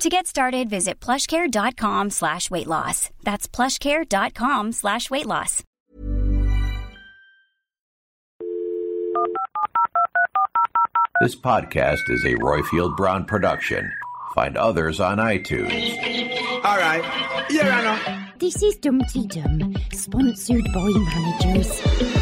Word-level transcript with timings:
To 0.00 0.08
get 0.08 0.28
started, 0.28 0.70
visit 0.70 1.00
plushcare.com 1.00 2.10
slash 2.10 2.52
weight 2.52 2.68
loss. 2.68 3.10
That's 3.24 3.48
plushcare.com 3.48 4.70
slash 4.70 5.10
weight 5.10 5.26
loss. 5.26 5.64
This 11.20 11.34
podcast 11.34 12.08
is 12.10 12.24
a 12.24 12.36
Roifield 12.36 12.96
Brown 12.96 13.24
production. 13.24 13.90
Find 14.36 14.56
others 14.56 15.00
on 15.00 15.18
iTunes. 15.18 15.96
All 16.64 16.76
right. 16.76 17.02
Yeah, 17.50 17.68
I 17.68 17.82
know. 17.82 18.28
This 18.38 18.62
is 18.62 18.76
Dumpty 18.76 19.26
Dum, 19.26 19.74
sponsored 19.92 20.64
by 20.72 20.90
managers. 20.94 22.17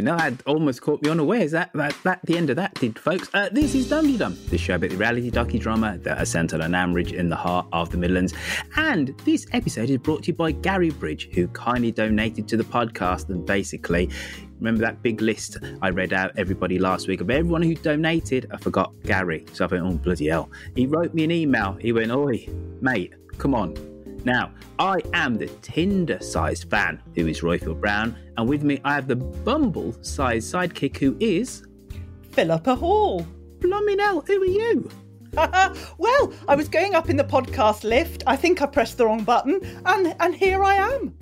No, 0.00 0.16
that 0.16 0.42
almost 0.46 0.82
caught 0.82 1.02
me 1.02 1.10
unawares. 1.10 1.52
That, 1.52 1.70
that, 1.74 1.96
that, 2.04 2.20
the 2.24 2.36
end 2.36 2.50
of 2.50 2.56
that 2.56 2.74
did, 2.74 2.98
folks. 2.98 3.28
Uh, 3.34 3.48
this 3.50 3.74
is 3.74 3.88
Dum 3.88 4.16
Dum, 4.16 4.36
the 4.48 4.58
show 4.58 4.76
about 4.76 4.90
the 4.90 4.96
reality 4.96 5.30
docudrama 5.30 6.02
that 6.02 6.20
is 6.20 6.30
centered 6.30 6.60
on 6.60 6.72
Ambridge 6.72 7.12
in 7.12 7.28
the 7.28 7.36
heart 7.36 7.66
of 7.72 7.90
the 7.90 7.96
Midlands. 7.96 8.34
And 8.76 9.08
this 9.24 9.46
episode 9.52 9.90
is 9.90 9.98
brought 9.98 10.24
to 10.24 10.28
you 10.28 10.34
by 10.34 10.52
Gary 10.52 10.90
Bridge, 10.90 11.28
who 11.32 11.48
kindly 11.48 11.92
donated 11.92 12.48
to 12.48 12.56
the 12.56 12.64
podcast. 12.64 13.28
And 13.28 13.44
basically, 13.44 14.10
remember 14.58 14.80
that 14.82 15.02
big 15.02 15.20
list 15.20 15.58
I 15.82 15.90
read 15.90 16.12
out 16.12 16.32
everybody 16.36 16.78
last 16.78 17.08
week 17.08 17.20
of 17.20 17.30
everyone 17.30 17.62
who 17.62 17.74
donated? 17.74 18.50
I 18.52 18.56
forgot 18.58 18.92
Gary. 19.04 19.46
So 19.52 19.64
I 19.64 19.68
went, 19.68 19.84
oh, 19.84 19.96
bloody 19.96 20.28
hell. 20.28 20.50
He 20.74 20.86
wrote 20.86 21.14
me 21.14 21.24
an 21.24 21.30
email. 21.30 21.72
He 21.74 21.92
went, 21.92 22.10
Oi, 22.10 22.48
mate, 22.80 23.14
come 23.38 23.54
on. 23.54 23.87
Now, 24.24 24.52
I 24.78 25.00
am 25.12 25.36
the 25.36 25.46
Tinder 25.62 26.18
sized 26.20 26.70
fan 26.70 27.02
who 27.14 27.26
is 27.26 27.40
Roifield 27.40 27.80
Brown, 27.80 28.16
and 28.36 28.48
with 28.48 28.62
me 28.62 28.80
I 28.84 28.94
have 28.94 29.08
the 29.08 29.16
Bumble 29.16 29.94
sized 30.02 30.52
sidekick 30.52 30.96
who 30.96 31.16
is. 31.20 31.64
Philippa 32.32 32.74
Hall. 32.74 33.26
Blooming 33.60 33.98
hell, 33.98 34.22
who 34.26 34.42
are 34.42 34.46
you? 34.46 34.90
well, 35.98 36.32
I 36.48 36.54
was 36.54 36.68
going 36.68 36.94
up 36.94 37.10
in 37.10 37.16
the 37.16 37.24
podcast 37.24 37.84
lift. 37.84 38.22
I 38.26 38.36
think 38.36 38.62
I 38.62 38.66
pressed 38.66 38.98
the 38.98 39.06
wrong 39.06 39.24
button, 39.24 39.60
and 39.84 40.14
and 40.20 40.34
here 40.34 40.62
I 40.64 40.74
am. 40.76 41.14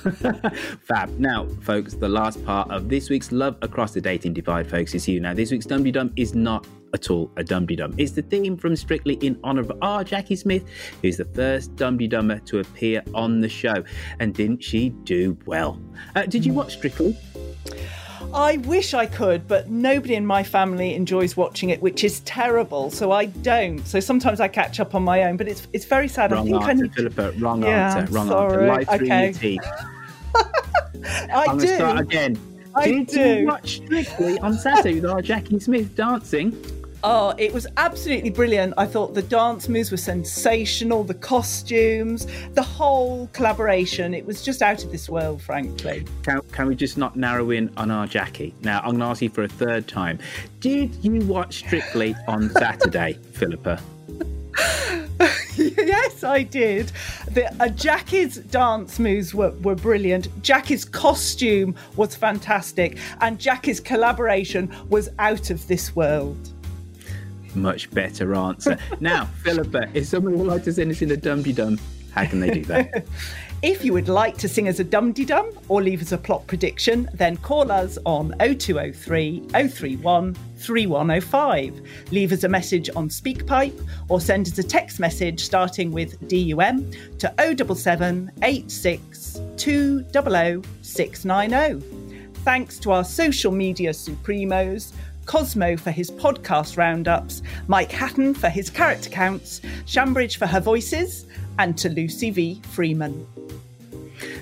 Fab. 0.80 1.10
Now, 1.18 1.46
folks, 1.62 1.94
the 1.94 2.08
last 2.08 2.44
part 2.44 2.70
of 2.70 2.88
this 2.88 3.08
week's 3.08 3.32
Love 3.32 3.56
Across 3.62 3.92
the 3.92 4.00
Dating 4.00 4.34
Divide, 4.34 4.68
folks, 4.68 4.94
is 4.94 5.06
you. 5.06 5.20
Now, 5.20 5.34
this 5.34 5.50
week's 5.50 5.66
Dum 5.66 5.84
Dum 5.84 6.12
is 6.16 6.34
not 6.34 6.66
at 6.94 7.10
all 7.10 7.30
a 7.36 7.44
Dum 7.44 7.66
Dum. 7.66 7.94
It's 7.98 8.12
the 8.12 8.22
theme 8.22 8.56
from 8.56 8.76
Strictly 8.76 9.14
in 9.14 9.38
honor 9.44 9.62
of 9.62 9.72
R. 9.82 10.04
Jacqui 10.04 10.36
Smith, 10.36 10.64
who's 11.02 11.16
the 11.16 11.24
first 11.24 11.74
Dum 11.76 11.98
Dummer 11.98 12.38
to 12.40 12.58
appear 12.60 13.02
on 13.14 13.40
the 13.40 13.48
show. 13.48 13.84
And 14.18 14.34
didn't 14.34 14.62
she 14.62 14.90
do 15.04 15.36
well? 15.46 15.80
Uh, 16.16 16.22
did 16.26 16.44
you 16.44 16.52
watch 16.52 16.74
Strictly? 16.76 17.16
I 18.32 18.58
wish 18.58 18.94
I 18.94 19.06
could, 19.06 19.48
but 19.48 19.70
nobody 19.70 20.14
in 20.14 20.24
my 20.24 20.42
family 20.44 20.94
enjoys 20.94 21.36
watching 21.36 21.70
it, 21.70 21.80
which 21.82 22.04
is 22.04 22.20
terrible. 22.20 22.90
So 22.90 23.10
I 23.12 23.24
don't. 23.26 23.84
So 23.86 23.98
sometimes 23.98 24.40
I 24.40 24.46
catch 24.48 24.78
up 24.78 24.94
on 24.94 25.02
my 25.02 25.24
own, 25.24 25.36
but 25.36 25.48
it's 25.48 25.66
it's 25.72 25.84
very 25.84 26.06
sad. 26.06 26.30
Wrong 26.30 26.42
I 26.42 26.44
think 26.44 26.56
answer, 26.62 26.70
I 26.70 26.74
need... 26.74 26.94
Philippa. 26.94 27.32
Wrong 27.38 27.62
Yeah, 27.62 27.96
answer. 27.96 28.12
Wrong 28.12 28.28
sorry. 28.28 28.70
answer. 28.70 28.96
Through 28.98 29.06
Okay. 29.06 29.24
your 29.24 29.32
teeth. 29.32 29.60
I 31.32 31.46
I'm 31.48 31.58
do. 31.58 31.66
start 31.74 32.00
again. 32.00 32.38
I 32.74 32.86
Did 32.86 33.06
do. 33.08 33.20
you 33.40 33.46
watch 33.46 33.76
Strictly 33.78 34.38
on 34.38 34.54
Saturday 34.54 34.94
with 35.00 35.06
R. 35.10 35.22
Jacqui 35.22 35.60
Smith 35.60 35.96
dancing? 35.96 36.52
Oh, 37.02 37.34
it 37.38 37.52
was 37.52 37.66
absolutely 37.78 38.28
brilliant. 38.28 38.74
I 38.76 38.84
thought 38.84 39.14
the 39.14 39.22
dance 39.22 39.68
moves 39.68 39.90
were 39.90 39.96
sensational, 39.96 41.02
the 41.02 41.14
costumes, 41.14 42.26
the 42.52 42.62
whole 42.62 43.28
collaboration. 43.28 44.12
It 44.12 44.26
was 44.26 44.42
just 44.42 44.60
out 44.60 44.84
of 44.84 44.92
this 44.92 45.08
world, 45.08 45.40
frankly. 45.40 46.04
Can, 46.22 46.42
can 46.52 46.66
we 46.66 46.74
just 46.74 46.98
not 46.98 47.16
narrow 47.16 47.50
in 47.50 47.72
on 47.78 47.90
our 47.90 48.06
Jacqui? 48.06 48.52
Now, 48.62 48.80
I'm 48.80 48.90
going 48.90 48.98
to 48.98 49.06
ask 49.06 49.22
you 49.22 49.30
for 49.30 49.44
a 49.44 49.48
third 49.48 49.88
time. 49.88 50.18
Did 50.60 50.94
you 51.02 51.20
watch 51.26 51.58
Strictly 51.60 52.14
on 52.28 52.50
Saturday, 52.58 53.14
Philippa? 53.32 53.80
yes, 55.56 56.22
I 56.22 56.42
did. 56.42 56.92
The, 57.32 57.46
uh, 57.62 57.68
Jacqui's 57.68 58.36
dance 58.36 58.98
moves 58.98 59.34
were, 59.34 59.52
were 59.62 59.74
brilliant. 59.74 60.28
Jacqui's 60.42 60.84
costume 60.84 61.74
was 61.96 62.14
fantastic. 62.14 62.98
And 63.20 63.38
Jacqui's 63.38 63.80
collaboration 63.80 64.74
was 64.88 65.08
out 65.18 65.50
of 65.50 65.66
this 65.66 65.96
world. 65.96 66.50
Much 67.54 67.90
better 67.90 68.34
answer. 68.34 68.78
now, 69.00 69.26
Philippa, 69.42 69.88
if 69.94 70.06
someone 70.06 70.38
would 70.38 70.46
like 70.46 70.64
to 70.64 70.72
send 70.72 70.90
us 70.90 71.02
in 71.02 71.10
a 71.10 71.16
Dum 71.16 71.42
Dum, 71.42 71.78
how 72.12 72.26
can 72.26 72.40
they 72.40 72.50
do 72.50 72.64
that? 72.64 73.04
If 73.62 73.84
you 73.84 73.92
would 73.92 74.08
like 74.08 74.38
to 74.38 74.48
sing 74.48 74.68
us 74.68 74.78
a 74.78 74.84
dum 74.84 75.12
dum 75.12 75.50
or 75.68 75.82
leave 75.82 76.00
us 76.00 76.12
a 76.12 76.18
plot 76.18 76.46
prediction, 76.46 77.10
then 77.12 77.36
call 77.36 77.70
us 77.70 77.98
on 78.06 78.34
0203 78.38 79.40
031 79.50 80.34
3105. 80.56 81.82
Leave 82.10 82.32
us 82.32 82.44
a 82.44 82.48
message 82.48 82.88
on 82.96 83.10
SpeakPipe 83.10 83.86
or 84.08 84.18
send 84.18 84.48
us 84.48 84.56
a 84.56 84.62
text 84.62 84.98
message 84.98 85.44
starting 85.44 85.92
with 85.92 86.18
DUM 86.26 86.90
to 87.18 87.34
077 87.36 88.30
86 88.42 89.40
200 89.58 90.66
690. 90.80 91.86
Thanks 92.44 92.78
to 92.78 92.92
our 92.92 93.04
social 93.04 93.52
media 93.52 93.90
supremos. 93.90 94.94
Cosmo 95.30 95.76
for 95.76 95.92
his 95.92 96.10
podcast 96.10 96.76
roundups, 96.76 97.42
Mike 97.68 97.92
Hatton 97.92 98.34
for 98.34 98.48
his 98.48 98.68
character 98.68 99.08
counts, 99.08 99.60
Shambridge 99.86 100.36
for 100.36 100.46
her 100.46 100.58
voices, 100.58 101.24
and 101.60 101.78
to 101.78 101.88
Lucy 101.88 102.30
V. 102.30 102.60
Freeman. 102.70 103.24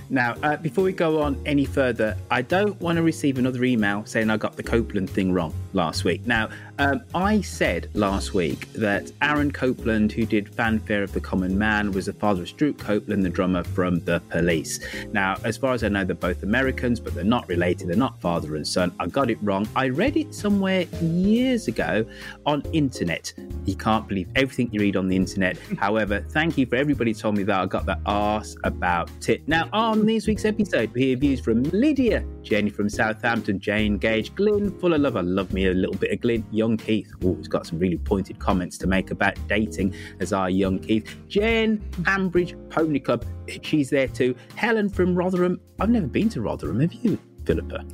Now, 0.08 0.34
uh, 0.42 0.56
before 0.56 0.84
we 0.84 0.94
go 0.94 1.20
on 1.20 1.38
any 1.44 1.66
further, 1.66 2.16
I 2.30 2.40
don't 2.40 2.80
want 2.80 2.96
to 2.96 3.02
receive 3.02 3.36
another 3.36 3.64
email 3.64 4.06
saying 4.06 4.30
I 4.30 4.38
got 4.38 4.56
the 4.56 4.62
Copeland 4.62 5.10
thing 5.10 5.30
wrong 5.30 5.52
last 5.72 6.04
week. 6.04 6.26
Now, 6.26 6.48
um, 6.78 7.02
I 7.14 7.40
said 7.40 7.88
last 7.94 8.34
week 8.34 8.72
that 8.74 9.10
Aaron 9.22 9.50
Copeland, 9.50 10.12
who 10.12 10.24
did 10.24 10.54
Fanfare 10.54 11.02
of 11.02 11.12
the 11.12 11.20
Common 11.20 11.58
Man, 11.58 11.92
was 11.92 12.06
the 12.06 12.12
father 12.12 12.42
of 12.42 12.48
Stewart 12.48 12.78
Copeland, 12.78 13.24
the 13.24 13.30
drummer 13.30 13.64
from 13.64 14.00
The 14.00 14.20
Police. 14.30 14.80
Now, 15.12 15.36
as 15.44 15.56
far 15.56 15.74
as 15.74 15.82
I 15.82 15.88
know, 15.88 16.04
they're 16.04 16.14
both 16.14 16.42
Americans, 16.42 17.00
but 17.00 17.14
they're 17.14 17.24
not 17.24 17.48
related. 17.48 17.88
They're 17.88 17.96
not 17.96 18.20
father 18.20 18.56
and 18.56 18.66
son. 18.66 18.92
I 19.00 19.06
got 19.06 19.30
it 19.30 19.38
wrong. 19.42 19.68
I 19.74 19.88
read 19.88 20.16
it 20.16 20.34
somewhere 20.34 20.82
years 21.02 21.68
ago 21.68 22.04
on 22.46 22.62
internet. 22.72 23.32
You 23.64 23.74
can't 23.74 24.06
believe 24.06 24.28
everything 24.36 24.70
you 24.72 24.80
read 24.80 24.96
on 24.96 25.08
the 25.08 25.16
internet. 25.16 25.58
However, 25.78 26.24
thank 26.30 26.56
you 26.56 26.66
for 26.66 26.76
everybody 26.76 27.12
who 27.12 27.18
told 27.18 27.36
me 27.36 27.42
that 27.44 27.60
I 27.60 27.66
got 27.66 27.86
that 27.86 28.00
arse 28.06 28.56
about 28.64 29.28
it. 29.28 29.46
Now, 29.48 29.68
on 29.72 30.06
this 30.06 30.26
week's 30.26 30.44
episode, 30.44 30.92
we 30.92 31.02
hear 31.02 31.16
views 31.16 31.40
from 31.40 31.64
Lydia, 31.64 32.24
Jenny 32.42 32.70
from 32.70 32.88
Southampton, 32.88 33.58
Jane 33.58 33.98
Gage, 33.98 34.34
Glyn, 34.34 34.78
full 34.78 34.94
of 34.94 35.00
love. 35.00 35.16
I 35.16 35.22
love 35.22 35.52
me 35.52 35.57
me 35.58 35.66
a 35.66 35.74
little 35.74 35.96
bit 35.96 36.12
of 36.12 36.20
Glyn. 36.20 36.44
Young 36.50 36.76
Keith, 36.76 37.12
oh, 37.24 37.34
he's 37.34 37.48
got 37.48 37.66
some 37.66 37.78
really 37.78 37.98
pointed 37.98 38.38
comments 38.38 38.78
to 38.78 38.86
make 38.86 39.10
about 39.10 39.36
dating 39.48 39.94
as 40.20 40.32
our 40.32 40.48
young 40.48 40.78
Keith. 40.78 41.16
Jen 41.28 41.78
Ambridge 42.02 42.54
Pony 42.70 43.00
Club, 43.00 43.24
she's 43.62 43.90
there 43.90 44.08
too. 44.08 44.34
Helen 44.54 44.88
from 44.88 45.14
Rotherham. 45.14 45.60
I've 45.80 45.90
never 45.90 46.06
been 46.06 46.28
to 46.30 46.40
Rotherham. 46.40 46.80
Have 46.80 46.92
you, 46.92 47.18
Philippa? 47.44 47.84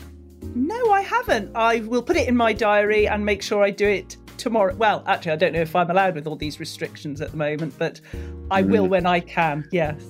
No, 0.55 0.93
I 0.93 1.01
haven't. 1.01 1.51
I 1.55 1.81
will 1.81 2.03
put 2.03 2.17
it 2.17 2.29
in 2.29 2.37
my 2.37 2.53
diary 2.53 3.09
and 3.09 3.25
make 3.25 3.43
sure 3.43 3.65
I 3.65 3.71
do 3.71 3.89
it 3.89 4.17
tomorrow. 4.37 4.75
Well, 4.75 5.03
actually, 5.07 5.33
I 5.33 5.37
don't 5.37 5.53
know 5.53 5.63
if 5.63 5.75
I'm 5.75 5.91
allowed 5.91 6.15
with 6.15 6.27
all 6.27 6.37
these 6.37 6.61
restrictions 6.61 7.21
at 7.21 7.31
the 7.31 7.37
moment, 7.37 7.75
but 7.79 8.01
I 8.51 8.63
will 8.63 8.87
mm. 8.87 8.91
when 8.91 9.07
I 9.07 9.21
can. 9.21 9.67
Yes. 9.73 10.03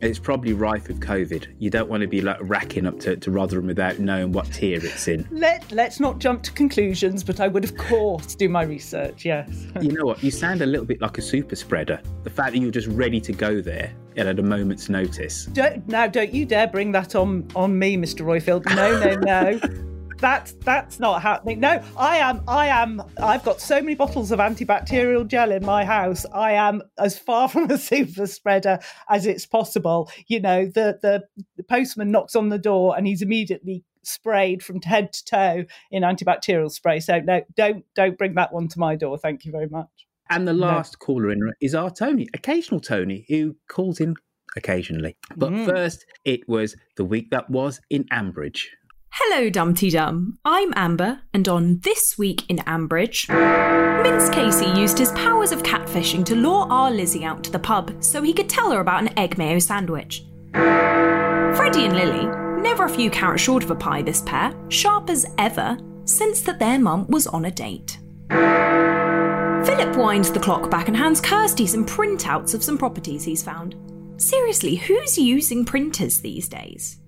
It's 0.00 0.18
probably 0.18 0.52
rife 0.52 0.88
with 0.88 1.00
COVID. 1.00 1.46
You 1.58 1.70
don't 1.70 1.88
want 1.88 2.02
to 2.02 2.06
be 2.06 2.20
like 2.20 2.38
racking 2.40 2.86
up 2.86 3.00
to, 3.00 3.16
to 3.16 3.30
Rotherham 3.30 3.66
without 3.66 3.98
knowing 3.98 4.32
what 4.32 4.52
tier 4.52 4.78
it's 4.84 5.08
in. 5.08 5.26
Let 5.30 5.70
Let's 5.72 6.00
not 6.00 6.18
jump 6.18 6.42
to 6.44 6.52
conclusions, 6.52 7.24
but 7.24 7.40
I 7.40 7.48
would, 7.48 7.64
of 7.64 7.76
course, 7.76 8.34
do 8.34 8.48
my 8.48 8.62
research. 8.62 9.24
Yes. 9.24 9.66
You 9.80 9.92
know 9.92 10.04
what? 10.04 10.22
You 10.22 10.30
sound 10.30 10.60
a 10.60 10.66
little 10.66 10.84
bit 10.84 11.00
like 11.00 11.18
a 11.18 11.22
super 11.22 11.54
spreader. 11.54 12.00
The 12.24 12.30
fact 12.30 12.52
that 12.52 12.58
you're 12.58 12.70
just 12.70 12.88
ready 12.88 13.20
to 13.20 13.32
go 13.32 13.60
there 13.60 13.92
at 14.16 14.38
a 14.38 14.42
moment's 14.42 14.88
notice. 14.88 15.46
Don't 15.46 15.86
now. 15.88 16.06
Don't 16.06 16.34
you 16.34 16.44
dare 16.44 16.66
bring 16.66 16.92
that 16.92 17.14
on 17.14 17.46
on 17.54 17.78
me, 17.78 17.96
Mr. 17.96 18.22
Roifield. 18.22 18.66
No, 18.74 18.98
no, 18.98 19.14
no. 19.20 19.84
that's 20.18 20.52
that's 20.64 21.00
not 21.00 21.22
happening. 21.22 21.60
No, 21.60 21.82
I 21.96 22.18
am 22.18 22.42
I 22.46 22.66
am 22.68 23.02
I've 23.22 23.44
got 23.44 23.60
so 23.60 23.80
many 23.80 23.94
bottles 23.94 24.30
of 24.30 24.38
antibacterial 24.38 25.26
gel 25.26 25.52
in 25.52 25.64
my 25.64 25.84
house. 25.84 26.26
I 26.32 26.52
am 26.52 26.82
as 26.98 27.18
far 27.18 27.48
from 27.48 27.70
a 27.70 27.78
super 27.78 28.26
spreader 28.26 28.78
as 29.08 29.26
it's 29.26 29.46
possible. 29.46 30.10
You 30.26 30.40
know, 30.40 30.66
the 30.66 30.98
the, 31.00 31.24
the 31.56 31.62
postman 31.62 32.10
knocks 32.10 32.36
on 32.36 32.48
the 32.48 32.58
door 32.58 32.96
and 32.96 33.06
he's 33.06 33.22
immediately 33.22 33.84
sprayed 34.02 34.62
from 34.62 34.80
head 34.82 35.12
to 35.12 35.24
toe 35.24 35.64
in 35.90 36.02
antibacterial 36.02 36.70
spray. 36.70 37.00
So 37.00 37.20
no, 37.20 37.42
don't 37.56 37.84
don't 37.94 38.18
bring 38.18 38.34
that 38.34 38.52
one 38.52 38.68
to 38.68 38.78
my 38.78 38.96
door. 38.96 39.18
Thank 39.18 39.44
you 39.44 39.52
very 39.52 39.68
much. 39.68 39.88
And 40.30 40.46
the 40.46 40.52
last 40.52 40.96
no. 41.00 41.06
caller 41.06 41.30
in 41.30 41.40
is 41.60 41.74
our 41.74 41.90
Tony, 41.90 42.28
occasional 42.34 42.80
Tony, 42.80 43.24
who 43.28 43.56
calls 43.68 43.98
in 43.98 44.14
occasionally. 44.56 45.16
But 45.36 45.52
mm. 45.52 45.64
first, 45.64 46.04
it 46.24 46.46
was 46.48 46.76
the 46.96 47.04
week 47.04 47.30
that 47.30 47.48
was 47.48 47.80
in 47.88 48.04
Ambridge. 48.04 48.66
Hello, 49.10 49.50
Dumpty 49.50 49.90
Dum. 49.90 50.38
I'm 50.44 50.72
Amber, 50.76 51.20
and 51.32 51.48
on 51.48 51.80
This 51.80 52.16
Week 52.18 52.44
in 52.48 52.58
Ambridge, 52.58 53.26
Vince 54.02 54.28
Casey 54.30 54.66
used 54.78 54.98
his 54.98 55.12
powers 55.12 55.50
of 55.52 55.62
catfishing 55.62 56.24
to 56.26 56.34
lure 56.36 56.66
our 56.70 56.90
Lizzie 56.90 57.24
out 57.24 57.42
to 57.44 57.50
the 57.50 57.58
pub 57.58 58.02
so 58.02 58.22
he 58.22 58.32
could 58.32 58.48
tell 58.48 58.70
her 58.70 58.80
about 58.80 59.02
an 59.02 59.18
egg 59.18 59.38
mayo 59.38 59.58
sandwich. 59.58 60.24
Freddie 60.52 61.86
and 61.86 61.96
Lily, 61.96 62.26
never 62.62 62.84
a 62.84 62.90
few 62.90 63.10
carrots 63.10 63.42
short 63.42 63.64
of 63.64 63.70
a 63.70 63.74
pie, 63.74 64.02
this 64.02 64.22
pair, 64.22 64.52
sharp 64.68 65.10
as 65.10 65.26
ever, 65.38 65.76
since 66.04 66.40
that 66.42 66.58
their 66.58 66.78
mum 66.78 67.06
was 67.08 67.26
on 67.26 67.46
a 67.46 67.50
date. 67.50 67.98
Philip 68.28 69.96
winds 69.96 70.30
the 70.30 70.40
clock 70.40 70.70
back 70.70 70.88
and 70.88 70.96
hands 70.96 71.20
Kirsty 71.20 71.66
some 71.66 71.84
printouts 71.84 72.54
of 72.54 72.62
some 72.62 72.78
properties 72.78 73.24
he's 73.24 73.42
found. 73.42 73.74
Seriously, 74.16 74.76
who's 74.76 75.18
using 75.18 75.64
printers 75.64 76.20
these 76.20 76.48
days? 76.48 76.98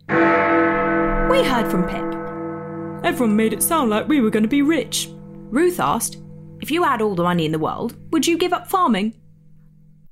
We 1.31 1.45
heard 1.45 1.71
from 1.71 1.87
Pip. 1.87 3.05
Everyone 3.05 3.37
made 3.37 3.53
it 3.53 3.63
sound 3.63 3.89
like 3.89 4.09
we 4.09 4.21
were 4.21 4.31
going 4.31 4.43
to 4.43 4.49
be 4.49 4.63
rich. 4.63 5.09
Ruth 5.13 5.79
asked, 5.79 6.17
If 6.61 6.73
you 6.73 6.83
had 6.83 7.01
all 7.01 7.15
the 7.15 7.23
money 7.23 7.47
in 7.47 7.53
the 7.53 7.59
world, 7.61 7.95
would 8.11 8.27
you 8.27 8.37
give 8.37 8.53
up 8.53 8.69
farming? 8.69 9.15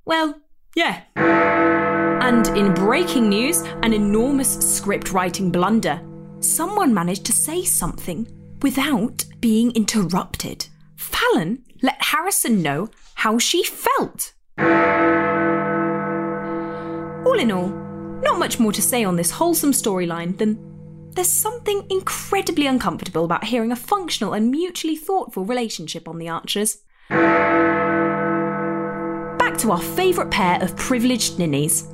Well, 0.05 0.41
yeah. 0.77 1.03
And 1.17 2.47
in 2.57 2.73
breaking 2.73 3.29
news, 3.29 3.63
an 3.83 3.95
enormous 3.95 4.61
script 4.77 5.11
writing 5.11 5.51
blunder. 5.51 6.01
Someone 6.39 6.95
managed 6.95 7.27
to 7.27 7.33
say 7.33 7.65
something 7.65 8.29
without 8.63 9.25
being 9.41 9.73
interrupted. 9.73 10.69
Fallon 10.95 11.65
let 11.83 12.01
Harrison 12.01 12.63
know 12.63 12.91
how 13.15 13.41
she 13.41 13.65
felt. 13.65 14.35
All 17.27 17.41
in 17.41 17.51
all, 17.51 17.71
not 18.23 18.39
much 18.39 18.61
more 18.61 18.73
to 18.73 18.81
say 18.81 19.03
on 19.03 19.17
this 19.17 19.33
wholesome 19.33 19.73
storyline 19.73 20.39
than 20.39 20.68
there's 21.19 21.29
something 21.29 21.85
incredibly 21.91 22.69
uncomfortable 22.69 23.25
about 23.25 23.43
hearing 23.43 23.73
a 23.73 23.77
functional 23.77 24.35
and 24.35 24.53
mutually 24.53 24.95
thoughtful 24.95 25.45
relationship 25.45 26.07
on 26.07 26.17
the 26.17 26.29
Archers. 26.29 26.79
Back 29.37 29.59
to 29.59 29.73
our 29.73 29.81
favourite 29.81 30.31
pair 30.31 30.63
of 30.63 30.77
privileged 30.77 31.37
ninnies. 31.37 31.89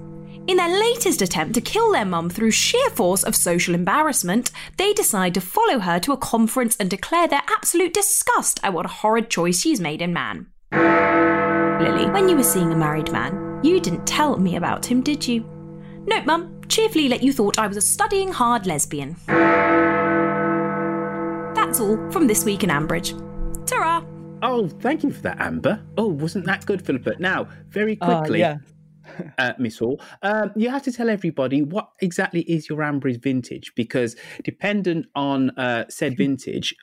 In 0.47 0.59
their 0.59 0.69
latest 0.69 1.23
attempt 1.23 1.55
to 1.55 1.63
kill 1.63 1.91
their 1.91 2.05
mum 2.05 2.29
through 2.29 2.51
sheer 2.51 2.91
force 2.91 3.23
of 3.23 3.35
social 3.35 3.75
embarrassment, 3.75 4.51
they 4.77 4.93
decide 4.93 5.33
to 5.33 5.41
follow 5.41 5.79
her 5.79 5.99
to 6.01 6.13
a 6.13 6.19
conference 6.19 6.77
and 6.77 6.91
declare 6.91 7.27
their 7.27 7.45
absolute 7.49 7.95
disgust 7.95 8.61
at 8.63 8.75
what 8.75 8.85
a 8.85 8.91
horrid 8.91 9.31
choice 9.31 9.59
she's 9.59 9.81
made 9.81 10.03
in 10.03 10.13
man. 10.13 10.49
Lily, 10.71 12.11
when 12.11 12.29
you 12.29 12.37
were 12.37 12.43
seeing 12.43 12.73
a 12.73 12.77
married 12.77 13.11
man, 13.11 13.61
you 13.63 13.81
didn't 13.81 14.07
tell 14.07 14.37
me 14.37 14.57
about 14.57 14.85
him, 14.85 15.01
did 15.01 15.27
you? 15.27 15.49
Nope, 16.07 16.27
mum 16.27 16.54
cheerfully 16.69 17.09
let 17.09 17.23
you 17.23 17.33
thought 17.33 17.59
I 17.59 17.67
was 17.67 17.77
a 17.77 17.81
studying 17.81 18.33
hard 18.33 18.67
lesbian. 18.67 19.17
That's 21.55 21.81
all 21.81 22.11
from 22.11 22.27
this 22.27 22.45
week 22.45 22.65
in 22.65 22.71
Ambridge. 22.71 23.19
Ta 23.67 24.05
Oh, 24.43 24.69
thank 24.69 25.03
you 25.03 25.11
for 25.11 25.23
that, 25.23 25.41
Amber. 25.41 25.83
Oh, 25.97 26.09
wasn't 26.09 26.45
that 26.45 26.67
good, 26.67 26.85
Philippa? 26.85 27.15
Now, 27.19 27.49
very 27.71 27.97
ah, 28.03 28.21
quickly, 28.21 28.45
uh, 28.45 28.59
yeah. 29.09 29.31
uh, 29.39 29.53
Miss 29.59 29.79
Hall, 29.79 30.01
um, 30.23 30.53
you 30.55 30.69
have 30.69 30.83
to 30.83 30.93
tell 30.93 31.09
everybody 31.09 31.63
what 31.63 31.89
exactly 32.01 32.43
is 32.43 32.69
your 32.69 32.81
Ambridge 32.81 33.23
vintage 33.23 33.73
because 33.75 34.17
dependent 34.43 35.07
on 35.15 35.51
uh, 35.51 35.87
said 35.89 36.17
vintage, 36.19 36.75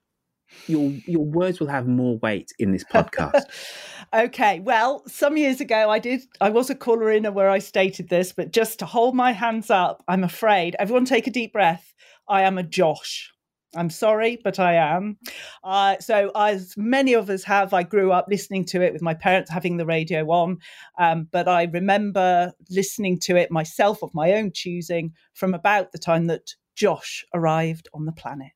your 0.68 0.90
your 1.06 1.24
words 1.24 1.60
will 1.60 1.68
have 1.68 1.88
more 1.88 2.18
weight 2.18 2.52
in 2.58 2.72
this 2.72 2.84
podcast. 2.84 3.44
okay, 4.14 4.60
well, 4.60 5.04
some 5.08 5.38
years 5.38 5.62
ago 5.62 5.90
I 5.90 6.00
did 6.00 6.22
I 6.40 6.50
was 6.50 6.70
a 6.70 6.76
caller 6.76 7.12
in 7.12 7.26
where 7.34 7.50
I 7.50 7.60
stated 7.60 8.10
this, 8.10 8.32
but 8.32 8.52
just 8.52 8.80
to 8.80 8.86
hold 8.86 9.16
my 9.16 9.32
hands 9.32 9.70
up, 9.70 10.04
I'm 10.08 10.24
afraid. 10.24 10.76
Everyone 10.80 11.06
take 11.06 11.28
a 11.28 11.32
deep 11.32 11.54
breath. 11.54 11.94
I 12.28 12.44
am 12.44 12.58
a 12.58 12.64
Josh. 12.64 13.32
I'm 13.76 13.90
sorry, 13.90 14.38
but 14.44 14.60
I 14.60 14.74
am. 14.74 15.18
Uh, 15.64 15.98
so, 16.00 16.32
as 16.36 16.74
many 16.76 17.14
of 17.14 17.30
us 17.30 17.44
have, 17.46 17.74
I 17.74 17.84
grew 17.84 18.12
up 18.12 18.26
listening 18.30 18.66
to 18.66 18.82
it 18.82 18.92
with 18.92 19.02
my 19.02 19.14
parents 19.14 19.50
having 19.50 19.78
the 19.78 19.86
radio 19.86 20.30
on. 20.30 20.58
Um, 21.00 21.30
but 21.32 21.48
I 21.48 21.64
remember 21.64 22.52
listening 22.70 23.18
to 23.20 23.38
it 23.38 23.50
myself 23.50 24.04
of 24.04 24.14
my 24.14 24.34
own 24.34 24.52
choosing 24.54 25.14
from 25.34 25.54
about 25.54 25.94
the 25.94 25.98
time 25.98 26.28
that 26.28 26.54
Josh 26.76 27.26
arrived 27.34 27.88
on 27.94 28.06
the 28.06 28.12
planet. 28.12 28.52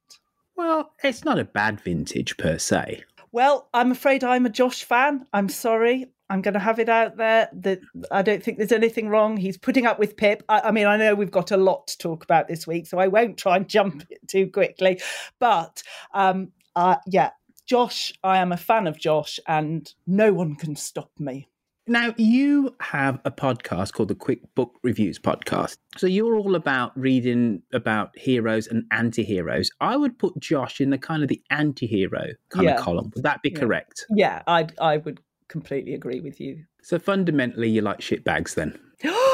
Well, 0.57 0.91
it's 1.03 1.23
not 1.23 1.39
a 1.39 1.45
bad 1.45 1.79
vintage 1.79 2.37
per 2.37 2.57
se. 2.57 3.03
Well, 3.35 3.67
I'm 3.73 3.91
afraid 3.91 4.23
I'm 4.23 4.45
a 4.45 4.49
Josh 4.49 4.85
fan. 4.85 5.25
I'm 5.33 5.49
sorry. 5.49 6.05
I'm 6.29 6.41
going 6.41 6.53
to 6.53 6.59
have 6.61 6.79
it 6.79 6.87
out 6.87 7.17
there 7.17 7.49
that 7.51 7.81
I 8.09 8.21
don't 8.21 8.41
think 8.41 8.57
there's 8.57 8.71
anything 8.71 9.09
wrong. 9.09 9.35
He's 9.35 9.57
putting 9.57 9.85
up 9.85 9.99
with 9.99 10.15
Pip. 10.15 10.41
I, 10.47 10.61
I, 10.61 10.71
mean, 10.71 10.87
I 10.87 10.95
know 10.95 11.15
we've 11.15 11.29
got 11.31 11.51
a 11.51 11.57
lot 11.57 11.87
to 11.87 11.97
talk 11.97 12.23
about 12.23 12.47
this 12.47 12.65
week, 12.65 12.87
so 12.87 12.97
I 12.97 13.07
won't 13.07 13.37
try 13.37 13.57
and 13.57 13.67
jump 13.67 14.05
it 14.09 14.25
too 14.29 14.49
quickly. 14.49 15.01
But 15.37 15.83
um, 16.13 16.53
uh, 16.77 16.95
yeah, 17.07 17.31
Josh, 17.65 18.13
I 18.23 18.37
am 18.37 18.53
a 18.53 18.57
fan 18.57 18.87
of 18.87 18.97
Josh, 18.97 19.37
and 19.49 19.93
no 20.07 20.31
one 20.31 20.55
can 20.55 20.77
stop 20.77 21.11
me. 21.19 21.49
Now, 21.87 22.15
you 22.17 22.75
have 22.79 23.19
a 23.25 23.31
podcast 23.31 23.93
called 23.93 24.09
the 24.09 24.15
Quick 24.15 24.39
Book 24.55 24.73
Reviews 24.81 25.19
Podcast. 25.19 25.77
So 25.97 26.07
you're 26.07 26.35
all 26.35 26.55
about 26.55 26.97
reading 26.97 27.61
about 27.73 28.17
heroes 28.17 28.65
and 28.65 28.85
anti 28.89 29.23
heroes. 29.23 29.69
I 29.79 29.95
would 29.95 30.17
put 30.17 30.39
Josh 30.39 30.81
in 30.81 30.89
the 30.89 30.97
kind 30.97 31.21
of 31.21 31.29
the 31.29 31.41
anti 31.51 31.85
hero 31.85 32.25
kind 32.49 32.65
yeah. 32.65 32.75
of 32.75 32.81
column. 32.81 33.11
Would 33.13 33.23
that 33.23 33.43
be 33.43 33.49
yeah. 33.49 33.59
correct? 33.59 34.05
Yeah, 34.09 34.41
I, 34.47 34.67
I 34.81 34.97
would 34.97 35.21
completely 35.47 35.93
agree 35.93 36.21
with 36.21 36.39
you. 36.39 36.63
So 36.81 36.97
fundamentally, 36.97 37.69
you 37.69 37.81
like 37.81 38.01
shit 38.01 38.23
bags 38.23 38.55
then? 38.55 38.79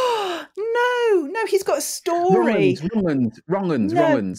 no, 1.25 1.45
he's 1.45 1.63
got 1.63 1.79
a 1.79 1.81
story. 1.81 2.77
Wrong 2.93 3.09
uns, 3.09 3.39
wrong 3.47 3.87
no. 3.87 4.33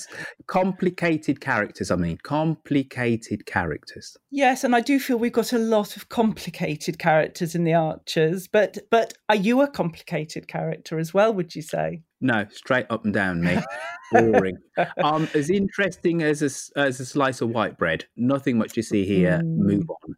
Complicated 0.47 1.41
characters, 1.41 1.91
I 1.91 1.97
mean, 1.97 2.19
complicated 2.23 3.47
characters. 3.47 4.17
Yes, 4.31 4.65
and 4.65 4.75
I 4.75 4.81
do 4.81 4.99
feel 4.99 5.19
we've 5.19 5.33
got 5.33 5.53
a 5.53 5.59
lot 5.59 5.97
of 5.97 6.09
complicated 6.09 6.99
characters 6.99 7.55
in 7.55 7.65
the 7.65 7.75
Archers. 7.75 8.49
But 8.49 8.79
but 8.91 9.15
are 9.29 9.37
you 9.37 9.61
a 9.63 9.69
complicated 9.69 10.49
character 10.49 10.99
as 10.99 11.13
well? 11.13 11.33
Would 11.35 11.55
you 11.55 11.63
say? 11.63 12.03
No, 12.21 12.47
straight 12.51 12.87
up 12.89 13.05
and 13.05 13.13
down, 13.13 13.43
me. 13.43 13.59
Boring. 14.13 14.57
um, 15.03 15.29
as 15.35 15.51
interesting 15.51 16.23
as 16.23 16.41
a, 16.43 16.79
as 16.81 17.01
a 17.01 17.05
slice 17.05 17.41
of 17.41 17.51
white 17.51 17.77
bread. 17.77 18.05
Nothing 18.17 18.59
much 18.59 18.77
you 18.77 18.83
see 18.85 19.05
here. 19.05 19.41
Mm. 19.43 19.57
Move 19.57 19.91
on. 19.91 20.15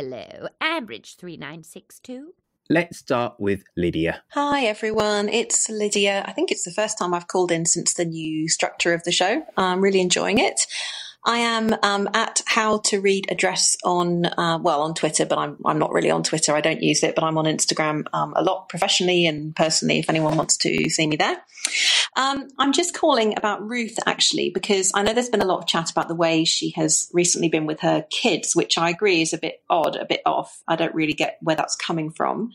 Hello, 0.00 0.46
Ambridge 0.62 1.16
3962. 1.16 2.32
Let's 2.70 2.98
start 2.98 3.34
with 3.40 3.64
Lydia. 3.76 4.22
Hi, 4.30 4.64
everyone. 4.64 5.28
It's 5.28 5.68
Lydia. 5.68 6.22
I 6.24 6.30
think 6.30 6.52
it's 6.52 6.62
the 6.62 6.70
first 6.70 6.98
time 6.98 7.12
I've 7.12 7.26
called 7.26 7.50
in 7.50 7.66
since 7.66 7.94
the 7.94 8.04
new 8.04 8.48
structure 8.48 8.94
of 8.94 9.02
the 9.02 9.10
show. 9.10 9.42
I'm 9.56 9.80
really 9.80 10.00
enjoying 10.00 10.38
it. 10.38 10.68
I 11.24 11.38
am 11.38 11.74
um, 11.82 12.08
at 12.14 12.42
how 12.46 12.78
to 12.86 13.00
read 13.00 13.26
address 13.30 13.76
on 13.84 14.26
uh, 14.26 14.58
well 14.62 14.82
on 14.82 14.94
Twitter, 14.94 15.26
but 15.26 15.38
I'm 15.38 15.58
I'm 15.64 15.78
not 15.78 15.92
really 15.92 16.10
on 16.10 16.22
Twitter. 16.22 16.54
I 16.54 16.60
don't 16.60 16.82
use 16.82 17.02
it, 17.02 17.14
but 17.14 17.24
I'm 17.24 17.36
on 17.36 17.44
Instagram 17.44 18.04
um, 18.12 18.32
a 18.36 18.42
lot 18.42 18.68
professionally 18.68 19.26
and 19.26 19.54
personally. 19.54 19.98
If 19.98 20.08
anyone 20.08 20.36
wants 20.36 20.56
to 20.58 20.88
see 20.88 21.06
me 21.06 21.16
there, 21.16 21.36
um, 22.16 22.48
I'm 22.58 22.72
just 22.72 22.94
calling 22.94 23.34
about 23.36 23.66
Ruth 23.66 23.98
actually 24.06 24.50
because 24.50 24.92
I 24.94 25.02
know 25.02 25.12
there's 25.12 25.28
been 25.28 25.42
a 25.42 25.46
lot 25.46 25.58
of 25.58 25.66
chat 25.66 25.90
about 25.90 26.08
the 26.08 26.14
way 26.14 26.44
she 26.44 26.70
has 26.76 27.10
recently 27.12 27.48
been 27.48 27.66
with 27.66 27.80
her 27.80 28.06
kids, 28.10 28.54
which 28.54 28.78
I 28.78 28.90
agree 28.90 29.20
is 29.20 29.32
a 29.32 29.38
bit 29.38 29.62
odd, 29.68 29.96
a 29.96 30.06
bit 30.06 30.22
off. 30.24 30.62
I 30.68 30.76
don't 30.76 30.94
really 30.94 31.14
get 31.14 31.38
where 31.40 31.56
that's 31.56 31.76
coming 31.76 32.10
from, 32.10 32.52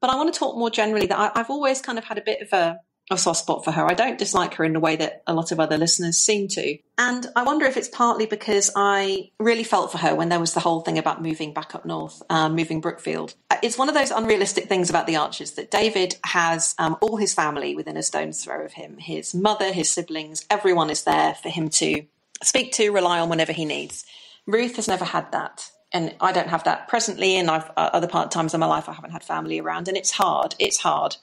but 0.00 0.10
I 0.10 0.16
want 0.16 0.32
to 0.32 0.38
talk 0.38 0.56
more 0.56 0.70
generally 0.70 1.06
that 1.06 1.18
I, 1.18 1.40
I've 1.40 1.50
always 1.50 1.82
kind 1.82 1.98
of 1.98 2.04
had 2.04 2.18
a 2.18 2.22
bit 2.22 2.40
of 2.40 2.52
a 2.52 2.80
a 3.10 3.18
soft 3.18 3.40
spot 3.40 3.64
for 3.64 3.70
her. 3.70 3.84
I 3.84 3.94
don't 3.94 4.18
dislike 4.18 4.54
her 4.54 4.64
in 4.64 4.72
the 4.72 4.80
way 4.80 4.96
that 4.96 5.22
a 5.26 5.32
lot 5.32 5.50
of 5.52 5.60
other 5.60 5.78
listeners 5.78 6.18
seem 6.18 6.48
to. 6.48 6.78
And 6.98 7.26
I 7.34 7.42
wonder 7.42 7.64
if 7.66 7.76
it's 7.76 7.88
partly 7.88 8.26
because 8.26 8.70
I 8.76 9.30
really 9.38 9.64
felt 9.64 9.90
for 9.90 9.98
her 9.98 10.14
when 10.14 10.28
there 10.28 10.40
was 10.40 10.54
the 10.54 10.60
whole 10.60 10.80
thing 10.80 10.98
about 10.98 11.22
moving 11.22 11.54
back 11.54 11.74
up 11.74 11.86
north, 11.86 12.22
um, 12.28 12.54
moving 12.54 12.80
Brookfield. 12.80 13.34
It's 13.62 13.78
one 13.78 13.88
of 13.88 13.94
those 13.94 14.10
unrealistic 14.10 14.68
things 14.68 14.90
about 14.90 15.06
the 15.06 15.16
Archers 15.16 15.52
that 15.52 15.70
David 15.70 16.16
has 16.24 16.74
um, 16.78 16.96
all 17.00 17.16
his 17.16 17.34
family 17.34 17.74
within 17.74 17.96
a 17.96 18.02
stone's 18.02 18.44
throw 18.44 18.64
of 18.64 18.72
him 18.72 18.98
his 18.98 19.34
mother, 19.34 19.72
his 19.72 19.90
siblings, 19.90 20.44
everyone 20.50 20.90
is 20.90 21.04
there 21.04 21.34
for 21.34 21.48
him 21.48 21.68
to 21.68 22.04
speak 22.42 22.72
to, 22.72 22.90
rely 22.90 23.18
on 23.18 23.28
whenever 23.28 23.52
he 23.52 23.64
needs. 23.64 24.04
Ruth 24.46 24.76
has 24.76 24.88
never 24.88 25.04
had 25.04 25.30
that 25.32 25.70
and 25.92 26.14
I 26.20 26.32
don't 26.32 26.48
have 26.48 26.64
that 26.64 26.88
presently. 26.88 27.36
And 27.36 27.50
I've 27.50 27.70
uh, 27.70 27.90
other 27.92 28.08
part 28.08 28.30
times 28.30 28.54
in 28.54 28.60
my 28.60 28.66
life 28.66 28.88
I 28.88 28.92
haven't 28.92 29.10
had 29.10 29.24
family 29.24 29.58
around, 29.58 29.88
and 29.88 29.96
it's 29.96 30.10
hard. 30.10 30.54
It's 30.58 30.78
hard. 30.78 31.16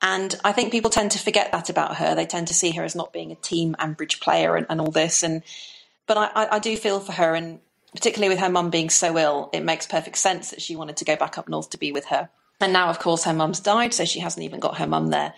And 0.00 0.34
I 0.44 0.52
think 0.52 0.70
people 0.70 0.90
tend 0.90 1.10
to 1.12 1.18
forget 1.18 1.50
that 1.52 1.70
about 1.70 1.96
her. 1.96 2.14
They 2.14 2.26
tend 2.26 2.48
to 2.48 2.54
see 2.54 2.70
her 2.72 2.84
as 2.84 2.94
not 2.94 3.12
being 3.12 3.32
a 3.32 3.36
team 3.36 3.74
Ambridge 3.78 4.20
player 4.20 4.56
and, 4.56 4.66
and 4.70 4.80
all 4.80 4.90
this. 4.90 5.22
And 5.22 5.42
but 6.06 6.16
I, 6.16 6.56
I 6.56 6.58
do 6.58 6.76
feel 6.76 7.00
for 7.00 7.12
her, 7.12 7.34
and 7.34 7.60
particularly 7.94 8.32
with 8.32 8.40
her 8.40 8.48
mum 8.48 8.70
being 8.70 8.90
so 8.90 9.18
ill, 9.18 9.50
it 9.52 9.64
makes 9.64 9.86
perfect 9.86 10.16
sense 10.16 10.50
that 10.50 10.62
she 10.62 10.76
wanted 10.76 10.96
to 10.98 11.04
go 11.04 11.16
back 11.16 11.36
up 11.36 11.48
north 11.48 11.70
to 11.70 11.78
be 11.78 11.92
with 11.92 12.06
her. 12.06 12.28
And 12.60 12.72
now, 12.72 12.88
of 12.88 12.98
course, 12.98 13.24
her 13.24 13.34
mum's 13.34 13.60
died, 13.60 13.92
so 13.92 14.04
she 14.04 14.20
hasn't 14.20 14.44
even 14.44 14.60
got 14.60 14.78
her 14.78 14.86
mum 14.86 15.08
there. 15.08 15.34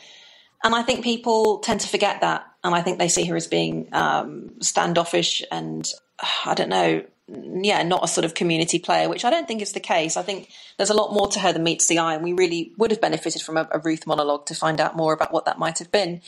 And 0.63 0.75
I 0.75 0.83
think 0.83 1.03
people 1.03 1.59
tend 1.59 1.81
to 1.81 1.89
forget 1.89 2.21
that, 2.21 2.47
and 2.63 2.75
I 2.75 2.83
think 2.83 2.99
they 2.99 3.09
see 3.09 3.25
her 3.27 3.37
as 3.37 3.47
being 3.47 3.89
um, 3.93 4.61
standoffish 4.61 5.43
and 5.51 5.91
I 6.45 6.55
don't 6.55 6.69
know, 6.69 7.03
yeah, 7.33 7.83
not 7.83 8.05
a 8.05 8.09
sort 8.09 8.25
of 8.25 8.35
community 8.35 8.79
player, 8.79 9.09
which 9.09 9.25
I 9.25 9.31
don't 9.31 9.47
think 9.47 9.63
is 9.63 9.73
the 9.73 9.81
case. 9.81 10.17
I 10.17 10.23
think 10.23 10.51
there's 10.77 10.91
a 10.91 10.95
lot 10.95 11.13
more 11.13 11.29
to 11.29 11.41
her 11.41 11.53
than 11.53 11.63
meets 11.63 11.87
the 11.87 11.99
eye, 11.99 12.15
and 12.15 12.25
we 12.25 12.33
really 12.33 12.73
would 12.77 12.91
have 12.91 13.01
benefited 13.01 13.43
from 13.43 13.57
a, 13.57 13.69
a 13.71 13.79
Ruth 13.79 14.07
monologue 14.07 14.47
to 14.47 14.55
find 14.55 14.81
out 14.81 14.97
more 14.97 15.13
about 15.13 15.33
what 15.33 15.45
that 15.45 15.59
might 15.59 15.79
have 15.79 15.93
been. 15.93 16.23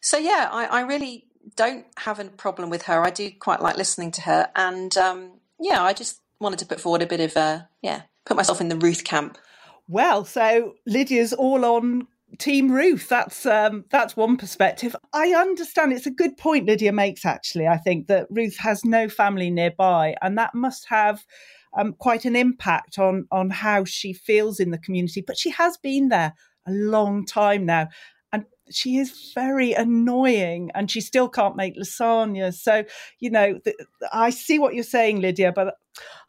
So 0.00 0.16
yeah, 0.16 0.48
I, 0.50 0.66
I, 0.66 0.80
really 0.82 1.26
don't 1.56 1.84
have 1.98 2.20
a 2.20 2.24
problem 2.24 2.70
with 2.70 2.82
her. 2.82 3.04
I 3.04 3.10
do 3.10 3.30
quite 3.30 3.60
like 3.60 3.76
listening 3.76 4.10
to 4.12 4.22
her, 4.22 4.48
and 4.54 4.96
um, 4.96 5.32
yeah, 5.60 5.82
I 5.82 5.92
just 5.92 6.20
wanted 6.40 6.60
to 6.60 6.66
put 6.66 6.80
forward 6.80 7.02
a 7.02 7.06
bit 7.06 7.20
of 7.20 7.36
a 7.36 7.68
yeah, 7.82 8.02
put 8.24 8.36
myself 8.36 8.60
in 8.60 8.68
the 8.68 8.76
Ruth 8.76 9.04
camp. 9.04 9.38
Well, 9.88 10.24
so 10.24 10.76
Lydia's 10.86 11.32
all 11.32 11.64
on 11.64 12.06
Team 12.36 12.70
Ruth. 12.70 13.08
That's 13.08 13.46
um, 13.46 13.84
that's 13.90 14.16
one 14.16 14.36
perspective. 14.36 14.94
I 15.12 15.28
understand. 15.30 15.92
It's 15.92 16.06
a 16.06 16.10
good 16.10 16.36
point 16.36 16.66
Lydia 16.66 16.92
makes. 16.92 17.24
Actually, 17.24 17.66
I 17.66 17.78
think 17.78 18.06
that 18.08 18.26
Ruth 18.30 18.56
has 18.58 18.84
no 18.84 19.08
family 19.08 19.50
nearby, 19.50 20.14
and 20.20 20.36
that 20.36 20.54
must 20.54 20.86
have 20.88 21.24
um, 21.76 21.94
quite 21.94 22.24
an 22.24 22.36
impact 22.36 22.98
on 22.98 23.26
on 23.32 23.50
how 23.50 23.84
she 23.84 24.12
feels 24.12 24.60
in 24.60 24.70
the 24.70 24.78
community. 24.78 25.22
But 25.26 25.38
she 25.38 25.50
has 25.50 25.78
been 25.78 26.10
there 26.10 26.34
a 26.66 26.72
long 26.72 27.24
time 27.24 27.64
now, 27.64 27.88
and 28.32 28.44
she 28.70 28.98
is 28.98 29.32
very 29.34 29.72
annoying, 29.72 30.70
and 30.74 30.90
she 30.90 31.00
still 31.00 31.28
can't 31.30 31.56
make 31.56 31.78
lasagna. 31.78 32.54
So 32.54 32.84
you 33.20 33.30
know, 33.30 33.58
th- 33.58 33.76
I 34.12 34.30
see 34.30 34.58
what 34.58 34.74
you're 34.74 34.84
saying, 34.84 35.20
Lydia, 35.22 35.52
but 35.52 35.76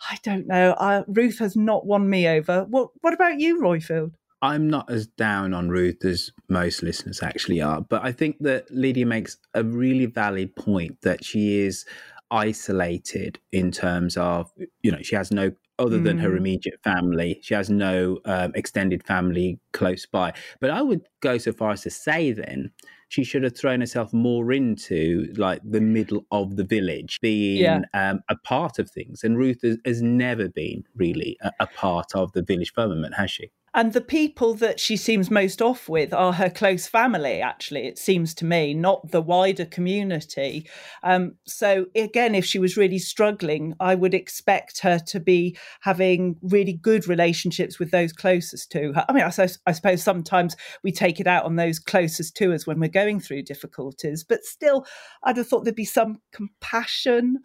I 0.09 0.17
don't 0.23 0.47
know. 0.47 0.75
I, 0.79 1.03
Ruth 1.07 1.39
has 1.39 1.57
not 1.57 1.85
won 1.85 2.09
me 2.09 2.25
over. 2.27 2.65
What 2.69 2.91
What 3.01 3.13
about 3.13 3.39
you, 3.39 3.61
Roifield? 3.61 4.13
I'm 4.41 4.69
not 4.69 4.89
as 4.89 5.07
down 5.07 5.53
on 5.53 5.69
Ruth 5.69 6.05
as 6.05 6.31
most 6.47 6.81
listeners 6.81 7.21
actually 7.21 7.61
are, 7.61 7.81
but 7.81 8.03
I 8.03 8.11
think 8.11 8.37
that 8.39 8.71
Lydia 8.71 9.05
makes 9.05 9.37
a 9.53 9.63
really 9.63 10.05
valid 10.05 10.55
point 10.55 10.97
that 11.01 11.25
she 11.25 11.59
is 11.59 11.85
isolated 12.31 13.39
in 13.51 13.71
terms 13.71 14.15
of, 14.15 14.51
you 14.81 14.91
know, 14.91 15.01
she 15.01 15.15
has 15.15 15.31
no 15.31 15.51
other 15.79 15.97
than 15.97 16.17
her 16.17 16.31
mm. 16.31 16.37
immediate 16.37 16.79
family. 16.83 17.39
She 17.41 17.53
has 17.53 17.69
no 17.69 18.19
um, 18.25 18.51
extended 18.53 19.05
family 19.05 19.59
close 19.71 20.05
by. 20.05 20.33
But 20.59 20.71
I 20.71 20.81
would 20.81 21.01
go 21.21 21.37
so 21.37 21.53
far 21.53 21.71
as 21.71 21.81
to 21.83 21.89
say 21.89 22.33
then 22.33 22.71
she 23.07 23.23
should 23.23 23.43
have 23.43 23.57
thrown 23.57 23.79
herself 23.79 24.13
more 24.13 24.51
into 24.51 25.33
like 25.37 25.61
the 25.63 25.81
middle 25.81 26.25
of 26.31 26.57
the 26.57 26.63
village, 26.63 27.19
being 27.21 27.61
yeah. 27.61 27.81
um, 27.93 28.19
a 28.29 28.35
part 28.43 28.77
of 28.77 28.91
things. 28.91 29.23
And 29.23 29.37
Ruth 29.37 29.61
has, 29.63 29.77
has 29.85 30.01
never 30.01 30.49
been 30.49 30.83
really 30.95 31.37
a, 31.41 31.51
a 31.61 31.67
part 31.67 32.13
of 32.13 32.31
the 32.33 32.43
village 32.43 32.73
firmament, 32.73 33.15
has 33.15 33.31
she? 33.31 33.49
And 33.73 33.93
the 33.93 34.01
people 34.01 34.53
that 34.55 34.79
she 34.79 34.97
seems 34.97 35.29
most 35.29 35.61
off 35.61 35.87
with 35.87 36.13
are 36.13 36.33
her 36.33 36.49
close 36.49 36.87
family, 36.87 37.41
actually, 37.41 37.87
it 37.87 37.97
seems 37.97 38.33
to 38.35 38.45
me, 38.45 38.73
not 38.73 39.11
the 39.11 39.21
wider 39.21 39.65
community. 39.65 40.67
Um, 41.03 41.35
so, 41.45 41.85
again, 41.95 42.35
if 42.35 42.45
she 42.45 42.59
was 42.59 42.77
really 42.77 42.99
struggling, 42.99 43.75
I 43.79 43.95
would 43.95 44.13
expect 44.13 44.79
her 44.79 44.99
to 44.99 45.19
be 45.19 45.57
having 45.81 46.37
really 46.41 46.73
good 46.73 47.07
relationships 47.07 47.79
with 47.79 47.91
those 47.91 48.13
closest 48.13 48.71
to 48.71 48.93
her. 48.93 49.05
I 49.07 49.13
mean, 49.13 49.23
I, 49.23 49.47
I 49.65 49.71
suppose 49.71 50.03
sometimes 50.03 50.55
we 50.83 50.91
take 50.91 51.19
it 51.19 51.27
out 51.27 51.45
on 51.45 51.55
those 51.55 51.79
closest 51.79 52.35
to 52.37 52.53
us 52.53 52.65
when 52.65 52.79
we're 52.79 52.89
going 52.89 53.19
through 53.19 53.43
difficulties, 53.43 54.23
but 54.23 54.43
still, 54.43 54.85
I'd 55.23 55.37
have 55.37 55.47
thought 55.47 55.63
there'd 55.63 55.75
be 55.75 55.85
some 55.85 56.21
compassion 56.31 57.39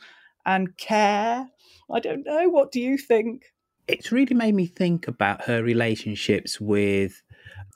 and 0.46 0.76
care. 0.76 1.48
I 1.92 2.00
don't 2.00 2.24
know. 2.24 2.48
What 2.48 2.72
do 2.72 2.80
you 2.80 2.96
think? 2.96 3.53
It's 3.88 4.12
really 4.12 4.34
made 4.34 4.54
me 4.54 4.66
think 4.66 5.08
about 5.08 5.42
her 5.44 5.62
relationships 5.62 6.60
with 6.60 7.22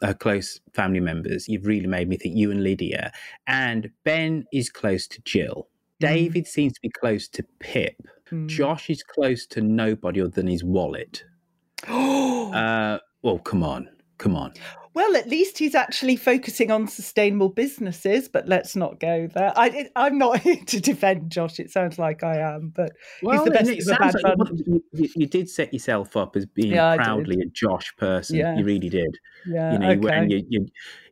her 0.03 0.15
close 0.15 0.61
family 0.75 1.01
members. 1.01 1.49
You've 1.49 1.67
really 1.67 1.87
made 1.87 2.09
me 2.09 2.17
think 2.17 2.37
you 2.37 2.51
and 2.51 2.63
Lydia. 2.63 3.13
And 3.47 3.91
Ben 4.05 4.45
is 4.53 4.71
close 4.71 5.07
to 5.09 5.21
Jill. 5.23 5.69
Mm. 6.01 6.09
David 6.09 6.47
seems 6.47 6.75
to 6.75 6.81
be 6.81 6.91
close 6.91 7.29
to 7.29 7.45
Pip. 7.59 7.97
Mm. 8.31 8.49
Josh 8.49 8.91
is 8.91 9.03
close 9.03 9.47
to 9.49 9.61
nobody 9.61 10.21
other 10.21 10.31
than 10.31 10.47
his 10.47 10.65
wallet. 10.65 11.25
uh, 11.89 12.99
well, 13.23 13.39
come 13.39 13.63
on. 13.63 13.89
Come 14.19 14.37
on. 14.37 14.53
Well, 14.99 15.15
at 15.15 15.29
least 15.29 15.59
he's 15.59 15.77
actually 15.77 16.17
focusing 16.17 16.73
on 16.73 16.89
sustainable 16.89 17.51
businesses, 17.51 18.29
but 18.29 18.49
let's 18.49 18.75
not 18.75 18.99
go 18.99 19.29
there. 19.33 19.53
I, 19.55 19.89
am 19.95 20.19
not 20.19 20.41
here 20.43 20.57
to 20.57 20.81
defend 20.81 21.31
Josh. 21.31 21.61
It 21.61 21.71
sounds 21.71 22.01
like 22.01 22.25
I 22.25 22.39
am, 22.39 22.73
but 22.75 22.91
well, 23.23 23.37
he's 23.37 23.45
the 23.45 23.51
best 23.53 23.93
of 23.93 23.97
bad 23.97 24.15
like 24.25 24.51
you, 24.67 25.09
you, 25.15 25.27
did 25.29 25.49
set 25.49 25.73
yourself 25.73 26.17
up 26.17 26.35
as 26.35 26.47
being 26.47 26.73
yeah, 26.73 26.97
proudly 26.97 27.41
a 27.41 27.47
Josh 27.47 27.95
person. 27.97 28.39
Yeah. 28.39 28.59
You 28.59 28.65
really 28.65 28.89
did. 28.89 29.17
Yeah, 29.47 29.75
you 29.75 29.79
know, 29.79 29.91
okay. 29.91 30.17
and 30.17 30.33
you, 30.33 30.45
you, 30.49 30.67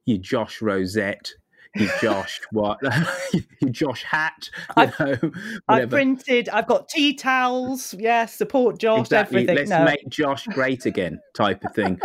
you 0.04 0.18
Josh 0.18 0.60
Rosette 0.60 1.34
you 1.76 1.88
Josh 2.00 2.40
what 2.50 2.80
you 3.60 3.70
Josh 3.70 4.02
hat 4.02 4.48
you 4.76 4.82
I've, 4.82 4.98
know, 4.98 5.30
I've, 5.68 5.90
printed 5.90 6.48
I've 6.48 6.66
got 6.66 6.88
tea 6.88 7.14
towels 7.14 7.92
yes 7.94 8.02
yeah, 8.02 8.26
support 8.26 8.78
Josh 8.78 9.00
exactly. 9.00 9.42
everything 9.42 9.56
let's 9.56 9.70
no. 9.70 9.84
make 9.84 10.08
Josh 10.08 10.46
great 10.46 10.86
again 10.86 11.20
type 11.34 11.62
of 11.64 11.74
thing 11.74 12.00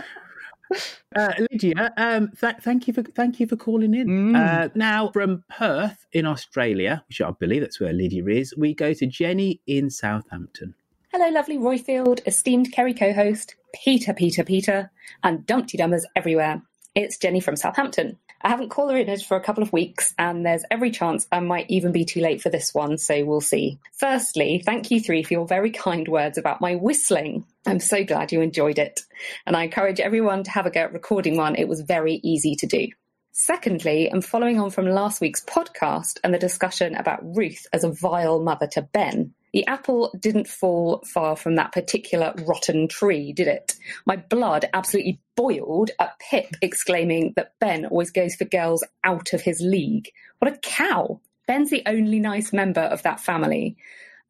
uh, 1.16 1.34
Lydia, 1.52 1.94
um, 1.98 2.32
th- 2.40 2.56
thank 2.62 2.88
you 2.88 2.94
for 2.94 3.04
thank 3.04 3.40
you 3.40 3.48
for 3.48 3.56
calling 3.56 3.94
in. 3.94 4.08
Mm. 4.08 4.36
Uh, 4.36 4.70
now 4.76 5.10
from 5.12 5.44
Perth 5.50 6.06
in 6.12 6.26
Australia, 6.26 7.04
which 7.08 7.22
I 7.22 7.32
believe 7.32 7.62
that's 7.62 7.80
where 7.80 7.94
Lydia 7.94 8.26
is, 8.28 8.56
we 8.56 8.74
go 8.74 8.94
to 8.94 9.06
Jenny 9.06 9.62
in 9.68 9.90
Southampton. 9.90 10.76
Hello, 11.12 11.30
lovely 11.30 11.58
Roifield, 11.58 12.26
esteemed 12.26 12.72
Kerry 12.72 12.94
co-host, 12.94 13.56
Peter, 13.74 14.14
Peter, 14.14 14.46
Peter, 14.46 14.92
and 15.24 15.46
Dumpty 15.46 15.78
Dummers 15.78 16.04
everywhere. 16.16 16.62
It's 16.96 17.18
Jenny 17.18 17.42
from 17.42 17.58
Southampton. 17.58 18.18
I 18.44 18.50
haven't 18.50 18.70
called 18.70 18.92
her 18.92 18.98
in 18.98 19.20
for 19.20 19.38
a 19.38 19.44
couple 19.44 19.62
of 19.62 19.72
weeks, 19.72 20.14
and 20.18 20.46
there's 20.46 20.64
every 20.72 20.90
chance 20.90 21.28
I 21.32 21.40
might 21.42 21.70
even 21.70 21.92
be 21.92 22.06
too 22.06 22.22
late 22.22 22.42
for 22.42 22.50
this 22.50 22.74
one, 22.74 22.98
so 22.98 23.24
we'll 23.24 23.42
see. 23.42 23.78
Firstly, 23.94 24.62
thank 24.66 24.90
you 24.90 25.00
three 25.00 25.22
for 25.24 25.34
your 25.34 25.46
very 25.46 25.70
kind 25.70 26.08
words 26.08 26.38
about 26.38 26.62
my 26.62 26.76
whistling. 26.76 27.46
I'm 27.66 27.80
so 27.80 28.04
glad 28.04 28.32
you 28.32 28.42
enjoyed 28.42 28.80
it, 28.80 29.02
and 29.46 29.56
I 29.56 29.64
encourage 29.64 30.00
everyone 30.00 30.44
to 30.44 30.52
have 30.52 30.66
a 30.66 30.72
go 30.72 30.82
at 30.82 30.94
recording 30.94 31.38
one. 31.38 31.56
It 31.56 31.68
was 31.68 31.82
very 31.82 32.20
easy 32.24 32.56
to 32.56 32.66
do. 32.66 32.88
Secondly, 33.34 34.10
and 34.10 34.26
following 34.26 34.60
on 34.60 34.72
from 34.72 34.88
last 34.88 35.22
week's 35.22 35.44
podcast 35.46 36.18
and 36.24 36.34
the 36.34 36.40
discussion 36.40 36.96
about 36.96 37.24
Ruth 37.24 37.66
as 37.72 37.84
a 37.84 37.92
vile 37.92 38.42
mother 38.42 38.68
to 38.74 38.82
Ben, 38.82 39.34
the 39.54 39.66
apple 39.68 40.12
didn't 40.20 40.48
fall 40.48 41.04
far 41.06 41.36
from 41.36 41.56
that 41.56 41.72
particular 41.72 42.34
rotten 42.48 42.88
tree, 42.88 43.32
did 43.32 43.48
it? 43.48 43.76
My 44.06 44.16
blood 44.16 44.66
absolutely 44.74 45.22
boiled 45.36 45.92
at 46.00 46.20
Pip 46.20 46.56
exclaiming 46.62 47.34
that 47.36 47.54
Ben 47.60 47.86
always 47.86 48.12
goes 48.12 48.36
for 48.36 48.46
girls 48.46 48.84
out 49.04 49.34
of 49.34 49.42
his 49.42 49.62
league. 49.62 50.10
What 50.40 50.54
a 50.54 50.58
cow! 50.58 51.22
Ben's 51.48 51.70
the 51.70 51.84
only 51.86 52.20
nice 52.20 52.52
member 52.52 52.82
of 52.82 53.04
that 53.04 53.20
family. 53.20 53.78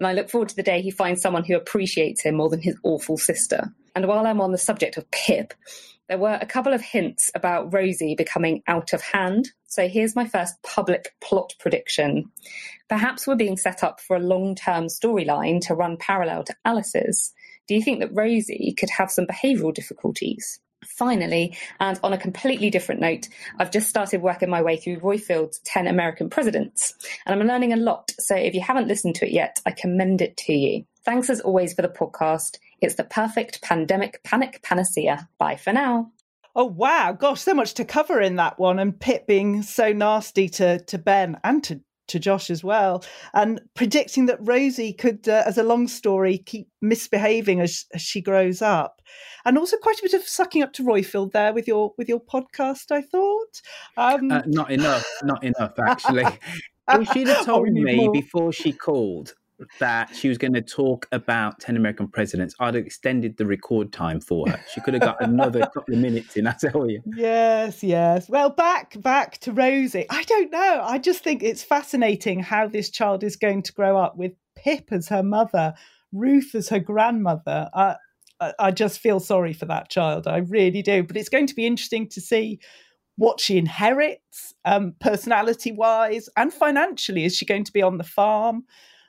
And 0.01 0.07
I 0.07 0.13
look 0.13 0.31
forward 0.31 0.49
to 0.49 0.55
the 0.55 0.63
day 0.63 0.81
he 0.81 0.89
finds 0.89 1.21
someone 1.21 1.43
who 1.43 1.55
appreciates 1.55 2.23
him 2.23 2.33
more 2.33 2.49
than 2.49 2.59
his 2.59 2.75
awful 2.83 3.19
sister. 3.19 3.71
And 3.93 4.07
while 4.07 4.25
I'm 4.25 4.41
on 4.41 4.51
the 4.51 4.57
subject 4.57 4.97
of 4.97 5.09
Pip, 5.11 5.53
There 6.11 6.17
were 6.17 6.39
a 6.41 6.45
couple 6.45 6.73
of 6.73 6.81
hints 6.81 7.31
about 7.35 7.71
Rosie 7.73 8.15
becoming 8.15 8.63
out 8.67 8.91
of 8.91 9.01
hand. 9.01 9.51
So 9.67 9.87
here's 9.87 10.13
my 10.13 10.27
first 10.27 10.55
public 10.61 11.13
plot 11.21 11.53
prediction. 11.57 12.25
Perhaps 12.89 13.25
we're 13.25 13.37
being 13.37 13.55
set 13.55 13.81
up 13.81 14.01
for 14.01 14.17
a 14.17 14.19
long 14.19 14.55
term 14.55 14.87
storyline 14.87 15.61
to 15.67 15.73
run 15.73 15.95
parallel 15.95 16.43
to 16.45 16.55
Alice's. 16.65 17.31
Do 17.65 17.75
you 17.75 17.81
think 17.81 18.01
that 18.01 18.13
Rosie 18.13 18.75
could 18.77 18.89
have 18.89 19.09
some 19.09 19.25
behavioural 19.25 19.73
difficulties? 19.73 20.59
Finally, 20.85 21.55
and 21.79 21.99
on 22.03 22.13
a 22.13 22.17
completely 22.17 22.69
different 22.69 23.01
note, 23.01 23.27
I've 23.59 23.71
just 23.71 23.89
started 23.89 24.21
working 24.21 24.49
my 24.49 24.61
way 24.61 24.77
through 24.77 24.99
Roifield's 24.99 25.59
10 25.59 25.87
American 25.87 26.29
Presidents, 26.29 26.93
and 27.25 27.39
I'm 27.39 27.47
learning 27.47 27.73
a 27.73 27.77
lot. 27.77 28.11
So 28.19 28.35
if 28.35 28.53
you 28.53 28.61
haven't 28.61 28.87
listened 28.87 29.15
to 29.15 29.27
it 29.27 29.31
yet, 29.31 29.59
I 29.65 29.71
commend 29.71 30.21
it 30.21 30.37
to 30.37 30.53
you. 30.53 30.85
Thanks 31.05 31.29
as 31.29 31.41
always 31.41 31.73
for 31.73 31.81
the 31.81 31.87
podcast. 31.89 32.57
It's 32.81 32.95
the 32.95 33.03
perfect 33.03 33.61
pandemic 33.61 34.23
panic 34.23 34.61
panacea. 34.63 35.27
Bye 35.37 35.55
for 35.55 35.73
now. 35.73 36.11
Oh 36.55 36.65
wow, 36.65 37.13
gosh, 37.13 37.41
so 37.41 37.53
much 37.53 37.75
to 37.75 37.85
cover 37.85 38.19
in 38.19 38.35
that 38.35 38.59
one, 38.59 38.77
and 38.77 38.99
Pip 38.99 39.25
being 39.25 39.61
so 39.61 39.93
nasty 39.93 40.49
to 40.49 40.79
to 40.79 40.97
Ben 40.97 41.39
and 41.43 41.63
to 41.65 41.81
to 42.11 42.19
Josh 42.19 42.49
as 42.49 42.63
well, 42.63 43.03
and 43.33 43.61
predicting 43.75 44.27
that 44.27 44.39
Rosie 44.41 44.93
could, 44.93 45.27
uh, 45.27 45.43
as 45.45 45.57
a 45.57 45.63
long 45.63 45.87
story, 45.87 46.37
keep 46.37 46.67
misbehaving 46.81 47.59
as, 47.59 47.85
as, 47.93 48.01
she 48.01 48.21
grows 48.21 48.61
up, 48.61 49.01
and 49.45 49.57
also 49.57 49.77
quite 49.77 49.99
a 49.99 50.03
bit 50.03 50.13
of 50.13 50.23
sucking 50.23 50.63
up 50.63 50.73
to 50.73 50.83
Roifield 50.83 51.31
there 51.31 51.53
with 51.53 51.67
your 51.67 51.93
with 51.97 52.07
your 52.07 52.21
podcast. 52.21 52.91
I 52.91 53.01
thought 53.01 53.61
um... 53.97 54.31
uh, 54.31 54.41
not 54.45 54.71
enough, 54.71 55.05
not 55.23 55.43
enough 55.43 55.73
actually. 55.79 56.25
if 56.89 57.11
she'd 57.11 57.27
have 57.27 57.45
told 57.45 57.67
oh, 57.69 57.71
me 57.71 57.95
more. 57.95 58.11
before 58.11 58.51
she 58.51 58.73
called 58.73 59.33
that 59.79 60.15
she 60.15 60.29
was 60.29 60.37
going 60.37 60.53
to 60.53 60.61
talk 60.61 61.07
about 61.11 61.59
10 61.59 61.77
American 61.77 62.07
presidents, 62.07 62.55
I'd 62.59 62.75
have 62.75 62.85
extended 62.85 63.37
the 63.37 63.45
record 63.45 63.91
time 63.91 64.21
for 64.21 64.47
her. 64.49 64.59
She 64.73 64.81
could 64.81 64.93
have 64.93 65.03
got 65.03 65.21
another 65.21 65.61
couple 65.73 65.93
of 65.93 65.99
minutes 65.99 66.35
in, 66.35 66.47
I 66.47 66.53
tell 66.53 66.89
you. 66.89 67.01
Yes, 67.15 67.83
yes. 67.83 68.29
Well, 68.29 68.49
back 68.49 69.01
back 69.01 69.37
to 69.39 69.51
Rosie. 69.51 70.05
I 70.09 70.23
don't 70.23 70.51
know. 70.51 70.81
I 70.83 70.97
just 70.97 71.23
think 71.23 71.43
it's 71.43 71.63
fascinating 71.63 72.39
how 72.39 72.67
this 72.67 72.89
child 72.89 73.23
is 73.23 73.35
going 73.35 73.63
to 73.63 73.73
grow 73.73 73.97
up 73.97 74.17
with 74.17 74.33
Pip 74.55 74.89
as 74.91 75.07
her 75.09 75.23
mother, 75.23 75.73
Ruth 76.11 76.55
as 76.55 76.69
her 76.69 76.79
grandmother. 76.79 77.69
Uh, 77.73 77.95
I 78.57 78.71
just 78.71 78.99
feel 78.99 79.19
sorry 79.19 79.53
for 79.53 79.65
that 79.65 79.89
child. 79.89 80.27
I 80.27 80.37
really 80.37 80.81
do. 80.81 81.03
But 81.03 81.15
it's 81.17 81.29
going 81.29 81.47
to 81.47 81.55
be 81.55 81.65
interesting 81.65 82.09
to 82.09 82.21
see 82.21 82.59
what 83.17 83.39
she 83.39 83.57
inherits, 83.57 84.53
um, 84.65 84.95
personality 84.99 85.71
wise 85.71 86.27
and 86.35 86.51
financially. 86.51 87.23
Is 87.23 87.35
she 87.35 87.45
going 87.45 87.63
to 87.65 87.71
be 87.71 87.83
on 87.83 87.97
the 87.97 88.03
farm? 88.03 88.63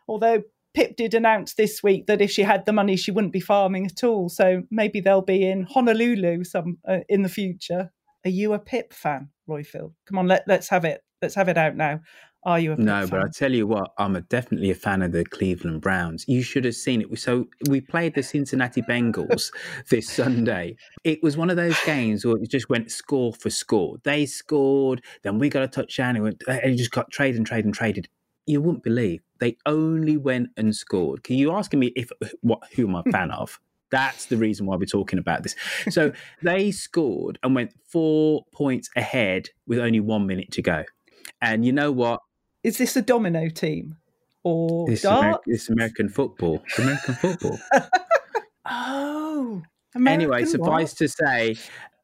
Although 0.09 0.43
Pip 0.75 0.97
did 0.97 1.15
announce 1.15 1.55
this 1.55 1.83
week 1.83 2.07
that 2.07 2.23
if 2.23 2.31
she 2.31 2.43
had 2.43 2.65
the 2.65 2.73
money, 2.73 2.97
she 2.97 3.11
wouldn't 3.11 3.33
be 3.33 3.41
farming 3.41 3.87
at 3.87 4.05
all. 4.05 4.29
So 4.29 4.63
maybe 4.71 5.01
they'll 5.01 5.23
be 5.23 5.47
in 5.47 5.65
Honolulu 5.65 6.45
some 6.45 6.79
uh, 6.89 7.01
in 7.09 7.23
the 7.23 7.29
future. 7.29 7.91
Are 8.25 8.31
you 8.31 8.55
a 8.55 8.59
Pip 8.59 8.93
fan, 8.93 9.29
Roifield? 9.49 9.93
Come 10.07 10.19
on, 10.19 10.29
let, 10.29 10.45
let's 10.47 10.69
have 10.69 10.85
it. 10.85 11.03
Let's 11.21 11.35
have 11.35 11.49
it 11.49 11.59
out 11.59 11.77
now. 11.77 12.01
Are 12.45 12.59
you 12.59 12.73
a 12.73 12.77
Pip 12.77 12.85
no? 12.85 13.01
Fan? 13.01 13.09
But 13.11 13.21
I 13.21 13.29
tell 13.33 13.53
you 13.53 13.67
what, 13.67 13.91
I'm 13.99 14.17
a, 14.17 14.23
definitely 14.23 14.71
a 14.71 14.75
fan 14.75 15.03
of 15.03 15.13
the 15.13 15.25
Cleveland 15.25 15.83
Browns. 15.83 16.25
You 16.27 16.43
should 16.43 16.65
have 16.65 16.75
seen 16.75 17.03
it. 17.03 17.19
So 17.19 17.49
we 17.69 17.81
played 17.81 18.15
the 18.15 18.23
Cincinnati 18.23 18.81
Bengals 18.83 19.51
this 19.91 20.09
Sunday. 20.09 20.77
It 21.05 21.23
was 21.23 21.37
one 21.37 21.51
of 21.51 21.57
those 21.57 21.79
games 21.85 22.25
where 22.25 22.37
it 22.37 22.51
just 22.51 22.71
went 22.71 22.91
score 22.91 23.35
for 23.35 23.51
score. 23.51 23.99
They 24.05 24.25
scored, 24.25 25.03
then 25.23 25.39
we 25.39 25.51
got 25.51 25.65
a 25.65 25.69
touchdown. 25.69 26.17
It 26.17 26.21
went, 26.21 26.43
and 26.49 26.73
it 26.73 26.77
just 26.77 26.93
got 26.93 27.11
traded 27.11 27.37
and 27.37 27.47
traded 27.47 27.67
and 27.67 27.75
traded 27.75 28.09
you 28.47 28.61
wouldn't 28.61 28.83
believe 28.83 29.23
they 29.41 29.57
only 29.67 30.17
went 30.17 30.51
and 30.57 30.75
scored. 30.75 31.25
Can 31.25 31.37
you 31.37 31.53
asking 31.53 31.81
me 31.81 31.93
if 31.97 32.11
what 32.41 32.61
who 32.75 32.87
am 32.87 32.97
I 32.97 33.03
a 33.07 33.11
fan 33.11 33.31
of? 33.31 33.59
That's 33.91 34.25
the 34.27 34.39
reason 34.39 34.65
why 34.65 34.77
we're 34.77 34.87
talking 34.87 35.19
about 35.19 35.43
this. 35.43 35.55
So 35.91 36.13
they 36.43 36.71
scored 36.71 37.39
and 37.43 37.55
went 37.55 37.73
four 37.89 38.45
points 38.53 38.89
ahead 38.97 39.51
with 39.67 39.79
only 39.79 40.01
one 40.01 40.27
minute 40.27 40.51
to 40.53 40.63
go. 40.63 40.85
And 41.43 41.65
you 41.65 41.73
know 41.73 41.93
what? 41.93 42.21
Is 42.63 42.79
this 42.79 42.97
a 42.97 43.03
domino 43.03 43.49
team 43.49 43.97
or 44.45 44.87
this, 44.87 45.05
Amer- 45.05 45.41
this 45.47 45.69
American 45.69 46.09
football? 46.09 46.63
American 46.79 47.15
football. 47.17 47.59
oh. 48.65 49.63
American 49.95 50.23
anyway, 50.23 50.45
suffice 50.47 50.93
what? 50.93 50.99
to 50.99 51.09
say, 51.09 51.57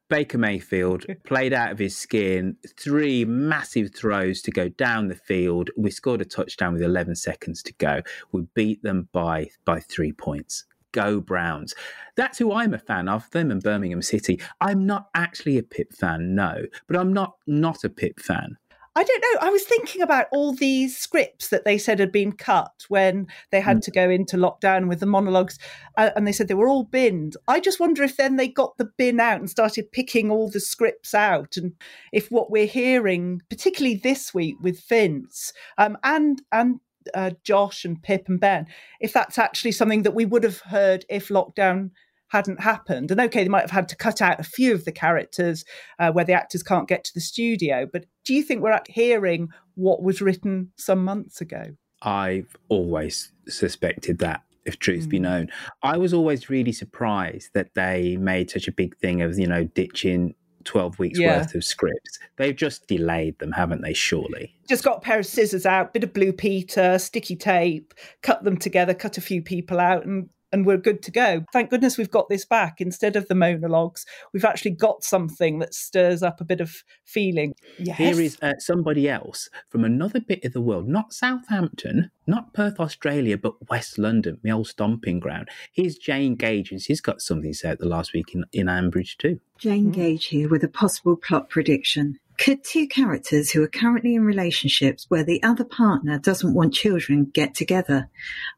Baker 0.09 0.39
Mayfield 0.39 1.05
played 1.25 1.53
out 1.53 1.71
of 1.71 1.79
his 1.79 1.95
skin, 1.95 2.57
three 2.77 3.25
massive 3.25 3.93
throws 3.95 4.41
to 4.41 4.51
go 4.51 4.67
down 4.69 5.07
the 5.07 5.15
field. 5.15 5.69
We 5.77 5.91
scored 5.91 6.21
a 6.21 6.25
touchdown 6.25 6.73
with 6.73 6.81
11 6.81 7.15
seconds 7.15 7.63
to 7.63 7.73
go. 7.73 8.01
We 8.31 8.47
beat 8.53 8.83
them 8.83 9.07
by 9.11 9.49
by 9.65 9.79
three 9.79 10.11
points. 10.11 10.65
Go 10.91 11.21
Browns. 11.21 11.75
That's 12.15 12.39
who 12.39 12.51
I'm 12.51 12.73
a 12.73 12.79
fan 12.79 13.07
of, 13.07 13.29
them 13.29 13.51
and 13.51 13.61
Birmingham 13.61 14.01
City. 14.01 14.41
I'm 14.59 14.87
not 14.87 15.09
actually 15.13 15.59
a 15.59 15.63
Pip 15.63 15.93
fan, 15.93 16.33
no, 16.33 16.65
but 16.87 16.97
I'm 16.97 17.13
not 17.13 17.35
not 17.45 17.83
a 17.83 17.89
Pip 17.89 18.19
fan. 18.19 18.57
I 18.99 19.03
don't 19.03 19.21
know. 19.21 19.47
I 19.47 19.49
was 19.49 19.63
thinking 19.63 20.01
about 20.01 20.25
all 20.29 20.51
these 20.51 20.97
scripts 20.97 21.47
that 21.47 21.63
they 21.63 21.77
said 21.77 21.99
had 21.99 22.11
been 22.11 22.33
cut 22.33 22.83
when 22.89 23.27
they 23.49 23.61
had 23.61 23.77
mm. 23.77 23.81
to 23.83 23.91
go 23.91 24.09
into 24.09 24.35
lockdown 24.35 24.89
with 24.89 24.99
the 24.99 25.05
monologues, 25.05 25.57
uh, 25.97 26.09
and 26.17 26.27
they 26.27 26.33
said 26.33 26.49
they 26.49 26.53
were 26.53 26.67
all 26.67 26.83
binned. 26.83 27.37
I 27.47 27.61
just 27.61 27.79
wonder 27.79 28.03
if 28.03 28.17
then 28.17 28.35
they 28.35 28.49
got 28.49 28.75
the 28.77 28.89
bin 28.97 29.21
out 29.21 29.39
and 29.39 29.49
started 29.49 29.93
picking 29.93 30.29
all 30.29 30.49
the 30.49 30.59
scripts 30.59 31.13
out, 31.13 31.55
and 31.55 31.75
if 32.11 32.29
what 32.29 32.51
we're 32.51 32.65
hearing, 32.65 33.41
particularly 33.49 33.95
this 33.95 34.33
week 34.33 34.57
with 34.61 34.85
Vince 34.89 35.53
um, 35.77 35.97
and 36.03 36.41
and 36.51 36.81
uh, 37.13 37.31
Josh 37.45 37.85
and 37.85 38.03
Pip 38.03 38.25
and 38.27 38.37
Ben, 38.37 38.67
if 38.99 39.13
that's 39.13 39.37
actually 39.37 39.71
something 39.71 40.03
that 40.03 40.13
we 40.13 40.25
would 40.25 40.43
have 40.43 40.59
heard 40.59 41.05
if 41.07 41.29
lockdown 41.29 41.91
hadn't 42.29 42.61
happened. 42.61 43.11
And 43.11 43.19
okay, 43.21 43.43
they 43.43 43.49
might 43.49 43.61
have 43.61 43.71
had 43.71 43.89
to 43.89 43.95
cut 43.95 44.21
out 44.21 44.39
a 44.39 44.43
few 44.43 44.73
of 44.73 44.85
the 44.85 44.91
characters 44.91 45.65
uh, 45.99 46.11
where 46.11 46.25
the 46.25 46.33
actors 46.33 46.63
can't 46.63 46.87
get 46.87 47.03
to 47.05 47.13
the 47.13 47.21
studio. 47.21 47.87
But 47.91 48.05
do 48.23 48.33
you 48.33 48.43
think 48.43 48.61
we're 48.61 48.79
hearing 48.87 49.49
what 49.75 50.01
was 50.01 50.21
written 50.21 50.71
some 50.77 51.03
months 51.03 51.41
ago? 51.41 51.75
I've 52.01 52.55
always 52.69 53.31
suspected 53.47 54.19
that. 54.19 54.41
If 54.65 54.77
truth 54.77 55.07
mm. 55.07 55.09
be 55.09 55.19
known, 55.19 55.47
I 55.81 55.97
was 55.97 56.13
always 56.13 56.49
really 56.49 56.73
surprised 56.73 57.51
that 57.53 57.73
they 57.73 58.17
made 58.17 58.51
such 58.51 58.67
a 58.67 58.71
big 58.71 58.95
thing 58.97 59.21
of 59.21 59.39
you 59.39 59.47
know 59.47 59.63
ditching 59.63 60.35
12 60.65 60.99
weeks 60.99 61.17
yeah. 61.17 61.37
worth 61.37 61.55
of 61.55 61.63
scripts. 61.63 62.19
They've 62.37 62.55
just 62.55 62.85
delayed 62.85 63.39
them, 63.39 63.51
haven't 63.51 63.81
they? 63.81 63.93
Surely. 63.93 64.53
Just 64.67 64.83
got 64.83 64.97
a 64.97 65.01
pair 65.01 65.19
of 65.19 65.25
scissors 65.25 65.65
out, 65.65 65.93
bit 65.93 66.03
of 66.03 66.13
blue 66.13 66.33
Peter, 66.33 66.99
sticky 66.99 67.35
tape, 67.35 67.93
cut 68.21 68.43
them 68.43 68.57
together, 68.57 68.93
cut 68.93 69.17
a 69.17 69.21
few 69.21 69.41
people 69.41 69.79
out, 69.79 70.05
and 70.05 70.29
and 70.51 70.65
we're 70.65 70.77
good 70.77 71.01
to 71.03 71.11
go. 71.11 71.45
Thank 71.53 71.69
goodness 71.69 71.97
we've 71.97 72.09
got 72.09 72.29
this 72.29 72.45
back 72.45 72.81
instead 72.81 73.15
of 73.15 73.27
the 73.27 73.35
monologues. 73.35 74.05
We've 74.33 74.45
actually 74.45 74.71
got 74.71 75.03
something 75.03 75.59
that 75.59 75.73
stirs 75.73 76.23
up 76.23 76.41
a 76.41 76.45
bit 76.45 76.61
of 76.61 76.83
feeling. 77.05 77.53
Yes. 77.77 77.97
Here 77.97 78.19
is 78.19 78.37
uh, 78.41 78.53
somebody 78.59 79.09
else 79.09 79.49
from 79.69 79.83
another 79.83 80.19
bit 80.19 80.43
of 80.45 80.53
the 80.53 80.61
world, 80.61 80.87
not 80.87 81.13
Southampton, 81.13 82.11
not 82.27 82.53
Perth, 82.53 82.79
Australia, 82.79 83.37
but 83.37 83.69
West 83.69 83.97
London, 83.97 84.39
my 84.43 84.51
old 84.51 84.67
stomping 84.67 85.19
ground. 85.19 85.49
Here's 85.71 85.97
Jane 85.97 86.35
Gage, 86.35 86.71
and 86.71 86.81
she's 86.81 87.01
got 87.01 87.21
something 87.21 87.53
said 87.53 87.79
the 87.79 87.87
last 87.87 88.13
week 88.13 88.33
in, 88.33 88.45
in 88.51 88.67
Ambridge 88.67 89.17
too. 89.17 89.39
Jane 89.57 89.91
Gage 89.91 90.25
here 90.25 90.49
with 90.49 90.63
a 90.63 90.69
possible 90.69 91.15
plot 91.15 91.49
prediction. 91.49 92.19
Could 92.39 92.63
two 92.63 92.87
characters 92.87 93.51
who 93.51 93.61
are 93.63 93.67
currently 93.67 94.15
in 94.15 94.23
relationships 94.23 95.05
where 95.09 95.25
the 95.25 95.43
other 95.43 95.65
partner 95.65 96.17
doesn't 96.17 96.53
want 96.53 96.73
children 96.73 97.29
get 97.33 97.53
together? 97.53 98.09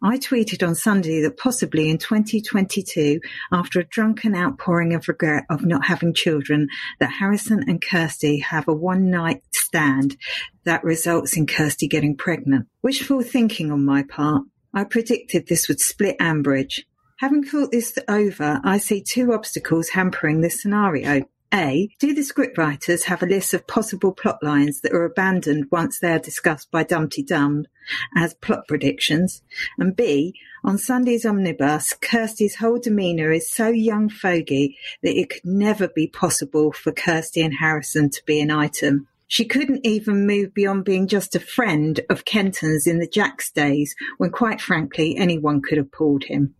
I 0.03 0.19
tweeted 0.19 0.65
on 0.65 0.75
Sunday 0.75 1.19
that 1.23 1.37
possibly 1.37 1.89
in 1.89 1.97
2022, 1.97 3.19
after 3.51 3.79
a 3.79 3.83
drunken 3.83 4.35
outpouring 4.35 4.93
of 4.93 5.07
regret 5.07 5.45
of 5.49 5.65
not 5.65 5.85
having 5.85 6.13
children, 6.13 6.67
that 6.99 7.13
Harrison 7.13 7.63
and 7.67 7.81
Kirsty 7.81 8.37
have 8.37 8.67
a 8.67 8.73
one 8.73 9.09
night 9.09 9.41
stand 9.51 10.15
that 10.63 10.83
results 10.83 11.35
in 11.35 11.47
Kirsty 11.47 11.87
getting 11.87 12.15
pregnant. 12.15 12.67
Wishful 12.83 13.23
thinking 13.23 13.71
on 13.71 13.83
my 13.83 14.03
part. 14.03 14.43
I 14.75 14.83
predicted 14.83 15.47
this 15.47 15.67
would 15.67 15.79
split 15.79 16.19
Ambridge. 16.19 16.81
Having 17.17 17.45
thought 17.45 17.71
this 17.71 17.97
over, 18.07 18.61
I 18.63 18.77
see 18.77 19.01
two 19.01 19.33
obstacles 19.33 19.89
hampering 19.89 20.41
this 20.41 20.61
scenario. 20.61 21.23
A. 21.53 21.89
Do 21.99 22.13
the 22.13 22.21
scriptwriters 22.21 23.03
have 23.03 23.21
a 23.21 23.25
list 23.25 23.53
of 23.53 23.67
possible 23.67 24.13
plot 24.13 24.41
lines 24.41 24.79
that 24.81 24.93
are 24.93 25.03
abandoned 25.03 25.65
once 25.69 25.99
they 25.99 26.13
are 26.13 26.19
discussed 26.19 26.71
by 26.71 26.83
Dumpty 26.83 27.23
Dum 27.23 27.65
as 28.15 28.33
plot 28.35 28.67
predictions? 28.69 29.43
And 29.77 29.93
B. 29.93 30.33
On 30.63 30.77
Sunday's 30.77 31.25
omnibus, 31.25 31.93
Kirsty's 31.99 32.55
whole 32.55 32.79
demeanour 32.79 33.31
is 33.31 33.51
so 33.51 33.67
young 33.67 34.07
fogey 34.07 34.77
that 35.03 35.17
it 35.17 35.29
could 35.29 35.43
never 35.43 35.89
be 35.89 36.07
possible 36.07 36.71
for 36.71 36.93
Kirsty 36.93 37.41
and 37.41 37.55
Harrison 37.55 38.09
to 38.11 38.23
be 38.25 38.39
an 38.39 38.51
item. 38.51 39.07
She 39.27 39.45
couldn't 39.45 39.85
even 39.85 40.27
move 40.27 40.53
beyond 40.53 40.85
being 40.85 41.07
just 41.07 41.35
a 41.35 41.39
friend 41.39 41.99
of 42.09 42.25
Kenton's 42.25 42.87
in 42.87 42.99
the 42.99 43.07
Jaxx 43.07 43.51
days 43.53 43.95
when 44.17 44.29
quite 44.29 44.61
frankly 44.61 45.17
anyone 45.17 45.61
could 45.61 45.77
have 45.77 45.91
pulled 45.91 46.23
him. 46.25 46.53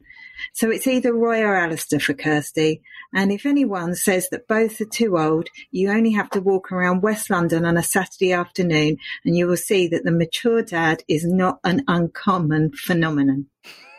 So 0.54 0.69
it's 0.69 0.88
either 0.88 1.13
Roy 1.13 1.41
or 1.41 1.56
Alistair 1.56 1.99
for 1.99 2.13
Kirsty. 2.13 2.82
And 3.13 3.32
if 3.32 3.45
anyone 3.45 3.95
says 3.95 4.30
that 4.30 4.47
both 4.47 4.80
are 4.82 4.86
too 4.86 5.17
old, 5.17 5.49
you 5.71 5.91
only 5.91 6.12
have 6.12 6.30
to 6.32 6.41
walk 6.41 6.71
around 6.71 7.01
West 7.01 7.30
London 7.30 7.65
on 7.65 7.77
a 7.77 7.84
Saturday 7.84 8.34
afternoon 8.34 8.97
and 9.25 9.36
you 9.36 9.47
will 9.47 9.58
see 9.58 9.88
that 9.88 10.04
the 10.04 10.12
mature 10.12 10.62
dad 10.62 11.04
is 11.08 11.25
not 11.25 11.60
an 11.63 11.84
uncommon 11.88 12.71
phenomenon. 12.73 13.47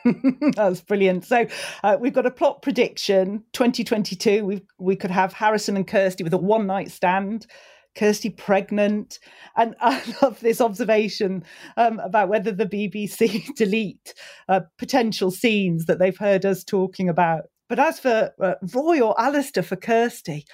That's 0.57 0.81
brilliant. 0.81 1.25
So 1.25 1.47
uh, 1.83 1.97
we've 2.01 2.13
got 2.13 2.27
a 2.27 2.31
plot 2.31 2.63
prediction 2.63 3.45
2022. 3.53 4.45
We 4.45 4.63
we 4.79 4.97
could 4.97 5.11
have 5.11 5.33
Harrison 5.33 5.77
and 5.77 5.87
Kirsty 5.87 6.25
with 6.25 6.35
a 6.35 6.39
one 6.39 6.67
night 6.67 6.91
stand. 6.91 7.47
Kirsty 7.95 8.31
pregnant, 8.31 9.19
and 9.57 9.75
I 9.81 10.03
love 10.23 10.41
this 10.41 10.61
observation 10.61 11.45
um, 11.77 11.99
about 12.01 12.29
whether 12.29 12.53
the 12.53 12.67
BBC 12.67 13.55
delete 13.57 14.15
uh, 14.49 14.61
potential 14.79 15.31
scenes 15.31 15.87
that 15.87 15.99
they've 15.99 16.17
heard 16.17 16.45
us 16.45 16.65
talking 16.65 17.09
about. 17.09 17.45
But 17.69 17.79
as 17.79 17.99
for 18.01 18.33
uh, 18.41 18.55
Roy 18.75 19.01
or 19.01 19.19
Alistair 19.19 19.63
for 19.63 19.77
Kirsty, 19.77 20.45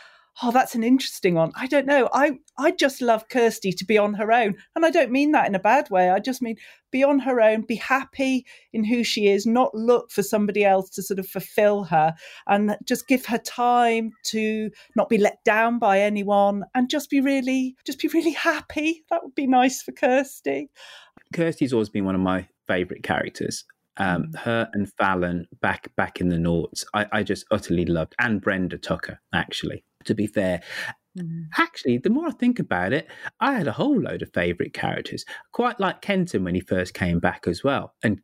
oh, 0.42 0.51
that's 0.53 0.74
an 0.74 0.85
interesting 0.85 1.35
one. 1.35 1.53
I 1.57 1.66
don't 1.66 1.87
know. 1.87 2.09
I 2.12 2.38
I 2.59 2.70
just 2.70 3.01
love 3.03 3.29
Kirsty 3.29 3.72
to 3.72 3.85
be 3.85 3.98
on 3.98 4.14
her 4.14 4.33
own, 4.33 4.57
and 4.74 4.85
I 4.85 4.90
don't 4.90 5.11
mean 5.11 5.33
that 5.33 5.46
in 5.46 5.55
a 5.55 5.61
bad 5.61 5.90
way. 5.90 6.11
I 6.11 6.18
just 6.18 6.42
mean 6.42 6.57
be 6.90 7.05
on 7.05 7.18
her 7.18 7.40
own, 7.40 7.62
be 7.62 7.74
happy 7.74 8.46
in 8.72 8.83
who 8.85 9.05
she 9.05 9.29
is, 9.29 9.44
not 9.46 9.74
look 9.74 10.11
for 10.11 10.22
somebody 10.22 10.64
else 10.64 10.88
to 10.90 11.03
sort 11.03 11.18
of 11.18 11.27
fulfill 11.29 11.85
her, 11.85 12.14
and 12.46 12.77
just 12.87 13.07
give 13.09 13.27
her 13.27 13.38
time 13.38 14.12
to 14.27 14.70
not 14.96 15.09
be 15.09 15.18
let 15.18 15.42
down 15.44 15.79
by 15.79 16.01
anyone, 16.01 16.64
and 16.74 16.88
just 16.90 17.11
be 17.11 17.20
really, 17.20 17.77
just 17.85 17.98
be 18.01 18.09
really 18.09 18.33
happy. 18.33 19.05
That 19.11 19.22
would 19.22 19.35
be 19.35 19.46
nice 19.46 19.83
for 19.83 19.92
Kirsty. 19.92 20.70
Kirsty's 21.35 21.72
always 21.72 21.90
been 21.90 22.05
one 22.05 22.14
of 22.14 22.20
my 22.20 22.46
favourite 22.66 23.03
characters. 23.03 23.64
Um, 24.01 24.27
Mm. 24.27 24.38
her 24.38 24.70
and 24.74 24.92
Fallon 24.94 25.48
back 25.61 25.94
back 25.96 26.20
in 26.20 26.29
the 26.29 26.38
noughts, 26.38 26.85
I, 26.94 27.07
I 27.11 27.22
just 27.24 27.44
utterly 27.51 27.85
loved, 27.85 28.14
and 28.20 28.40
Brenda 28.40 28.79
Tucker. 28.79 29.20
Actually, 29.35 29.83
to 30.04 30.14
be 30.14 30.26
fair, 30.26 30.62
actually, 31.56 31.98
the 31.98 32.11
more 32.11 32.28
I 32.28 32.30
think 32.32 32.58
about 32.58 32.92
it, 32.92 33.08
I 33.40 33.52
had 33.54 33.66
a 33.66 33.72
whole 33.72 34.00
load 34.00 34.22
of 34.22 34.32
favourite 34.32 34.72
characters. 34.72 35.24
Quite 35.52 35.80
like 35.80 36.00
Kenton 36.00 36.44
when 36.44 36.54
he 36.54 36.61
first 36.61 36.94
came 36.94 37.18
back 37.18 37.46
as 37.46 37.64
well, 37.64 37.94
and 38.02 38.20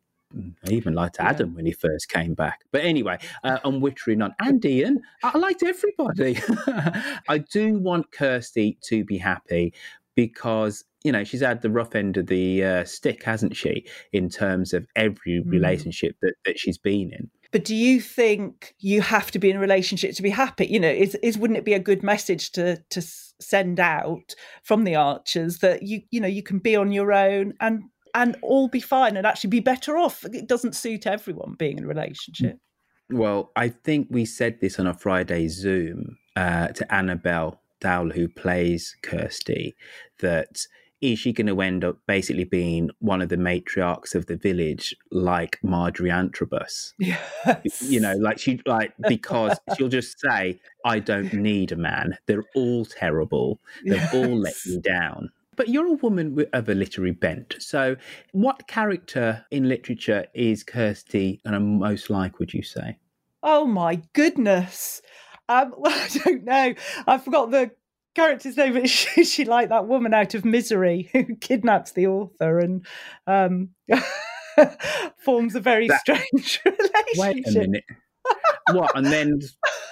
I 0.67 0.71
even 0.71 0.95
liked 0.95 1.21
Adam 1.21 1.55
when 1.55 1.67
he 1.67 1.73
first 1.73 2.09
came 2.09 2.35
back. 2.35 2.61
But 2.73 2.83
anyway, 2.85 3.19
uh, 3.45 3.59
I'm 3.65 3.81
wittering 3.81 4.23
on. 4.25 4.35
And 4.41 4.65
Ian, 4.65 5.01
I 5.23 5.37
liked 5.39 5.63
everybody. 5.63 6.39
I 7.29 7.39
do 7.53 7.79
want 7.79 8.11
Kirsty 8.13 8.79
to 8.83 9.05
be 9.05 9.19
happy 9.19 9.75
because 10.17 10.85
you 11.05 11.13
know 11.13 11.25
she's 11.25 11.41
had 11.43 11.63
the 11.63 11.71
rough 11.71 11.95
end 11.95 12.17
of 12.17 12.27
the 12.27 12.65
uh, 12.65 12.85
stick, 12.85 13.23
hasn't 13.23 13.57
she, 13.57 13.85
in 14.13 14.29
terms 14.29 14.73
of 14.73 14.87
every 14.97 15.41
Mm. 15.43 15.51
relationship 15.51 16.17
that, 16.23 16.35
that 16.45 16.59
she's 16.59 16.79
been 16.79 17.13
in. 17.13 17.31
But 17.55 17.65
do 17.65 17.77
you 17.77 18.01
think 18.01 18.75
you 18.81 19.01
have 19.01 19.31
to 19.31 19.39
be 19.39 19.49
in 19.49 19.55
a 19.55 19.61
relationship 19.61 20.17
to 20.17 20.23
be 20.25 20.31
happy? 20.31 20.67
You 20.67 20.81
know, 20.81 20.91
is 20.91 21.15
is 21.23 21.39
wouldn't 21.39 21.57
it 21.57 21.65
be 21.65 21.75
a 21.75 21.79
good 21.79 22.03
message 22.03 22.51
to 22.53 22.83
to 22.91 23.01
send 23.01 23.79
out 23.79 24.35
from 24.65 24.83
the 24.83 24.97
Archers 24.97 25.59
that 25.59 25.85
you 25.85 26.03
you 26.11 26.21
know 26.21 26.27
you 26.27 26.43
can 26.43 26.59
be 26.59 26.75
on 26.75 26.91
your 26.91 27.13
own 27.13 27.55
and 27.61 27.85
and 28.13 28.37
all 28.43 28.67
be 28.67 28.81
fine 28.81 29.17
and 29.17 29.25
actually 29.25 29.51
be 29.51 29.61
better 29.61 29.97
off? 29.97 30.25
It 30.25 30.49
doesn't 30.49 30.75
suit 30.75 31.07
everyone 31.07 31.55
being 31.57 31.79
in 31.79 31.85
a 31.85 31.87
relationship. 31.87 32.59
Well, 33.09 33.53
I 33.55 33.69
think 33.69 34.09
we 34.11 34.25
said 34.25 34.61
this 34.61 34.81
on 34.81 34.89
a 34.89 34.93
Friday 34.93 35.47
Zoom 35.47 36.17
uh, 36.35 36.69
to 36.69 36.93
Annabelle 36.93 37.61
Dowler, 37.81 38.15
who 38.15 38.27
plays 38.27 38.97
Kirsty, 39.05 39.77
that 40.19 40.67
is 41.05 41.19
she 41.19 41.35
going 41.35 41.47
to 41.47 41.61
end 41.61 41.85
up 41.85 41.99
basically 42.07 42.45
being 42.45 42.89
one 43.01 43.21
of 43.21 43.29
the 43.29 43.37
matriarchs 43.37 44.15
of 44.15 44.25
the 44.25 44.37
village, 44.37 44.97
like 45.11 45.59
Marjorie 45.63 46.09
Antrobus? 46.09 46.95
Yes. 46.99 47.83
You 47.83 48.01
know, 48.01 48.15
like 48.15 48.39
she 48.39 48.61
like 48.65 48.95
because 49.07 49.59
she'll 49.77 49.89
just 49.91 50.19
say, 50.19 50.59
"I 50.87 50.99
don't 51.01 51.33
need 51.35 51.73
a 51.73 51.77
man. 51.77 52.17
They're 52.27 52.45
all 52.55 52.87
terrible. 52.87 53.61
They've 53.85 54.15
all 54.15 54.39
let 54.41 54.55
Yes. 54.55 54.67
me 54.67 54.81
down." 54.81 55.31
But 55.57 55.69
you're 55.69 55.87
a 55.87 55.93
woman 55.93 56.47
of 56.55 56.69
a 56.71 56.75
literary 56.75 57.13
bent. 57.13 57.55
So, 57.59 57.97
what 58.33 58.67
character 58.67 59.45
in 59.51 59.69
literature 59.69 60.25
is 60.35 60.65
Kirsty 60.65 61.41
and 61.45 61.79
most 61.79 62.09
like? 62.09 62.39
Would 62.39 62.55
you 62.55 62.63
say? 62.63 62.97
Oh 63.43 63.67
my 63.67 64.01
goodness. 64.15 65.03
Um, 65.51 65.75
well, 65.79 65.93
I 65.93 66.09
don't 66.25 66.45
know. 66.45 66.75
I 67.07 67.19
forgot 67.19 67.51
the 67.51 67.71
character's 68.15 68.57
name, 68.57 68.75
but 68.75 68.89
she, 68.89 69.25
she 69.25 69.45
like 69.45 69.69
that 69.69 69.87
woman 69.87 70.15
out 70.15 70.35
of 70.35 70.45
misery 70.45 71.09
who 71.13 71.37
kidnaps 71.41 71.93
the 71.93 72.07
author 72.07 72.59
and 72.59 72.87
um, 73.27 73.71
forms 75.19 75.55
a 75.55 75.61
very 75.61 75.89
That- 75.89 76.01
strange 76.01 76.61
relationship. 76.65 77.17
Wait 77.17 77.47
a 77.49 77.59
minute. 77.59 77.85
What? 78.73 78.97
And 78.97 79.07
then 79.07 79.41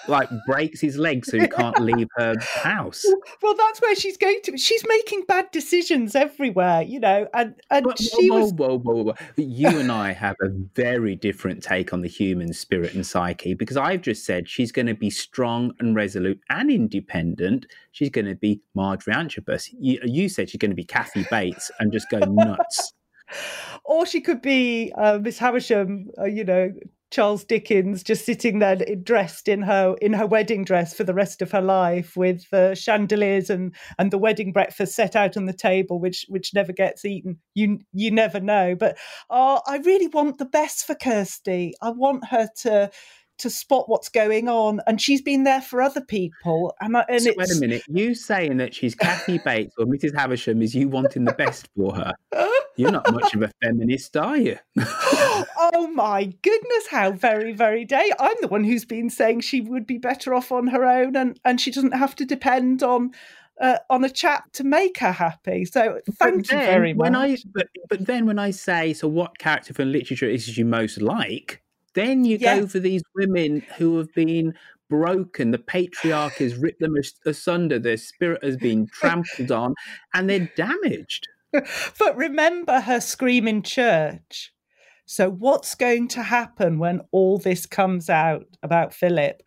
like 0.08 0.28
breaks 0.46 0.80
his 0.80 0.96
leg 0.96 1.24
so 1.24 1.38
he 1.38 1.46
can't 1.46 1.78
leave 1.80 2.08
her 2.16 2.34
house. 2.40 3.04
Well, 3.42 3.54
that's 3.54 3.80
where 3.80 3.94
she's 3.94 4.16
going 4.16 4.40
to. 4.44 4.56
She's 4.56 4.84
making 4.88 5.24
bad 5.28 5.50
decisions 5.52 6.14
everywhere, 6.14 6.82
you 6.82 7.00
know, 7.00 7.28
and 7.34 7.54
and 7.70 7.84
But 7.84 8.00
she 8.00 8.30
whoa, 8.30 8.40
was. 8.40 8.52
whoa, 8.54 8.78
whoa, 8.78 9.02
whoa. 9.04 9.14
You 9.36 9.68
and 9.68 9.92
I 9.92 10.12
have 10.12 10.36
a 10.42 10.48
very 10.74 11.14
different 11.14 11.62
take 11.62 11.92
on 11.92 12.00
the 12.02 12.08
human 12.08 12.52
spirit 12.52 12.94
and 12.94 13.06
psyche 13.06 13.54
because 13.54 13.76
I've 13.76 14.02
just 14.02 14.24
said 14.24 14.48
she's 14.48 14.72
going 14.72 14.86
to 14.86 14.94
be 14.94 15.10
strong 15.10 15.72
and 15.78 15.94
resolute 15.94 16.40
and 16.50 16.70
independent. 16.70 17.66
She's 17.92 18.10
going 18.10 18.26
to 18.26 18.34
be 18.34 18.62
Marjorie 18.74 19.14
Antrobus. 19.14 19.68
You, 19.78 20.00
you 20.04 20.28
said 20.28 20.50
she's 20.50 20.58
going 20.58 20.70
to 20.70 20.76
be 20.76 20.84
Kathy 20.84 21.26
Bates 21.30 21.70
and 21.78 21.92
just 21.92 22.08
go 22.10 22.18
nuts. 22.18 22.92
Or 23.84 24.04
she 24.04 24.20
could 24.20 24.42
be 24.42 24.92
uh, 24.94 25.18
Miss 25.18 25.38
Havisham, 25.38 26.08
uh, 26.18 26.24
you 26.24 26.44
know, 26.44 26.70
Charles 27.12 27.44
Dickens, 27.44 28.02
just 28.02 28.24
sitting 28.24 28.58
there 28.58 28.76
dressed 29.02 29.46
in 29.46 29.60
her 29.62 29.94
in 30.00 30.14
her 30.14 30.26
wedding 30.26 30.64
dress 30.64 30.94
for 30.94 31.04
the 31.04 31.12
rest 31.12 31.42
of 31.42 31.52
her 31.52 31.60
life, 31.60 32.16
with 32.16 32.52
uh, 32.54 32.74
chandeliers 32.74 33.50
and 33.50 33.74
and 33.98 34.10
the 34.10 34.18
wedding 34.18 34.50
breakfast 34.50 34.96
set 34.96 35.14
out 35.14 35.36
on 35.36 35.44
the 35.44 35.52
table, 35.52 36.00
which 36.00 36.24
which 36.28 36.54
never 36.54 36.72
gets 36.72 37.04
eaten. 37.04 37.38
You 37.54 37.80
you 37.92 38.10
never 38.10 38.40
know. 38.40 38.74
But 38.74 38.96
oh, 39.28 39.60
I 39.66 39.76
really 39.78 40.08
want 40.08 40.38
the 40.38 40.46
best 40.46 40.86
for 40.86 40.94
Kirsty. 40.94 41.74
I 41.82 41.90
want 41.90 42.26
her 42.28 42.48
to 42.62 42.90
to 43.38 43.50
spot 43.50 43.88
what's 43.88 44.08
going 44.08 44.48
on, 44.48 44.80
and 44.86 45.00
she's 45.00 45.20
been 45.20 45.44
there 45.44 45.60
for 45.60 45.82
other 45.82 46.00
people. 46.00 46.74
And, 46.80 46.96
I, 46.96 47.04
and 47.08 47.22
So 47.22 47.30
it's, 47.30 47.38
wait 47.38 47.56
a 47.56 47.60
minute. 47.60 47.82
You 47.88 48.14
saying 48.14 48.56
that 48.56 48.74
she's 48.74 48.94
Kathy 48.94 49.38
Bates 49.44 49.74
or 49.78 49.84
Mrs. 49.84 50.14
Havisham 50.16 50.62
is 50.62 50.74
you 50.74 50.88
wanting 50.88 51.24
the 51.24 51.34
best 51.34 51.68
for 51.76 51.94
her? 51.94 52.14
You're 52.76 52.92
not 52.92 53.12
much 53.12 53.34
of 53.34 53.42
a 53.42 53.50
feminist, 53.62 54.16
are 54.16 54.36
you? 54.36 54.56
oh 55.72 55.88
my 55.88 56.32
goodness, 56.42 56.88
how 56.90 57.12
very, 57.12 57.52
very 57.52 57.84
day. 57.84 58.12
I'm 58.18 58.36
the 58.40 58.48
one 58.48 58.64
who's 58.64 58.84
been 58.84 59.10
saying 59.10 59.40
she 59.40 59.60
would 59.60 59.86
be 59.86 59.98
better 59.98 60.34
off 60.34 60.52
on 60.52 60.68
her 60.68 60.84
own 60.84 61.16
and, 61.16 61.38
and 61.44 61.60
she 61.60 61.70
doesn't 61.70 61.92
have 61.94 62.14
to 62.16 62.24
depend 62.24 62.82
on 62.82 63.12
uh, 63.60 63.78
on 63.90 64.02
a 64.02 64.10
chap 64.10 64.52
to 64.52 64.64
make 64.64 64.98
her 64.98 65.12
happy. 65.12 65.64
So 65.64 66.00
thank 66.12 66.48
But 66.48 66.52
you 66.52 66.58
very 66.58 66.94
much. 66.94 67.04
when 67.04 67.14
I 67.14 67.36
but, 67.54 67.68
but 67.88 68.06
then 68.06 68.26
when 68.26 68.38
I 68.38 68.50
say 68.50 68.92
so, 68.92 69.08
what 69.08 69.38
character 69.38 69.74
from 69.74 69.92
literature 69.92 70.28
is 70.28 70.56
you 70.56 70.64
most 70.64 71.00
like? 71.00 71.62
Then 71.94 72.24
you 72.24 72.38
go 72.38 72.66
for 72.66 72.80
these 72.80 73.02
women 73.14 73.60
who 73.76 73.98
have 73.98 74.12
been 74.14 74.54
broken. 74.88 75.50
The 75.50 75.58
patriarch 75.58 76.34
has 76.34 76.56
ripped 76.56 76.80
them 76.80 76.96
as- 76.96 77.14
asunder. 77.26 77.78
Their 77.78 77.98
spirit 77.98 78.42
has 78.42 78.56
been 78.56 78.86
trampled 78.86 79.52
on, 79.52 79.74
and 80.14 80.28
they're 80.28 80.50
damaged. 80.56 81.28
but 81.52 82.16
remember 82.16 82.80
her 82.80 83.00
scream 83.00 83.46
in 83.46 83.62
church. 83.62 84.51
So 85.12 85.28
what's 85.28 85.74
going 85.74 86.08
to 86.08 86.22
happen 86.22 86.78
when 86.78 87.02
all 87.10 87.36
this 87.36 87.66
comes 87.66 88.08
out 88.08 88.46
about 88.62 88.94
Philip? 88.94 89.42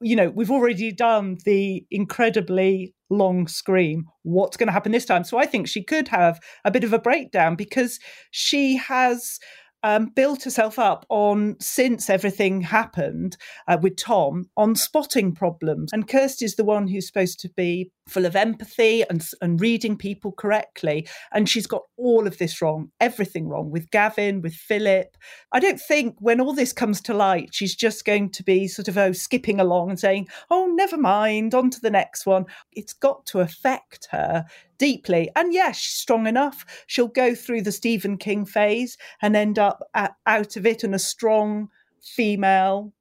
You 0.00 0.16
know, 0.16 0.30
we've 0.30 0.50
already 0.50 0.90
done 0.90 1.38
the 1.44 1.86
incredibly 1.92 2.92
long 3.08 3.46
scream. 3.46 4.06
What's 4.24 4.56
going 4.56 4.66
to 4.66 4.72
happen 4.72 4.90
this 4.90 5.04
time? 5.04 5.22
So 5.22 5.38
I 5.38 5.46
think 5.46 5.68
she 5.68 5.84
could 5.84 6.08
have 6.08 6.40
a 6.64 6.72
bit 6.72 6.82
of 6.82 6.92
a 6.92 6.98
breakdown 6.98 7.54
because 7.54 8.00
she 8.32 8.78
has 8.78 9.38
um, 9.84 10.06
built 10.06 10.42
herself 10.42 10.76
up 10.76 11.06
on 11.08 11.54
since 11.60 12.10
everything 12.10 12.62
happened 12.62 13.36
uh, 13.68 13.78
with 13.80 13.94
Tom 13.94 14.50
on 14.56 14.74
spotting 14.74 15.32
problems. 15.32 15.92
And 15.92 16.08
Kirsty's 16.08 16.56
the 16.56 16.64
one 16.64 16.88
who's 16.88 17.06
supposed 17.06 17.38
to 17.40 17.48
be 17.50 17.92
full 18.08 18.24
of 18.24 18.36
empathy 18.36 19.02
and 19.08 19.28
and 19.40 19.60
reading 19.60 19.96
people 19.96 20.32
correctly, 20.32 21.08
and 21.32 21.48
she's 21.48 21.66
got 21.66 21.82
all 21.96 22.26
of 22.26 22.38
this 22.38 22.62
wrong, 22.62 22.90
everything 23.00 23.48
wrong 23.48 23.70
with 23.70 23.90
Gavin, 23.90 24.42
with 24.42 24.54
Philip. 24.54 25.16
I 25.52 25.60
don't 25.60 25.80
think 25.80 26.16
when 26.20 26.40
all 26.40 26.52
this 26.52 26.72
comes 26.72 27.00
to 27.02 27.14
light, 27.14 27.54
she's 27.54 27.74
just 27.74 28.04
going 28.04 28.30
to 28.30 28.42
be 28.42 28.68
sort 28.68 28.88
of 28.88 28.96
oh 28.96 29.12
skipping 29.12 29.60
along 29.60 29.90
and 29.90 30.00
saying, 30.00 30.28
"Oh, 30.50 30.66
never 30.66 30.96
mind, 30.96 31.54
on 31.54 31.70
to 31.70 31.80
the 31.80 31.90
next 31.90 32.26
one." 32.26 32.46
It's 32.72 32.92
got 32.92 33.26
to 33.26 33.40
affect 33.40 34.08
her 34.10 34.46
deeply. 34.78 35.30
And 35.34 35.52
yes, 35.52 35.76
she's 35.76 35.94
strong 35.94 36.26
enough. 36.26 36.64
She'll 36.86 37.08
go 37.08 37.34
through 37.34 37.62
the 37.62 37.72
Stephen 37.72 38.18
King 38.18 38.44
phase 38.44 38.96
and 39.22 39.34
end 39.34 39.58
up 39.58 39.82
at, 39.94 40.14
out 40.26 40.56
of 40.56 40.66
it 40.66 40.84
and 40.84 40.94
a 40.94 40.98
strong 40.98 41.68
female 42.02 42.92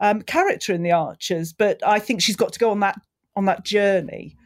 um, 0.00 0.22
character 0.22 0.72
in 0.72 0.82
the 0.82 0.92
Archers. 0.92 1.52
But 1.52 1.86
I 1.86 1.98
think 1.98 2.22
she's 2.22 2.36
got 2.36 2.52
to 2.52 2.58
go 2.58 2.70
on 2.70 2.80
that 2.80 3.00
on 3.36 3.44
that 3.46 3.64
journey. 3.64 4.36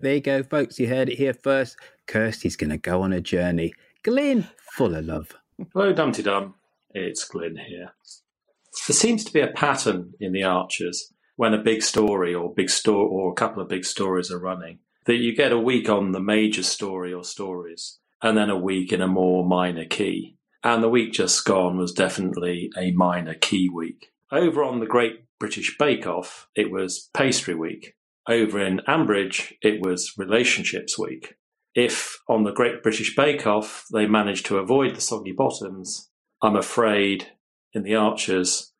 There 0.00 0.14
you 0.14 0.20
go, 0.20 0.42
folks. 0.42 0.78
You 0.78 0.88
heard 0.88 1.10
it 1.10 1.18
here 1.18 1.34
first. 1.34 1.76
Kirsty's 2.06 2.56
going 2.56 2.70
to 2.70 2.78
go 2.78 3.02
on 3.02 3.12
a 3.12 3.20
journey. 3.20 3.74
Glyn, 4.02 4.46
full 4.72 4.94
of 4.94 5.04
love. 5.04 5.36
Hello, 5.74 5.92
Dumpty 5.92 6.22
Dum. 6.22 6.54
It's 6.94 7.24
Glyn 7.24 7.56
here. 7.56 7.92
There 8.88 8.96
seems 8.96 9.24
to 9.24 9.32
be 9.32 9.40
a 9.40 9.48
pattern 9.48 10.14
in 10.18 10.32
the 10.32 10.42
Archers 10.42 11.12
when 11.36 11.52
a 11.52 11.62
big 11.62 11.82
story 11.82 12.34
or 12.34 12.54
big 12.54 12.70
story 12.70 13.08
or 13.10 13.30
a 13.30 13.34
couple 13.34 13.62
of 13.62 13.68
big 13.68 13.84
stories 13.84 14.30
are 14.30 14.38
running 14.38 14.78
that 15.04 15.16
you 15.16 15.34
get 15.34 15.52
a 15.52 15.58
week 15.58 15.88
on 15.88 16.12
the 16.12 16.20
major 16.20 16.62
story 16.62 17.12
or 17.12 17.24
stories 17.24 17.98
and 18.22 18.36
then 18.36 18.50
a 18.50 18.58
week 18.58 18.92
in 18.92 19.00
a 19.00 19.06
more 19.06 19.46
minor 19.46 19.84
key. 19.84 20.36
And 20.62 20.82
the 20.82 20.88
week 20.88 21.12
just 21.12 21.44
gone 21.44 21.78
was 21.78 21.92
definitely 21.92 22.70
a 22.76 22.92
minor 22.92 23.34
key 23.34 23.68
week. 23.68 24.12
Over 24.32 24.62
on 24.62 24.80
the 24.80 24.86
Great 24.86 25.24
British 25.38 25.76
Bake 25.78 26.06
Off, 26.06 26.48
it 26.54 26.70
was 26.70 27.10
pastry 27.14 27.54
week. 27.54 27.94
Over 28.28 28.64
in 28.64 28.80
Ambridge, 28.86 29.54
it 29.62 29.80
was 29.80 30.14
relationships 30.16 30.98
week. 30.98 31.34
If 31.74 32.18
on 32.28 32.44
the 32.44 32.52
Great 32.52 32.82
British 32.82 33.14
Bake 33.14 33.46
Off 33.46 33.84
they 33.92 34.06
managed 34.06 34.46
to 34.46 34.58
avoid 34.58 34.94
the 34.94 35.00
soggy 35.00 35.32
bottoms, 35.32 36.10
I'm 36.42 36.56
afraid 36.56 37.28
in 37.72 37.82
the 37.82 37.94
Archers 37.94 38.72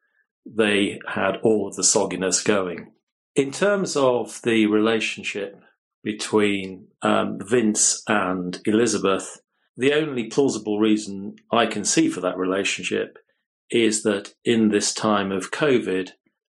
they 0.47 0.99
had 1.07 1.37
all 1.43 1.69
of 1.69 1.77
the 1.77 1.83
sogginess 1.83 2.45
going. 2.45 2.93
In 3.37 3.53
terms 3.53 3.97
of 3.97 4.41
the 4.43 4.67
relationship 4.67 5.61
between 6.03 6.89
um, 7.03 7.39
Vince 7.41 8.03
and 8.09 8.61
Elizabeth, 8.65 9.41
the 9.77 9.93
only 9.93 10.25
plausible 10.25 10.79
reason 10.79 11.37
I 11.53 11.67
can 11.67 11.85
see 11.85 12.09
for 12.09 12.21
that 12.21 12.37
relationship 12.37 13.19
is 13.71 14.03
that 14.03 14.35
in 14.45 14.69
this 14.71 14.93
time 14.93 15.31
of 15.31 15.51
COVID, 15.51 16.11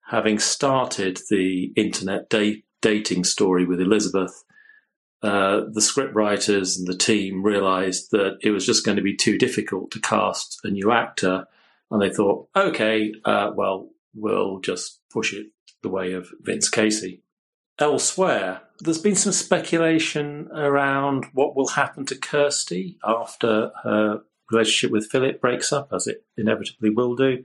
having 0.08 0.40
started 0.40 1.20
the 1.30 1.72
internet 1.76 2.30
da- 2.30 2.64
dating 2.84 3.24
story 3.24 3.66
with 3.66 3.82
Elizabeth, 3.82 4.44
uh, 5.24 5.62
the 5.72 5.80
scriptwriters 5.80 6.78
and 6.78 6.86
the 6.86 6.98
team 6.98 7.42
realized 7.42 8.12
that 8.12 8.38
it 8.42 8.52
was 8.52 8.66
just 8.66 8.86
going 8.86 8.98
to 8.98 9.02
be 9.02 9.16
too 9.16 9.38
difficult 9.38 9.90
to 9.92 10.00
cast 10.02 10.60
a 10.64 10.70
new 10.70 10.92
actor. 10.92 11.48
And 11.90 12.02
they 12.02 12.10
thought, 12.10 12.50
okay, 12.56 13.14
uh, 13.24 13.52
well, 13.56 13.90
we'll 14.14 14.60
just 14.60 15.00
push 15.12 15.34
it 15.34 15.48
the 15.82 15.90
way 15.90 16.14
of 16.14 16.28
Vince 16.42 16.70
Casey. 16.70 17.24
Elsewhere, 17.80 18.62
there's 18.82 19.02
been 19.02 19.16
some 19.16 19.34
speculation 19.34 20.50
around 20.54 21.26
what 21.34 21.56
will 21.56 21.70
happen 21.70 22.06
to 22.06 22.16
Kirsty 22.16 22.98
after 23.04 23.72
her 23.84 24.22
relationship 24.52 24.92
with 24.92 25.10
Philip 25.10 25.42
breaks 25.42 25.72
up, 25.72 25.90
as 25.94 26.06
it 26.06 26.26
inevitably 26.38 26.90
will 26.90 27.16
do, 27.16 27.44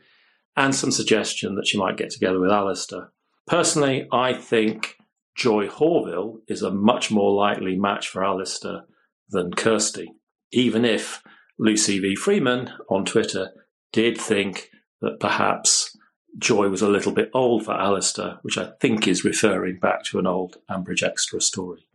and 0.57 0.75
some 0.75 0.91
suggestion 0.91 1.55
that 1.55 1.67
she 1.67 1.79
might 1.79 1.97
get 1.97 2.11
together 2.11 2.41
with 2.41 2.51
Alistair. 2.51 3.11
Personally, 3.47 4.07
I 4.13 4.35
think 4.35 4.98
Joy 5.39 5.69
Horville 5.69 6.41
is 6.49 6.63
a 6.63 6.71
much 6.73 7.13
more 7.13 7.33
likely 7.33 7.77
match 7.77 8.09
for 8.09 8.25
Alistair 8.25 8.83
than 9.29 9.53
Kirsty, 9.53 10.13
even 10.51 10.85
if 10.85 11.23
Lucy 11.61 12.01
V. 12.01 12.17
Freeman 12.17 12.73
on 12.91 13.05
Twitter 13.05 13.53
did 13.93 14.19
think 14.19 14.71
that 15.01 15.21
perhaps 15.21 15.97
Joy 16.37 16.69
was 16.69 16.83
a 16.83 16.89
little 16.89 17.13
bit 17.13 17.31
old 17.33 17.65
for 17.65 17.73
Alistair, 17.73 18.41
which 18.43 18.59
I 18.59 18.73
think 18.81 19.07
is 19.07 19.25
referring 19.25 19.79
back 19.79 20.03
to 20.07 20.19
an 20.19 20.27
old 20.27 20.57
Ambridge 20.69 21.05
Extra 21.05 21.41
story. 21.41 21.87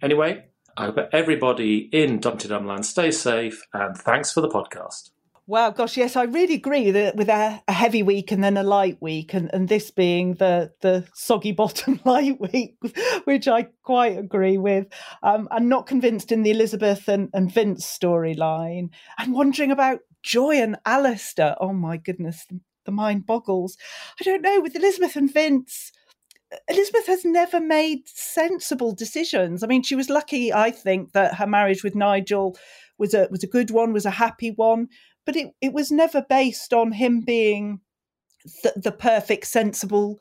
Anyway, 0.00 0.46
I 0.74 0.86
hope 0.86 1.10
everybody 1.12 1.90
in 1.92 2.18
Dumpty 2.18 2.48
Dumland 2.48 2.86
stays 2.86 3.20
safe, 3.20 3.62
and 3.74 3.94
thanks 3.94 4.32
for 4.32 4.40
the 4.40 4.48
podcast. 4.48 5.09
Wow, 5.50 5.70
gosh, 5.70 5.96
yes, 5.96 6.14
I 6.14 6.22
really 6.22 6.54
agree 6.54 6.92
that 6.92 7.16
with 7.16 7.28
a, 7.28 7.60
a, 7.66 7.72
heavy 7.72 8.04
week 8.04 8.30
and 8.30 8.44
then 8.44 8.56
a 8.56 8.62
light 8.62 8.98
week, 9.00 9.34
and, 9.34 9.50
and 9.52 9.68
this 9.68 9.90
being 9.90 10.34
the 10.34 10.72
the 10.80 11.08
soggy 11.12 11.50
bottom 11.60 11.98
light 12.04 12.40
week, 12.40 12.76
which 13.24 13.48
I 13.48 13.66
quite 13.82 14.16
agree 14.16 14.58
with. 14.58 14.86
Um, 15.24 15.48
I'm 15.50 15.68
not 15.68 15.88
convinced 15.88 16.30
in 16.30 16.44
the 16.44 16.52
Elizabeth 16.52 17.08
and, 17.08 17.30
and 17.34 17.52
Vince 17.52 17.84
storyline. 17.84 18.90
I'm 19.18 19.32
wondering 19.32 19.72
about 19.72 19.98
Joy 20.22 20.54
and 20.62 20.76
Alistair. 20.86 21.56
Oh 21.60 21.72
my 21.72 21.96
goodness, 21.96 22.46
the 22.84 22.92
mind 22.92 23.26
boggles. 23.26 23.76
I 24.20 24.22
don't 24.22 24.42
know, 24.42 24.60
with 24.60 24.76
Elizabeth 24.76 25.16
and 25.16 25.34
Vince, 25.34 25.90
Elizabeth 26.68 27.08
has 27.08 27.24
never 27.24 27.58
made 27.58 28.02
sensible 28.06 28.94
decisions. 28.94 29.64
I 29.64 29.66
mean, 29.66 29.82
she 29.82 29.96
was 29.96 30.10
lucky, 30.10 30.52
I 30.52 30.70
think, 30.70 31.10
that 31.10 31.34
her 31.34 31.46
marriage 31.48 31.82
with 31.82 31.96
Nigel 31.96 32.56
was 32.98 33.14
a 33.14 33.26
was 33.30 33.42
a 33.42 33.48
good 33.48 33.70
one, 33.70 33.92
was 33.92 34.06
a 34.06 34.10
happy 34.10 34.50
one, 34.50 34.88
but 35.30 35.36
it, 35.36 35.54
it 35.60 35.72
was 35.72 35.92
never 35.92 36.22
based 36.28 36.74
on 36.74 36.90
him 36.90 37.20
being 37.20 37.78
the, 38.64 38.72
the 38.74 38.90
perfect, 38.90 39.46
sensible 39.46 40.18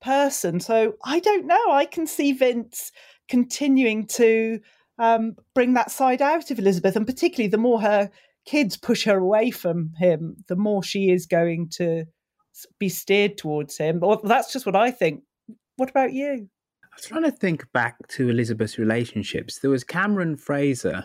person. 0.00 0.58
So 0.58 0.94
I 1.04 1.20
don't 1.20 1.46
know. 1.46 1.70
I 1.70 1.84
can 1.84 2.06
see 2.06 2.32
Vince 2.32 2.90
continuing 3.28 4.06
to 4.06 4.60
um, 4.98 5.36
bring 5.54 5.74
that 5.74 5.90
side 5.90 6.22
out 6.22 6.50
of 6.50 6.58
Elizabeth, 6.58 6.96
and 6.96 7.06
particularly 7.06 7.50
the 7.50 7.58
more 7.58 7.82
her 7.82 8.10
kids 8.46 8.78
push 8.78 9.04
her 9.04 9.18
away 9.18 9.50
from 9.50 9.92
him, 9.98 10.36
the 10.48 10.56
more 10.56 10.82
she 10.82 11.10
is 11.10 11.26
going 11.26 11.68
to 11.72 12.06
be 12.78 12.88
steered 12.88 13.36
towards 13.36 13.76
him. 13.76 13.98
Or 14.00 14.18
that's 14.24 14.50
just 14.50 14.64
what 14.64 14.76
I 14.76 14.90
think. 14.90 15.24
What 15.76 15.90
about 15.90 16.14
you? 16.14 16.48
I 16.84 16.88
was 16.96 17.04
trying 17.04 17.24
to 17.24 17.30
think 17.30 17.70
back 17.74 17.96
to 18.12 18.30
Elizabeth's 18.30 18.78
relationships. 18.78 19.58
There 19.58 19.70
was 19.70 19.84
Cameron 19.84 20.38
Fraser, 20.38 21.04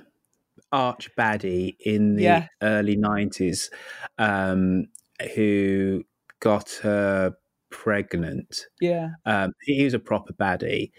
arch 0.74 1.10
baddie 1.16 1.78
in 1.80 2.16
the 2.16 2.24
yeah. 2.24 2.48
early 2.62 2.98
90s, 2.98 3.70
um, 4.18 4.88
who 5.36 6.04
got 6.42 6.80
her 6.82 7.34
pregnant. 7.70 8.66
Yeah. 8.82 9.12
Um, 9.26 9.54
he 9.62 9.86
was 9.86 9.94
a 9.94 10.00
proper 10.00 10.34
baddie. 10.34 10.92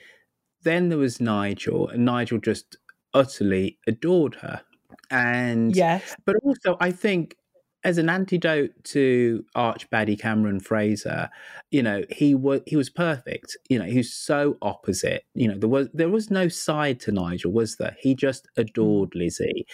Then 0.63 0.89
there 0.89 0.99
was 0.99 1.21
Nigel, 1.21 1.89
and 1.89 2.07
Nigel 2.07 2.39
just 2.39 2.79
utterly 3.13 3.79
adored 3.87 4.37
her 4.37 4.63
and 5.11 5.75
yes, 5.75 6.17
but 6.25 6.37
also 6.43 6.77
I 6.81 6.91
think 6.91 7.37
as 7.85 7.99
an 7.99 8.09
antidote 8.09 8.73
to 8.85 9.45
Arch 9.55 9.89
Baddie 9.91 10.19
Cameron 10.19 10.59
Fraser, 10.59 11.29
you 11.71 11.83
know, 11.83 12.03
he 12.11 12.35
was 12.35 12.61
he 12.67 12.77
was 12.77 12.89
perfect. 12.89 13.57
You 13.69 13.79
know, 13.79 13.85
he 13.85 13.99
was 13.99 14.13
so 14.13 14.57
opposite. 14.63 15.25
You 15.35 15.49
know, 15.49 15.59
there 15.59 15.69
was 15.69 15.89
there 15.93 16.09
was 16.09 16.31
no 16.31 16.49
side 16.49 16.99
to 17.01 17.13
Nigel, 17.13 17.53
was 17.53 17.77
there? 17.77 17.97
He 18.01 18.15
just 18.15 18.47
mm. 18.57 18.63
adored 18.63 19.15
Lizzie, 19.15 19.67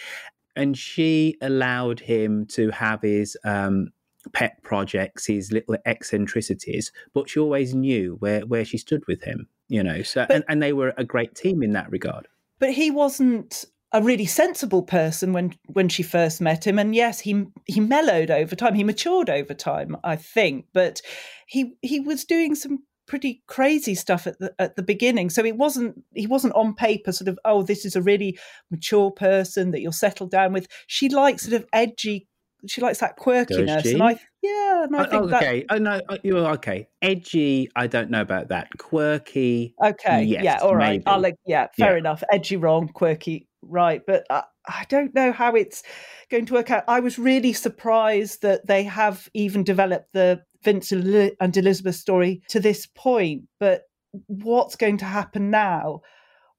and 0.55 0.77
she 0.77 1.37
allowed 1.41 2.01
him 2.01 2.45
to 2.47 2.69
have 2.71 3.01
his 3.01 3.37
um, 3.45 3.91
pet 4.33 4.61
projects, 4.63 5.25
his 5.25 5.51
little 5.51 5.77
eccentricities, 5.85 6.91
but 7.13 7.29
she 7.29 7.39
always 7.39 7.73
knew 7.73 8.17
where 8.19 8.41
where 8.41 8.65
she 8.65 8.77
stood 8.77 9.03
with 9.07 9.23
him. 9.23 9.47
You 9.69 9.83
know, 9.83 10.01
so 10.01 10.25
but, 10.27 10.35
and, 10.35 10.43
and 10.49 10.61
they 10.61 10.73
were 10.73 10.93
a 10.97 11.05
great 11.05 11.33
team 11.33 11.63
in 11.63 11.71
that 11.71 11.89
regard. 11.89 12.27
But 12.59 12.73
he 12.73 12.91
wasn't 12.91 13.65
a 13.93 14.01
really 14.01 14.25
sensible 14.25 14.83
person 14.83 15.33
when 15.33 15.53
when 15.67 15.89
she 15.89 16.03
first 16.03 16.41
met 16.41 16.65
him. 16.65 16.79
And 16.79 16.95
yes 16.95 17.19
he 17.19 17.45
he 17.65 17.79
mellowed 17.79 18.31
over 18.31 18.55
time. 18.55 18.75
He 18.75 18.83
matured 18.83 19.29
over 19.29 19.53
time 19.53 19.97
i 20.03 20.15
think. 20.15 20.65
But 20.73 21.01
he 21.47 21.73
he 21.81 21.99
was 21.99 22.25
doing 22.25 22.55
some 22.55 22.79
pretty 23.07 23.43
crazy 23.47 23.95
stuff 23.95 24.25
at 24.27 24.39
the 24.39 24.53
at 24.59 24.75
the 24.75 24.83
beginning. 24.83 25.29
So 25.29 25.43
it 25.43 25.57
wasn't 25.57 26.01
he 26.13 26.27
wasn't 26.27 26.55
on 26.55 26.73
paper 26.73 27.11
sort 27.11 27.27
of 27.27 27.37
oh 27.45 27.63
this 27.63 27.85
is 27.85 27.95
a 27.95 28.01
really 28.01 28.37
mature 28.69 29.11
person 29.11 29.71
that 29.71 29.81
you'll 29.81 29.91
settle 29.91 30.27
down 30.27 30.53
with. 30.53 30.67
She 30.87 31.09
likes 31.09 31.43
sort 31.43 31.61
of 31.61 31.67
edgy 31.73 32.27
she 32.67 32.79
likes 32.81 32.99
that 32.99 33.17
quirkiness. 33.17 33.91
And 33.91 34.03
i 34.03 34.19
yeah 34.41 34.83
and 34.83 34.95
I 34.95 35.05
think 35.05 35.23
oh, 35.23 35.35
okay. 35.35 35.65
That... 35.67 35.75
oh 35.75 35.77
no 35.79 36.01
uh, 36.09 36.17
you're 36.23 36.47
okay. 36.53 36.87
Edgy 37.01 37.69
i 37.75 37.87
don't 37.87 38.09
know 38.09 38.21
about 38.21 38.49
that. 38.49 38.69
Quirky 38.77 39.75
okay. 39.83 40.23
Yes, 40.23 40.43
yeah 40.43 40.59
all 40.61 40.75
right. 40.75 40.91
Maybe. 40.91 41.07
i'll 41.07 41.19
like 41.19 41.35
yeah 41.45 41.67
fair 41.77 41.93
yeah. 41.93 41.99
enough. 41.99 42.23
Edgy 42.31 42.55
wrong. 42.55 42.87
Quirky 42.87 43.47
right 43.61 44.01
but 44.05 44.25
I, 44.29 44.43
I 44.67 44.85
don't 44.89 45.13
know 45.13 45.31
how 45.31 45.55
it's 45.55 45.83
going 46.29 46.45
to 46.45 46.53
work 46.53 46.71
out. 46.71 46.83
I 46.87 46.99
was 46.99 47.19
really 47.19 47.53
surprised 47.53 48.41
that 48.41 48.67
they 48.67 48.83
have 48.83 49.29
even 49.33 49.63
developed 49.63 50.13
the 50.13 50.41
vince 50.63 50.91
and 50.91 51.57
elizabeth 51.57 51.95
story 51.95 52.41
to 52.49 52.59
this 52.59 52.87
point 52.95 53.43
but 53.59 53.83
what's 54.27 54.75
going 54.75 54.97
to 54.97 55.05
happen 55.05 55.49
now 55.49 56.01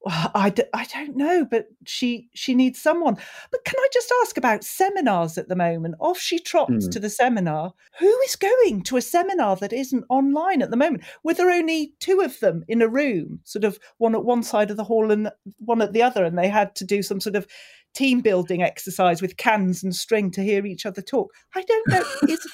I 0.06 0.50
d- 0.50 0.64
I 0.74 0.84
don't 0.86 1.16
know, 1.16 1.46
but 1.48 1.68
she 1.84 2.28
she 2.34 2.54
needs 2.54 2.80
someone. 2.80 3.16
But 3.50 3.64
can 3.64 3.78
I 3.78 3.88
just 3.92 4.12
ask 4.22 4.36
about 4.36 4.64
seminars 4.64 5.38
at 5.38 5.48
the 5.48 5.56
moment? 5.56 5.94
Off 6.00 6.18
she 6.18 6.38
trots 6.38 6.86
mm. 6.86 6.90
to 6.90 6.98
the 6.98 7.10
seminar. 7.10 7.72
Who 8.00 8.18
is 8.22 8.36
going 8.36 8.82
to 8.84 8.96
a 8.96 9.02
seminar 9.02 9.56
that 9.56 9.72
isn't 9.72 10.04
online 10.08 10.60
at 10.62 10.70
the 10.70 10.76
moment? 10.76 11.04
Were 11.22 11.34
there 11.34 11.50
only 11.50 11.94
two 12.00 12.20
of 12.20 12.40
them 12.40 12.64
in 12.66 12.82
a 12.82 12.88
room, 12.88 13.40
sort 13.44 13.64
of 13.64 13.78
one 13.98 14.14
at 14.14 14.24
one 14.24 14.42
side 14.42 14.70
of 14.70 14.76
the 14.76 14.84
hall 14.84 15.10
and 15.12 15.30
one 15.58 15.82
at 15.82 15.92
the 15.92 16.02
other, 16.02 16.24
and 16.24 16.36
they 16.36 16.48
had 16.48 16.74
to 16.76 16.84
do 16.84 17.02
some 17.02 17.20
sort 17.20 17.36
of 17.36 17.46
team 17.94 18.20
building 18.20 18.62
exercise 18.62 19.22
with 19.22 19.36
cans 19.36 19.84
and 19.84 19.94
string 19.94 20.30
to 20.32 20.42
hear 20.42 20.66
each 20.66 20.86
other 20.86 21.02
talk? 21.02 21.32
I 21.54 21.62
don't 21.62 21.88
know. 21.88 22.04
Is, 22.28 22.46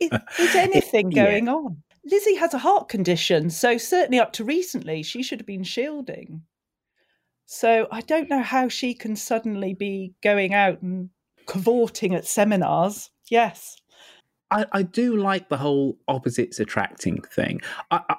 is, 0.00 0.10
is 0.38 0.54
anything 0.54 1.10
going 1.10 1.46
yeah. 1.46 1.52
on? 1.52 1.82
Lizzie 2.10 2.36
has 2.36 2.54
a 2.54 2.58
heart 2.58 2.88
condition, 2.88 3.50
so 3.50 3.76
certainly 3.78 4.18
up 4.18 4.32
to 4.34 4.44
recently, 4.44 5.02
she 5.02 5.22
should 5.22 5.40
have 5.40 5.46
been 5.46 5.64
shielding. 5.64 6.42
So 7.46 7.88
I 7.90 8.02
don't 8.02 8.28
know 8.28 8.42
how 8.42 8.68
she 8.68 8.94
can 8.94 9.16
suddenly 9.16 9.74
be 9.74 10.14
going 10.22 10.54
out 10.54 10.82
and 10.82 11.10
cavorting 11.46 12.14
at 12.14 12.26
seminars. 12.26 13.10
Yes. 13.30 13.76
I, 14.50 14.66
I 14.72 14.82
do 14.82 15.16
like 15.16 15.48
the 15.48 15.56
whole 15.56 15.98
opposites 16.08 16.60
attracting 16.60 17.22
thing. 17.22 17.60
I, 17.90 18.00
I, 18.08 18.16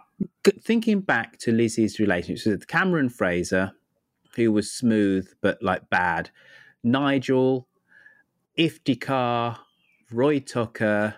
thinking 0.62 1.02
back 1.02 1.38
to 1.40 1.52
Lizzie's 1.52 2.00
relationship 2.00 2.52
with 2.52 2.68
Cameron 2.68 3.10
Fraser, 3.10 3.72
who 4.36 4.52
was 4.52 4.72
smooth 4.72 5.28
but 5.42 5.62
like 5.62 5.90
bad, 5.90 6.30
Nigel, 6.84 7.68
Iftikhar, 8.58 9.58
Roy 10.12 10.40
Tucker, 10.40 11.16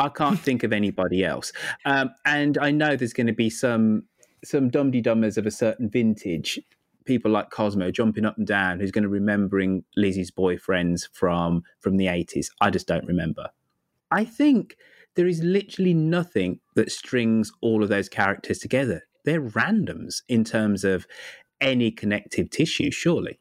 I 0.00 0.08
can't 0.08 0.38
think 0.46 0.62
of 0.62 0.72
anybody 0.72 1.24
else. 1.24 1.52
Um, 1.84 2.10
and 2.24 2.58
I 2.58 2.70
know 2.70 2.96
there's 2.96 3.12
going 3.12 3.26
to 3.28 3.32
be 3.32 3.50
some 3.50 4.04
some 4.42 4.70
dum 4.70 4.90
dummers 4.90 5.36
of 5.36 5.46
a 5.46 5.50
certain 5.50 5.90
vintage 5.90 6.58
people 7.04 7.30
like 7.30 7.50
Cosmo 7.50 7.90
jumping 7.90 8.24
up 8.24 8.38
and 8.38 8.46
down 8.46 8.78
who's 8.78 8.90
going 8.90 9.02
to 9.02 9.08
remembering 9.08 9.84
Lizzie's 9.96 10.30
boyfriends 10.30 11.08
from 11.12 11.62
from 11.80 11.96
the 11.96 12.06
80s. 12.06 12.46
I 12.60 12.70
just 12.70 12.86
don't 12.86 13.06
remember. 13.06 13.48
I 14.10 14.24
think 14.24 14.76
there 15.16 15.26
is 15.26 15.42
literally 15.42 15.94
nothing 15.94 16.60
that 16.76 16.92
strings 16.92 17.52
all 17.60 17.82
of 17.82 17.88
those 17.88 18.08
characters 18.08 18.58
together. 18.58 19.02
They're 19.24 19.42
randoms 19.42 20.22
in 20.28 20.44
terms 20.44 20.84
of 20.84 21.06
any 21.60 21.90
connective 21.90 22.50
tissue, 22.50 22.90
surely. 22.90 23.38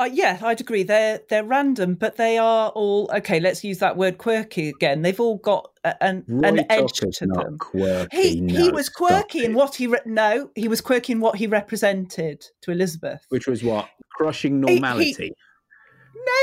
Uh, 0.00 0.08
yeah, 0.10 0.38
I'd 0.42 0.62
agree. 0.62 0.82
They're 0.82 1.20
they're 1.28 1.44
random, 1.44 1.94
but 1.94 2.16
they 2.16 2.38
are 2.38 2.70
all 2.70 3.10
okay. 3.14 3.38
Let's 3.38 3.62
use 3.62 3.78
that 3.80 3.98
word 3.98 4.16
quirky 4.16 4.70
again. 4.70 5.02
They've 5.02 5.20
all 5.20 5.36
got 5.36 5.70
a, 5.84 6.02
an 6.02 6.24
Roy 6.26 6.48
an 6.48 6.66
edge 6.70 6.92
to 6.92 7.26
not 7.26 7.44
them. 7.44 7.58
quirky. 7.58 8.16
He 8.16 8.40
no, 8.40 8.54
he 8.54 8.70
was 8.70 8.88
quirky 8.88 9.44
in 9.44 9.52
what 9.52 9.74
he 9.74 9.86
re- 9.88 9.98
no, 10.06 10.50
he 10.54 10.68
was 10.68 10.80
quirky 10.80 11.12
in 11.12 11.20
what 11.20 11.36
he 11.36 11.46
represented 11.46 12.46
to 12.62 12.70
Elizabeth. 12.70 13.26
which 13.28 13.46
was 13.46 13.62
what 13.62 13.90
crushing 14.16 14.62
He- 14.62 14.74
he- 14.74 14.80
normality. 14.80 15.32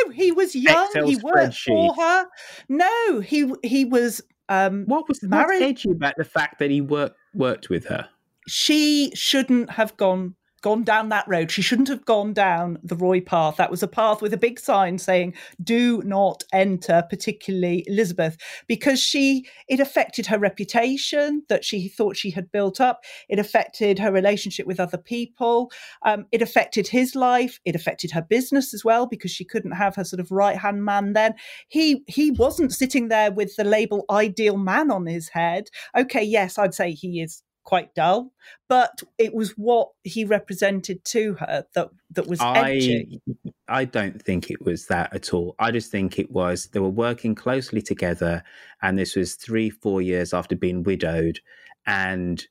No, 0.06 0.12
he 0.12 0.32
was 0.32 0.56
young. 0.56 0.86
Excel 0.86 1.08
he 1.08 1.17
worked 1.17 1.58
for 1.58 1.96
her. 1.96 2.26
No, 2.70 3.20
he 3.22 3.52
he 3.63 3.86
was 3.86 4.22
um 4.50 4.84
what 4.86 5.08
was 5.08 5.24
married. 5.24 5.63
edgy 5.63 5.89
about 5.89 6.13
the 6.17 6.24
fact 6.24 6.60
that 6.60 6.70
he 6.70 6.82
worked 6.82 7.17
worked 7.34 7.70
with 7.72 7.86
her? 7.88 8.08
she 8.48 9.12
shouldn't 9.13 9.72
have 9.72 9.98
gone 9.98 10.36
gone 10.68 10.84
down 10.84 11.08
that 11.08 11.26
road. 11.30 11.50
She 11.50 11.62
shouldn't 11.62 11.88
have 11.88 12.04
gone 12.04 12.34
down 12.34 12.78
the 12.84 12.98
Roy 12.98 13.22
path. 13.22 13.56
That 13.56 13.72
was 13.72 13.84
a 13.84 13.88
path 13.88 14.22
with 14.22 14.34
a 14.34 14.38
big 14.38 14.60
sign 14.60 14.98
saying 14.98 15.34
"Do 15.64 16.02
not 16.04 16.44
enter," 16.52 17.06
particularly 17.10 17.86
Elizabeth, 17.88 18.36
because 18.68 19.00
she 19.00 19.48
it 19.70 19.80
affected 19.80 20.26
her 20.26 20.38
reputation 20.38 21.44
that 21.48 21.64
she 21.64 21.88
thought 21.88 22.18
she 22.18 22.32
had 22.32 22.52
built 22.52 22.82
up. 22.82 23.06
It 23.30 23.40
affected 23.40 23.98
her 24.00 24.12
relationship 24.12 24.68
with 24.68 24.78
other 24.78 24.98
people. 24.98 25.72
Um, 26.02 26.26
it 26.34 26.42
affected 26.42 26.90
his 26.90 27.16
life. 27.16 27.62
It 27.64 27.74
affected 27.74 28.12
her 28.12 28.22
business 28.22 28.74
as 28.74 28.84
well 28.84 29.06
because 29.06 29.32
she 29.32 29.46
couldn't 29.46 29.72
have 29.72 29.96
her 29.96 30.04
sort 30.04 30.20
of 30.20 30.32
right 30.32 30.58
hand 30.58 30.84
man. 30.84 31.14
Then 31.14 31.36
he 31.70 32.04
he 32.08 32.32
wasn't 32.32 32.74
sitting 32.74 33.08
there 33.08 33.32
with 33.32 33.56
the 33.56 33.64
label 33.64 34.04
"ideal 34.10 34.58
man" 34.58 34.92
on 34.92 35.06
his 35.06 35.30
head. 35.30 35.70
Okay, 35.96 36.24
yes, 36.24 36.58
I'd 36.58 36.74
say 36.74 36.92
he 36.92 37.22
is 37.22 37.42
quite 37.68 37.94
dull, 37.94 38.32
but 38.70 39.04
it 39.18 39.34
was 39.34 39.52
what 39.58 39.90
he 40.06 40.24
represented 40.24 41.04
to 41.04 41.34
her 41.34 41.66
that 41.76 41.90
that 42.12 42.26
was 42.26 42.40
edgy. 42.42 43.22
I 43.68 43.82
I 43.82 43.84
don't 43.84 44.22
think 44.22 44.50
it 44.50 44.64
was 44.66 44.88
that 44.88 45.14
at 45.14 45.34
all. 45.34 45.54
I 45.60 45.72
just 45.72 45.92
think 45.92 46.18
it 46.18 46.32
was 46.32 46.68
they 46.68 46.80
were 46.80 46.88
working 46.88 47.36
closely 47.36 47.82
together, 47.82 48.42
and 48.82 48.98
this 48.98 49.18
was 49.18 49.36
three 49.36 49.70
four 49.70 50.02
years 50.02 50.34
after 50.34 50.56
being 50.56 50.84
widowed, 50.84 51.42
and 51.86 52.42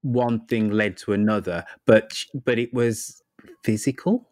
one 0.00 0.46
thing 0.46 0.70
led 0.70 0.96
to 0.98 1.12
another. 1.12 1.62
But 1.84 2.24
but 2.32 2.58
it 2.58 2.72
was 2.72 3.22
physical 3.62 4.30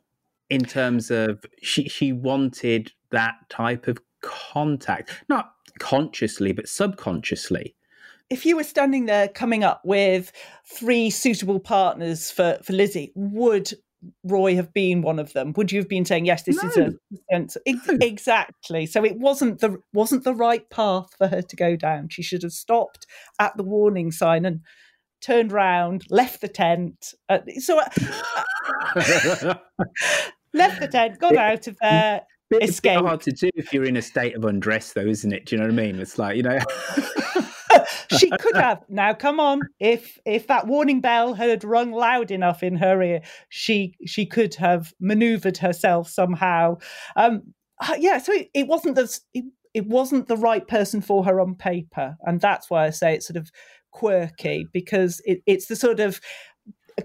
in 0.49 0.63
terms 0.63 1.11
of 1.11 1.45
she 1.63 1.87
she 1.87 2.15
wanted 2.15 2.93
that 3.11 3.35
type 3.51 3.89
of 3.89 3.99
contact, 4.23 5.11
not 5.29 5.53
consciously 5.79 6.53
but 6.53 6.67
subconsciously. 6.67 7.75
If 8.31 8.47
you 8.47 8.57
were 8.57 8.65
standing 8.65 9.07
there 9.07 9.29
coming 9.29 9.65
up 9.65 9.83
with 9.85 10.33
three 10.67 11.11
suitable 11.11 11.61
partners 11.61 12.31
for 12.31 12.59
for 12.63 12.73
Lizzie, 12.73 13.13
would 13.15 13.73
Roy 14.23 14.55
have 14.57 14.73
been 14.73 15.03
one 15.03 15.19
of 15.19 15.33
them? 15.33 15.53
Would 15.57 15.73
you 15.73 15.81
have 15.81 15.89
been 15.89 16.05
saying 16.05 16.27
yes? 16.27 16.43
This 16.43 16.63
is 16.63 16.77
a 16.77 16.93
sense 17.33 17.57
Ex- 17.67 17.89
exactly. 17.89 18.87
So 18.87 19.05
it 19.05 19.19
wasn't 19.19 19.61
the 19.61 19.79
wasn't 19.93 20.25
the 20.25 20.35
right 20.35 20.69
path 20.71 21.09
for 21.17 21.29
her 21.29 21.43
to 21.43 21.57
go 21.57 21.77
down. 21.77 22.09
She 22.09 22.23
should 22.23 22.43
have 22.43 22.53
stopped 22.53 23.07
at 23.39 23.57
the 23.57 23.63
warning 23.63 24.11
sign 24.13 24.45
and 24.45 24.61
turned 25.21 25.53
round, 25.53 26.05
left 26.11 26.41
the 26.41 26.49
tent. 26.49 27.15
Uh, 27.29 27.39
so 27.59 27.81
uh, 27.81 27.85
left 30.53 30.81
the 30.81 30.89
tent, 30.91 31.19
got 31.19 31.37
out 31.37 31.67
of 31.67 31.77
there, 31.81 32.23
Bit, 32.51 32.69
escaped. 32.69 33.01
hard 33.01 33.21
to 33.23 33.33
do 33.33 33.49
if 33.55 33.73
you're 33.73 33.85
in 33.85 33.97
a 33.97 34.03
state 34.03 34.37
of 34.37 34.45
undress, 34.45 34.93
though, 34.93 35.07
isn't 35.07 35.33
it? 35.33 35.47
Do 35.47 35.57
you 35.57 35.63
know 35.63 35.69
what 35.69 35.73
I 35.81 35.83
mean? 35.87 35.99
It's 35.99 36.19
like 36.19 36.37
you 36.37 36.43
know. 36.43 36.59
she 38.19 38.31
could 38.31 38.57
have. 38.57 38.85
Now 38.89 39.15
come 39.15 39.41
on. 39.41 39.61
If 39.81 40.19
if 40.25 40.47
that 40.49 40.67
warning 40.67 41.01
bell 41.01 41.35
had 41.35 41.65
rung 41.65 41.93
loud 41.93 42.31
enough 42.31 42.63
in 42.63 42.77
her 42.77 43.03
ear 43.03 43.23
she 43.49 43.95
she 44.07 44.27
could 44.27 44.55
have 44.57 44.93
maneuvered 45.01 45.59
herself 45.59 46.09
somehow. 46.09 46.79
Um 47.17 47.55
uh, 47.81 47.97
yeah 47.99 48.19
so 48.19 48.33
it, 48.33 48.51
it 48.55 48.67
wasn't 48.67 48.95
the 48.95 49.19
it, 49.33 49.45
it 49.73 49.87
wasn't 49.87 50.29
the 50.29 50.37
right 50.37 50.67
person 50.67 51.01
for 51.01 51.25
her 51.25 51.41
on 51.41 51.55
paper. 51.55 52.17
And 52.23 52.41
that's 52.41 52.71
why 52.71 52.87
i 52.87 52.91
say 52.91 53.15
it's 53.15 53.27
sort 53.27 53.37
of 53.37 53.51
quirky 53.91 54.67
because 54.73 55.21
it, 55.25 55.41
it's 55.47 55.67
the 55.67 55.77
sort 55.77 56.01
of 56.01 56.21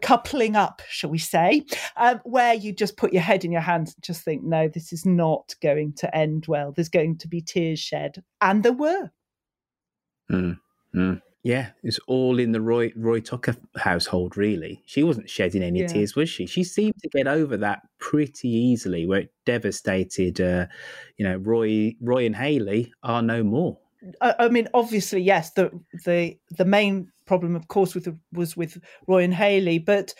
coupling 0.02 0.56
up 0.56 0.82
shall 0.88 1.10
we 1.10 1.18
say 1.18 1.64
um, 1.98 2.20
where 2.24 2.54
you 2.54 2.72
just 2.72 2.98
put 2.98 3.14
your 3.14 3.22
head 3.22 3.44
in 3.44 3.52
your 3.52 3.62
hands 3.62 3.94
and 3.96 4.04
just 4.04 4.24
think 4.24 4.44
no 4.44 4.68
this 4.68 4.94
is 4.94 5.06
not 5.06 5.56
going 5.62 5.94
to 5.94 6.16
end 6.16 6.46
well. 6.48 6.72
There's 6.72 6.90
going 6.90 7.18
to 7.20 7.28
be 7.28 7.42
tears 7.42 7.80
shed. 7.80 8.24
And 8.42 8.64
there 8.64 8.74
were 8.74 9.10
Mm, 10.32 10.60
mm. 10.96 11.22
Yeah, 11.44 11.70
it's 11.84 12.00
all 12.08 12.38
in 12.38 12.52
the 12.52 12.60
Roy 12.60 12.92
Roy 12.98 13.22
Tucker 13.22 13.56
household. 13.78 14.36
Really, 14.36 14.84
she 14.86 15.04
wasn't 15.04 15.30
shedding 15.30 15.64
any 15.64 15.80
Yeah. 15.80 15.88
tears, 15.88 16.16
was 16.16 16.30
she? 16.30 16.46
She 16.46 16.64
seemed 16.66 16.96
to 17.02 17.10
get 17.10 17.28
over 17.28 17.56
that 17.58 17.82
pretty 17.98 18.50
easily, 18.50 19.06
where 19.06 19.22
it 19.22 19.34
devastated. 19.46 20.42
Uh, 20.42 20.68
you 21.18 21.26
know, 21.26 21.38
Roy 21.38 21.96
Roy 22.02 22.26
and 22.26 22.36
Haley 22.36 22.94
are 23.04 23.22
no 23.22 23.42
more. 23.44 23.78
I, 24.22 24.36
I 24.40 24.50
mean, 24.50 24.68
obviously, 24.74 25.22
yes. 25.22 25.52
The 25.52 25.72
the 26.06 26.38
the 26.58 26.66
main 26.66 27.10
problem, 27.26 27.56
of 27.56 27.70
course, 27.70 27.96
with 27.96 28.14
was 28.34 28.58
with 28.58 28.78
Roy 29.08 29.24
and 29.24 29.34
Haley, 29.34 29.80
but 29.80 30.14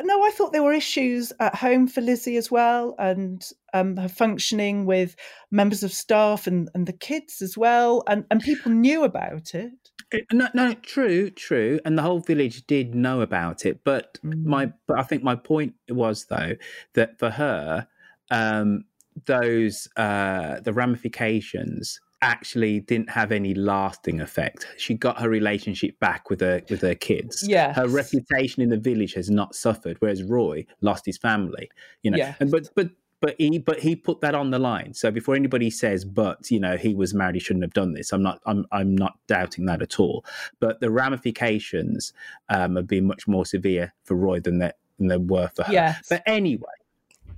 no, 0.00 0.24
I 0.24 0.30
thought 0.30 0.52
there 0.52 0.62
were 0.62 0.72
issues 0.72 1.32
at 1.40 1.54
home 1.54 1.86
for 1.86 2.00
Lizzie 2.00 2.36
as 2.36 2.50
well, 2.50 2.94
and 2.98 3.44
um, 3.74 3.96
her 3.96 4.08
functioning 4.08 4.86
with 4.86 5.16
members 5.50 5.82
of 5.82 5.92
staff 5.92 6.46
and, 6.46 6.70
and 6.74 6.86
the 6.86 6.92
kids 6.92 7.42
as 7.42 7.58
well, 7.58 8.02
and 8.06 8.24
and 8.30 8.40
people 8.40 8.72
knew 8.72 9.04
about 9.04 9.54
it. 9.54 9.72
Uh, 10.14 10.18
No, 10.32 10.48
no, 10.54 10.74
true, 10.74 11.30
true, 11.30 11.80
and 11.84 11.98
the 11.98 12.02
whole 12.02 12.20
village 12.20 12.66
did 12.66 12.94
know 12.94 13.20
about 13.20 13.66
it. 13.66 13.80
But 13.84 14.18
my, 14.22 14.72
but 14.86 14.98
I 14.98 15.02
think 15.02 15.22
my 15.22 15.34
point 15.36 15.74
was 15.88 16.26
though 16.26 16.56
that 16.94 17.18
for 17.18 17.30
her, 17.30 17.86
um, 18.30 18.84
those 19.26 19.88
uh, 19.96 20.60
the 20.60 20.72
ramifications 20.72 22.00
actually 22.22 22.80
didn't 22.80 23.10
have 23.10 23.32
any 23.32 23.52
lasting 23.52 24.20
effect. 24.20 24.66
She 24.78 24.94
got 24.94 25.20
her 25.20 25.28
relationship 25.28 25.98
back 26.00 26.30
with 26.30 26.40
her 26.40 26.62
with 26.70 26.80
her 26.80 26.94
kids. 26.94 27.44
Yeah. 27.46 27.74
her 27.74 27.88
reputation 27.88 28.62
in 28.62 28.70
the 28.70 28.78
village 28.78 29.12
has 29.14 29.28
not 29.28 29.54
suffered, 29.54 29.96
whereas 30.00 30.22
Roy 30.22 30.64
lost 30.80 31.04
his 31.04 31.18
family. 31.18 31.68
You 32.02 32.12
know, 32.12 32.16
Yes. 32.18 32.36
and 32.40 32.50
but 32.50 32.68
but. 32.74 32.90
But 33.20 33.36
he, 33.38 33.56
but 33.58 33.78
he 33.78 33.94
put 33.94 34.20
that 34.22 34.34
on 34.34 34.50
the 34.50 34.58
line. 34.58 34.94
So 34.94 35.12
before 35.12 35.36
anybody 35.36 35.70
says, 35.70 36.04
"But 36.04 36.50
you 36.50 36.58
know, 36.58 36.76
he 36.76 36.92
was 36.92 37.14
married, 37.14 37.36
he 37.36 37.40
shouldn't 37.40 37.62
have 37.62 37.72
done 37.72 37.92
this," 37.92 38.12
I'm 38.12 38.20
not, 38.20 38.40
I'm, 38.46 38.66
I'm 38.72 38.96
not 38.96 39.16
doubting 39.28 39.64
that 39.66 39.80
at 39.80 40.00
all. 40.00 40.24
But 40.58 40.80
the 40.80 40.90
ramifications 40.90 42.12
um, 42.48 42.74
have 42.74 42.88
been 42.88 43.06
much 43.06 43.28
more 43.28 43.46
severe 43.46 43.94
for 44.02 44.16
Roy 44.16 44.40
than 44.40 44.58
that 44.58 44.78
than 44.98 45.06
they 45.06 45.18
were 45.18 45.48
for 45.54 45.62
her. 45.62 45.72
Yes. 45.72 46.04
But 46.10 46.24
anyway, 46.26 46.64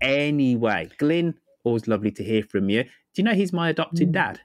anyway, 0.00 0.88
Glyn, 0.98 1.34
always 1.64 1.86
lovely 1.86 2.10
to 2.12 2.24
hear 2.24 2.42
from 2.42 2.68
you. 2.70 2.84
Do 2.84 2.88
you 3.16 3.24
know 3.24 3.34
he's 3.34 3.52
my 3.52 3.68
adopted 3.68 4.10
dad? 4.12 4.40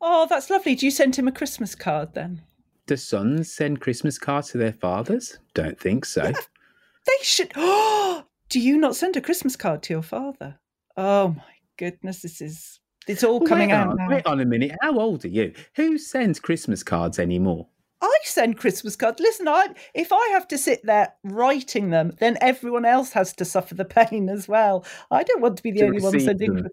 Oh, 0.00 0.26
that's 0.28 0.50
lovely. 0.50 0.74
Do 0.74 0.86
you 0.86 0.90
send 0.90 1.16
him 1.16 1.28
a 1.28 1.32
Christmas 1.32 1.74
card 1.74 2.14
then? 2.14 2.42
Do 2.86 2.96
sons 2.96 3.52
send 3.52 3.80
Christmas 3.80 4.18
cards 4.18 4.50
to 4.50 4.58
their 4.58 4.72
fathers? 4.72 5.38
Don't 5.54 5.78
think 5.78 6.04
so. 6.04 6.22
They 6.22 7.22
should. 7.22 7.52
Oh, 7.56 8.24
do 8.48 8.60
you 8.60 8.78
not 8.78 8.96
send 8.96 9.16
a 9.16 9.20
Christmas 9.20 9.56
card 9.56 9.82
to 9.84 9.94
your 9.94 10.02
father? 10.02 10.58
Oh 10.96 11.28
my 11.28 11.54
goodness, 11.76 12.22
this 12.22 12.40
is 12.40 12.80
it's 13.06 13.22
all 13.22 13.40
coming 13.40 13.68
wait 13.68 13.74
out 13.74 13.88
on, 13.88 13.96
now. 13.96 14.08
Wait 14.08 14.26
on 14.26 14.40
a 14.40 14.44
minute. 14.44 14.72
How 14.82 14.98
old 14.98 15.24
are 15.24 15.28
you? 15.28 15.52
Who 15.76 15.98
sends 15.98 16.40
Christmas 16.40 16.82
cards 16.82 17.18
anymore? 17.18 17.68
I 18.06 18.18
send 18.24 18.56
Christmas 18.58 18.96
cards. 18.96 19.20
Listen, 19.20 19.48
I 19.48 19.68
if 19.94 20.12
I 20.12 20.28
have 20.32 20.46
to 20.48 20.58
sit 20.58 20.80
there 20.84 21.12
writing 21.24 21.90
them, 21.90 22.12
then 22.20 22.38
everyone 22.40 22.84
else 22.84 23.12
has 23.12 23.32
to 23.34 23.44
suffer 23.44 23.74
the 23.74 23.84
pain 23.98 24.28
as 24.28 24.46
well. 24.48 24.84
I 25.10 25.22
don't 25.22 25.42
want 25.42 25.56
to 25.56 25.62
be 25.62 25.72
the 25.72 25.80
To 25.80 25.86
only 25.86 26.02
one 26.02 26.20
sending. 26.20 26.54
them. 26.54 26.68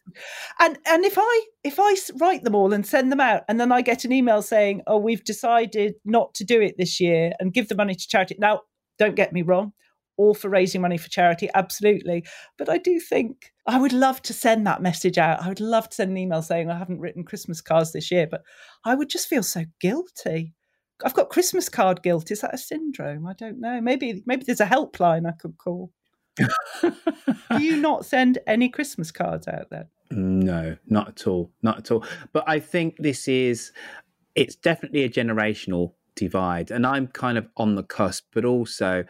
And 0.59 0.77
and 0.85 1.03
if 1.03 1.15
I 1.17 1.41
if 1.63 1.79
I 1.79 1.95
write 2.19 2.43
them 2.43 2.55
all 2.55 2.73
and 2.73 2.85
send 2.85 3.11
them 3.11 3.21
out, 3.21 3.43
and 3.47 3.59
then 3.59 3.71
I 3.71 3.81
get 3.81 4.05
an 4.05 4.11
email 4.11 4.41
saying, 4.41 4.81
"Oh, 4.87 4.97
we've 4.97 5.23
decided 5.23 5.95
not 6.05 6.33
to 6.35 6.43
do 6.43 6.61
it 6.61 6.75
this 6.77 6.99
year 6.99 7.33
and 7.39 7.53
give 7.53 7.67
the 7.67 7.75
money 7.75 7.95
to 7.95 8.07
charity." 8.07 8.35
Now, 8.39 8.61
don't 8.99 9.15
get 9.15 9.33
me 9.33 9.41
wrong, 9.41 9.73
all 10.17 10.33
for 10.33 10.49
raising 10.49 10.81
money 10.81 10.97
for 10.97 11.09
charity, 11.09 11.49
absolutely. 11.55 12.25
But 12.57 12.69
I 12.69 12.77
do 12.77 12.99
think 12.99 13.51
I 13.65 13.79
would 13.79 13.93
love 13.93 14.21
to 14.23 14.33
send 14.33 14.67
that 14.67 14.81
message 14.81 15.17
out. 15.17 15.41
I 15.41 15.47
would 15.49 15.59
love 15.61 15.89
to 15.89 15.95
send 15.95 16.11
an 16.11 16.17
email 16.17 16.41
saying 16.41 16.69
I 16.69 16.77
haven't 16.77 16.99
written 16.99 17.23
Christmas 17.23 17.61
cards 17.61 17.91
this 17.91 18.11
year, 18.11 18.27
but 18.29 18.41
I 18.85 18.93
would 18.95 19.09
just 19.09 19.27
feel 19.27 19.43
so 19.43 19.63
guilty. 19.79 20.53
I've 21.03 21.13
got 21.13 21.29
Christmas 21.29 21.69
card 21.69 22.03
guilt. 22.03 22.31
Is 22.31 22.41
that 22.41 22.53
a 22.53 22.57
syndrome? 22.57 23.25
I 23.25 23.33
don't 23.33 23.59
know. 23.59 23.81
Maybe 23.81 24.23
maybe 24.25 24.43
there's 24.45 24.59
a 24.59 24.65
helpline 24.65 25.27
I 25.27 25.31
could 25.31 25.57
call. 25.57 25.91
Do 26.37 27.63
you 27.63 27.77
not 27.77 28.05
send 28.05 28.39
any 28.47 28.69
Christmas 28.69 29.11
cards 29.11 29.47
out 29.47 29.69
there? 29.69 29.87
No, 30.11 30.77
not 30.87 31.09
at 31.09 31.27
all. 31.27 31.51
Not 31.61 31.79
at 31.79 31.91
all. 31.91 32.05
But 32.31 32.43
I 32.47 32.59
think 32.59 32.97
this 32.97 33.27
is, 33.27 33.71
it's 34.35 34.55
definitely 34.55 35.03
a 35.03 35.09
generational 35.09 35.93
divide. 36.15 36.71
And 36.71 36.85
I'm 36.85 37.07
kind 37.07 37.37
of 37.37 37.47
on 37.57 37.75
the 37.75 37.83
cusp, 37.83 38.25
but 38.33 38.45
also 38.45 39.03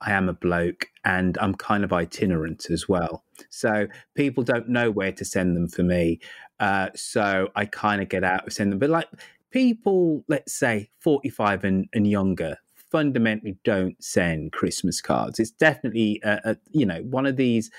I 0.00 0.12
am 0.12 0.28
a 0.28 0.34
bloke 0.34 0.86
and 1.04 1.36
I'm 1.40 1.54
kind 1.54 1.84
of 1.84 1.92
itinerant 1.92 2.70
as 2.70 2.88
well. 2.88 3.24
So 3.48 3.86
people 4.14 4.42
don't 4.44 4.68
know 4.68 4.90
where 4.90 5.12
to 5.12 5.24
send 5.24 5.56
them 5.56 5.68
for 5.68 5.82
me. 5.82 6.20
Uh, 6.58 6.88
so 6.94 7.48
I 7.54 7.64
kind 7.64 8.02
of 8.02 8.08
get 8.08 8.24
out 8.24 8.46
of 8.46 8.52
send 8.52 8.72
them. 8.72 8.78
But 8.78 8.90
like 8.90 9.08
people, 9.50 10.24
let's 10.28 10.52
say 10.52 10.90
45 11.00 11.64
and, 11.64 11.88
and 11.92 12.06
younger, 12.06 12.56
fundamentally 12.90 13.56
don't 13.64 14.02
send 14.02 14.52
Christmas 14.52 15.00
cards. 15.00 15.38
It's 15.38 15.50
definitely, 15.50 16.20
a, 16.24 16.40
a, 16.44 16.56
you 16.70 16.86
know, 16.86 17.02
one 17.02 17.26
of 17.26 17.36
these 17.36 17.70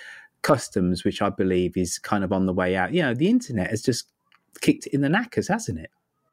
customs 0.41 1.03
which 1.03 1.21
I 1.21 1.29
believe 1.29 1.77
is 1.77 1.99
kind 1.99 2.23
of 2.23 2.31
on 2.31 2.45
the 2.45 2.53
way 2.53 2.75
out. 2.75 2.93
You 2.93 3.03
know, 3.03 3.13
the 3.13 3.29
internet 3.29 3.69
has 3.69 3.81
just 3.81 4.05
kicked 4.61 4.87
in 4.87 5.01
the 5.01 5.09
knackers, 5.09 5.47
hasn't 5.47 5.79
it? 5.79 5.91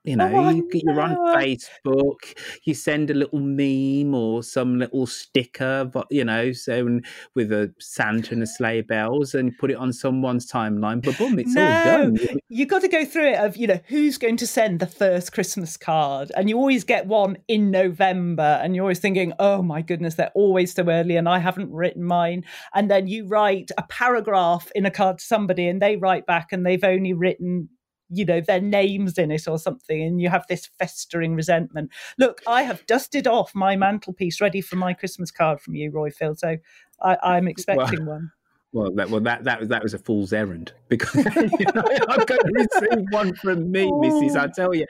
You 0.08 0.16
oh, 0.20 0.28
know, 0.28 0.38
Oh, 0.38 0.50
you, 0.50 0.68
you're 0.72 1.00
on. 1.00 1.16
Facebook, 1.36 2.36
you 2.64 2.72
send 2.72 3.10
a 3.10 3.14
little 3.14 3.40
meme 3.40 4.14
or 4.14 4.42
some 4.42 4.78
little 4.78 5.06
sticker, 5.06 5.84
but 5.84 6.06
you 6.10 6.24
know, 6.24 6.52
so 6.52 7.00
with 7.34 7.52
a 7.52 7.72
Santa 7.78 8.32
and 8.32 8.42
a 8.42 8.46
sleigh 8.46 8.80
bells, 8.80 9.34
and 9.34 9.56
put 9.58 9.70
it 9.70 9.76
on 9.76 9.92
someone's 9.92 10.50
timeline. 10.50 11.02
But 11.02 11.18
boom, 11.18 11.38
it's 11.38 11.56
all 11.56 11.62
no, 11.62 12.10
done. 12.10 12.38
you 12.48 12.66
got 12.66 12.80
to 12.82 12.88
go 12.88 13.04
through 13.04 13.32
it 13.32 13.38
of 13.38 13.56
you 13.56 13.66
know 13.66 13.80
who's 13.88 14.16
going 14.16 14.36
to 14.38 14.46
send 14.46 14.80
the 14.80 14.86
first 14.86 15.32
Christmas 15.32 15.76
card, 15.76 16.32
and 16.36 16.48
you 16.48 16.56
always 16.56 16.84
get 16.84 17.06
one 17.06 17.36
in 17.46 17.70
November, 17.70 18.58
and 18.62 18.74
you're 18.74 18.84
always 18.84 19.00
thinking, 19.00 19.32
oh 19.38 19.62
my 19.62 19.82
goodness, 19.82 20.14
they're 20.14 20.32
always 20.34 20.74
so 20.74 20.88
early, 20.88 21.16
and 21.16 21.28
I 21.28 21.38
haven't 21.38 21.70
written 21.70 22.02
mine. 22.02 22.44
And 22.74 22.90
then 22.90 23.06
you 23.06 23.26
write 23.26 23.70
a 23.76 23.82
paragraph 23.82 24.70
in 24.74 24.86
a 24.86 24.90
card 24.90 25.18
to 25.18 25.24
somebody, 25.24 25.68
and 25.68 25.82
they 25.82 25.96
write 25.96 26.26
back, 26.26 26.48
and 26.52 26.64
they've 26.64 26.84
only 26.84 27.12
written 27.12 27.68
you 28.10 28.24
know 28.24 28.40
their 28.40 28.60
names 28.60 29.18
in 29.18 29.30
it 29.30 29.46
or 29.46 29.58
something 29.58 30.02
and 30.02 30.20
you 30.20 30.28
have 30.28 30.46
this 30.48 30.68
festering 30.78 31.34
resentment 31.34 31.90
look 32.18 32.42
i 32.46 32.62
have 32.62 32.84
dusted 32.86 33.26
off 33.26 33.54
my 33.54 33.76
mantelpiece 33.76 34.40
ready 34.40 34.60
for 34.60 34.76
my 34.76 34.92
christmas 34.92 35.30
card 35.30 35.60
from 35.60 35.74
you 35.74 35.90
Roifield 35.90 36.38
so 36.38 36.56
I, 37.02 37.16
i'm 37.22 37.48
expecting 37.48 38.06
one 38.06 38.30
Well, 38.72 38.92
that 38.96 39.08
well 39.08 39.20
that 39.20 39.44
that 39.44 39.60
was 39.60 39.68
that 39.70 39.82
was 39.82 39.94
a 39.94 39.98
fool's 39.98 40.32
errand 40.32 40.72
because 40.88 41.14
you 41.36 41.66
know, 41.74 41.84
I'm 42.08 42.24
going 42.24 42.40
to 42.40 42.52
receive 42.54 43.04
one 43.10 43.34
from 43.34 43.72
me, 43.72 43.90
Mrs. 43.90 44.36
I 44.36 44.48
tell 44.48 44.74
you, 44.74 44.84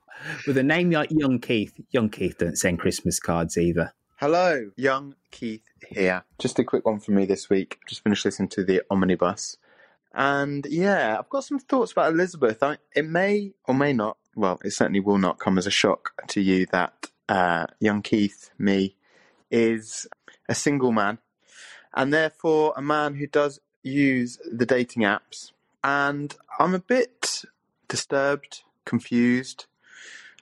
with 0.49 0.59
a 0.59 0.65
name 0.65 0.91
like 0.91 1.11
Young 1.13 1.39
Keith. 1.39 1.75
Young 1.93 2.11
Keith 2.11 2.39
don't 2.39 2.59
send 2.59 2.81
Christmas 2.81 3.21
cards 3.21 3.57
either. 3.57 3.93
Hello, 4.17 4.73
young 4.75 5.15
Keith 5.31 5.63
here. 5.91 6.25
Just 6.41 6.59
a 6.59 6.65
quick 6.65 6.85
one 6.85 6.99
from 6.99 7.15
me 7.15 7.25
this 7.25 7.49
week. 7.49 7.79
Just 7.87 8.03
finished 8.03 8.25
listening 8.25 8.49
to 8.49 8.65
the 8.65 8.83
Omnibus. 8.91 9.59
And 10.15 10.67
yeah, 10.69 11.17
I've 11.19 11.29
got 11.29 11.45
some 11.45 11.59
thoughts 11.59 11.93
about 11.93 12.13
Elizabeth. 12.13 12.63
I, 12.63 12.79
it 12.95 13.07
may 13.07 13.53
or 13.65 13.75
may 13.75 13.93
not, 13.93 14.17
well, 14.35 14.59
it 14.65 14.73
certainly 14.73 15.01
will 15.01 15.19
not 15.19 15.39
come 15.39 15.59
as 15.59 15.67
a 15.67 15.71
shock 15.71 16.13
to 16.29 16.41
you 16.41 16.67
that 16.67 17.11
uh, 17.29 17.67
young 17.79 18.03
Keith, 18.03 18.51
me, 18.59 18.97
is 19.51 20.07
a 20.49 20.55
single 20.55 20.93
man 20.93 21.19
and 21.95 22.13
therefore 22.13 22.73
a 22.77 22.83
man 22.83 23.15
who 23.15 23.27
does 23.27 23.61
use 23.83 24.39
the 24.51 24.67
dating 24.67 25.03
apps. 25.03 25.53
And 25.83 26.35
I'm 26.59 26.75
a 26.75 26.81
bit 26.81 27.45
disturbed, 27.89 28.63
confused, 28.85 29.67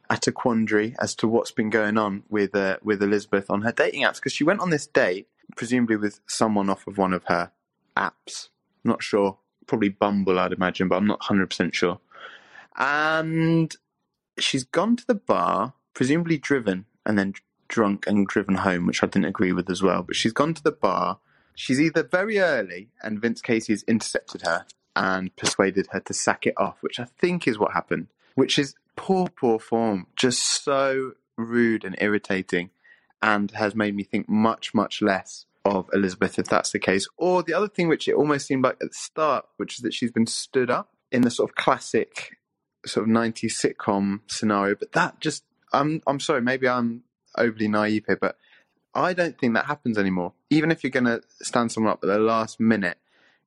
at 0.09 0.27
a 0.27 0.33
quandary 0.33 0.95
as 1.01 1.15
to 1.17 1.29
what's 1.29 1.51
been 1.51 1.71
going 1.71 1.99
on 1.99 2.23
with 2.29 2.55
uh, 2.55 2.77
with 2.83 3.03
Elizabeth 3.03 3.51
on 3.51 3.63
her 3.63 3.73
dating 3.73 4.03
apps 4.03 4.17
because 4.17 4.33
she 4.33 4.45
went 4.45 4.61
on 4.61 4.71
this 4.71 4.87
date, 4.87 5.29
presumably 5.57 5.97
with 5.97 6.21
someone 6.27 6.71
off 6.71 6.87
of 6.87 6.99
one 6.99 7.13
of 7.13 7.25
her 7.25 7.51
apps. 7.97 8.49
not 8.85 9.03
sure, 9.03 9.39
probably 9.67 9.89
Bumble, 9.89 10.39
I'd 10.39 10.53
imagine, 10.53 10.89
but 10.89 10.97
I'm 10.97 11.07
not 11.07 11.23
hundred 11.23 11.51
percent 11.51 11.75
sure. 11.75 11.99
And 12.77 13.75
she's 14.39 14.65
gone 14.65 14.97
to 14.97 15.07
the 15.07 15.15
bar, 15.15 15.75
presumably 15.95 16.39
driven, 16.39 16.87
and 17.05 17.19
then 17.19 17.35
drunk 17.69 18.07
and 18.07 18.27
driven 18.27 18.57
home, 18.57 18.87
which 18.87 19.03
I 19.03 19.07
didn't 19.07 19.27
agree 19.27 19.53
with 19.53 19.71
as 19.71 19.83
well. 19.83 20.03
But 20.03 20.17
she's 20.17 20.33
gone 20.33 20.55
to 20.55 20.63
the 20.63 20.73
bar. 20.73 21.19
She's 21.55 21.81
either 21.81 22.03
very 22.03 22.39
early, 22.39 22.91
and 23.03 23.21
Vince 23.21 23.41
Casey 23.41 23.73
has 23.73 23.83
intercepted 23.85 24.43
her 24.43 24.67
and 24.95 25.35
persuaded 25.37 25.89
her 25.93 26.01
to 26.01 26.15
sack 26.15 26.47
it 26.47 26.55
off, 26.57 26.77
which 26.81 27.01
I 27.01 27.05
think 27.05 27.47
is 27.47 27.59
what 27.59 27.73
happened. 27.73 28.09
Which 28.35 28.59
is 28.59 28.75
poor, 28.95 29.29
poor 29.29 29.59
form, 29.59 30.07
just 30.17 30.65
so 30.65 31.13
rude 31.37 31.85
and 31.85 31.97
irritating, 31.99 32.71
and 33.23 33.51
has 33.53 33.75
made 33.75 33.95
me 33.95 34.03
think 34.03 34.29
much, 34.29 34.75
much 34.75 35.01
less 35.01 35.47
of 35.67 35.91
Elizabeth 35.93 36.39
if 36.39 36.47
that's 36.47 36.71
the 36.71 36.79
case. 36.79 37.09
Or 37.17 37.43
the 37.43 37.55
other 37.55 37.69
thing, 37.69 37.89
which 37.89 38.09
it 38.09 38.15
almost 38.15 38.47
seemed 38.47 38.65
like 38.65 38.77
at 38.81 38.89
the 38.91 38.95
start, 38.95 39.47
which 39.57 39.75
is 39.75 39.81
that 39.81 39.95
she's 39.95 40.13
been 40.13 40.27
stood 40.27 40.71
up 40.71 40.91
in 41.11 41.23
the 41.23 41.31
sort 41.31 41.51
of 41.51 41.57
classic 41.57 42.37
sort 42.87 43.09
of 43.09 43.15
90s 43.15 43.53
sitcom 43.53 44.21
scenario. 44.29 44.75
But 44.75 44.93
that 44.93 45.21
just, 45.21 45.45
I'm, 45.73 46.03
I'm 46.07 46.21
sorry, 46.21 46.41
maybe 46.41 46.69
I'm 46.69 47.03
overly 47.37 47.69
naive 47.69 48.05
here, 48.07 48.19
but 48.21 48.37
I 48.95 49.13
don't 49.13 49.39
think 49.39 49.55
that 49.55 49.67
happens 49.67 49.99
anymore. 49.99 50.33
Even 50.51 50.71
if 50.71 50.83
you're 50.83 50.91
going 50.91 51.05
to 51.05 51.21
stand 51.43 51.73
someone 51.73 51.93
up 51.93 52.01
at 52.03 52.07
the 52.07 52.19
last 52.19 52.61
minute, 52.61 52.99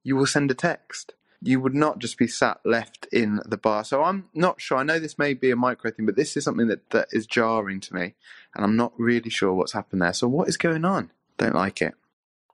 you 0.04 0.16
will 0.16 0.28
send 0.28 0.52
a 0.52 0.56
text. 0.56 1.14
You 1.42 1.62
would 1.62 1.74
not 1.74 2.00
just 2.00 2.18
be 2.18 2.28
sat 2.28 2.60
left 2.66 3.08
in 3.14 3.40
the 3.46 3.58
bar. 3.58 3.86
So 3.86 4.04
I'm 4.04 4.28
not 4.34 4.60
sure. 4.60 4.78
I 4.78 4.84
know 4.84 5.00
this 5.00 5.18
may 5.18 5.34
be 5.34 5.52
a 5.52 5.56
micro 5.56 5.90
thing, 5.90 6.06
but 6.06 6.18
this 6.18 6.36
is 6.36 6.44
something 6.44 6.68
that, 6.68 6.90
that 6.90 7.08
is 7.12 7.26
jarring 7.26 7.80
to 7.80 7.96
me, 7.96 8.16
and 8.54 8.66
I'm 8.66 8.76
not 8.76 8.92
really 8.98 9.30
sure 9.30 9.54
what's 9.54 9.72
happened 9.72 10.02
there. 10.02 10.14
So 10.14 10.28
what 10.28 10.50
is 10.50 10.58
going 10.58 10.84
on? 10.84 11.12
Don't 11.38 11.56
like 11.56 11.82
it. 11.82 11.96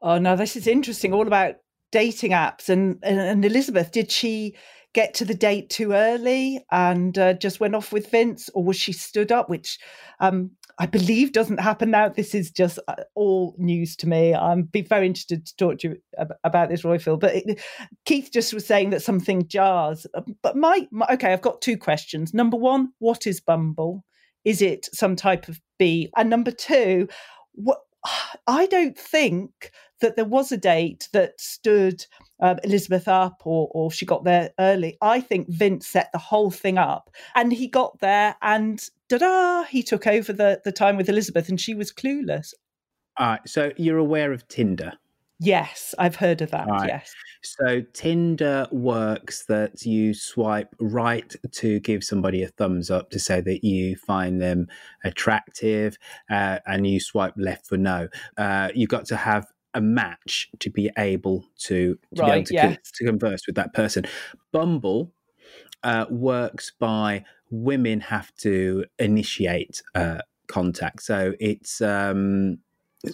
Oh, 0.02 0.18
no, 0.18 0.36
this 0.36 0.56
is 0.56 0.68
interesting. 0.68 1.14
All 1.14 1.28
about 1.28 1.56
dating 1.92 2.32
apps. 2.32 2.70
And, 2.70 3.00
and, 3.04 3.20
and 3.20 3.46
Elizabeth, 3.46 3.92
did 3.92 4.12
she 4.12 4.56
get 4.94 5.14
to 5.14 5.26
the 5.26 5.34
date 5.34 5.70
too 5.70 5.92
early 5.92 6.66
and 6.72 7.18
uh, 7.18 7.34
just 7.34 7.60
went 7.60 7.76
off 7.76 7.92
with 7.92 8.10
Vince, 8.10 8.50
or 8.54 8.64
was 8.64 8.78
she 8.78 8.94
stood 8.94 9.30
up, 9.30 9.50
which 9.50 9.78
um, 10.22 10.52
I 10.80 10.86
believe 10.86 11.34
doesn't 11.34 11.60
happen 11.60 11.92
now? 11.92 12.08
This 12.08 12.34
is 12.34 12.50
just 12.50 12.80
uh, 12.88 12.96
all 13.14 13.56
news 13.58 13.98
to 13.98 14.08
me. 14.08 14.34
I'm 14.34 14.64
be 14.64 14.82
very 14.82 15.06
interested 15.06 15.46
to 15.46 15.56
talk 15.58 15.80
to 15.80 15.90
you 15.90 15.98
about 16.46 16.70
this, 16.70 16.84
Roifield. 16.84 17.20
But 17.20 17.36
it, 17.36 17.62
Keith 18.06 18.30
just 18.32 18.54
was 18.54 18.66
saying 18.66 18.92
that 18.92 19.02
something 19.02 19.48
jars. 19.48 20.08
Uh, 20.14 20.22
But 20.42 20.56
my, 20.56 20.88
my 20.92 21.08
okay, 21.12 21.34
I've 21.34 21.42
got 21.42 21.62
two 21.62 21.78
questions. 21.78 22.34
Number 22.34 22.58
one, 22.58 22.90
what 23.00 23.28
is 23.28 23.42
Bumble? 23.42 24.06
Is 24.46 24.62
it 24.62 24.88
some 24.94 25.16
type 25.16 25.50
of 25.50 25.60
bee? 25.78 26.10
And 26.16 26.30
number 26.30 26.52
two, 26.52 27.10
what 27.54 27.80
I 28.48 28.68
don't 28.68 28.98
think 28.98 29.72
that 30.02 30.16
there 30.16 30.26
was 30.26 30.52
a 30.52 30.58
date 30.58 31.08
that 31.14 31.40
stood 31.40 32.06
um, 32.42 32.60
Elizabeth 32.64 33.08
up 33.08 33.42
or, 33.46 33.70
or 33.72 33.92
she 33.92 34.06
got 34.06 34.24
there 34.24 34.52
early. 34.60 34.98
I 35.02 35.22
think 35.22 35.50
Vince 35.50 35.88
set 35.88 36.12
the 36.12 36.20
whole 36.20 36.52
thing 36.52 36.78
up 36.78 37.10
and 37.34 37.52
he 37.52 37.68
got 37.68 38.00
there 38.00 38.36
and 38.42 38.84
da 39.10 39.18
da, 39.18 39.64
he 39.64 39.82
took 39.82 40.06
over 40.06 40.34
the, 40.34 40.62
the 40.64 40.72
time 40.72 40.98
with 40.98 41.10
Elizabeth 41.10 41.50
and 41.50 41.60
she 41.60 41.74
was 41.74 41.94
clueless. 41.94 42.54
All 43.18 43.28
right, 43.28 43.48
so 43.48 43.72
you're 43.78 43.98
aware 43.98 44.34
of 44.34 44.48
Tinder. 44.48 44.94
Yes, 45.46 45.94
I've 46.00 46.16
heard 46.16 46.42
of 46.42 46.52
that. 46.52 46.68
Right. 46.68 46.88
Yes. 46.88 47.14
So 47.44 47.82
Tinder 47.94 48.68
works 48.72 49.46
that 49.46 49.86
you 49.86 50.14
swipe 50.16 50.76
right 50.80 51.32
to 51.52 51.80
give 51.82 52.04
somebody 52.04 52.42
a 52.42 52.48
thumbs 52.48 52.90
up 52.90 53.12
to 53.12 53.20
say 53.20 53.42
that 53.42 53.64
you 53.64 53.96
find 53.96 54.42
them 54.42 54.68
attractive, 55.04 55.98
uh, 56.30 56.60
and 56.66 56.88
you 56.88 57.00
swipe 57.00 57.36
left 57.38 57.68
for 57.68 57.78
no. 57.78 58.08
Uh, 58.38 58.70
you've 58.74 58.90
got 58.90 59.06
to 59.06 59.16
have 59.16 59.46
a 59.76 59.82
match 59.82 60.50
to 60.60 60.70
be 60.72 60.90
able 60.98 61.46
to, 61.60 62.00
to 62.16 62.24
be 62.24 62.32
able 62.32 62.32
Right, 62.32 62.46
to, 62.48 62.58
con- 62.58 62.78
to 62.96 63.06
converse 63.06 63.46
with 63.46 63.56
that 63.58 63.74
person. 63.74 64.06
Bumble 64.52 65.12
uh, 65.84 66.06
works 66.10 66.72
by 66.80 67.26
women 67.52 68.00
have 68.00 68.34
to 68.38 68.86
initiate 68.98 69.84
uh, 69.94 70.20
contact. 70.48 71.04
So 71.04 71.34
it's 71.40 71.82
um, 71.82 72.58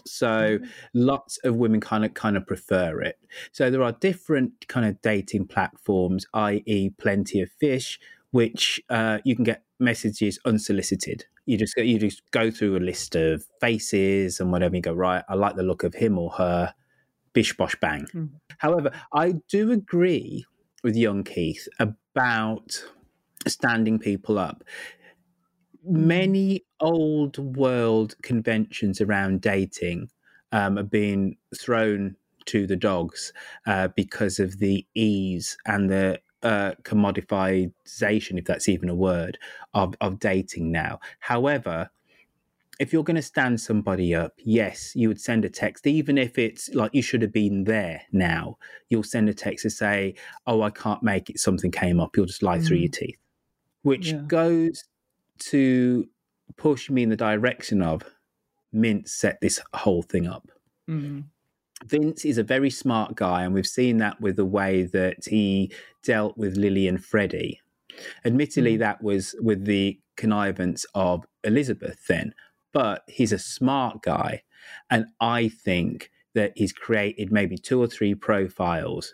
so 0.05 0.59
lots 0.93 1.37
of 1.43 1.55
women 1.55 1.79
kind 1.79 2.05
of 2.05 2.13
kind 2.13 2.37
of 2.37 2.45
prefer 2.45 3.01
it. 3.01 3.17
So 3.51 3.69
there 3.69 3.83
are 3.83 3.91
different 3.93 4.67
kind 4.67 4.85
of 4.85 5.01
dating 5.01 5.47
platforms, 5.47 6.25
i.e., 6.33 6.91
Plenty 6.97 7.41
of 7.41 7.49
Fish, 7.59 7.99
which 8.31 8.81
uh, 8.89 9.19
you 9.23 9.35
can 9.35 9.43
get 9.43 9.63
messages 9.79 10.39
unsolicited. 10.45 11.25
You 11.45 11.57
just 11.57 11.75
go, 11.75 11.81
you 11.81 11.97
just 11.97 12.21
go 12.31 12.51
through 12.51 12.77
a 12.77 12.79
list 12.79 13.15
of 13.15 13.43
faces 13.59 14.39
and 14.39 14.51
whatever. 14.51 14.75
You 14.75 14.81
go 14.81 14.93
right. 14.93 15.23
I 15.27 15.35
like 15.35 15.55
the 15.55 15.63
look 15.63 15.83
of 15.83 15.93
him 15.93 16.17
or 16.17 16.31
her. 16.31 16.73
Bish 17.33 17.55
bosh 17.55 17.75
bang. 17.79 18.07
Hmm. 18.11 18.25
However, 18.57 18.91
I 19.13 19.35
do 19.47 19.71
agree 19.71 20.45
with 20.83 20.97
young 20.97 21.23
Keith 21.23 21.67
about 21.79 22.83
standing 23.47 23.99
people 23.99 24.37
up. 24.37 24.63
Many 25.83 26.63
old 26.79 27.37
world 27.57 28.15
conventions 28.23 29.01
around 29.01 29.41
dating 29.41 30.09
um, 30.51 30.77
are 30.77 30.83
being 30.83 31.37
thrown 31.57 32.15
to 32.45 32.67
the 32.67 32.75
dogs 32.75 33.33
uh, 33.65 33.87
because 33.89 34.39
of 34.39 34.59
the 34.59 34.85
ease 34.95 35.57
and 35.65 35.89
the 35.89 36.19
uh, 36.43 36.73
commodification, 36.83 38.37
if 38.39 38.45
that's 38.45 38.69
even 38.69 38.89
a 38.89 38.95
word, 38.95 39.37
of, 39.73 39.95
of 40.01 40.19
dating 40.19 40.71
now. 40.71 40.99
However, 41.19 41.89
if 42.79 42.91
you're 42.91 43.03
going 43.03 43.15
to 43.15 43.21
stand 43.21 43.61
somebody 43.61 44.15
up, 44.15 44.33
yes, 44.37 44.95
you 44.95 45.07
would 45.07 45.21
send 45.21 45.45
a 45.45 45.49
text, 45.49 45.85
even 45.85 46.17
if 46.17 46.37
it's 46.39 46.69
like 46.73 46.93
you 46.95 47.01
should 47.01 47.21
have 47.21 47.31
been 47.33 47.65
there 47.65 48.01
now. 48.11 48.57
You'll 48.89 49.03
send 49.03 49.29
a 49.29 49.33
text 49.33 49.63
to 49.63 49.69
say, 49.69 50.15
Oh, 50.47 50.63
I 50.63 50.71
can't 50.71 51.03
make 51.03 51.29
it, 51.29 51.39
something 51.39 51.71
came 51.71 51.99
up. 51.99 52.17
You'll 52.17 52.25
just 52.25 52.43
lie 52.43 52.59
through 52.59 52.77
Mm. 52.77 52.81
your 52.81 52.89
teeth, 52.89 53.17
which 53.83 54.15
Yeah. 54.15 54.27
goes 54.27 54.85
to 55.49 56.07
push 56.57 56.89
me 56.89 57.03
in 57.03 57.09
the 57.09 57.15
direction 57.15 57.81
of 57.81 58.03
Mint 58.73 59.09
set 59.09 59.39
this 59.41 59.59
whole 59.73 60.01
thing 60.01 60.27
up. 60.27 60.49
Mm. 60.89 61.25
Vince 61.85 62.25
is 62.25 62.37
a 62.37 62.43
very 62.43 62.69
smart 62.69 63.15
guy, 63.15 63.43
and 63.43 63.53
we've 63.53 63.67
seen 63.67 63.97
that 63.97 64.21
with 64.21 64.35
the 64.35 64.45
way 64.45 64.83
that 64.83 65.25
he 65.25 65.71
dealt 66.03 66.37
with 66.37 66.57
Lily 66.57 66.87
and 66.87 67.03
Freddie. 67.03 67.59
Admittedly, 68.23 68.77
that 68.77 69.01
was 69.03 69.35
with 69.41 69.65
the 69.65 69.99
connivance 70.15 70.85
of 70.93 71.25
Elizabeth 71.43 72.05
then, 72.07 72.33
but 72.71 73.03
he's 73.07 73.31
a 73.31 73.39
smart 73.39 74.01
guy. 74.03 74.43
And 74.89 75.07
I 75.19 75.49
think 75.49 76.11
that 76.33 76.53
he's 76.55 76.71
created 76.71 77.31
maybe 77.31 77.57
two 77.57 77.81
or 77.81 77.87
three 77.87 78.15
profiles, 78.15 79.13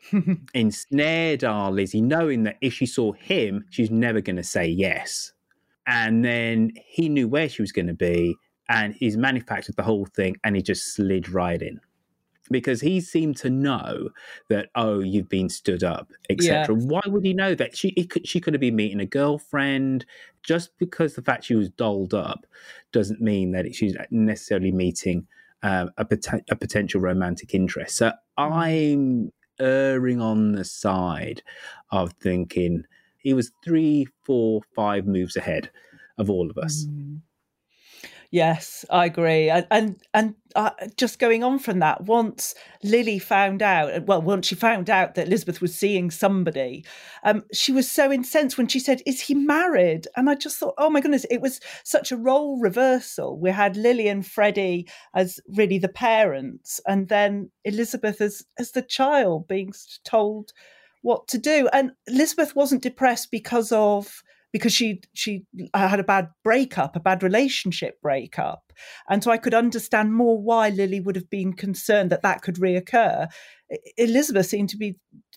ensnared 0.54 1.44
our 1.44 1.70
Lizzie, 1.70 2.00
knowing 2.00 2.42
that 2.44 2.56
if 2.60 2.72
she 2.72 2.86
saw 2.86 3.12
him, 3.12 3.64
she's 3.70 3.90
never 3.90 4.20
going 4.20 4.36
to 4.36 4.42
say 4.42 4.66
yes. 4.66 5.32
And 5.88 6.22
then 6.22 6.72
he 6.86 7.08
knew 7.08 7.26
where 7.26 7.48
she 7.48 7.62
was 7.62 7.72
going 7.72 7.86
to 7.86 7.94
be, 7.94 8.36
and 8.68 8.94
he's 8.94 9.16
manufactured 9.16 9.76
the 9.76 9.82
whole 9.82 10.04
thing, 10.04 10.36
and 10.44 10.54
he 10.54 10.62
just 10.62 10.94
slid 10.94 11.30
right 11.30 11.60
in. 11.60 11.80
Because 12.50 12.80
he 12.80 13.00
seemed 13.00 13.36
to 13.38 13.50
know 13.50 14.10
that 14.48 14.68
oh 14.74 15.00
you've 15.00 15.28
been 15.28 15.50
stood 15.50 15.84
up 15.84 16.10
etc 16.30 16.74
Yeah. 16.74 16.82
why 16.86 17.02
would 17.06 17.24
he 17.24 17.34
know 17.34 17.54
that? 17.54 17.76
She 17.76 17.92
he 17.94 18.06
could, 18.06 18.26
she 18.26 18.40
could 18.40 18.54
have 18.54 18.60
been 18.60 18.76
meeting 18.76 19.00
a 19.00 19.06
girlfriend. 19.06 20.06
Just 20.42 20.70
because 20.78 21.14
the 21.14 21.22
fact 21.22 21.44
she 21.44 21.54
was 21.54 21.68
dolled 21.68 22.14
up 22.14 22.46
doesn't 22.92 23.20
mean 23.20 23.52
that 23.52 23.74
she's 23.74 23.96
necessarily 24.10 24.72
meeting 24.72 25.26
um, 25.62 25.90
a, 25.98 26.04
poten- 26.04 26.44
a 26.50 26.56
potential 26.56 27.00
romantic 27.00 27.54
interest. 27.54 27.96
So 27.96 28.12
i'm 28.38 29.32
erring 29.60 30.20
on 30.20 30.52
the 30.52 30.64
side 30.64 31.42
of 31.90 32.12
thinking 32.14 32.84
he 33.28 33.34
was 33.34 33.50
three 33.62 34.06
four 34.24 34.62
five 34.74 35.06
moves 35.06 35.36
ahead 35.36 35.70
of 36.16 36.30
all 36.30 36.50
of 36.50 36.56
us 36.56 36.86
Yes, 38.30 38.84
I 38.90 39.06
agree. 39.06 39.48
And 39.48 39.66
and, 39.70 40.02
and 40.12 40.34
uh, 40.54 40.70
just 40.96 41.18
going 41.18 41.42
on 41.42 41.58
from 41.58 41.78
that, 41.78 42.02
once 42.02 42.54
Lily 42.82 43.18
found 43.18 43.62
out, 43.62 44.04
well, 44.04 44.20
once 44.20 44.46
she 44.46 44.54
found 44.54 44.90
out 44.90 45.14
that 45.14 45.28
Elizabeth 45.28 45.62
was 45.62 45.74
seeing 45.74 46.10
somebody, 46.10 46.84
um, 47.24 47.44
she 47.54 47.72
was 47.72 47.90
so 47.90 48.12
incensed 48.12 48.58
when 48.58 48.68
she 48.68 48.80
said, 48.80 49.00
"Is 49.06 49.22
he 49.22 49.34
married?" 49.34 50.08
And 50.14 50.28
I 50.28 50.34
just 50.34 50.58
thought, 50.58 50.74
oh 50.76 50.90
my 50.90 51.00
goodness, 51.00 51.24
it 51.30 51.40
was 51.40 51.60
such 51.84 52.12
a 52.12 52.18
role 52.18 52.60
reversal. 52.60 53.38
We 53.38 53.50
had 53.50 53.78
Lily 53.78 54.08
and 54.08 54.26
Freddie 54.26 54.86
as 55.14 55.40
really 55.48 55.78
the 55.78 55.88
parents, 55.88 56.82
and 56.86 57.08
then 57.08 57.50
Elizabeth 57.64 58.20
as 58.20 58.44
as 58.58 58.72
the 58.72 58.82
child 58.82 59.48
being 59.48 59.72
told 60.04 60.52
what 61.02 61.28
to 61.28 61.38
do. 61.38 61.68
And 61.72 61.92
Elizabeth 62.06 62.54
wasn't 62.56 62.82
depressed 62.82 63.30
because 63.30 63.72
of 63.72 64.22
because 64.52 64.72
she 64.72 65.02
she 65.14 65.44
uh, 65.74 65.88
had 65.88 66.00
a 66.00 66.04
bad 66.04 66.28
breakup, 66.42 66.96
a 66.96 67.00
bad 67.00 67.22
relationship 67.22 68.00
breakup, 68.00 68.72
and 69.08 69.22
so 69.22 69.30
I 69.30 69.36
could 69.36 69.54
understand 69.54 70.14
more 70.14 70.40
why 70.40 70.70
Lily 70.70 71.00
would 71.00 71.16
have 71.16 71.30
been 71.30 71.52
concerned 71.52 72.10
that 72.10 72.22
that 72.22 72.42
could 72.42 72.56
reoccur. 72.56 73.28
Elizabeth 73.96 74.46
seemed 74.46 74.70
to 74.70 74.78
be 74.78 74.96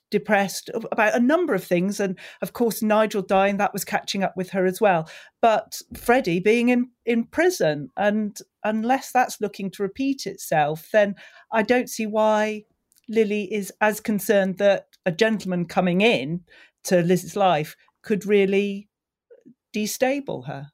depressed 0.10 0.70
about 0.92 1.16
a 1.16 1.20
number 1.20 1.54
of 1.54 1.64
things, 1.64 2.00
and 2.00 2.18
of 2.42 2.54
course 2.54 2.82
Nigel 2.82 3.22
dying 3.22 3.58
that 3.58 3.74
was 3.74 3.84
catching 3.84 4.24
up 4.24 4.38
with 4.38 4.52
her 4.52 4.66
as 4.66 4.80
well. 4.80 5.10
But 5.42 5.82
Freddie 5.96 6.40
being 6.40 6.70
in 6.70 6.90
in 7.06 7.26
prison, 7.26 7.90
and 7.98 8.38
unless 8.64 9.12
that's 9.12 9.42
looking 9.42 9.72
to 9.72 9.84
repeat 9.84 10.26
itself, 10.26 10.90
then 10.94 11.16
I 11.52 11.64
don't 11.64 11.90
see 11.90 12.06
why 12.06 12.64
Lily 13.10 13.54
is 13.54 13.74
as 13.82 14.00
concerned 14.00 14.58
that 14.60 14.86
a 15.06 15.12
gentleman 15.12 15.66
coming 15.66 16.02
in 16.02 16.42
to 16.84 17.02
Liz's 17.02 17.36
life 17.36 17.76
could 18.02 18.26
really 18.26 18.90
destable 19.76 20.48
her. 20.48 20.72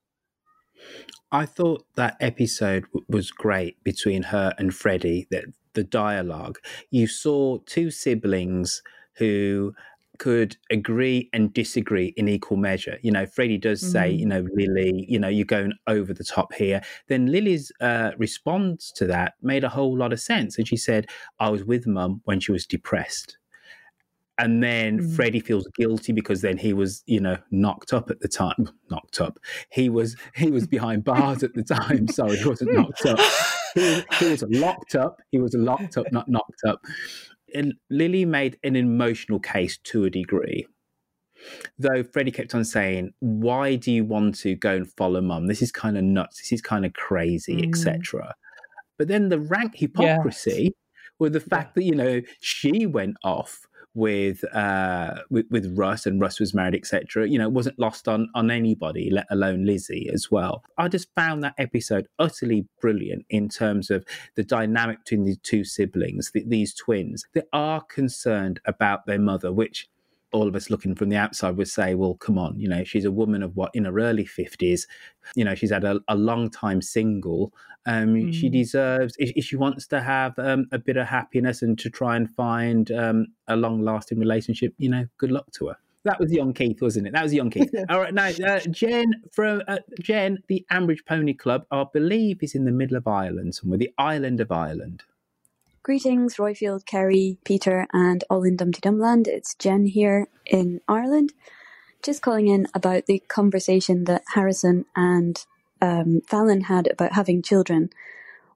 I 1.32 1.46
thought 1.46 1.86
that 1.96 2.16
episode 2.20 2.84
w- 2.86 3.06
was 3.10 3.32
great 3.32 3.84
between 3.84 4.24
her 4.24 4.54
and 4.58 4.74
Freddie. 4.74 5.28
That 5.32 5.46
the 5.74 5.84
dialogue 5.84 6.58
you 6.90 7.06
saw 7.08 7.58
two 7.66 7.92
siblings 7.92 8.82
who 9.18 9.74
could 10.20 10.58
agree 10.72 11.30
and 11.34 11.54
disagree 11.54 12.08
in 12.18 12.28
equal 12.28 12.58
measure. 12.58 12.98
You 13.04 13.12
know, 13.12 13.28
Freddie 13.28 13.60
does 13.60 13.82
say, 13.82 14.12
Mhm. 14.12 14.20
you 14.20 14.26
know, 14.26 14.48
Lily, 14.56 15.06
you 15.08 15.20
know, 15.20 15.28
you're 15.28 15.46
going 15.46 15.74
over 15.86 16.12
the 16.12 16.24
top 16.24 16.54
here. 16.54 16.82
Then 17.08 17.28
Lily's 17.28 17.72
uh, 17.82 18.12
response 18.18 18.92
to 18.94 19.06
that 19.08 19.34
made 19.44 19.64
a 19.64 19.70
whole 19.70 19.96
lot 19.96 20.12
of 20.14 20.20
sense, 20.20 20.58
and 20.58 20.68
she 20.68 20.78
said, 20.78 21.08
"I 21.40 21.50
was 21.50 21.64
with 21.64 21.86
Mum 21.86 22.22
when 22.24 22.40
she 22.40 22.52
was 22.52 22.66
depressed." 22.66 23.38
And 24.40 24.62
then 24.62 25.00
Mm. 25.00 25.16
Freddie 25.16 25.40
feels 25.40 25.68
guilty 25.78 26.14
because 26.14 26.42
then 26.42 26.58
he 26.58 26.72
was, 26.74 27.04
you 27.08 27.20
know, 27.20 27.38
knocked 27.50 27.92
up 27.94 28.12
at 28.12 28.20
the 28.20 28.28
time. 28.28 28.70
Knocked 28.92 29.20
up. 29.20 29.40
He 29.72 29.90
was 29.90 30.16
he 30.36 30.52
was 30.52 30.68
behind 30.68 31.04
bars 31.04 31.42
at 31.44 31.54
the 31.56 31.64
time. 31.64 32.08
Sorry, 32.20 32.38
he 32.38 32.48
wasn't 32.48 32.74
knocked 32.74 33.06
up. 33.06 33.20
He 33.74 33.82
was, 33.82 34.04
he 34.20 34.30
was 34.30 34.44
locked 34.50 34.96
up. 34.96 35.18
He 35.32 35.40
was 35.40 35.54
locked 35.56 35.98
up, 35.98 36.06
not 36.12 36.28
knocked 36.30 36.62
up. 36.68 36.82
And 37.56 37.74
Lily 37.90 38.26
made 38.26 38.58
an 38.64 38.76
emotional 38.76 39.40
case 39.40 39.78
to 39.86 40.06
a 40.06 40.10
degree. 40.10 40.68
Though 41.80 42.04
Freddie 42.04 42.32
kept 42.32 42.54
on 42.56 42.66
saying, 42.66 43.14
Why 43.20 43.76
do 43.76 43.92
you 43.92 44.04
want 44.04 44.36
to 44.40 44.56
go 44.56 44.76
and 44.76 44.92
follow 44.94 45.22
mum? 45.22 45.48
This 45.48 45.62
is 45.62 45.72
kind 45.72 45.98
of 45.98 46.04
nuts. 46.04 46.42
This 46.42 46.52
is 46.52 46.62
kind 46.62 46.86
of 46.86 46.94
crazy, 46.94 47.58
Mm. 47.62 47.70
etc. 47.70 48.36
But 48.98 49.08
then 49.08 49.30
the 49.30 49.40
rank 49.40 49.76
hypocrisy 49.76 50.76
with 51.20 51.34
the 51.34 51.40
fact 51.40 51.76
that, 51.76 51.84
you 51.84 51.96
know, 51.96 52.22
she 52.40 52.86
went 52.86 53.16
off 53.24 53.62
with 53.98 54.44
uh 54.54 55.16
with, 55.32 55.48
with 55.50 55.76
Russ 55.76 56.06
and 56.06 56.22
Russ 56.22 56.40
was 56.40 56.54
married, 56.54 56.76
etc. 56.76 57.28
You 57.28 57.40
know, 57.40 57.48
it 57.48 57.52
wasn't 57.52 57.80
lost 57.80 58.08
on 58.08 58.30
on 58.36 58.52
anybody, 58.52 59.10
let 59.10 59.26
alone 59.32 59.66
Lizzie 59.66 60.10
as 60.14 60.30
well. 60.30 60.64
I 60.78 60.88
just 60.88 61.08
found 61.16 61.44
that 61.44 61.56
episode 61.58 62.08
utterly 62.20 62.68
brilliant 62.80 63.26
in 63.32 63.50
terms 63.50 63.90
of 63.90 64.06
the 64.36 64.44
dynamic 64.44 65.00
between 65.00 65.26
these 65.26 65.40
two 65.40 65.64
siblings, 65.64 66.30
th- 66.32 66.46
these 66.48 66.76
twins. 66.76 67.26
They 67.34 67.42
are 67.52 67.82
concerned 67.82 68.60
about 68.66 69.08
their 69.08 69.20
mother, 69.20 69.52
which 69.52 69.88
all 70.34 70.48
of 70.48 70.56
us 70.56 70.70
looking 70.70 70.94
from 70.96 71.10
the 71.10 71.16
outside 71.16 71.56
would 71.58 71.68
say, 71.70 71.96
well, 71.96 72.16
come 72.16 72.38
on, 72.38 72.60
you 72.60 72.68
know, 72.68 72.84
she's 72.84 73.06
a 73.06 73.12
woman 73.12 73.42
of 73.42 73.56
what 73.56 73.72
in 73.74 73.86
her 73.86 74.00
early 74.00 74.26
50s, 74.26 74.82
you 75.36 75.46
know, 75.46 75.56
she's 75.56 75.72
had 75.72 75.84
a, 75.84 76.00
a 76.08 76.16
long 76.16 76.50
time 76.50 76.82
single. 76.82 77.54
Um, 77.86 78.32
She 78.34 78.50
Mm. 78.50 78.52
deserves, 78.52 79.16
if, 79.20 79.32
if 79.36 79.46
she 79.46 79.56
wants 79.56 79.88
to 79.88 80.02
have 80.02 80.38
um, 80.40 80.68
a 80.74 80.78
bit 80.80 80.98
of 80.98 81.08
happiness 81.08 81.62
and 81.62 81.80
to 81.80 81.90
try 81.90 82.18
and 82.18 82.30
find 82.30 82.92
um, 82.92 83.28
a 83.48 83.56
long 83.56 83.82
lasting 83.82 84.20
relationship, 84.20 84.74
you 84.78 84.90
know, 84.90 85.06
good 85.18 85.32
luck 85.32 85.50
to 85.54 85.68
her. 85.68 85.78
That 86.04 86.20
was 86.20 86.32
young 86.32 86.54
Keith, 86.54 86.82
wasn't 86.82 87.08
it? 87.08 87.14
That 87.14 87.24
was 87.24 87.34
young 87.34 87.50
Keith. 87.50 87.74
All 87.90 88.00
right, 88.00 88.14
now 88.14 88.28
uh, 88.46 88.60
Jen 88.72 89.14
from 89.32 89.62
uh, 89.68 89.80
Jen, 90.02 90.38
the 90.48 90.66
Ambridge 90.72 91.06
Pony 91.06 91.34
Club, 91.34 91.66
I 91.72 91.86
believe, 91.92 92.44
is 92.44 92.56
in 92.56 92.66
the 92.66 92.72
middle 92.72 92.96
of 92.98 93.08
Ireland 93.08 93.56
somewhere, 93.56 93.78
the 93.78 93.92
island 93.98 94.40
of 94.42 94.52
Ireland. 94.52 95.04
Greetings, 95.88 96.36
Roifield, 96.36 96.86
Kerry, 96.86 97.38
Peter, 97.46 97.88
and 97.94 98.22
all 98.30 98.44
in 98.44 98.58
Dumpty 98.58 98.82
Dumland. 98.82 99.26
It's 99.26 99.56
Jen 99.56 99.86
here 99.86 100.28
in 100.46 100.82
Ireland. 100.86 101.32
Just 102.04 102.22
calling 102.22 102.50
in 102.50 102.68
about 102.74 103.06
the 103.06 103.20
conversation 103.30 104.04
that 104.04 104.26
Harrison 104.34 104.84
and 104.98 105.46
um, 105.82 106.20
Fallon 106.28 106.60
had 106.66 106.88
about 106.88 107.14
having 107.14 107.42
children. 107.42 107.90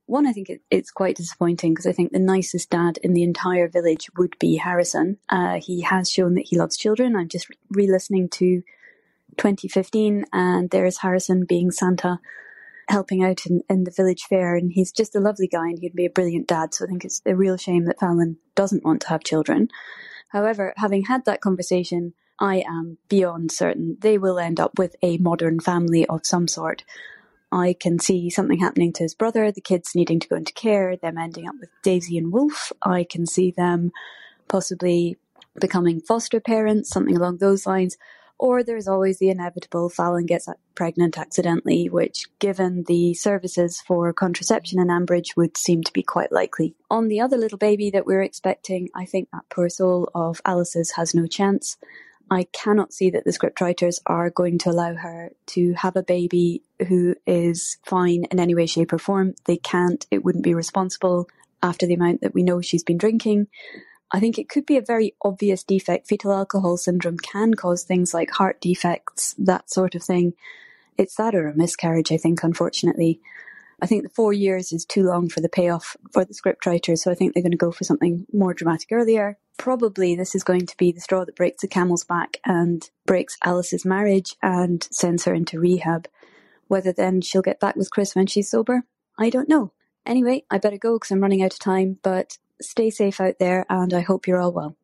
One, 0.07 0.27
I 0.27 0.33
think 0.33 0.49
it, 0.49 0.59
it's 0.69 0.91
quite 0.91 1.15
disappointing 1.15 1.73
because 1.73 1.87
I 1.87 1.93
think 1.93 2.11
the 2.11 2.19
nicest 2.19 2.69
dad 2.69 2.97
in 3.01 3.13
the 3.13 3.23
entire 3.23 3.69
village 3.69 4.09
would 4.17 4.37
be 4.37 4.57
Harrison. 4.57 5.17
Uh, 5.29 5.61
he 5.61 5.83
has 5.83 6.11
shown 6.11 6.33
that 6.33 6.47
he 6.47 6.57
loves 6.57 6.75
children. 6.75 7.15
I'm 7.15 7.29
just 7.29 7.47
re 7.69 7.89
listening 7.89 8.27
to 8.27 8.61
2015, 9.37 10.25
and 10.33 10.69
there's 10.69 10.97
Harrison 10.97 11.45
being 11.45 11.71
Santa 11.71 12.19
helping 12.89 13.23
out 13.23 13.45
in, 13.45 13.61
in 13.69 13.83
the 13.83 13.91
village 13.91 14.23
fair, 14.23 14.55
and 14.55 14.71
he's 14.71 14.91
just 14.91 15.15
a 15.15 15.19
lovely 15.19 15.47
guy 15.47 15.67
and 15.67 15.79
he'd 15.79 15.95
be 15.95 16.05
a 16.05 16.09
brilliant 16.09 16.47
dad. 16.47 16.73
So 16.73 16.85
I 16.85 16.87
think 16.87 17.05
it's 17.05 17.21
a 17.25 17.35
real 17.35 17.57
shame 17.57 17.85
that 17.85 17.99
Fallon 17.99 18.37
doesn't 18.55 18.83
want 18.83 19.01
to 19.01 19.09
have 19.09 19.23
children. 19.23 19.69
However, 20.29 20.73
having 20.77 21.05
had 21.05 21.25
that 21.25 21.41
conversation, 21.41 22.13
I 22.39 22.63
am 22.67 22.97
beyond 23.07 23.51
certain 23.51 23.97
they 24.01 24.17
will 24.17 24.39
end 24.39 24.59
up 24.59 24.77
with 24.77 24.95
a 25.01 25.17
modern 25.17 25.59
family 25.59 26.05
of 26.07 26.21
some 26.25 26.47
sort. 26.47 26.83
I 27.51 27.75
can 27.77 27.99
see 27.99 28.29
something 28.29 28.59
happening 28.59 28.93
to 28.93 29.03
his 29.03 29.13
brother, 29.13 29.51
the 29.51 29.61
kids 29.61 29.93
needing 29.93 30.19
to 30.21 30.27
go 30.27 30.37
into 30.37 30.53
care, 30.53 30.95
them 30.95 31.17
ending 31.17 31.47
up 31.47 31.55
with 31.59 31.69
Daisy 31.83 32.17
and 32.17 32.31
Wolf. 32.31 32.71
I 32.81 33.03
can 33.03 33.25
see 33.25 33.51
them 33.51 33.91
possibly 34.47 35.17
becoming 35.59 35.99
foster 35.99 36.39
parents, 36.39 36.89
something 36.89 37.15
along 37.15 37.37
those 37.37 37.65
lines. 37.67 37.97
Or 38.41 38.63
there's 38.63 38.87
always 38.87 39.19
the 39.19 39.29
inevitable 39.29 39.87
Fallon 39.87 40.25
gets 40.25 40.49
pregnant 40.73 41.15
accidentally, 41.15 41.89
which, 41.89 42.25
given 42.39 42.85
the 42.87 43.13
services 43.13 43.79
for 43.85 44.11
contraception 44.13 44.79
in 44.79 44.87
Ambridge, 44.87 45.37
would 45.37 45.55
seem 45.55 45.83
to 45.83 45.93
be 45.93 46.01
quite 46.01 46.31
likely. 46.31 46.73
On 46.89 47.07
the 47.07 47.21
other 47.21 47.37
little 47.37 47.59
baby 47.59 47.91
that 47.91 48.07
we're 48.07 48.23
expecting, 48.23 48.89
I 48.95 49.05
think 49.05 49.29
that 49.31 49.43
poor 49.51 49.69
soul 49.69 50.09
of 50.15 50.41
Alice's 50.43 50.93
has 50.93 51.13
no 51.13 51.27
chance. 51.27 51.77
I 52.31 52.47
cannot 52.51 52.93
see 52.93 53.11
that 53.11 53.25
the 53.25 53.31
scriptwriters 53.31 53.99
are 54.07 54.31
going 54.31 54.57
to 54.59 54.71
allow 54.71 54.95
her 54.95 55.33
to 55.47 55.73
have 55.73 55.95
a 55.95 56.01
baby 56.01 56.63
who 56.87 57.13
is 57.27 57.77
fine 57.85 58.25
in 58.31 58.39
any 58.39 58.55
way, 58.55 58.65
shape, 58.65 58.91
or 58.91 58.97
form. 58.97 59.35
They 59.45 59.57
can't. 59.57 60.03
It 60.09 60.25
wouldn't 60.25 60.43
be 60.43 60.55
responsible 60.55 61.29
after 61.61 61.85
the 61.85 61.93
amount 61.93 62.21
that 62.21 62.33
we 62.33 62.41
know 62.41 62.59
she's 62.59 62.83
been 62.83 62.97
drinking. 62.97 63.49
I 64.11 64.19
think 64.19 64.37
it 64.37 64.49
could 64.49 64.65
be 64.65 64.77
a 64.77 64.81
very 64.81 65.15
obvious 65.21 65.63
defect. 65.63 66.07
Fetal 66.07 66.33
alcohol 66.33 66.77
syndrome 66.77 67.17
can 67.17 67.53
cause 67.53 67.83
things 67.83 68.13
like 68.13 68.31
heart 68.31 68.59
defects, 68.59 69.35
that 69.37 69.69
sort 69.71 69.95
of 69.95 70.03
thing. 70.03 70.33
It's 70.97 71.15
that 71.15 71.33
or 71.33 71.47
a 71.47 71.55
miscarriage, 71.55 72.11
I 72.11 72.17
think, 72.17 72.43
unfortunately. 72.43 73.21
I 73.81 73.87
think 73.87 74.03
the 74.03 74.09
four 74.09 74.33
years 74.33 74.71
is 74.71 74.85
too 74.85 75.03
long 75.03 75.29
for 75.29 75.41
the 75.41 75.49
payoff 75.49 75.95
for 76.11 76.23
the 76.23 76.33
scriptwriters, 76.33 76.99
so 76.99 77.09
I 77.09 77.15
think 77.15 77.33
they're 77.33 77.41
going 77.41 77.51
to 77.51 77.57
go 77.57 77.71
for 77.71 77.83
something 77.83 78.27
more 78.31 78.53
dramatic 78.53 78.89
earlier. 78.91 79.37
Probably 79.57 80.15
this 80.15 80.35
is 80.35 80.43
going 80.43 80.67
to 80.67 80.77
be 80.77 80.91
the 80.91 81.01
straw 81.01 81.25
that 81.25 81.35
breaks 81.35 81.61
the 81.61 81.67
camel's 81.67 82.03
back 82.03 82.37
and 82.45 82.87
breaks 83.07 83.37
Alice's 83.43 83.85
marriage 83.85 84.35
and 84.43 84.87
sends 84.91 85.25
her 85.25 85.33
into 85.33 85.59
rehab. 85.59 86.07
Whether 86.67 86.93
then 86.93 87.21
she'll 87.21 87.41
get 87.41 87.59
back 87.59 87.75
with 87.75 87.91
Chris 87.91 88.15
when 88.15 88.27
she's 88.27 88.49
sober, 88.49 88.83
I 89.17 89.29
don't 89.29 89.49
know. 89.49 89.71
Anyway, 90.05 90.43
I 90.51 90.57
better 90.57 90.77
go 90.77 90.95
because 90.95 91.11
I'm 91.11 91.21
running 91.21 91.43
out 91.43 91.53
of 91.53 91.59
time, 91.59 91.97
but 92.03 92.37
stay 92.63 92.89
safe 92.89 93.19
out 93.19 93.39
there 93.39 93.65
and 93.69 93.93
I 93.93 94.01
hope 94.01 94.27
you're 94.27 94.39
all 94.39 94.51
well. 94.51 94.75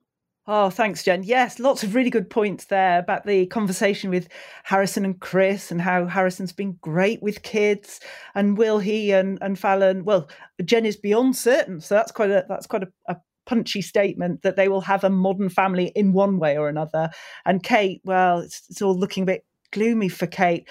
Oh, 0.49 0.69
thanks, 0.69 1.03
Jen. 1.03 1.23
Yes, 1.23 1.59
lots 1.59 1.83
of 1.83 1.93
really 1.93 2.09
good 2.09 2.29
points 2.29 2.65
there 2.65 2.99
about 2.99 3.25
the 3.25 3.47
conversation 3.47 4.09
with 4.09 4.29
Harrison 4.63 5.03
and 5.03 5.19
Chris 5.19 5.71
and 5.71 5.81
how 5.81 6.05
Harrison's 6.05 6.53
been 6.53 6.77
great 6.79 7.21
with 7.21 7.41
kids 7.41 7.99
and 8.33 8.57
will 8.57 8.79
he 8.79 9.11
and, 9.11 9.37
and 9.41 9.59
Fallon. 9.59 10.05
Well, 10.05 10.29
Jen 10.63 10.85
is 10.85 10.95
beyond 10.95 11.35
certain, 11.35 11.81
so 11.81 11.95
that's 11.95 12.13
quite 12.13 12.29
a 12.29 12.45
that's 12.47 12.65
quite 12.65 12.83
a, 12.83 12.87
a 13.09 13.17
punchy 13.45 13.81
statement 13.81 14.43
that 14.43 14.55
they 14.55 14.69
will 14.69 14.81
have 14.81 15.03
a 15.03 15.09
modern 15.09 15.49
family 15.49 15.91
in 15.95 16.13
one 16.13 16.39
way 16.39 16.57
or 16.57 16.69
another. 16.69 17.09
And 17.45 17.61
Kate, 17.61 18.01
well, 18.05 18.39
it's, 18.39 18.63
it's 18.69 18.81
all 18.81 18.97
looking 18.97 19.23
a 19.23 19.25
bit 19.25 19.45
gloomy 19.71 20.07
for 20.07 20.27
Kate. 20.27 20.69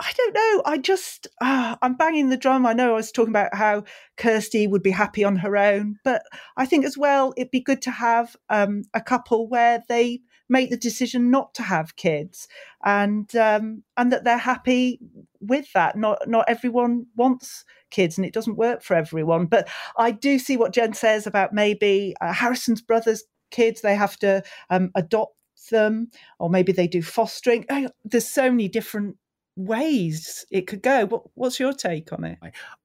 I 0.00 0.12
don't 0.16 0.34
know. 0.34 0.62
I 0.64 0.78
just, 0.78 1.28
uh, 1.40 1.76
I'm 1.82 1.94
banging 1.94 2.30
the 2.30 2.36
drum. 2.36 2.66
I 2.66 2.72
know 2.72 2.92
I 2.92 2.96
was 2.96 3.12
talking 3.12 3.32
about 3.32 3.54
how 3.54 3.84
Kirsty 4.16 4.66
would 4.66 4.82
be 4.82 4.90
happy 4.90 5.22
on 5.22 5.36
her 5.36 5.56
own, 5.56 5.98
but 6.02 6.22
I 6.56 6.66
think 6.66 6.84
as 6.84 6.96
well, 6.96 7.34
it'd 7.36 7.50
be 7.50 7.60
good 7.60 7.82
to 7.82 7.90
have 7.90 8.34
um, 8.48 8.84
a 8.94 9.00
couple 9.00 9.48
where 9.48 9.82
they 9.88 10.22
make 10.48 10.70
the 10.70 10.76
decision 10.76 11.30
not 11.30 11.54
to 11.54 11.62
have 11.62 11.96
kids 11.96 12.46
and 12.84 13.34
um, 13.36 13.82
and 13.96 14.12
that 14.12 14.24
they're 14.24 14.36
happy 14.38 15.00
with 15.40 15.72
that. 15.72 15.96
Not 15.96 16.28
not 16.28 16.44
everyone 16.48 17.06
wants 17.16 17.64
kids, 17.90 18.18
and 18.18 18.26
it 18.26 18.34
doesn't 18.34 18.56
work 18.56 18.82
for 18.82 18.94
everyone. 18.94 19.46
But 19.46 19.68
I 19.96 20.10
do 20.10 20.38
see 20.38 20.56
what 20.56 20.72
Jen 20.72 20.94
says 20.94 21.26
about 21.26 21.52
maybe 21.52 22.14
uh, 22.20 22.32
Harrison's 22.32 22.82
brothers' 22.82 23.24
kids. 23.50 23.80
They 23.80 23.94
have 23.94 24.18
to 24.18 24.42
um, 24.70 24.90
adopt 24.94 25.38
them, 25.70 26.10
or 26.38 26.50
maybe 26.50 26.72
they 26.72 26.88
do 26.88 27.02
fostering. 27.02 27.64
Oh, 27.70 27.88
there's 28.04 28.28
so 28.28 28.50
many 28.50 28.68
different 28.68 29.16
ways 29.56 30.46
it 30.50 30.66
could 30.66 30.82
go. 30.82 31.06
What, 31.06 31.22
what's 31.34 31.60
your 31.60 31.72
take 31.72 32.12
on 32.12 32.24
it? 32.24 32.38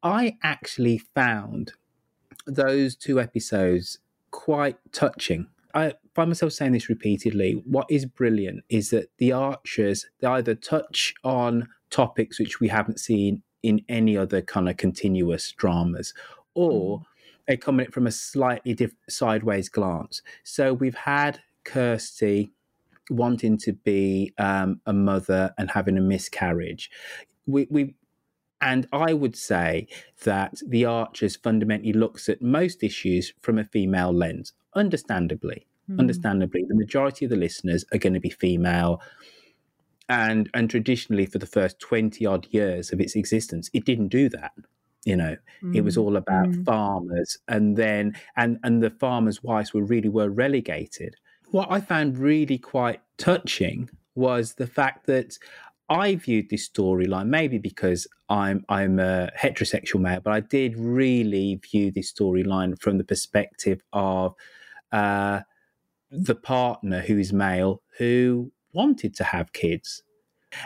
I 0.03 0.37
actually 0.43 0.97
found 0.97 1.73
those 2.45 2.95
two 2.95 3.19
episodes 3.19 3.99
quite 4.31 4.77
touching. 4.91 5.47
I 5.73 5.93
find 6.15 6.29
myself 6.29 6.53
saying 6.53 6.71
this 6.71 6.89
repeatedly. 6.89 7.61
What 7.65 7.87
is 7.89 8.05
brilliant 8.05 8.63
is 8.69 8.89
that 8.89 9.09
the 9.17 9.31
archers 9.31 10.05
they 10.19 10.27
either 10.27 10.55
touch 10.55 11.13
on 11.23 11.67
topics 11.89 12.39
which 12.39 12.59
we 12.59 12.67
haven't 12.67 12.99
seen 12.99 13.43
in 13.63 13.81
any 13.89 14.17
other 14.17 14.41
kind 14.41 14.69
of 14.69 14.77
continuous 14.77 15.51
dramas, 15.51 16.13
or 16.53 16.99
mm. 16.99 17.03
they 17.47 17.57
come 17.57 17.79
at 17.79 17.87
it 17.87 17.93
from 17.93 18.07
a 18.07 18.11
slightly 18.11 18.73
diff- 18.73 18.95
sideways 19.09 19.69
glance. 19.69 20.21
So 20.43 20.73
we've 20.73 20.95
had 20.95 21.39
Kirsty 21.63 22.53
wanting 23.09 23.57
to 23.57 23.73
be 23.73 24.33
um, 24.37 24.81
a 24.85 24.93
mother 24.93 25.53
and 25.57 25.71
having 25.71 25.97
a 25.97 26.01
miscarriage. 26.01 26.89
We, 27.45 27.67
we 27.69 27.95
and 28.59 28.87
I 28.91 29.13
would 29.13 29.35
say 29.35 29.87
that 30.23 30.55
the 30.65 30.85
Archers 30.85 31.35
fundamentally 31.35 31.93
looks 31.93 32.27
at 32.27 32.41
most 32.41 32.83
issues 32.83 33.33
from 33.41 33.59
a 33.59 33.63
female 33.63 34.11
lens, 34.11 34.53
understandably. 34.75 35.67
Mm. 35.89 35.99
Understandably, 35.99 36.65
the 36.67 36.75
majority 36.75 37.25
of 37.25 37.31
the 37.31 37.37
listeners 37.37 37.85
are 37.93 37.99
going 37.99 38.13
to 38.13 38.19
be 38.19 38.29
female. 38.29 39.01
And 40.09 40.49
and 40.53 40.69
traditionally 40.69 41.25
for 41.25 41.37
the 41.37 41.45
first 41.45 41.79
20 41.79 42.25
odd 42.25 42.47
years 42.49 42.91
of 42.91 42.99
its 42.99 43.15
existence, 43.15 43.69
it 43.73 43.85
didn't 43.85 44.07
do 44.07 44.29
that. 44.29 44.53
You 45.05 45.15
know, 45.15 45.37
mm. 45.63 45.75
it 45.75 45.81
was 45.81 45.95
hmm. 45.95 46.01
all 46.01 46.17
about 46.17 46.49
mm. 46.49 46.65
farmers 46.65 47.37
and 47.47 47.77
then 47.77 48.13
and 48.35 48.57
and 48.63 48.83
the 48.83 48.89
farmers' 48.89 49.43
wives 49.43 49.73
were 49.73 49.83
really 49.83 50.09
were 50.09 50.29
relegated 50.29 51.15
what 51.51 51.71
I 51.71 51.79
found 51.79 52.17
really 52.17 52.57
quite 52.57 53.01
touching 53.17 53.89
was 54.15 54.55
the 54.55 54.67
fact 54.67 55.05
that 55.07 55.37
I 55.89 56.15
viewed 56.15 56.49
this 56.49 56.67
storyline 56.67 57.27
maybe 57.27 57.57
because 57.57 58.07
I'm 58.29 58.65
I'm 58.67 58.99
a 58.99 59.29
heterosexual 59.39 60.01
male, 60.01 60.19
but 60.21 60.33
I 60.33 60.41
did 60.41 60.77
really 60.77 61.55
view 61.55 61.91
this 61.91 62.11
storyline 62.11 62.79
from 62.79 62.97
the 62.97 63.03
perspective 63.03 63.81
of 63.93 64.35
uh, 64.91 65.41
the 66.11 66.35
partner 66.35 67.01
who 67.01 67.17
is 67.17 67.31
male 67.31 67.81
who 67.97 68.51
wanted 68.73 69.15
to 69.15 69.23
have 69.23 69.53
kids. 69.53 70.03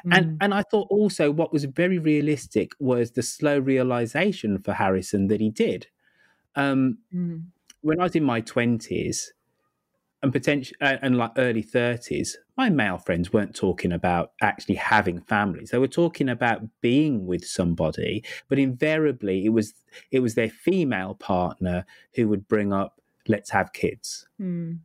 Mm. 0.06 0.18
And 0.18 0.38
and 0.42 0.54
I 0.54 0.64
thought 0.64 0.88
also 0.90 1.30
what 1.30 1.54
was 1.54 1.66
very 1.66 2.00
realistic 2.00 2.72
was 2.80 3.12
the 3.12 3.24
slow 3.24 3.60
realization 3.60 4.58
for 4.58 4.74
Harrison 4.74 5.28
that 5.28 5.42
he 5.42 5.50
did. 5.50 5.88
Um, 6.56 6.98
mm. 7.14 7.44
When 7.82 8.00
I 8.00 8.04
was 8.04 8.16
in 8.16 8.24
my 8.24 8.42
twenties, 8.42 9.34
and 10.24 10.32
potential 10.32 10.76
uh, 10.82 10.98
and 11.02 11.18
like 11.18 11.32
early 11.38 11.64
30s 11.64 12.36
my 12.58 12.70
male 12.70 12.98
friends 12.98 13.34
weren't 13.34 13.56
talking 13.56 13.92
about 13.92 14.34
actually 14.42 14.76
having 14.76 15.20
families. 15.22 15.72
They 15.72 15.80
were 15.80 15.88
talking 15.88 16.30
about 16.30 16.62
being 16.82 17.26
with 17.26 17.46
somebody 17.46 18.24
but 18.50 18.60
invariably 18.60 19.46
it 19.46 19.50
was 19.50 19.74
it 20.12 20.20
was 20.20 20.36
their 20.36 20.50
female 20.50 21.16
partner 21.16 21.86
who 22.16 22.28
would 22.28 22.48
bring 22.48 22.74
up 22.74 23.02
let's 23.28 23.50
have 23.52 23.74
kids. 23.74 24.28
Mm. 24.40 24.80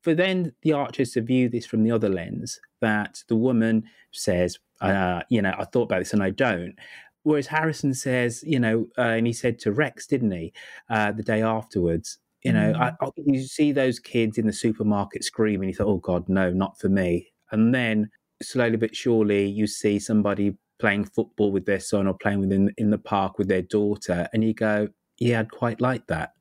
for 0.00 0.14
then 0.14 0.52
the 0.62 0.72
archers 0.72 1.12
to 1.12 1.20
view 1.20 1.48
this 1.48 1.66
from 1.66 1.82
the 1.82 1.90
other 1.90 2.08
lens 2.08 2.60
that 2.80 3.22
the 3.28 3.36
woman 3.36 3.84
says 4.12 4.58
uh, 4.80 5.22
you 5.28 5.42
know 5.42 5.54
i 5.58 5.64
thought 5.64 5.82
about 5.82 6.00
this 6.00 6.12
and 6.12 6.22
i 6.22 6.30
don't. 6.30 6.74
Whereas 7.22 7.48
harrison 7.48 7.94
says 7.94 8.42
you 8.46 8.58
know 8.58 8.88
uh, 8.98 9.02
and 9.18 9.26
he 9.26 9.32
said 9.32 9.58
to 9.60 9.72
rex 9.72 10.06
didn't 10.06 10.32
he 10.32 10.52
uh, 10.88 11.12
the 11.12 11.22
day 11.22 11.42
afterwards 11.42 12.18
you 12.42 12.52
know, 12.52 12.72
mm. 12.72 12.80
I, 12.80 12.92
I, 13.04 13.10
you 13.16 13.42
see 13.42 13.72
those 13.72 13.98
kids 13.98 14.38
in 14.38 14.46
the 14.46 14.52
supermarket 14.52 15.24
screaming. 15.24 15.68
You 15.68 15.74
thought, 15.74 15.88
"Oh 15.88 15.98
God, 15.98 16.28
no, 16.28 16.50
not 16.50 16.78
for 16.80 16.88
me." 16.88 17.32
And 17.50 17.74
then 17.74 18.10
slowly 18.42 18.76
but 18.76 18.96
surely, 18.96 19.46
you 19.46 19.66
see 19.66 19.98
somebody 19.98 20.56
playing 20.78 21.04
football 21.04 21.52
with 21.52 21.66
their 21.66 21.80
son 21.80 22.06
or 22.06 22.14
playing 22.14 22.40
within 22.40 22.72
in 22.78 22.90
the 22.90 22.98
park 22.98 23.38
with 23.38 23.48
their 23.48 23.62
daughter, 23.62 24.28
and 24.32 24.42
you 24.42 24.54
go, 24.54 24.88
"Yeah, 25.18 25.40
I'd 25.40 25.50
quite 25.50 25.80
like 25.80 26.06
that." 26.06 26.32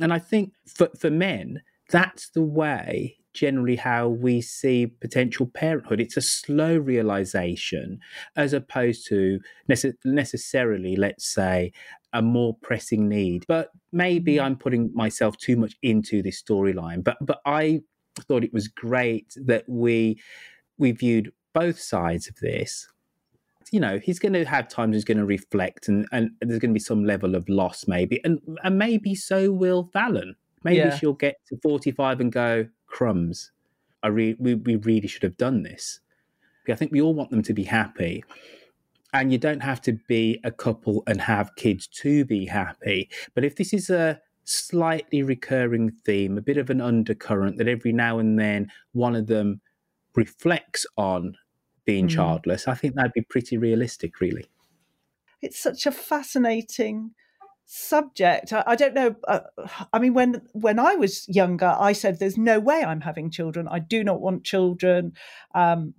And 0.00 0.12
I 0.12 0.18
think 0.18 0.52
for 0.66 0.88
for 0.98 1.10
men, 1.10 1.62
that's 1.90 2.30
the 2.30 2.42
way 2.42 3.18
generally 3.34 3.76
how 3.76 4.08
we 4.08 4.40
see 4.40 4.86
potential 4.86 5.46
parenthood. 5.46 6.00
It's 6.00 6.16
a 6.16 6.22
slow 6.22 6.78
realization 6.78 7.98
as 8.36 8.52
opposed 8.52 9.06
to 9.08 9.40
nece- 9.68 9.94
necessarily, 10.04 10.96
let's 10.96 11.26
say, 11.26 11.72
a 12.12 12.22
more 12.22 12.56
pressing 12.62 13.08
need. 13.08 13.44
But 13.46 13.70
maybe 13.92 14.36
mm. 14.36 14.42
I'm 14.42 14.56
putting 14.56 14.90
myself 14.94 15.36
too 15.36 15.56
much 15.56 15.74
into 15.82 16.22
this 16.22 16.42
storyline. 16.42 17.04
But 17.04 17.18
but 17.20 17.40
I 17.44 17.80
thought 18.20 18.44
it 18.44 18.52
was 18.52 18.68
great 18.68 19.34
that 19.36 19.64
we 19.68 20.20
we 20.78 20.92
viewed 20.92 21.32
both 21.52 21.78
sides 21.78 22.28
of 22.28 22.36
this. 22.36 22.88
You 23.72 23.80
know, 23.80 23.98
he's 23.98 24.18
going 24.18 24.34
to 24.34 24.44
have 24.44 24.68
times 24.68 24.94
he's 24.94 25.04
going 25.04 25.18
to 25.18 25.24
reflect, 25.24 25.88
and, 25.88 26.06
and 26.12 26.30
there's 26.40 26.60
going 26.60 26.70
to 26.70 26.74
be 26.74 26.80
some 26.80 27.04
level 27.04 27.34
of 27.34 27.48
loss, 27.48 27.88
maybe, 27.88 28.20
and 28.22 28.38
and 28.62 28.78
maybe 28.78 29.14
so 29.14 29.50
will 29.50 29.90
Fallon. 29.92 30.36
Maybe 30.62 30.78
yeah. 30.78 30.96
she'll 30.96 31.12
get 31.12 31.36
to 31.48 31.58
45 31.62 32.20
and 32.20 32.32
go, 32.32 32.66
crumbs. 32.94 33.50
I 34.02 34.08
re- 34.08 34.36
we, 34.38 34.54
we 34.54 34.76
really 34.76 35.08
should 35.08 35.24
have 35.24 35.36
done 35.36 35.64
this. 35.64 36.00
I 36.68 36.74
think 36.74 36.92
we 36.92 37.02
all 37.02 37.12
want 37.12 37.30
them 37.30 37.42
to 37.42 37.52
be 37.52 37.64
happy. 37.64 38.24
And 39.12 39.30
you 39.30 39.38
don't 39.38 39.62
have 39.62 39.82
to 39.82 39.92
be 40.08 40.40
a 40.44 40.50
couple 40.50 41.02
and 41.06 41.20
have 41.20 41.54
kids 41.56 41.86
to 42.02 42.24
be 42.24 42.46
happy. 42.46 43.10
But 43.34 43.44
if 43.44 43.56
this 43.56 43.72
is 43.72 43.90
a 43.90 44.20
slightly 44.44 45.22
recurring 45.22 45.90
theme, 45.90 46.38
a 46.38 46.42
bit 46.42 46.56
of 46.56 46.70
an 46.70 46.80
undercurrent 46.80 47.58
that 47.58 47.68
every 47.68 47.92
now 47.92 48.18
and 48.18 48.38
then 48.38 48.70
one 48.92 49.14
of 49.14 49.26
them 49.26 49.60
reflects 50.14 50.86
on 50.96 51.34
being 51.84 52.06
mm. 52.06 52.10
childless, 52.10 52.66
I 52.66 52.74
think 52.74 52.94
that'd 52.94 53.12
be 53.12 53.22
pretty 53.22 53.56
realistic, 53.56 54.20
really. 54.20 54.46
It's 55.42 55.60
such 55.60 55.86
a 55.86 55.92
fascinating 55.92 57.10
subject. 57.66 58.52
I, 58.52 58.64
I 58.66 58.76
don't 58.76 58.94
know. 58.94 59.16
Uh, 59.26 59.40
I 59.92 59.98
mean, 59.98 60.14
when 60.14 60.42
when 60.52 60.78
I 60.78 60.94
was 60.94 61.26
younger, 61.28 61.74
I 61.78 61.92
said, 61.92 62.18
"There's 62.18 62.38
no 62.38 62.60
way 62.60 62.82
I'm 62.84 63.00
having 63.00 63.30
children. 63.30 63.68
I 63.68 63.78
do 63.78 64.04
not 64.04 64.20
want 64.20 64.44
children. 64.44 65.12
Um, 65.54 65.94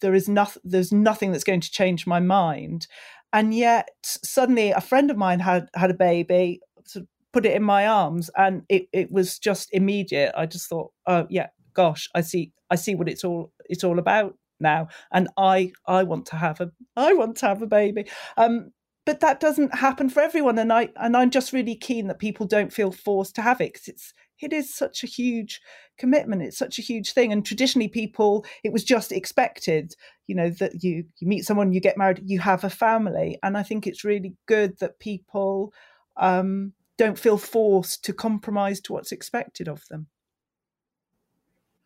there 0.00 0.14
is 0.14 0.28
nothing. 0.28 0.62
There's 0.64 0.92
nothing 0.92 1.32
that's 1.32 1.44
going 1.44 1.60
to 1.60 1.70
change 1.70 2.06
my 2.06 2.20
mind." 2.20 2.86
And 3.32 3.54
yet, 3.54 3.88
suddenly, 4.02 4.70
a 4.70 4.80
friend 4.80 5.10
of 5.10 5.16
mine 5.16 5.40
had 5.40 5.68
had 5.74 5.90
a 5.90 5.94
baby. 5.94 6.60
Sort 6.84 7.04
of 7.04 7.08
put 7.32 7.46
it 7.46 7.54
in 7.54 7.62
my 7.62 7.86
arms, 7.86 8.30
and 8.36 8.62
it 8.68 8.86
it 8.92 9.10
was 9.12 9.38
just 9.38 9.68
immediate. 9.72 10.32
I 10.36 10.46
just 10.46 10.68
thought, 10.68 10.92
"Oh 11.06 11.26
yeah, 11.30 11.48
gosh, 11.74 12.08
I 12.14 12.22
see. 12.22 12.52
I 12.70 12.76
see 12.76 12.94
what 12.94 13.08
it's 13.08 13.24
all 13.24 13.52
it's 13.68 13.84
all 13.84 13.98
about." 13.98 14.36
now 14.62 14.86
and 15.10 15.26
i 15.38 15.72
i 15.86 16.02
want 16.02 16.26
to 16.26 16.36
have 16.36 16.60
a 16.60 16.70
i 16.94 17.14
want 17.14 17.34
to 17.34 17.46
have 17.46 17.62
a 17.62 17.66
baby 17.66 18.04
um 18.36 18.70
but 19.10 19.18
that 19.18 19.40
doesn't 19.40 19.74
happen 19.74 20.08
for 20.08 20.20
everyone 20.20 20.56
and 20.56 20.72
i 20.72 20.88
and 20.94 21.16
i'm 21.16 21.30
just 21.30 21.52
really 21.52 21.74
keen 21.74 22.06
that 22.06 22.20
people 22.20 22.46
don't 22.46 22.72
feel 22.72 22.92
forced 22.92 23.34
to 23.34 23.42
have 23.42 23.60
it 23.60 23.72
because 23.72 23.88
it's 23.88 24.14
it 24.40 24.52
is 24.52 24.72
such 24.72 25.02
a 25.02 25.06
huge 25.08 25.60
commitment 25.98 26.42
it's 26.42 26.56
such 26.56 26.78
a 26.78 26.82
huge 26.82 27.12
thing 27.12 27.32
and 27.32 27.44
traditionally 27.44 27.88
people 27.88 28.46
it 28.62 28.72
was 28.72 28.84
just 28.84 29.10
expected 29.10 29.96
you 30.28 30.34
know 30.36 30.48
that 30.48 30.84
you 30.84 31.04
you 31.18 31.26
meet 31.26 31.44
someone 31.44 31.72
you 31.72 31.80
get 31.80 31.98
married 31.98 32.22
you 32.24 32.38
have 32.38 32.62
a 32.62 32.70
family 32.70 33.36
and 33.42 33.58
i 33.58 33.64
think 33.64 33.84
it's 33.84 34.04
really 34.04 34.32
good 34.46 34.78
that 34.78 35.00
people 35.00 35.72
um, 36.16 36.72
don't 36.96 37.18
feel 37.18 37.36
forced 37.36 38.04
to 38.04 38.12
compromise 38.12 38.80
to 38.80 38.92
what's 38.92 39.10
expected 39.10 39.66
of 39.66 39.84
them 39.88 40.06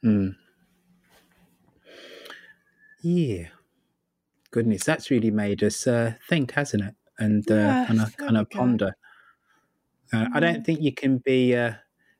Hmm. 0.03 0.29
Yeah. 3.01 3.47
Goodness, 4.51 4.85
that's 4.85 5.11
really 5.11 5.31
made 5.31 5.65
us 5.65 5.87
uh, 5.87 6.13
think, 6.29 6.53
hasn't 6.53 6.85
it? 6.85 6.95
And 7.19 7.49
uh, 7.51 7.55
Yeah, 7.55 7.85
kind 7.87 8.01
of 8.01 8.17
kind 8.17 8.37
of 8.37 8.51
ponder. 8.51 8.97
Uh, 10.13 10.27
I 10.35 10.41
don't 10.41 10.65
think 10.65 10.81
you 10.81 10.93
can 10.93 11.19
be 11.19 11.57
uh, 11.57 11.75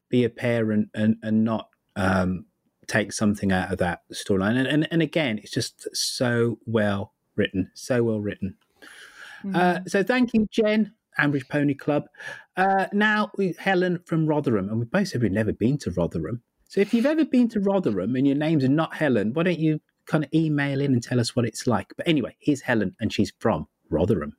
be 0.09 0.25
a 0.25 0.31
parent 0.31 0.89
and 0.95 1.17
and 1.23 1.45
not 1.45 1.69
um, 1.97 2.47
take 2.87 3.13
something 3.13 3.53
out 3.53 3.73
of 3.73 3.79
that 3.79 4.03
storyline. 4.13 4.57
And, 4.57 4.67
and 4.67 4.89
and 4.91 5.03
again, 5.03 5.39
it's 5.39 5.53
just 5.53 5.89
so 5.97 6.59
well 6.67 7.13
written, 7.37 7.71
so 7.75 8.03
well 8.03 8.21
written. 8.21 8.57
Uh, 9.53 9.81
so 9.87 10.03
thank 10.03 10.33
you, 10.33 10.47
Jen, 10.51 10.93
Ambridge 11.19 11.49
Pony 11.49 11.75
Club. 11.75 12.09
Uh, 12.57 12.87
now 12.93 13.31
we, 13.37 13.55
Helen 13.59 14.01
from 14.07 14.27
Rotherham, 14.27 14.69
and 14.69 14.79
we 14.79 14.87
both 14.87 15.09
said 15.09 15.23
we've 15.23 15.33
never 15.33 15.53
been 15.53 15.77
to 15.79 15.91
Rotherham. 15.91 16.43
So 16.69 16.81
if 16.81 16.95
you've 16.95 17.07
ever 17.07 17.25
been 17.25 17.49
to 17.51 17.61
Rotherham 17.61 18.17
and 18.17 18.27
your 18.27 18.37
name's 18.37 18.69
not 18.69 18.95
Helen, 18.95 19.33
why 19.35 19.43
don't 19.43 19.59
you 19.59 19.81
kind 20.07 20.25
of 20.25 20.31
email 20.33 20.81
in 20.81 20.93
and 20.93 21.03
tell 21.03 21.21
us 21.21 21.37
what 21.37 21.45
it's 21.45 21.67
like? 21.67 21.93
But 21.97 22.09
anyway, 22.09 22.37
here's 22.39 22.63
Helen, 22.63 22.97
and 23.01 23.13
she's 23.13 23.33
from 23.39 23.69
Rotherham. 23.91 24.37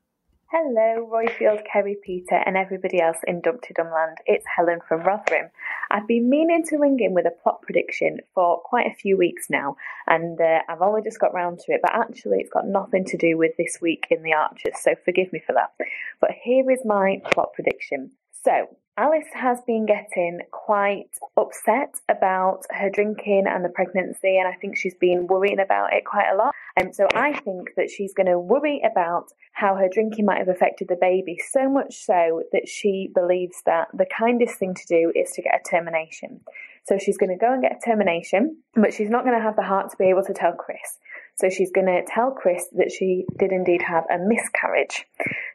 Hello, 0.58 1.06
Roifield, 1.12 1.64
Kerry, 1.70 1.98
Peter, 2.02 2.42
and 2.46 2.56
everybody 2.56 3.02
else 3.02 3.18
in 3.28 3.42
Dumpty 3.42 3.74
Dumland. 3.74 4.16
It's 4.26 4.46
Helen 4.56 4.80
from 4.88 5.02
Rotherham. 5.02 5.50
I've 5.92 6.08
been 6.08 6.30
meaning 6.30 6.64
to 6.70 6.78
ring 6.78 6.98
in 7.02 7.14
with 7.14 7.26
a 7.26 7.44
plot 7.44 7.62
prediction 7.62 8.20
for 8.34 8.62
quite 8.62 8.88
a 8.88 8.96
few 8.96 9.18
weeks 9.18 9.50
now, 9.50 9.76
and 10.08 10.40
uh, 10.40 10.60
I've 10.70 10.82
only 10.82 11.02
just 11.02 11.20
got 11.20 11.34
round 11.34 11.60
to 11.60 11.74
it, 11.74 11.82
but 11.82 11.94
actually, 11.94 12.38
it's 12.40 12.54
got 12.54 12.70
nothing 12.70 13.04
to 13.04 13.18
do 13.18 13.38
with 13.38 13.52
this 13.58 13.80
week 13.82 14.08
in 14.10 14.24
the 14.24 14.32
Archers, 14.32 14.80
so 14.82 14.96
forgive 15.04 15.34
me 15.34 15.42
for 15.46 15.52
that. 15.52 15.74
But 16.22 16.32
here 16.42 16.72
is 16.72 16.80
my 16.86 17.22
plot 17.34 17.52
prediction. 17.54 18.12
So, 18.32 18.70
Alice 18.98 19.28
has 19.34 19.60
been 19.68 19.86
getting 19.86 20.40
quite 20.52 21.10
upset 21.36 21.96
about 22.08 22.62
her 22.70 22.90
drinking 22.90 23.44
and 23.46 23.66
the 23.66 23.70
pregnancy, 23.70 24.38
and 24.38 24.48
I 24.48 24.54
think 24.54 24.78
she's 24.78 24.96
been 24.96 25.28
worrying 25.28 25.60
about 25.60 25.92
it 25.92 26.06
quite 26.06 26.32
a 26.32 26.38
lot. 26.38 26.56
And 26.78 26.96
so 26.96 27.06
I 27.14 27.34
think 27.34 27.72
that 27.76 27.90
she's 27.90 28.14
going 28.14 28.28
to 28.28 28.40
worry 28.40 28.82
about 28.90 29.34
how 29.52 29.76
her 29.76 29.90
drinking 29.92 30.26
might 30.26 30.38
have 30.38 30.48
affected 30.48 30.88
the 30.88 30.96
baby, 30.96 31.38
so 31.52 31.70
much 31.70 32.06
so 32.06 32.44
that 32.54 32.70
she 32.70 33.10
believes 33.14 33.62
that 33.66 33.90
the 33.94 34.06
kindest 34.06 34.60
thing 34.60 34.74
to 34.74 34.86
do 34.88 35.12
is 35.14 35.32
to 35.32 35.42
get 35.42 35.60
a 35.60 35.70
termination. 35.70 36.40
So 36.88 36.98
she's 36.98 37.18
going 37.18 37.38
to 37.38 37.46
go 37.46 37.52
and 37.52 37.62
get 37.62 37.78
a 37.78 37.86
termination, 37.86 38.58
but 38.76 38.94
she's 38.94 39.10
not 39.10 39.26
going 39.26 39.36
to 39.36 39.44
have 39.44 39.58
the 39.58 39.64
heart 39.64 39.92
to 39.92 39.98
be 39.98 40.06
able 40.06 40.24
to 40.24 40.34
tell 40.34 40.54
Chris. 40.54 41.00
So 41.38 41.50
she's 41.50 41.72
going 41.72 41.88
to 41.88 42.02
tell 42.08 42.32
Chris 42.32 42.66
that 42.78 42.92
she 42.92 43.26
did 43.38 43.52
indeed 43.52 43.82
have 43.82 44.06
a 44.10 44.18
miscarriage. 44.18 45.06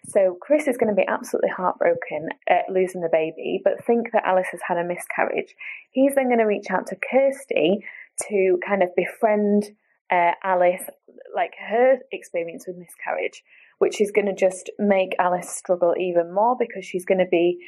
So 0.09 0.37
Chris 0.41 0.69
is 0.69 0.77
going 0.77 0.95
to 0.95 1.01
be 1.01 1.07
absolutely 1.09 1.49
heartbroken 1.49 2.29
at 2.49 2.69
losing 2.69 3.01
the 3.01 3.09
baby, 3.11 3.61
but 3.65 3.85
think 3.85 4.13
that 4.13 4.27
Alice 4.27 4.49
has 4.51 4.61
had 4.67 4.77
a 4.77 4.85
miscarriage. 4.85 5.55
He's 5.91 6.15
then 6.15 6.27
going 6.27 6.39
to 6.39 6.45
reach 6.45 6.67
out 6.71 6.89
to 6.89 6.97
Kirsty 6.97 7.85
to 8.29 8.59
kind 8.67 8.83
of 8.83 8.91
befriend 8.95 9.65
uh, 10.11 10.33
Alice, 10.43 10.83
like 11.35 11.53
her 11.59 11.99
experience 12.13 12.67
with 12.67 12.77
miscarriage, 12.77 13.43
which 13.79 14.01
is 14.01 14.11
going 14.11 14.27
to 14.27 14.35
just 14.35 14.71
make 14.79 15.15
Alice 15.19 15.49
struggle 15.49 15.95
even 15.99 16.35
more 16.35 16.57
because 16.59 16.85
she's 16.85 17.07
going 17.07 17.19
to 17.19 17.31
be 17.31 17.59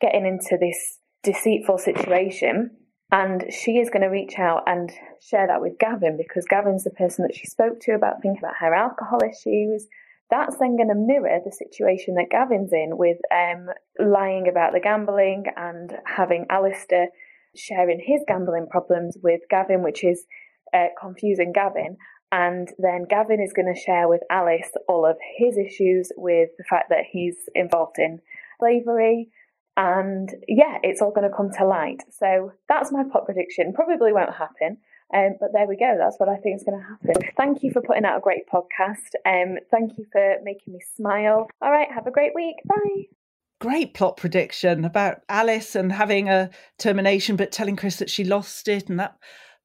getting 0.00 0.26
into 0.26 0.58
this 0.60 0.98
deceitful 1.22 1.78
situation 1.78 2.70
and 3.12 3.44
she 3.52 3.72
is 3.72 3.90
going 3.90 4.02
to 4.02 4.08
reach 4.08 4.38
out 4.38 4.62
and 4.66 4.90
share 5.20 5.46
that 5.46 5.60
with 5.60 5.78
Gavin 5.78 6.16
because 6.16 6.46
Gavin's 6.48 6.84
the 6.84 6.90
person 6.90 7.26
that 7.26 7.36
she 7.36 7.46
spoke 7.46 7.78
to 7.82 7.92
about 7.92 8.22
thinking 8.22 8.40
about 8.42 8.56
her 8.58 8.74
alcohol 8.74 9.20
issues. 9.22 9.86
That's 10.30 10.56
then 10.56 10.76
going 10.76 10.88
to 10.88 10.94
mirror 10.94 11.38
the 11.44 11.52
situation 11.52 12.14
that 12.14 12.30
Gavin's 12.30 12.72
in 12.72 12.96
with 12.96 13.18
um, 13.30 13.66
lying 14.00 14.48
about 14.48 14.72
the 14.72 14.80
gambling 14.80 15.44
and 15.58 15.92
having 16.06 16.46
Alistair 16.48 17.08
sharing 17.54 18.00
his 18.02 18.22
gambling 18.26 18.66
problems 18.70 19.18
with 19.22 19.42
Gavin, 19.50 19.82
which 19.82 20.04
is 20.04 20.24
uh, 20.72 20.86
confusing 20.98 21.52
Gavin. 21.52 21.98
And 22.32 22.70
then 22.78 23.04
Gavin 23.10 23.42
is 23.42 23.52
going 23.52 23.72
to 23.72 23.78
share 23.78 24.08
with 24.08 24.22
Alice 24.30 24.70
all 24.88 25.04
of 25.04 25.18
his 25.36 25.58
issues 25.58 26.10
with 26.16 26.48
the 26.56 26.64
fact 26.64 26.88
that 26.88 27.04
he's 27.10 27.36
involved 27.54 27.98
in 27.98 28.20
slavery, 28.58 29.28
and 29.76 30.30
yeah, 30.48 30.78
it's 30.82 31.00
all 31.00 31.12
going 31.12 31.28
to 31.28 31.34
come 31.34 31.50
to 31.58 31.64
light. 31.66 32.02
So 32.10 32.52
that's 32.68 32.92
my 32.92 33.04
plot 33.10 33.24
prediction. 33.24 33.72
Probably 33.72 34.12
won't 34.12 34.34
happen, 34.34 34.78
um, 35.14 35.36
but 35.40 35.50
there 35.52 35.66
we 35.66 35.76
go. 35.76 35.96
That's 35.98 36.18
what 36.18 36.28
I 36.28 36.36
think 36.36 36.56
is 36.56 36.64
going 36.64 36.80
to 36.80 36.86
happen. 36.86 37.32
Thank 37.36 37.62
you 37.62 37.70
for 37.70 37.80
putting 37.80 38.04
out 38.04 38.18
a 38.18 38.20
great 38.20 38.46
podcast. 38.52 39.14
Um, 39.26 39.58
thank 39.70 39.98
you 39.98 40.06
for 40.12 40.36
making 40.42 40.74
me 40.74 40.80
smile. 40.96 41.48
All 41.60 41.70
right, 41.70 41.88
have 41.92 42.06
a 42.06 42.10
great 42.10 42.34
week. 42.34 42.56
Bye. 42.66 43.04
Great 43.60 43.94
plot 43.94 44.16
prediction 44.16 44.84
about 44.84 45.20
Alice 45.28 45.76
and 45.76 45.92
having 45.92 46.28
a 46.28 46.50
termination, 46.78 47.36
but 47.36 47.52
telling 47.52 47.76
Chris 47.76 47.96
that 47.96 48.10
she 48.10 48.24
lost 48.24 48.68
it, 48.68 48.90
and 48.90 48.98
that 48.98 49.16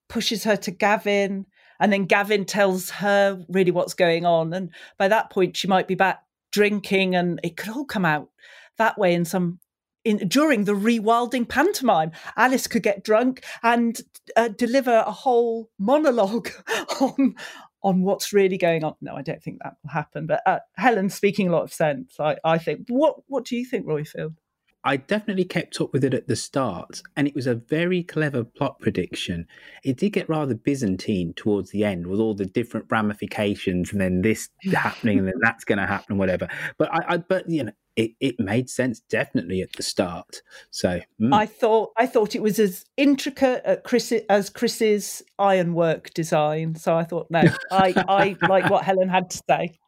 pushes 0.07 0.43
her 0.43 0.55
to 0.55 0.71
Gavin. 0.71 1.45
And 1.79 1.91
then 1.93 2.05
Gavin 2.05 2.45
tells 2.45 2.89
her 2.89 3.43
really 3.49 3.71
what's 3.71 3.93
going 3.93 4.25
on. 4.25 4.53
And 4.53 4.71
by 4.97 5.07
that 5.09 5.29
point, 5.29 5.57
she 5.57 5.67
might 5.67 5.87
be 5.87 5.95
back 5.95 6.23
drinking, 6.51 7.15
and 7.15 7.39
it 7.43 7.57
could 7.57 7.69
all 7.69 7.85
come 7.85 8.05
out 8.05 8.29
that 8.77 8.97
way 8.97 9.13
in 9.13 9.25
some 9.25 9.59
in, 10.03 10.27
during 10.27 10.63
the 10.63 10.73
rewilding 10.73 11.47
pantomime, 11.47 12.11
Alice 12.35 12.67
could 12.67 12.83
get 12.83 13.03
drunk 13.03 13.43
and 13.63 13.99
uh, 14.35 14.49
deliver 14.49 15.03
a 15.05 15.11
whole 15.11 15.69
monologue 15.79 16.49
on 17.01 17.35
on 17.83 18.01
what's 18.01 18.33
really 18.33 18.57
going 18.57 18.83
on. 18.83 18.95
No, 19.01 19.15
I 19.15 19.21
don't 19.21 19.41
think 19.41 19.59
that 19.63 19.75
will 19.83 19.91
happen. 19.91 20.27
But 20.27 20.41
uh, 20.45 20.59
Helen's 20.77 21.13
speaking 21.13 21.47
a 21.47 21.51
lot 21.51 21.63
of 21.63 21.73
sense. 21.73 22.19
I, 22.19 22.37
I 22.43 22.57
think. 22.57 22.85
What 22.87 23.17
What 23.27 23.45
do 23.45 23.55
you 23.55 23.65
think, 23.65 23.85
Roifield? 23.85 24.35
I 24.83 24.95
definitely 24.95 25.43
kept 25.43 25.81
up 25.81 25.91
with 25.91 26.05
it 26.05 26.13
at 26.13 26.27
the 26.27 26.35
start, 26.37 27.01
and 27.17 27.27
it 27.27 27.35
was 27.35 27.45
a 27.45 27.55
very 27.55 28.03
clever 28.03 28.45
plot 28.45 28.79
prediction. 28.79 29.45
It 29.83 29.97
did 29.97 30.13
get 30.13 30.29
rather 30.29 30.55
Byzantine 30.55 31.33
towards 31.35 31.71
the 31.71 31.83
end 31.83 32.07
with 32.07 32.21
all 32.21 32.35
the 32.35 32.45
different 32.45 32.85
ramifications, 32.89 33.91
and 33.91 33.99
then 33.99 34.21
this 34.21 34.49
happening, 34.73 35.19
and 35.19 35.27
then 35.27 35.39
that's 35.41 35.65
going 35.65 35.79
to 35.79 35.85
happen, 35.85 36.17
whatever. 36.17 36.47
But 36.77 36.93
I, 36.93 37.15
I, 37.15 37.17
but 37.17 37.49
you 37.49 37.65
know, 37.65 37.73
it, 37.97 38.11
it 38.19 38.39
made 38.39 38.69
sense 38.69 38.99
definitely 38.99 39.61
at 39.61 39.73
the 39.73 39.83
start. 39.83 40.43
So 40.69 41.01
mm. 41.19 41.33
I 41.33 41.47
thought 41.47 41.91
I 41.97 42.05
thought 42.05 42.35
it 42.35 42.41
was 42.43 42.59
as 42.59 42.85
intricate 42.95 43.63
at 43.65 43.83
Chris, 43.83 44.13
as 44.29 44.49
Chris's 44.49 45.23
ironwork 45.39 46.13
design. 46.13 46.75
So 46.75 46.95
I 46.95 47.03
thought, 47.03 47.27
no, 47.31 47.43
I, 47.71 47.95
I 48.07 48.37
like 48.47 48.69
what 48.69 48.83
Helen 48.85 49.09
had 49.09 49.31
to 49.31 49.41
say. 49.49 49.79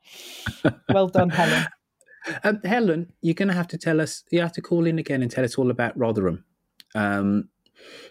Well 0.89 1.07
done, 1.07 1.29
Helen. 1.29 1.65
Um, 2.43 2.59
Helen, 2.65 3.11
you're 3.21 3.33
going 3.33 3.47
to 3.47 3.55
have 3.55 3.69
to 3.69 3.77
tell 3.77 4.01
us. 4.01 4.23
You 4.29 4.41
have 4.41 4.51
to 4.51 4.61
call 4.61 4.85
in 4.85 4.99
again 4.99 5.21
and 5.21 5.31
tell 5.31 5.45
us 5.45 5.55
all 5.57 5.71
about 5.71 5.97
Rotherham. 5.97 6.43
Um, 6.93 7.47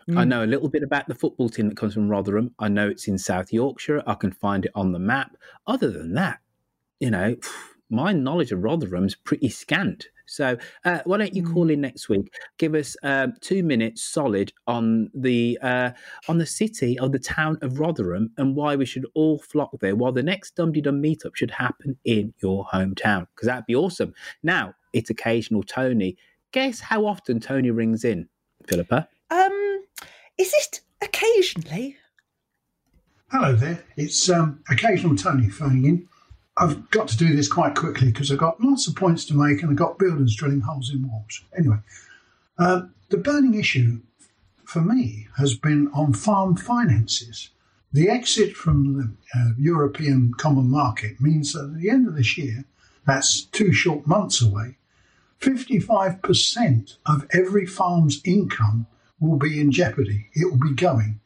I 0.09 0.25
Mm. 0.25 0.29
know 0.29 0.45
a 0.45 0.47
little 0.47 0.71
bit 0.71 0.83
about 0.83 1.07
the 1.09 1.15
football 1.15 1.51
team 1.51 1.69
that 1.69 1.77
comes 1.77 1.93
from 1.93 2.09
Rotherham. 2.09 2.55
I 2.59 2.69
know 2.69 2.89
it's 2.89 3.07
in 3.07 3.19
South 3.19 3.53
Yorkshire. 3.53 4.03
I 4.07 4.15
can 4.15 4.33
find 4.33 4.65
it 4.65 4.73
on 4.75 4.93
the 4.93 4.99
map. 4.99 5.37
Other 5.67 5.91
than 5.91 6.15
that, 6.15 6.39
you 7.01 7.11
know, 7.11 7.37
my 7.91 8.13
knowledge 8.13 8.53
of 8.53 8.63
Rotherham's 8.63 9.15
pretty 9.15 9.49
scant. 9.49 10.09
So 10.27 10.59
uh, 10.85 11.01
why 11.05 11.17
don't 11.17 11.35
you 11.35 11.43
call 11.43 11.71
in 11.71 11.81
next 11.81 12.09
week? 12.09 12.33
Give 12.59 12.75
us 12.75 12.97
um, 13.03 13.33
two 13.41 13.63
minutes 13.63 14.05
solid 14.05 14.53
on 14.67 15.11
the 15.15 15.59
uh, 15.63 15.93
on 16.29 16.39
the 16.39 16.47
city 16.47 16.99
of 16.99 17.13
the 17.13 17.19
town 17.19 17.59
of 17.63 17.81
Rotherham 17.81 18.31
and 18.37 18.55
why 18.55 18.77
we 18.77 18.85
should 18.85 19.07
all 19.15 19.39
flock 19.39 19.71
there. 19.81 19.97
While 19.97 20.13
the 20.13 20.23
next 20.23 20.55
Dum 20.55 20.73
Dum 20.73 21.03
meetup 21.03 21.35
should 21.35 21.51
happen 21.51 21.97
in 22.05 22.35
your 22.43 22.67
hometown 22.67 23.27
because 23.35 23.47
that'd 23.47 23.67
be 23.67 23.75
awesome. 23.75 24.13
Now 24.43 24.75
it's 24.93 25.11
occasional 25.11 25.63
Tony. 25.63 26.17
Guess 26.53 26.81
how 26.81 27.07
often 27.07 27.41
Tony 27.41 27.71
rings 27.71 28.05
in, 28.05 28.29
Philippa? 28.67 29.09
Um, 29.31 29.85
is 30.39 30.53
it 30.55 30.81
occasionally? 31.03 31.97
Hello 33.31 33.55
there, 33.55 33.85
it's 33.97 34.31
um, 34.31 34.63
occasional 34.71 35.15
Tony 35.15 35.51
phoning 35.51 35.85
in. 35.85 36.09
I've 36.61 36.91
got 36.91 37.09
to 37.09 37.17
do 37.17 37.37
this 37.37 37.49
quite 37.49 37.75
quickly 37.75 38.09
because 38.09 38.33
I've 38.33 38.39
got 38.39 38.61
lots 38.61 38.89
of 38.89 38.97
points 38.97 39.25
to 39.27 39.35
make 39.35 39.63
and 39.63 39.71
I've 39.71 39.77
got 39.77 39.99
builders 39.99 40.35
drilling 40.35 40.61
holes 40.61 40.91
in 40.93 41.09
walls. 41.09 41.43
Anyway, 41.57 41.79
um, 42.59 42.93
the 43.11 43.17
burning 43.17 43.55
issue 43.55 44.01
for 44.65 44.81
me 44.81 45.29
has 45.37 45.57
been 45.57 45.89
on 45.95 46.13
farm 46.13 46.57
finances. 46.57 47.51
The 47.93 48.11
exit 48.11 48.55
from 48.55 48.99
the 48.99 49.39
uh, 49.39 49.53
European 49.57 50.35
common 50.37 50.69
market 50.69 51.21
means 51.21 51.53
that 51.53 51.65
at 51.65 51.81
the 51.81 51.89
end 51.89 52.07
of 52.07 52.17
this 52.17 52.37
year, 52.37 52.65
that's 53.07 53.43
two 53.43 53.73
short 53.73 54.07
months 54.07 54.43
away, 54.43 54.77
55% 55.41 56.97
of 57.07 57.27
every 57.33 57.65
farm's 57.65 58.21
income 58.25 58.87
will 59.21 59.39
be 59.39 59.59
in 59.59 59.73
jeopardy. 59.73 60.27
It 60.35 60.51
will 60.51 60.59
be 60.59 60.75
going. 60.75 61.21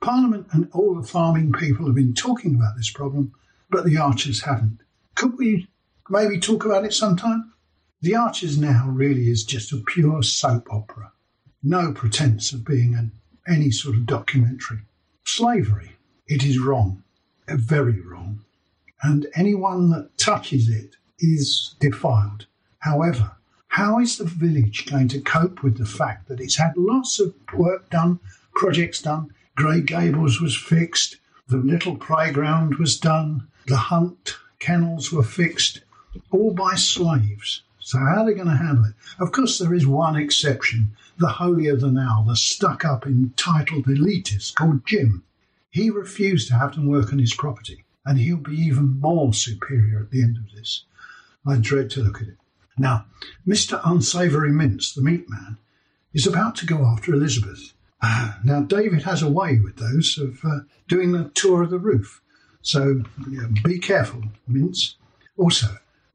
Parliament 0.00 0.48
and 0.50 0.68
all 0.72 0.94
the 0.94 1.06
farming 1.06 1.52
people 1.52 1.86
have 1.86 1.94
been 1.94 2.14
talking 2.14 2.56
about 2.56 2.76
this 2.76 2.90
problem, 2.90 3.32
but 3.72 3.84
the 3.84 3.96
Archers 3.96 4.42
haven't. 4.42 4.78
Could 5.16 5.36
we 5.38 5.66
maybe 6.08 6.38
talk 6.38 6.64
about 6.64 6.84
it 6.84 6.94
sometime? 6.94 7.52
The 8.02 8.14
Archers 8.14 8.56
now 8.58 8.86
really 8.88 9.28
is 9.28 9.44
just 9.44 9.72
a 9.72 9.78
pure 9.78 10.22
soap 10.22 10.68
opera. 10.70 11.12
no 11.62 11.92
pretense 11.92 12.52
of 12.52 12.64
being 12.64 12.94
an, 12.94 13.12
any 13.46 13.70
sort 13.70 13.96
of 13.96 14.06
documentary. 14.06 14.80
Slavery, 15.24 15.92
it 16.26 16.44
is 16.44 16.58
wrong, 16.58 17.02
uh, 17.48 17.56
very 17.56 18.00
wrong, 18.00 18.40
and 19.02 19.26
anyone 19.34 19.90
that 19.90 20.16
touches 20.18 20.68
it 20.68 20.96
is 21.18 21.74
defiled. 21.80 22.46
However, 22.80 23.32
how 23.68 24.00
is 24.00 24.18
the 24.18 24.24
village 24.24 24.86
going 24.86 25.08
to 25.08 25.20
cope 25.20 25.62
with 25.62 25.78
the 25.78 25.86
fact 25.86 26.28
that 26.28 26.40
it's 26.40 26.56
had 26.56 26.76
lots 26.76 27.20
of 27.20 27.34
work 27.54 27.88
done, 27.90 28.18
projects 28.54 29.00
done? 29.00 29.32
Grey 29.54 29.80
Gables 29.80 30.40
was 30.40 30.56
fixed, 30.56 31.16
the 31.48 31.58
little 31.58 31.96
playground 31.96 32.76
was 32.76 32.98
done, 32.98 33.46
the 33.66 33.76
hunt 33.76 34.36
kennels 34.58 35.12
were 35.12 35.22
fixed, 35.22 35.80
all 36.30 36.52
by 36.52 36.74
slaves. 36.74 37.62
So 37.78 37.98
how 37.98 38.22
are 38.22 38.26
they 38.26 38.34
going 38.34 38.48
to 38.48 38.56
handle 38.56 38.84
it? 38.84 38.94
Of 39.18 39.32
course, 39.32 39.58
there 39.58 39.74
is 39.74 39.86
one 39.86 40.16
exception: 40.16 40.96
the 41.18 41.28
holier 41.28 41.76
than 41.76 41.94
thou, 41.94 42.24
the 42.26 42.36
stuck-up, 42.36 43.06
entitled 43.06 43.86
elitist 43.86 44.54
called 44.54 44.86
Jim. 44.86 45.24
He 45.70 45.90
refused 45.90 46.48
to 46.48 46.54
have 46.54 46.74
them 46.74 46.86
work 46.86 47.12
on 47.12 47.18
his 47.18 47.34
property, 47.34 47.84
and 48.04 48.18
he'll 48.18 48.36
be 48.36 48.56
even 48.56 49.00
more 49.00 49.34
superior 49.34 50.00
at 50.00 50.10
the 50.10 50.22
end 50.22 50.36
of 50.36 50.52
this. 50.54 50.84
I 51.46 51.56
dread 51.56 51.90
to 51.90 52.02
look 52.02 52.22
at 52.22 52.28
it. 52.28 52.36
Now, 52.78 53.06
Mr. 53.46 53.80
Unsavoury 53.84 54.52
Mince, 54.52 54.94
the 54.94 55.02
meat 55.02 55.28
man, 55.28 55.58
is 56.14 56.26
about 56.26 56.56
to 56.56 56.66
go 56.66 56.86
after 56.86 57.12
Elizabeth. 57.12 57.74
Uh, 58.00 58.34
now, 58.44 58.60
David 58.62 59.02
has 59.02 59.22
a 59.22 59.30
way 59.30 59.58
with 59.58 59.76
those 59.76 60.18
of 60.18 60.44
uh, 60.44 60.60
doing 60.88 61.12
the 61.12 61.30
tour 61.34 61.62
of 61.62 61.70
the 61.70 61.78
roof. 61.78 62.21
So 62.62 63.02
yeah, 63.30 63.48
be 63.64 63.78
careful, 63.78 64.22
Mince. 64.46 64.96
Also, 65.36 65.68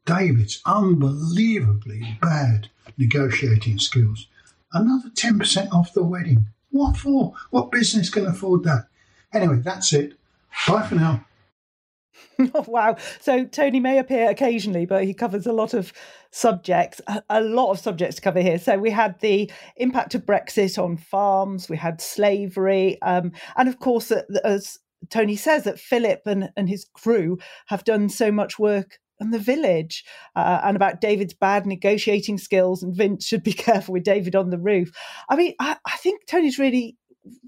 David's 0.06 0.62
unbelievably 0.66 2.18
bad 2.22 2.70
negotiating 2.98 3.80
skills. 3.80 4.28
Another 4.74 5.10
10% 5.10 5.72
off 5.72 5.93
the 5.93 6.04
wedding. 6.04 6.48
What 6.72 6.98
for? 6.98 7.34
What 7.52 7.72
business 7.72 8.10
can 8.10 8.26
afford 8.26 8.64
that? 8.64 8.88
Anyway, 9.34 9.58
that's 9.64 9.93
it. 9.93 10.14
Bye 10.68 10.88
for 10.88 10.95
now. 10.95 11.26
oh, 12.54 12.66
wow. 12.68 12.95
So 13.20 13.45
Tony 13.45 13.80
may 13.80 14.00
appear 14.00 14.30
occasionally, 14.30 14.86
but 14.86 15.04
he 15.04 15.14
covers 15.14 15.45
a 15.45 15.54
lot 15.54 15.74
of 15.74 15.93
subjects, 16.32 17.02
a, 17.08 17.24
a, 17.30 17.41
lot 17.41 17.72
of 17.72 17.80
subjects 17.80 18.18
to 18.18 18.22
cover 18.22 18.41
here. 18.41 18.60
So 18.60 18.78
we 18.78 18.91
had 18.91 19.20
the 19.20 19.52
impact 19.76 20.16
of 20.16 20.26
Brexit 20.26 20.82
on 20.82 20.98
farms, 20.98 21.70
we 21.70 21.78
had 21.78 22.02
slavery, 22.02 23.02
um, 23.02 23.32
and 23.56 23.68
of 23.68 23.80
course, 23.80 24.12
as 24.43 24.80
Tony 25.10 25.36
says, 25.36 25.64
that 25.64 25.80
Philip 25.80 26.22
and, 26.26 26.50
and 26.56 26.70
his 26.70 26.86
crew 26.93 27.38
have 27.68 27.84
done 27.84 28.10
so 28.10 28.32
much 28.32 28.60
work 28.60 29.00
in 29.20 29.32
the 29.32 29.39
village 29.39 30.04
uh, 30.36 30.62
and 30.64 30.76
about 30.76 31.02
David's 31.02 31.34
bad 31.34 31.66
negotiating 31.66 32.38
skills 32.38 32.84
and 32.84 32.95
Vince 32.95 33.26
should 33.26 33.43
be 33.43 33.54
careful 33.68 33.93
with 33.93 34.04
David 34.04 34.36
on 34.36 34.50
the 34.50 34.58
roof. 34.58 34.91
I 35.30 35.36
mean, 35.36 35.54
I, 35.60 35.78
I 35.86 35.98
think 35.98 36.26
Tony's 36.28 36.60
really, 36.60 36.98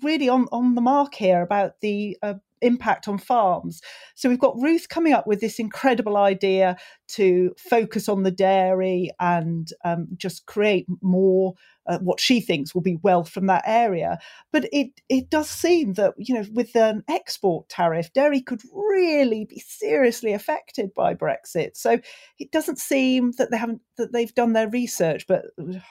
really 0.03 0.29
on, 0.29 0.47
on 0.51 0.75
the 0.75 0.81
mark 0.81 1.15
here 1.15 1.41
about 1.41 1.73
the 1.81 2.17
uh, 2.21 2.35
impact 2.61 3.07
on 3.07 3.17
farms. 3.17 3.81
So 4.15 4.29
we've 4.29 4.39
got 4.39 4.59
Ruth 4.59 4.89
coming 4.89 5.13
up 5.13 5.27
with 5.27 5.41
this 5.41 5.59
incredible 5.59 6.17
idea 6.17 6.77
to 7.09 7.53
focus 7.57 8.07
on 8.07 8.23
the 8.23 8.31
dairy 8.31 9.11
and 9.19 9.71
um, 9.83 10.07
just 10.17 10.45
create 10.45 10.85
more 11.01 11.55
uh, 11.89 11.97
what 11.99 12.19
she 12.19 12.39
thinks 12.39 12.75
will 12.75 12.81
be 12.81 12.99
wealth 13.01 13.29
from 13.29 13.47
that 13.47 13.63
area. 13.65 14.19
But 14.51 14.69
it 14.71 15.01
it 15.09 15.29
does 15.29 15.49
seem 15.49 15.93
that 15.93 16.13
you 16.17 16.35
know 16.35 16.45
with 16.53 16.75
an 16.75 17.03
export 17.09 17.67
tariff, 17.67 18.13
dairy 18.13 18.41
could 18.41 18.61
really 18.71 19.45
be 19.45 19.59
seriously 19.59 20.33
affected 20.33 20.93
by 20.93 21.15
Brexit. 21.15 21.75
So 21.75 21.99
it 22.37 22.51
doesn't 22.51 22.77
seem 22.77 23.31
that 23.37 23.49
they 23.49 23.57
haven't 23.57 23.81
that 23.97 24.13
they've 24.13 24.33
done 24.35 24.53
their 24.53 24.69
research. 24.69 25.25
But 25.27 25.45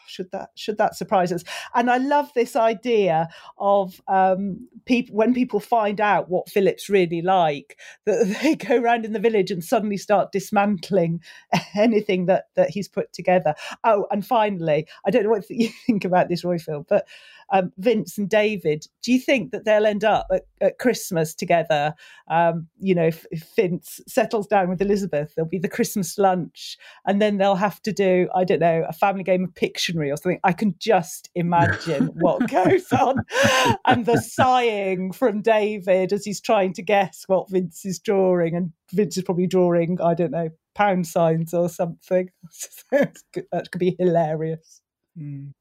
should 0.06 0.30
that 0.30 0.50
should 0.54 0.78
that 0.78 0.94
surprise 0.94 1.32
us? 1.32 1.42
And 1.74 1.90
I 1.90 1.98
love 1.98 2.30
this 2.34 2.54
idea 2.54 3.28
of 3.58 4.00
um, 4.06 4.68
people 4.86 5.16
when 5.16 5.34
people 5.34 5.58
find 5.58 6.00
out 6.00 6.28
what 6.28 6.48
Philip's 6.48 6.88
really 6.88 7.22
like, 7.22 7.76
that 8.06 8.38
they 8.42 8.54
go 8.54 8.80
around 8.80 9.04
in 9.04 9.14
the 9.14 9.18
village 9.18 9.50
and 9.50 9.64
suddenly 9.64 9.96
start 9.96 10.30
dismantling 10.30 11.07
anything 11.74 12.26
that 12.26 12.46
that 12.54 12.70
he's 12.70 12.88
put 12.88 13.12
together. 13.12 13.54
Oh, 13.84 14.06
and 14.10 14.26
finally, 14.26 14.86
I 15.06 15.10
don't 15.10 15.24
know 15.24 15.30
what 15.30 15.48
you 15.50 15.70
think 15.86 16.04
about 16.04 16.28
this, 16.28 16.44
Roifield, 16.44 16.86
but 16.88 17.06
um, 17.50 17.72
Vince 17.78 18.18
and 18.18 18.28
David, 18.28 18.86
do 19.02 19.12
you 19.12 19.18
think 19.18 19.52
that 19.52 19.64
they'll 19.64 19.86
end 19.86 20.04
up 20.04 20.26
at, 20.30 20.42
at 20.60 20.78
Christmas 20.78 21.34
together? 21.34 21.94
Um, 22.28 22.68
you 22.78 22.94
know, 22.94 23.06
if, 23.06 23.24
if, 23.30 23.48
Vince 23.56 24.00
settles 24.06 24.46
down 24.46 24.68
with 24.68 24.82
Elizabeth, 24.82 25.32
there'll 25.34 25.48
be 25.48 25.58
the 25.58 25.68
Christmas 25.68 26.18
lunch, 26.18 26.76
and 27.06 27.22
then 27.22 27.38
they'll 27.38 27.54
have 27.54 27.80
to 27.82 27.92
do, 27.92 28.28
I 28.34 28.44
don't 28.44 28.60
know, 28.60 28.84
a 28.86 28.92
family 28.92 29.22
game 29.22 29.44
of 29.44 29.54
Pictionary 29.54 30.12
or 30.12 30.16
something. 30.16 30.40
I 30.44 30.52
can 30.52 30.74
just 30.78 31.30
imagine 31.34 32.06
what 32.14 32.50
goes 32.50 32.92
on, 32.92 33.22
and 33.86 34.04
the 34.04 34.20
sighing 34.20 35.12
from 35.12 35.40
David 35.40 36.12
as 36.12 36.24
he's 36.24 36.40
trying 36.40 36.74
to 36.74 36.82
guess 36.82 37.24
what 37.28 37.50
Vince 37.50 37.86
is 37.86 37.98
drawing, 37.98 38.54
and 38.54 38.72
Vince 38.92 39.16
is 39.16 39.24
probably 39.24 39.46
drawing, 39.46 39.98
I 40.02 40.12
don't 40.12 40.32
know, 40.32 40.50
pound 40.78 41.06
signs 41.06 41.52
or 41.52 41.68
something. 41.68 42.30
that 42.92 43.68
could 43.72 43.80
be 43.80 43.96
hilarious. 43.98 44.80
Mm. 45.18 45.52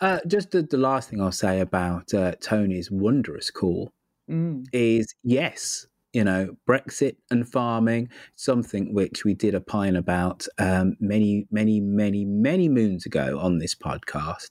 Uh, 0.00 0.18
just 0.26 0.50
the, 0.50 0.62
the, 0.62 0.76
last 0.76 1.10
thing 1.10 1.20
I'll 1.20 1.32
say 1.32 1.60
about 1.60 2.12
uh, 2.12 2.32
Tony's 2.40 2.90
wondrous 2.90 3.50
call 3.50 3.92
mm. 4.28 4.64
is 4.72 5.14
yes, 5.22 5.86
you 6.12 6.24
know, 6.24 6.56
Brexit 6.68 7.16
and 7.30 7.48
farming, 7.48 8.08
something 8.34 8.92
which 8.92 9.24
we 9.24 9.34
did 9.34 9.54
opine 9.54 9.96
about 9.96 10.46
um, 10.58 10.96
many, 11.00 11.46
many, 11.52 11.80
many, 11.80 12.24
many 12.24 12.68
moons 12.68 13.06
ago 13.06 13.38
on 13.40 13.58
this 13.58 13.74
podcast. 13.74 14.50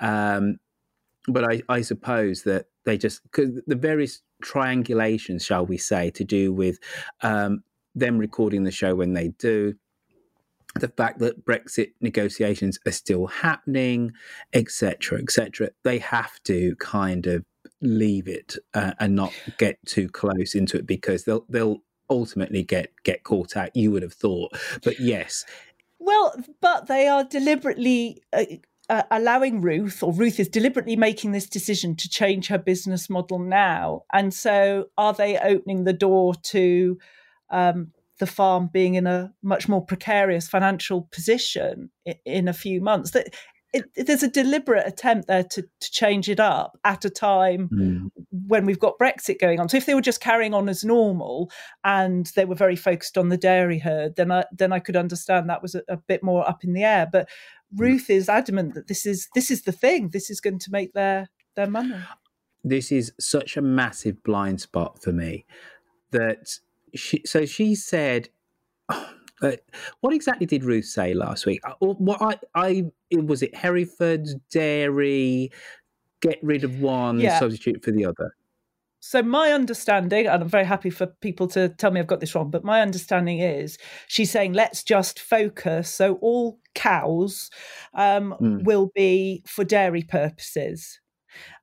Um, 0.00 0.58
but 1.26 1.44
I, 1.50 1.62
I, 1.70 1.80
suppose 1.80 2.42
that 2.42 2.66
they 2.84 2.98
just, 2.98 3.22
because 3.22 3.62
the 3.66 3.76
various 3.76 4.20
triangulations, 4.42 5.44
shall 5.44 5.64
we 5.64 5.78
say, 5.78 6.10
to 6.10 6.24
do 6.24 6.52
with 6.52 6.78
um, 7.22 7.62
them 7.94 8.18
recording 8.18 8.64
the 8.64 8.70
show 8.70 8.94
when 8.94 9.12
they 9.12 9.28
do, 9.28 9.74
the 10.74 10.88
fact 10.88 11.20
that 11.20 11.44
Brexit 11.44 11.92
negotiations 12.00 12.78
are 12.86 12.92
still 12.92 13.26
happening, 13.26 14.12
etc., 14.52 15.20
etc., 15.20 15.70
they 15.84 15.98
have 15.98 16.42
to 16.44 16.74
kind 16.76 17.26
of 17.26 17.44
leave 17.80 18.28
it 18.28 18.56
uh, 18.74 18.92
and 18.98 19.14
not 19.14 19.32
get 19.58 19.78
too 19.86 20.08
close 20.08 20.54
into 20.54 20.76
it 20.78 20.86
because 20.86 21.24
they'll 21.24 21.44
they'll 21.48 21.82
ultimately 22.10 22.62
get 22.62 22.90
get 23.04 23.22
caught 23.24 23.56
out. 23.56 23.74
You 23.74 23.90
would 23.92 24.02
have 24.02 24.14
thought, 24.14 24.52
but 24.82 24.98
yes. 24.98 25.44
Well, 25.98 26.34
but 26.60 26.86
they 26.88 27.06
are 27.06 27.24
deliberately. 27.24 28.22
Uh, 28.32 28.44
uh, 28.90 29.02
allowing 29.10 29.62
Ruth, 29.62 30.02
or 30.02 30.12
Ruth 30.12 30.38
is 30.38 30.46
deliberately 30.46 30.94
making 30.94 31.32
this 31.32 31.48
decision 31.48 31.96
to 31.96 32.06
change 32.06 32.48
her 32.48 32.58
business 32.58 33.08
model 33.08 33.38
now. 33.38 34.02
And 34.12 34.34
so, 34.34 34.90
are 34.98 35.14
they 35.14 35.38
opening 35.38 35.84
the 35.84 35.94
door 35.94 36.34
to 36.34 36.98
um, 37.50 37.92
the 38.20 38.26
farm 38.26 38.70
being 38.72 38.94
in 38.94 39.06
a 39.06 39.32
much 39.42 39.68
more 39.68 39.84
precarious 39.84 40.48
financial 40.48 41.08
position 41.12 41.90
in, 42.04 42.14
in 42.24 42.48
a 42.48 42.52
few 42.52 42.80
months. 42.80 43.10
That 43.10 43.34
it, 43.74 43.90
it, 43.96 44.06
there's 44.06 44.22
a 44.22 44.28
deliberate 44.28 44.86
attempt 44.86 45.26
there 45.26 45.42
to, 45.42 45.62
to 45.62 45.90
change 45.90 46.28
it 46.28 46.38
up 46.38 46.78
at 46.84 47.04
a 47.04 47.10
time 47.10 47.68
mm. 47.68 48.10
when 48.46 48.66
we've 48.66 48.78
got 48.78 48.98
Brexit 49.00 49.40
going 49.40 49.58
on. 49.58 49.68
So 49.68 49.76
if 49.76 49.86
they 49.86 49.96
were 49.96 50.00
just 50.00 50.20
carrying 50.20 50.54
on 50.54 50.68
as 50.68 50.84
normal 50.84 51.50
and 51.82 52.30
they 52.36 52.44
were 52.44 52.54
very 52.54 52.76
focused 52.76 53.18
on 53.18 53.30
the 53.30 53.36
dairy 53.36 53.80
herd, 53.80 54.14
then 54.14 54.30
I 54.30 54.44
then 54.52 54.72
I 54.72 54.78
could 54.78 54.96
understand 54.96 55.50
that 55.50 55.60
was 55.60 55.74
a, 55.74 55.82
a 55.88 55.96
bit 55.96 56.22
more 56.22 56.48
up 56.48 56.62
in 56.62 56.72
the 56.72 56.84
air. 56.84 57.08
But 57.10 57.28
Ruth 57.74 58.08
is 58.10 58.28
adamant 58.28 58.74
that 58.74 58.86
this 58.86 59.04
is 59.04 59.28
this 59.34 59.50
is 59.50 59.62
the 59.62 59.72
thing. 59.72 60.10
This 60.10 60.30
is 60.30 60.40
going 60.40 60.60
to 60.60 60.70
make 60.70 60.92
their 60.92 61.28
their 61.56 61.68
money. 61.68 61.96
This 62.62 62.92
is 62.92 63.12
such 63.18 63.56
a 63.56 63.62
massive 63.62 64.22
blind 64.22 64.60
spot 64.60 65.02
for 65.02 65.12
me 65.12 65.46
that 66.12 66.60
she, 66.94 67.22
so 67.24 67.44
she 67.46 67.74
said, 67.74 68.28
oh, 68.88 69.10
what 70.00 70.14
exactly 70.14 70.46
did 70.46 70.64
Ruth 70.64 70.86
say 70.86 71.14
last 71.14 71.46
week? 71.46 71.60
Uh, 71.64 71.74
what 71.80 72.22
I, 72.22 72.38
I 72.54 72.84
was 73.12 73.42
it 73.42 73.54
Herefords 73.54 74.34
dairy, 74.50 75.50
get 76.20 76.38
rid 76.42 76.64
of 76.64 76.80
one, 76.80 77.20
yeah. 77.20 77.38
substitute 77.38 77.84
for 77.84 77.90
the 77.90 78.06
other. 78.06 78.34
So 79.06 79.22
my 79.22 79.52
understanding, 79.52 80.26
and 80.26 80.42
I'm 80.42 80.48
very 80.48 80.64
happy 80.64 80.88
for 80.88 81.04
people 81.20 81.46
to 81.48 81.68
tell 81.68 81.90
me 81.90 82.00
I've 82.00 82.06
got 82.06 82.20
this 82.20 82.34
wrong, 82.34 82.50
but 82.50 82.64
my 82.64 82.80
understanding 82.80 83.38
is 83.38 83.76
she's 84.08 84.30
saying 84.30 84.54
let's 84.54 84.82
just 84.82 85.20
focus. 85.20 85.90
So 85.90 86.14
all 86.22 86.58
cows 86.74 87.50
um, 87.92 88.34
mm. 88.40 88.64
will 88.64 88.90
be 88.94 89.42
for 89.46 89.62
dairy 89.62 90.02
purposes. 90.02 91.00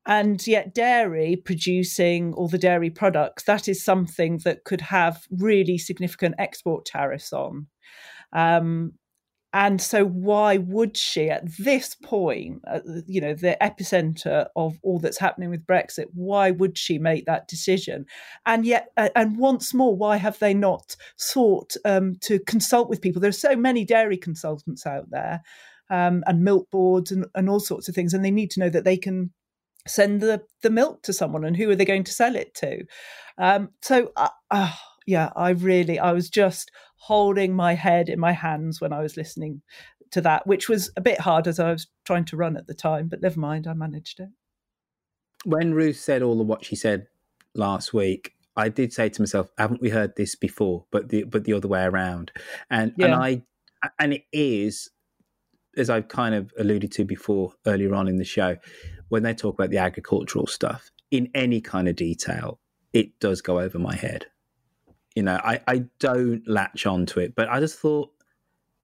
And 0.08 0.46
yet, 0.48 0.74
dairy 0.74 1.36
producing 1.36 2.34
all 2.34 2.48
the 2.48 2.58
dairy 2.58 2.90
products, 2.90 3.44
that 3.44 3.68
is 3.68 3.84
something 3.84 4.40
that 4.40 4.64
could 4.64 4.82
have 4.82 5.28
really 5.30 5.78
significant 5.78 6.36
export 6.40 6.86
tariffs 6.86 7.32
on. 7.32 7.68
Um, 8.34 8.94
and 9.54 9.82
so, 9.82 10.06
why 10.06 10.58
would 10.58 10.96
she, 10.96 11.30
at 11.30 11.44
this 11.58 11.94
point, 11.94 12.62
uh, 12.66 12.80
you 13.06 13.20
know, 13.20 13.34
the 13.34 13.58
epicenter 13.62 14.48
of 14.56 14.78
all 14.82 14.98
that's 14.98 15.20
happening 15.20 15.50
with 15.50 15.68
Brexit, 15.68 16.06
why 16.14 16.52
would 16.52 16.78
she 16.78 16.98
make 16.98 17.26
that 17.26 17.50
decision? 17.50 18.06
And 18.46 18.66
yet, 18.66 18.88
uh, 18.96 19.10
and 19.14 19.38
once 19.38 19.74
more, 19.74 19.96
why 19.96 20.16
have 20.16 20.40
they 20.40 20.54
not 20.54 20.96
sought 21.18 21.76
um, 21.84 22.16
to 22.22 22.40
consult 22.40 22.90
with 22.90 23.02
people? 23.02 23.22
There 23.22 23.30
are 23.30 23.34
so 23.34 23.58
many 23.58 23.84
dairy 23.84 24.18
consultants 24.18 24.86
out 24.86 25.10
there 25.12 25.42
um, 25.90 26.24
and 26.28 26.46
milk 26.46 26.72
boards 26.72 27.12
and, 27.12 27.26
and 27.36 27.50
all 27.50 27.60
sorts 27.60 27.90
of 27.90 27.94
things, 27.94 28.14
and 28.14 28.24
they 28.24 28.32
need 28.32 28.52
to 28.52 28.62
know 28.62 28.70
that 28.70 28.86
they 28.86 28.98
can 28.98 29.32
send 29.88 30.22
the 30.22 30.44
the 30.62 30.70
milk 30.70 31.04
to 31.04 31.14
someone 31.14 31.44
and 31.44 31.58
who 31.58 31.70
are 31.70 31.76
they 31.76 31.86
going 31.86 32.04
to 32.04 32.14
sell 32.14 32.36
it 32.36 32.54
to. 32.56 32.86
Um, 33.38 33.70
so 33.82 34.12
uh, 34.16 34.30
uh, 34.50 34.74
yeah, 35.06 35.32
I 35.36 35.50
really 35.52 36.00
I 36.00 36.12
was 36.12 36.30
just 36.30 36.72
holding 36.96 37.54
my 37.54 37.74
head 37.74 38.10
in 38.10 38.20
my 38.20 38.32
hands 38.32 38.80
when 38.80 38.94
I 38.94 39.02
was 39.02 39.18
listening 39.18 39.62
to 40.12 40.22
that, 40.22 40.46
which 40.46 40.70
was 40.70 40.92
a 40.96 41.02
bit 41.02 41.20
hard 41.20 41.48
as 41.48 41.60
I 41.60 41.72
was 41.72 41.88
trying 42.06 42.26
to 42.26 42.38
run 42.38 42.58
at 42.58 42.68
the 42.68 42.74
time, 42.74 43.08
but 43.08 43.22
never 43.22 43.40
mind, 43.40 43.66
I 43.66 43.74
managed 43.74 44.20
it. 44.20 44.30
When 45.46 45.74
Ruth 45.74 45.98
said 45.98 46.22
all 46.22 46.40
of 46.40 46.48
what 46.48 46.66
she 46.66 46.76
said 46.76 47.08
last 47.56 47.94
week, 47.94 48.34
I 48.56 48.70
did 48.70 48.94
say 48.94 49.10
to 49.10 49.22
myself, 49.22 49.50
"Haven't 49.58 49.82
we 49.82 49.90
heard 49.90 50.16
this 50.16 50.36
before?" 50.36 50.86
But 50.92 51.10
the 51.10 51.24
but 51.24 51.46
the 51.46 51.54
other 51.54 51.68
way 51.68 51.84
around, 51.84 52.32
and 52.70 52.94
yeah. 52.98 53.06
and 53.06 53.16
I 53.16 53.42
and 53.98 54.14
it 54.14 54.24
is, 54.32 54.90
as 55.76 55.90
I've 55.90 56.10
kind 56.10 56.36
of 56.36 56.52
alluded 56.60 56.92
to 56.94 57.06
before 57.06 57.54
earlier 57.66 57.96
on 57.96 58.08
in 58.08 58.18
the 58.18 58.26
show, 58.26 58.58
when 59.12 59.24
they 59.24 59.34
talk 59.34 59.54
about 59.56 59.70
the 59.70 59.78
agricultural 59.78 60.48
stuff 60.48 60.90
in 61.12 61.30
any 61.36 61.60
kind 61.60 61.90
of 61.90 61.98
detail, 61.98 62.60
it 62.94 63.20
does 63.20 63.42
go 63.42 63.60
over 63.60 63.78
my 63.78 63.94
head. 63.94 64.28
You 65.16 65.24
know, 65.24 65.38
I 65.44 65.60
I 65.68 65.84
don't 66.00 66.48
latch 66.48 66.86
onto 66.86 67.20
it, 67.20 67.36
but 67.36 67.50
I 67.50 67.60
just 67.60 67.78
thought, 67.78 68.10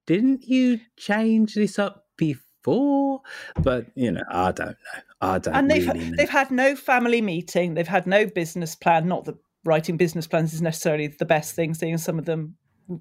didn't 0.05 0.43
you 0.43 0.81
change 0.97 1.55
this 1.55 1.79
up 1.79 2.07
before? 2.17 3.21
But 3.61 3.85
you 3.95 4.11
know, 4.11 4.23
I 4.29 4.51
don't 4.51 4.67
know. 4.67 5.01
I 5.21 5.39
don't. 5.39 5.55
And 5.55 5.71
they've 5.71 5.87
really 5.87 6.11
they've 6.17 6.29
had 6.29 6.51
no 6.51 6.75
family 6.75 7.21
meeting. 7.21 7.75
They've 7.75 7.87
had 7.87 8.05
no 8.05 8.25
business 8.25 8.75
plan. 8.75 9.07
Not 9.07 9.23
that 9.25 9.37
writing 9.63 9.95
business 9.95 10.27
plans 10.27 10.53
is 10.53 10.61
necessarily 10.61 11.07
the 11.07 11.25
best 11.25 11.55
thing, 11.55 11.73
seeing 11.73 11.97
some 11.97 12.19
of 12.19 12.25
them 12.25 12.57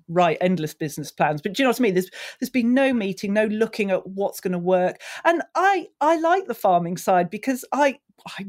write 0.08 0.38
endless 0.40 0.74
business 0.74 1.10
plans. 1.10 1.42
But 1.42 1.52
do 1.52 1.62
you 1.62 1.64
know 1.64 1.70
what 1.70 1.80
I 1.80 1.82
mean? 1.82 1.94
There's 1.94 2.10
there's 2.40 2.50
been 2.50 2.74
no 2.74 2.92
meeting, 2.92 3.32
no 3.32 3.46
looking 3.46 3.90
at 3.90 4.06
what's 4.06 4.40
going 4.40 4.52
to 4.52 4.58
work. 4.58 5.00
And 5.24 5.42
I 5.54 5.88
I 6.00 6.18
like 6.18 6.46
the 6.46 6.54
farming 6.54 6.96
side 6.96 7.30
because 7.30 7.64
I 7.72 7.98
I 8.26 8.46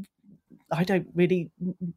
I 0.70 0.84
don't 0.84 1.08
really 1.14 1.50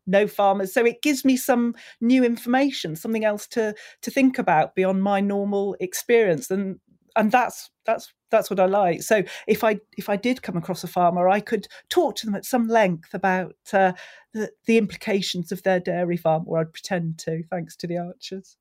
know 0.07 0.27
farmers, 0.27 0.73
so 0.73 0.85
it 0.85 1.01
gives 1.01 1.25
me 1.25 1.35
some 1.35 1.75
new 1.99 2.23
information, 2.23 2.95
something 2.95 3.25
else 3.25 3.47
to 3.47 3.75
to 4.01 4.11
think 4.11 4.39
about 4.39 4.75
beyond 4.75 5.03
my 5.03 5.19
normal 5.19 5.75
experience, 5.79 6.49
and 6.49 6.79
and 7.15 7.31
that's 7.31 7.69
that's 7.85 8.13
that's 8.29 8.49
what 8.49 8.59
I 8.59 8.65
like. 8.65 9.01
So 9.03 9.23
if 9.47 9.63
I 9.63 9.79
if 9.97 10.09
I 10.09 10.15
did 10.15 10.41
come 10.41 10.57
across 10.57 10.83
a 10.83 10.87
farmer, 10.87 11.27
I 11.27 11.39
could 11.39 11.67
talk 11.89 12.15
to 12.17 12.25
them 12.25 12.35
at 12.35 12.45
some 12.45 12.67
length 12.67 13.13
about 13.13 13.55
uh, 13.73 13.93
the 14.33 14.51
the 14.65 14.77
implications 14.77 15.51
of 15.51 15.63
their 15.63 15.79
dairy 15.79 16.17
farm, 16.17 16.43
or 16.47 16.59
I'd 16.59 16.73
pretend 16.73 17.19
to, 17.19 17.43
thanks 17.49 17.75
to 17.77 17.87
the 17.87 17.97
Archers. 17.97 18.57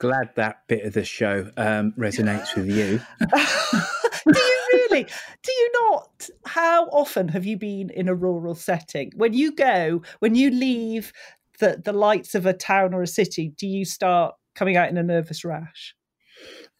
Glad 0.00 0.30
that 0.36 0.66
bit 0.66 0.86
of 0.86 0.94
the 0.94 1.04
show 1.04 1.50
um, 1.58 1.92
resonates 1.92 2.54
with 2.56 2.70
you. 2.70 3.00
Do 4.32 4.40
you 4.40 4.68
really? 4.72 5.06
Do 5.42 5.52
you 5.52 5.70
not? 5.74 6.28
How 6.46 6.86
often 6.86 7.28
have 7.28 7.44
you 7.44 7.58
been 7.58 7.90
in 7.90 8.08
a 8.08 8.14
rural 8.14 8.54
setting? 8.54 9.12
When 9.14 9.34
you 9.34 9.52
go, 9.52 10.02
when 10.20 10.34
you 10.34 10.50
leave 10.50 11.12
the 11.58 11.82
the 11.84 11.92
lights 11.92 12.34
of 12.34 12.46
a 12.46 12.54
town 12.54 12.94
or 12.94 13.02
a 13.02 13.06
city, 13.06 13.52
do 13.58 13.66
you 13.66 13.84
start 13.84 14.34
coming 14.54 14.76
out 14.76 14.88
in 14.88 14.96
a 14.96 15.02
nervous 15.02 15.44
rash? 15.44 15.94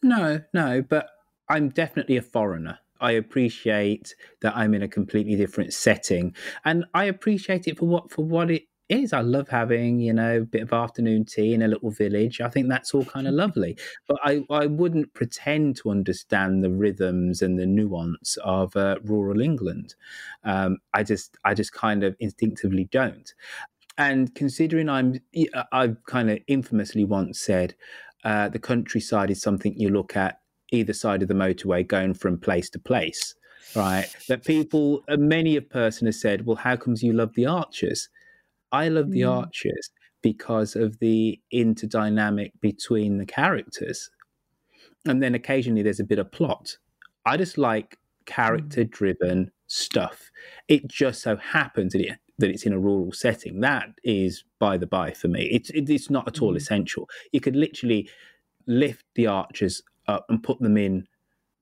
No, 0.01 0.41
no, 0.51 0.81
but 0.81 1.07
I'm 1.47 1.69
definitely 1.69 2.17
a 2.17 2.23
foreigner. 2.23 2.79
I 2.99 3.11
appreciate 3.11 4.15
that 4.41 4.55
I'm 4.55 4.73
in 4.73 4.81
a 4.81 4.87
completely 4.87 5.35
different 5.35 5.73
setting, 5.73 6.35
and 6.65 6.85
I 6.93 7.05
appreciate 7.05 7.67
it 7.67 7.77
for 7.77 7.85
what 7.85 8.11
for 8.11 8.25
what 8.25 8.49
it 8.49 8.63
is. 8.91 9.13
I 9.13 9.21
love 9.21 9.49
having 9.49 9.99
you 9.99 10.13
know 10.13 10.37
a 10.37 10.45
bit 10.45 10.63
of 10.63 10.73
afternoon 10.73 11.25
tea 11.25 11.53
in 11.53 11.61
a 11.61 11.67
little 11.67 11.91
village. 11.91 12.41
I 12.41 12.49
think 12.49 12.69
that's 12.69 12.93
all 12.93 13.05
kind 13.05 13.27
of 13.27 13.33
lovely. 13.33 13.77
But 14.07 14.19
I 14.23 14.43
I 14.49 14.65
wouldn't 14.67 15.13
pretend 15.13 15.77
to 15.77 15.91
understand 15.91 16.63
the 16.63 16.71
rhythms 16.71 17.41
and 17.41 17.57
the 17.57 17.65
nuance 17.65 18.37
of 18.43 18.75
uh, 18.75 18.97
rural 19.03 19.41
England. 19.41 19.95
Um, 20.43 20.77
I 20.93 21.03
just 21.03 21.37
I 21.43 21.53
just 21.53 21.73
kind 21.73 22.03
of 22.03 22.15
instinctively 22.19 22.85
don't. 22.91 23.33
And 23.97 24.33
considering 24.35 24.89
I'm 24.89 25.19
I've 25.71 25.97
kind 26.05 26.29
of 26.29 26.39
infamously 26.47 27.05
once 27.05 27.39
said 27.39 27.75
uh, 28.23 28.49
the 28.49 28.59
countryside 28.59 29.31
is 29.31 29.41
something 29.41 29.73
you 29.77 29.89
look 29.89 30.15
at 30.15 30.39
either 30.71 30.93
side 30.93 31.21
of 31.21 31.27
the 31.27 31.33
motorway 31.33 31.85
going 31.85 32.13
from 32.13 32.37
place 32.37 32.69
to 32.69 32.79
place, 32.79 33.35
right? 33.75 34.07
That 34.27 34.45
people, 34.45 35.03
uh, 35.09 35.17
many 35.17 35.55
a 35.55 35.61
person 35.61 36.05
has 36.05 36.19
said, 36.19 36.45
well, 36.45 36.55
how 36.55 36.75
comes 36.75 37.03
you 37.03 37.13
love 37.13 37.33
the 37.35 37.45
Archers? 37.45 38.09
I 38.71 38.89
love 38.89 39.11
the 39.11 39.21
mm. 39.21 39.31
Archers 39.31 39.89
because 40.21 40.75
of 40.75 40.99
the 40.99 41.39
interdynamic 41.53 42.51
between 42.61 43.17
the 43.17 43.25
characters. 43.25 44.09
And 45.05 45.21
then 45.21 45.35
occasionally 45.35 45.81
there's 45.81 45.99
a 45.99 46.05
bit 46.05 46.19
of 46.19 46.31
plot. 46.31 46.77
I 47.25 47.37
just 47.37 47.57
like 47.57 47.97
character 48.25 48.83
driven 48.83 49.45
mm. 49.45 49.51
stuff. 49.67 50.31
It 50.67 50.87
just 50.87 51.21
so 51.21 51.37
happens 51.37 51.93
that 51.93 52.01
it 52.01 52.17
that 52.37 52.49
it's 52.49 52.65
in 52.65 52.73
a 52.73 52.79
rural 52.79 53.11
setting. 53.11 53.61
That 53.61 53.89
is 54.03 54.43
by 54.59 54.77
the 54.77 54.87
by 54.87 55.11
for 55.11 55.27
me. 55.27 55.43
It's 55.51 55.69
it, 55.71 55.89
it's 55.89 56.09
not 56.09 56.27
at 56.27 56.41
all 56.41 56.53
mm. 56.53 56.57
essential. 56.57 57.07
You 57.31 57.39
could 57.39 57.55
literally 57.55 58.09
lift 58.67 59.05
the 59.15 59.27
archers 59.27 59.81
up 60.07 60.25
and 60.29 60.43
put 60.43 60.59
them 60.59 60.77
in 60.77 61.07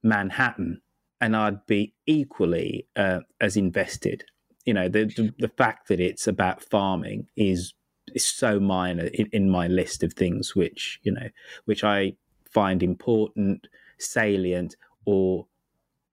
Manhattan, 0.04 0.82
and 1.22 1.36
I'd 1.36 1.66
be 1.66 1.94
equally 2.06 2.88
uh, 2.96 3.20
as 3.42 3.58
invested. 3.58 4.24
You 4.66 4.74
know, 4.74 4.90
the, 4.90 5.06
the, 5.06 5.34
the 5.40 5.48
fact 5.48 5.88
that 5.88 6.00
it's 6.00 6.28
about 6.28 6.62
farming 6.62 7.28
is 7.36 7.74
is 8.16 8.26
so 8.26 8.60
minor 8.60 9.06
in, 9.06 9.28
in 9.32 9.50
my 9.50 9.68
list 9.68 10.02
of 10.02 10.14
things 10.14 10.56
which 10.56 11.00
you 11.04 11.12
know 11.12 11.30
which 11.66 11.84
I 11.84 12.14
find 12.50 12.82
important, 12.82 13.68
salient, 14.00 14.76
or 15.06 15.46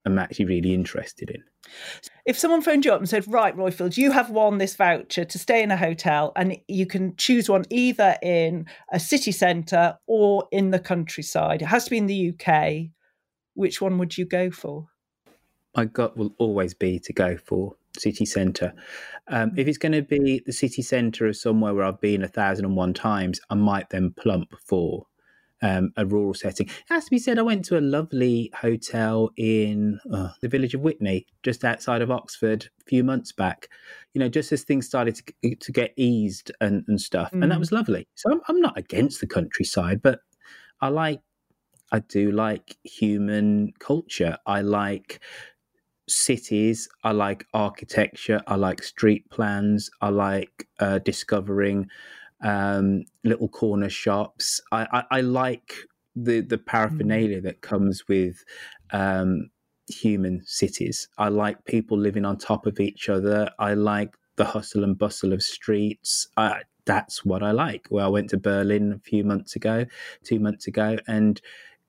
I'm 0.04 0.18
actually 0.18 0.44
really 0.44 0.74
interested 0.74 1.30
in. 1.30 1.42
If 2.24 2.38
someone 2.38 2.62
phoned 2.62 2.84
you 2.84 2.92
up 2.92 3.00
and 3.00 3.08
said, 3.08 3.26
Right, 3.26 3.56
Roifield, 3.56 3.96
you 3.96 4.12
have 4.12 4.30
won 4.30 4.58
this 4.58 4.76
voucher 4.76 5.24
to 5.24 5.38
stay 5.38 5.62
in 5.62 5.70
a 5.70 5.76
hotel, 5.76 6.32
and 6.36 6.56
you 6.68 6.86
can 6.86 7.16
choose 7.16 7.48
one 7.48 7.64
either 7.70 8.16
in 8.22 8.66
a 8.92 9.00
city 9.00 9.32
centre 9.32 9.98
or 10.06 10.46
in 10.52 10.70
the 10.70 10.78
countryside, 10.78 11.62
it 11.62 11.66
has 11.66 11.84
to 11.84 11.90
be 11.90 11.98
in 11.98 12.06
the 12.06 12.32
UK, 12.32 12.90
which 13.54 13.80
one 13.80 13.98
would 13.98 14.16
you 14.16 14.24
go 14.24 14.50
for? 14.50 14.86
My 15.76 15.84
gut 15.84 16.16
will 16.16 16.34
always 16.38 16.72
be 16.72 16.98
to 17.00 17.12
go 17.12 17.36
for 17.36 17.74
city 18.00 18.24
centre. 18.24 18.72
Um, 19.28 19.52
if 19.56 19.66
it's 19.66 19.78
going 19.78 19.92
to 19.92 20.02
be 20.02 20.42
the 20.46 20.52
city 20.52 20.82
centre 20.82 21.26
of 21.26 21.36
somewhere 21.36 21.74
where 21.74 21.84
I've 21.84 22.00
been 22.00 22.22
a 22.22 22.28
thousand 22.28 22.64
and 22.64 22.76
one 22.76 22.94
times, 22.94 23.40
I 23.50 23.54
might 23.54 23.90
then 23.90 24.14
plump 24.16 24.54
for 24.64 25.06
um, 25.62 25.92
a 25.96 26.04
rural 26.04 26.34
setting. 26.34 26.66
It 26.66 26.74
has 26.88 27.04
to 27.06 27.10
be 27.10 27.18
said, 27.18 27.38
I 27.38 27.42
went 27.42 27.64
to 27.66 27.78
a 27.78 27.80
lovely 27.80 28.52
hotel 28.54 29.30
in 29.36 29.98
uh, 30.12 30.28
the 30.42 30.48
village 30.48 30.74
of 30.74 30.82
Witney, 30.82 31.26
just 31.42 31.64
outside 31.64 32.02
of 32.02 32.10
Oxford, 32.10 32.68
a 32.80 32.84
few 32.84 33.02
months 33.02 33.32
back. 33.32 33.68
You 34.14 34.20
know, 34.20 34.28
just 34.28 34.52
as 34.52 34.64
things 34.64 34.86
started 34.86 35.16
to, 35.42 35.54
to 35.56 35.72
get 35.72 35.92
eased 35.96 36.52
and, 36.60 36.84
and 36.88 37.00
stuff, 37.00 37.30
mm. 37.32 37.42
and 37.42 37.50
that 37.50 37.56
mm. 37.56 37.60
was 37.60 37.72
lovely. 37.72 38.06
So 38.14 38.30
I'm, 38.30 38.40
I'm 38.48 38.60
not 38.60 38.76
against 38.78 39.20
the 39.20 39.26
countryside, 39.26 40.02
but 40.02 40.20
I 40.80 40.88
like, 40.88 41.20
I 41.92 42.00
do 42.00 42.32
like 42.32 42.76
human 42.84 43.72
culture. 43.78 44.36
I 44.46 44.60
like 44.60 45.20
cities. 46.08 46.88
I 47.04 47.12
like 47.12 47.46
architecture. 47.54 48.40
I 48.46 48.56
like 48.56 48.82
street 48.82 49.28
plans. 49.30 49.90
I 50.00 50.10
like 50.10 50.68
uh, 50.78 50.98
discovering 50.98 51.88
um, 52.42 53.04
little 53.24 53.48
corner 53.48 53.88
shops. 53.88 54.60
I, 54.72 54.86
I, 54.92 55.18
I, 55.18 55.20
like 55.22 55.74
the 56.14 56.40
the 56.40 56.58
paraphernalia 56.58 57.40
mm. 57.40 57.44
that 57.44 57.62
comes 57.62 58.06
with 58.08 58.44
um, 58.92 59.50
human 59.88 60.42
cities. 60.44 61.08
I 61.18 61.28
like 61.28 61.64
people 61.64 61.98
living 61.98 62.24
on 62.24 62.38
top 62.38 62.66
of 62.66 62.80
each 62.80 63.08
other. 63.08 63.48
I 63.58 63.74
like 63.74 64.14
the 64.36 64.44
hustle 64.44 64.84
and 64.84 64.98
bustle 64.98 65.32
of 65.32 65.42
streets. 65.42 66.28
I, 66.36 66.62
that's 66.84 67.24
what 67.24 67.42
I 67.42 67.50
like. 67.50 67.86
Well, 67.90 68.06
I 68.06 68.08
went 68.08 68.30
to 68.30 68.38
Berlin 68.38 68.92
a 68.92 68.98
few 68.98 69.24
months 69.24 69.56
ago, 69.56 69.86
two 70.24 70.38
months 70.38 70.66
ago, 70.66 70.96
and 71.08 71.40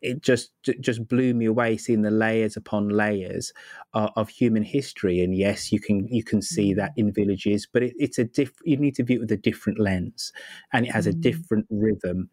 it 0.02 0.22
just 0.22 0.52
just 0.64 1.08
blew 1.08 1.34
me 1.34 1.46
away 1.46 1.78
seeing 1.78 2.02
the 2.02 2.12
layers 2.12 2.56
upon 2.56 2.90
layers 2.90 3.52
of, 3.94 4.10
of 4.16 4.30
human 4.30 4.64
history. 4.64 5.22
And 5.22 5.36
yes, 5.36 5.72
you 5.72 5.80
can 5.80 6.08
you 6.08 6.24
can 6.24 6.42
see 6.42 6.74
that 6.74 6.92
mm. 6.92 6.98
in 6.98 7.14
villages, 7.14 7.68
but 7.72 7.84
it, 7.84 7.94
it's 7.98 8.20
a 8.20 8.24
diff. 8.24 8.52
You 8.64 8.78
need 8.78 8.96
to 8.96 9.04
view 9.04 9.18
it 9.18 9.22
with 9.22 9.32
a 9.32 9.38
different 9.38 9.80
lens, 9.80 10.32
and 10.74 10.86
it 10.86 10.92
has 10.92 11.08
a 11.08 11.14
mm. 11.14 11.22
different 11.22 11.66
rhythm. 11.70 12.30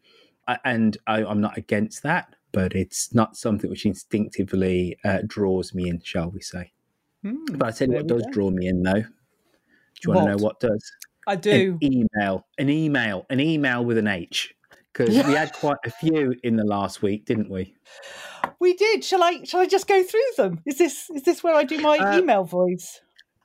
And 0.65 0.99
I, 1.07 1.23
am 1.23 1.41
not 1.41 1.57
against 1.57 2.03
that, 2.03 2.37
but 2.53 2.75
it's 2.75 3.15
not 3.15 3.35
something 3.35 3.71
which 3.71 3.87
instinctively 3.87 4.99
uh, 5.03 5.21
draws 5.27 5.73
me 5.73 5.89
in, 5.89 6.03
shall 6.05 6.31
we 6.31 6.43
say? 6.43 6.71
Mm, 7.25 7.59
but 7.59 7.69
I 7.69 7.71
tell 7.71 7.89
you 7.89 7.95
what 7.95 8.07
does 8.09 8.23
go. 8.25 8.31
draw 8.31 8.51
me 8.51 8.67
in, 8.69 8.83
though. 8.83 9.01
Do 9.01 9.09
you 10.05 10.13
want 10.13 10.27
to 10.27 10.37
know 10.37 10.45
what 10.45 10.61
does? 10.61 10.93
I 11.27 11.37
do. 11.37 11.79
An 11.81 11.93
email, 11.93 12.47
an 12.59 12.69
email, 12.69 13.25
an 13.31 13.41
email 13.41 13.83
with 13.87 13.97
an 13.97 14.07
H 14.07 14.54
because 14.95 15.15
yeah. 15.15 15.27
we 15.27 15.35
had 15.35 15.53
quite 15.61 15.79
a 15.85 15.91
few 15.91 16.35
in 16.43 16.57
the 16.57 16.65
last 16.65 17.03
week, 17.03 17.27
didn't 17.27 17.51
we? 17.51 17.75
We 18.61 18.75
did. 18.75 19.05
Shall 19.05 19.23
I? 19.23 19.43
Shall 19.45 19.61
I 19.61 19.67
just 19.67 19.87
go 19.87 20.03
through 20.03 20.21
them? 20.37 20.61
Is 20.67 20.79
this 20.79 21.11
is 21.11 21.23
this 21.23 21.43
where 21.43 21.55
I 21.55 21.65
do 21.65 21.79
my 21.79 21.99
uh, 21.99 22.19
email 22.19 22.45
voice? 22.45 23.01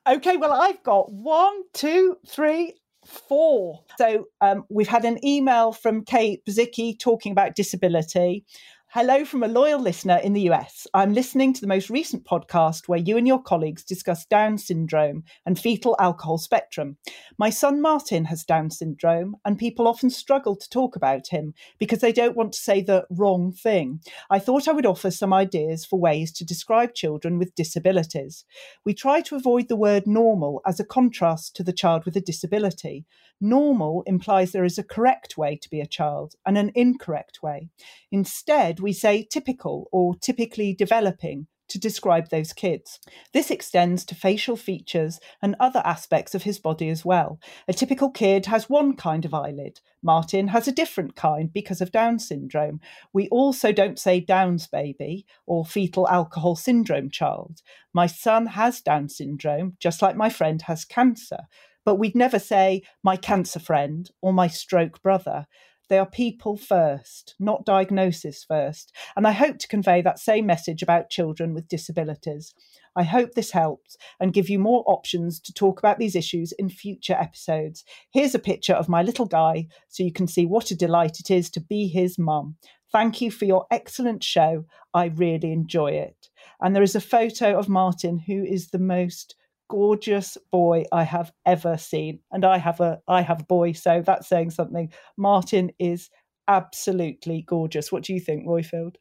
Okay. 0.07 0.37
Well, 0.37 0.53
I've 0.53 0.81
got 0.83 1.11
one, 1.11 1.63
two, 1.73 2.17
three, 2.27 2.75
four. 3.05 3.83
So 3.97 4.25
um, 4.41 4.65
we've 4.69 4.87
had 4.87 5.05
an 5.05 5.23
email 5.25 5.71
from 5.71 6.03
Kate 6.03 6.45
Bazicki 6.45 6.97
talking 6.99 7.31
about 7.31 7.55
disability. 7.55 8.45
Hello 8.93 9.23
from 9.23 9.43
a 9.43 9.47
loyal 9.47 9.79
listener 9.79 10.19
in 10.23 10.33
the 10.33 10.49
US. 10.49 10.87
I'm 10.95 11.13
listening 11.13 11.53
to 11.53 11.61
the 11.61 11.67
most 11.67 11.91
recent 11.91 12.25
podcast 12.25 12.87
where 12.87 12.97
you 12.97 13.17
and 13.17 13.27
your 13.27 13.39
colleagues 13.39 13.83
discuss 13.83 14.25
Down 14.25 14.57
syndrome 14.57 15.25
and 15.45 15.59
fetal 15.59 15.95
alcohol 15.99 16.39
spectrum. 16.39 16.97
My 17.37 17.51
son 17.51 17.83
Martin 17.83 18.25
has 18.25 18.43
Down 18.43 18.71
syndrome, 18.71 19.35
and 19.45 19.59
people 19.59 19.87
often 19.87 20.09
struggle 20.09 20.55
to 20.55 20.69
talk 20.71 20.95
about 20.95 21.27
him 21.27 21.53
because 21.77 21.99
they 21.99 22.11
don't 22.11 22.35
want 22.35 22.51
to 22.53 22.59
say 22.59 22.81
the 22.81 23.05
wrong 23.11 23.51
thing. 23.51 23.99
I 24.31 24.39
thought 24.39 24.67
I 24.67 24.71
would 24.71 24.87
offer 24.87 25.11
some 25.11 25.33
ideas 25.33 25.85
for 25.85 25.99
ways 25.99 26.31
to 26.31 26.43
describe 26.43 26.95
children 26.95 27.37
with 27.37 27.53
disabilities. 27.53 28.43
We 28.85 28.95
try 28.95 29.21
to 29.21 29.35
avoid 29.35 29.67
the 29.67 29.75
word 29.75 30.07
normal 30.07 30.61
as 30.65 30.79
a 30.79 30.83
contrast 30.83 31.55
to 31.57 31.63
the 31.63 31.73
child 31.73 32.05
with 32.05 32.17
a 32.17 32.21
disability. 32.21 33.05
Normal 33.41 34.03
implies 34.05 34.51
there 34.51 34.65
is 34.65 34.77
a 34.77 34.83
correct 34.83 35.37
way 35.37 35.55
to 35.55 35.69
be 35.69 35.79
a 35.79 35.87
child 35.87 36.35
and 36.45 36.57
an 36.57 36.71
incorrect 36.75 37.41
way. 37.41 37.69
Instead, 38.11 38.79
we 38.79 38.93
say 38.93 39.23
typical 39.23 39.87
or 39.91 40.15
typically 40.15 40.73
developing 40.73 41.47
to 41.69 41.79
describe 41.79 42.29
those 42.29 42.51
kids. 42.51 42.99
This 43.31 43.49
extends 43.49 44.03
to 44.05 44.15
facial 44.15 44.57
features 44.57 45.19
and 45.41 45.55
other 45.59 45.81
aspects 45.85 46.35
of 46.35 46.43
his 46.43 46.59
body 46.59 46.89
as 46.89 47.05
well. 47.05 47.39
A 47.67 47.73
typical 47.73 48.09
kid 48.09 48.47
has 48.47 48.69
one 48.69 48.95
kind 48.95 49.23
of 49.23 49.33
eyelid. 49.33 49.79
Martin 50.01 50.49
has 50.49 50.67
a 50.67 50.73
different 50.73 51.15
kind 51.15 51.51
because 51.53 51.79
of 51.79 51.91
Down 51.91 52.19
syndrome. 52.19 52.79
We 53.13 53.27
also 53.29 53.71
don't 53.71 53.99
say 53.99 54.19
Down's 54.19 54.67
baby 54.67 55.25
or 55.45 55.65
fetal 55.65 56.07
alcohol 56.09 56.55
syndrome 56.55 57.09
child. 57.09 57.61
My 57.93 58.07
son 58.07 58.47
has 58.47 58.81
Down 58.81 59.09
syndrome, 59.09 59.77
just 59.79 60.01
like 60.01 60.15
my 60.15 60.29
friend 60.29 60.61
has 60.63 60.85
cancer. 60.85 61.39
But 61.85 61.95
we'd 61.95 62.15
never 62.15 62.39
say 62.39 62.83
my 63.03 63.15
cancer 63.15 63.59
friend 63.59 64.09
or 64.21 64.33
my 64.33 64.47
stroke 64.47 65.01
brother. 65.01 65.47
They 65.89 65.97
are 65.97 66.05
people 66.05 66.55
first, 66.55 67.35
not 67.39 67.65
diagnosis 67.65 68.43
first. 68.47 68.95
And 69.15 69.25
I 69.25 69.31
hope 69.31 69.57
to 69.57 69.67
convey 69.67 70.03
that 70.03 70.19
same 70.19 70.45
message 70.45 70.83
about 70.83 71.09
children 71.09 71.53
with 71.55 71.67
disabilities. 71.67 72.53
I 72.95 73.03
hope 73.03 73.33
this 73.33 73.51
helps 73.51 73.97
and 74.19 74.33
give 74.33 74.49
you 74.49 74.59
more 74.59 74.83
options 74.85 75.39
to 75.39 75.53
talk 75.53 75.79
about 75.79 75.97
these 75.97 76.15
issues 76.15 76.51
in 76.53 76.69
future 76.69 77.13
episodes. 77.13 77.83
Here's 78.11 78.35
a 78.35 78.39
picture 78.39 78.73
of 78.73 78.89
my 78.89 79.01
little 79.01 79.25
guy 79.25 79.67
so 79.87 80.03
you 80.03 80.13
can 80.13 80.27
see 80.27 80.45
what 80.45 80.69
a 80.69 80.75
delight 80.75 81.19
it 81.19 81.31
is 81.31 81.49
to 81.51 81.59
be 81.59 81.87
his 81.87 82.19
mum. 82.19 82.57
Thank 82.91 83.21
you 83.21 83.31
for 83.31 83.45
your 83.45 83.65
excellent 83.71 84.23
show. 84.23 84.65
I 84.93 85.05
really 85.05 85.51
enjoy 85.51 85.91
it. 85.91 86.29
And 86.61 86.75
there 86.75 86.83
is 86.83 86.95
a 86.95 87.01
photo 87.01 87.57
of 87.57 87.69
Martin, 87.69 88.19
who 88.19 88.43
is 88.43 88.69
the 88.69 88.79
most 88.79 89.35
gorgeous 89.69 90.37
boy 90.51 90.83
I 90.91 91.03
have 91.03 91.31
ever 91.45 91.77
seen. 91.77 92.19
And 92.31 92.43
I 92.43 92.57
have 92.57 92.79
a 92.81 93.01
I 93.07 93.21
have 93.21 93.41
a 93.41 93.45
boy, 93.45 93.71
so 93.73 94.03
that's 94.05 94.27
saying 94.27 94.51
something. 94.51 94.91
Martin 95.17 95.71
is 95.79 96.09
absolutely 96.47 97.43
gorgeous. 97.47 97.91
What 97.91 98.03
do 98.03 98.13
you 98.13 98.19
think, 98.19 98.45
Roifield? 98.45 98.95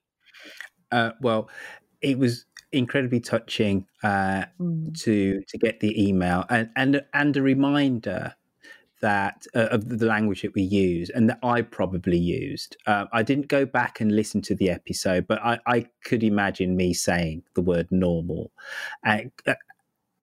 Uh, 0.93 1.13
well, 1.21 1.51
it 2.01 2.19
was 2.19 2.45
incredibly 2.71 3.21
touching 3.21 3.87
uh, 4.03 4.45
mm. 4.61 4.95
to 5.03 5.43
to 5.49 5.59
get 5.59 5.81
the 5.81 6.09
email 6.09 6.45
and 6.51 6.71
and 6.77 7.03
and 7.13 7.37
a 7.37 7.43
reminder 7.43 8.35
that 9.01 9.47
uh, 9.55 9.69
of 9.71 9.89
the 9.89 10.07
language 10.07 10.43
that 10.43 10.55
we 10.55 10.63
use 10.63 11.09
and 11.11 11.31
that 11.31 11.39
I 11.43 11.63
probably 11.63 12.19
used. 12.19 12.77
Uh, 12.87 13.07
I 13.13 13.23
didn't 13.23 13.47
go 13.47 13.65
back 13.65 14.01
and 14.01 14.11
listen 14.11 14.43
to 14.43 14.57
the 14.57 14.71
episode, 14.71 15.27
but 15.29 15.41
I, 15.41 15.61
I 15.67 15.87
could 16.05 16.25
imagine 16.25 16.77
me 16.77 16.95
saying 16.95 17.45
the 17.55 17.63
word 17.63 17.87
normal. 17.93 18.51
Uh, 19.07 19.19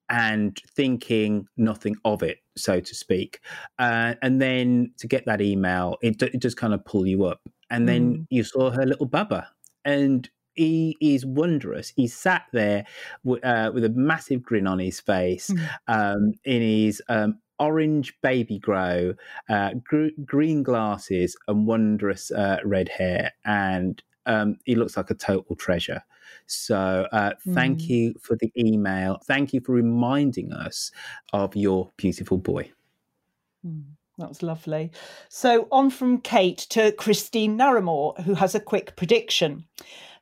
and 0.10 0.60
thinking 0.76 1.48
nothing 1.58 1.96
of 2.06 2.24
it, 2.24 2.40
so 2.56 2.80
to 2.80 2.96
speak. 2.96 3.40
Uh, 3.80 4.16
and 4.22 4.42
then 4.42 4.92
to 4.98 5.08
get 5.08 5.26
that 5.26 5.42
email, 5.42 5.98
it, 6.02 6.22
it 6.22 6.40
just 6.42 6.58
kind 6.58 6.74
of 6.74 6.86
pull 6.86 7.06
you 7.08 7.26
up. 7.26 7.42
And 7.70 7.90
then 7.90 8.18
mm. 8.18 8.28
you 8.30 8.44
saw 8.44 8.70
her 8.70 8.86
little 8.86 9.10
Bubba, 9.10 9.48
and 9.84 10.30
he 10.54 10.96
is 11.02 11.26
wondrous. 11.26 11.92
He 11.96 12.08
sat 12.08 12.44
there 12.54 12.86
w- 13.24 13.42
uh, 13.42 13.72
with 13.74 13.84
a 13.84 13.90
massive 13.90 14.44
grin 14.44 14.68
on 14.68 14.80
his 14.80 15.00
face, 15.00 15.50
mm. 15.50 15.68
um, 15.88 16.34
in 16.46 16.62
his 16.62 17.02
um, 17.10 17.40
orange 17.58 18.14
baby 18.22 18.60
grow, 18.60 19.16
uh, 19.50 19.72
gr- 19.84 20.10
green 20.24 20.62
glasses, 20.62 21.36
and 21.48 21.66
wondrous 21.66 22.32
uh, 22.32 22.60
red 22.64 22.90
hair, 22.90 23.32
and 23.46 24.04
um, 24.28 24.58
he 24.66 24.76
looks 24.76 24.96
like 24.96 25.10
a 25.10 25.16
total 25.16 25.56
treasure. 25.56 26.04
So 26.48 27.08
uh, 27.12 27.34
thank 27.54 27.80
mm. 27.80 27.90
you 27.90 28.14
for 28.22 28.38
the 28.40 28.52
email. 28.58 29.20
Thank 29.26 29.54
you 29.54 29.62
for 29.62 29.74
reminding 29.74 30.54
us 30.54 30.92
of 31.34 31.56
your 31.56 31.92
beautiful 31.98 32.38
boy. 32.38 32.72
Mm. 33.66 33.84
That 34.18 34.30
was 34.30 34.42
lovely. 34.42 34.92
So, 35.28 35.68
on 35.72 35.90
from 35.90 36.22
Kate 36.22 36.60
to 36.70 36.94
Christine 36.94 37.58
Narramore, 37.58 38.22
who 38.22 38.36
has 38.36 38.56
a 38.56 38.62
quick 38.62 38.96
prediction. 38.96 39.66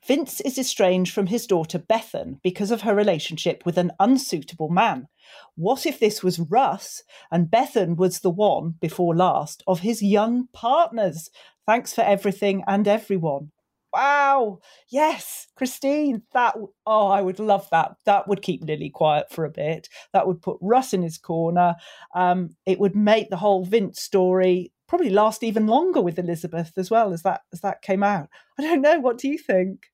Vince 0.06 0.42
is 0.42 0.58
estranged 0.58 1.14
from 1.14 1.28
his 1.28 1.48
daughter 1.48 1.80
Bethan 1.80 2.42
because 2.42 2.72
of 2.72 2.82
her 2.82 2.96
relationship 2.96 3.66
with 3.66 3.78
an 3.78 3.92
unsuitable 4.00 4.68
man. 4.68 5.08
What 5.56 5.86
if 5.86 6.00
this 6.00 6.24
was 6.24 6.40
Russ 6.40 7.04
and 7.32 7.48
Bethan 7.48 7.96
was 7.96 8.20
the 8.20 8.30
one, 8.30 8.76
before 8.82 9.16
last, 9.16 9.64
of 9.68 9.80
his 9.82 10.02
young 10.02 10.48
partners? 10.52 11.30
Thanks 11.66 11.94
for 11.94 12.02
everything 12.02 12.64
and 12.68 12.88
everyone. 12.88 13.52
Wow. 13.94 14.60
Yes, 14.90 15.48
Christine. 15.56 16.24
That 16.34 16.56
oh, 16.86 17.08
I 17.08 17.22
would 17.22 17.40
love 17.40 17.68
that. 17.72 17.96
That 18.06 18.28
would 18.28 18.42
keep 18.42 18.64
Lily 18.64 18.90
quiet 18.90 19.32
for 19.32 19.46
a 19.46 19.50
bit. 19.52 19.88
That 20.14 20.26
would 20.28 20.42
put 20.42 20.58
Russ 20.62 20.94
in 20.94 21.04
his 21.04 21.18
corner. 21.18 21.76
Um, 22.16 22.56
it 22.66 22.80
would 22.80 22.96
make 22.96 23.30
the 23.30 23.38
whole 23.38 23.66
Vince 23.66 24.02
story 24.02 24.72
probably 24.88 25.10
last 25.10 25.44
even 25.44 25.68
longer 25.68 26.02
with 26.02 26.20
Elizabeth 26.20 26.72
as 26.78 26.92
well 26.92 27.14
as 27.14 27.22
that 27.24 27.42
as 27.54 27.62
that 27.62 27.82
came 27.84 28.04
out. 28.04 28.30
I 28.60 28.64
don't 28.64 28.82
know. 28.82 29.00
What 29.00 29.18
do 29.20 29.28
you 29.28 29.38
think? 29.38 29.88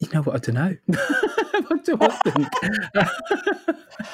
You 0.00 0.08
know 0.14 0.22
what? 0.22 0.36
I 0.36 0.38
don't 0.38 0.54
know. 0.54 0.76
what 1.68 1.84
do 1.84 1.98
I 2.00 2.08
think? 2.08 2.48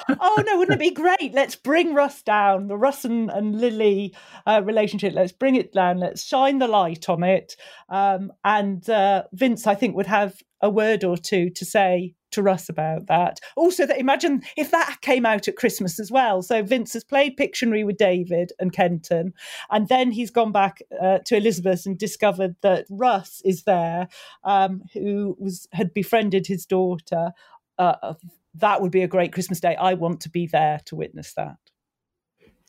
oh 0.21 0.43
no, 0.45 0.59
wouldn't 0.59 0.81
it 0.81 0.85
be 0.85 0.91
great? 0.91 1.33
Let's 1.33 1.55
bring 1.55 1.95
Russ 1.95 2.23
down, 2.23 2.67
the 2.67 2.77
Russ 2.77 3.05
and, 3.05 3.31
and 3.31 3.61
Lily 3.61 4.13
uh, 4.47 4.63
relationship. 4.65 5.15
Let's 5.15 5.31
bring 5.31 5.55
it 5.55 5.73
down. 5.73 5.99
Let's 5.99 6.25
shine 6.25 6.59
the 6.59 6.67
light 6.67 7.09
on 7.09 7.23
it. 7.23 7.57
Um, 7.89 8.33
and 8.45 8.89
uh, 8.91 9.25
Vince, 9.33 9.69
I 9.69 9.77
think, 9.77 9.95
would 9.95 10.09
have 10.09 10.43
a 10.61 10.71
word 10.71 11.05
or 11.05 11.17
two 11.17 11.51
to 11.51 11.65
say 11.65 12.15
to 12.33 12.43
Russ 12.43 12.69
about 12.69 13.07
that. 13.07 13.41
Also, 13.57 13.87
that 13.87 13.99
imagine 13.99 14.43
if 14.57 14.71
that 14.71 14.99
came 15.01 15.25
out 15.25 15.49
at 15.49 15.57
Christmas 15.57 15.99
as 15.99 16.11
well. 16.11 16.43
So 16.43 16.63
Vince 16.63 16.93
has 16.93 17.05
played 17.05 17.37
Pictionary 17.37 17.85
with 17.85 17.97
David 17.97 18.53
and 18.59 18.73
Kenton, 18.73 19.33
and 19.71 19.89
then 19.89 20.11
he's 20.11 20.31
gone 20.31 20.53
back 20.53 20.83
uh, 21.01 21.19
to 21.27 21.37
Elizabeth 21.37 21.87
and 21.87 21.99
discovered 21.99 22.57
that 22.63 22.87
Russ 22.91 23.41
is 23.45 23.65
there, 23.65 24.09
um, 24.45 24.83
who 24.93 25.37
was 25.39 25.67
had 25.73 25.95
befriended 25.95 26.47
his 26.47 26.67
daughter. 26.67 27.33
Uh, 27.79 28.15
that 28.55 28.81
would 28.81 28.93
be 28.93 29.03
a 29.03 29.09
great 29.09 29.33
Christmas 29.33 29.61
day. 29.61 29.77
I 29.77 29.95
want 29.95 30.21
to 30.23 30.31
be 30.31 30.47
there 30.47 30.81
to 30.87 30.97
witness 30.97 31.35
that. 31.35 31.57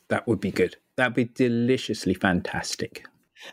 That 0.08 0.26
would 0.26 0.40
be 0.40 0.50
good. 0.50 0.76
That'd 0.96 1.14
be 1.14 1.24
deliciously 1.24 2.14
fantastic. 2.14 3.06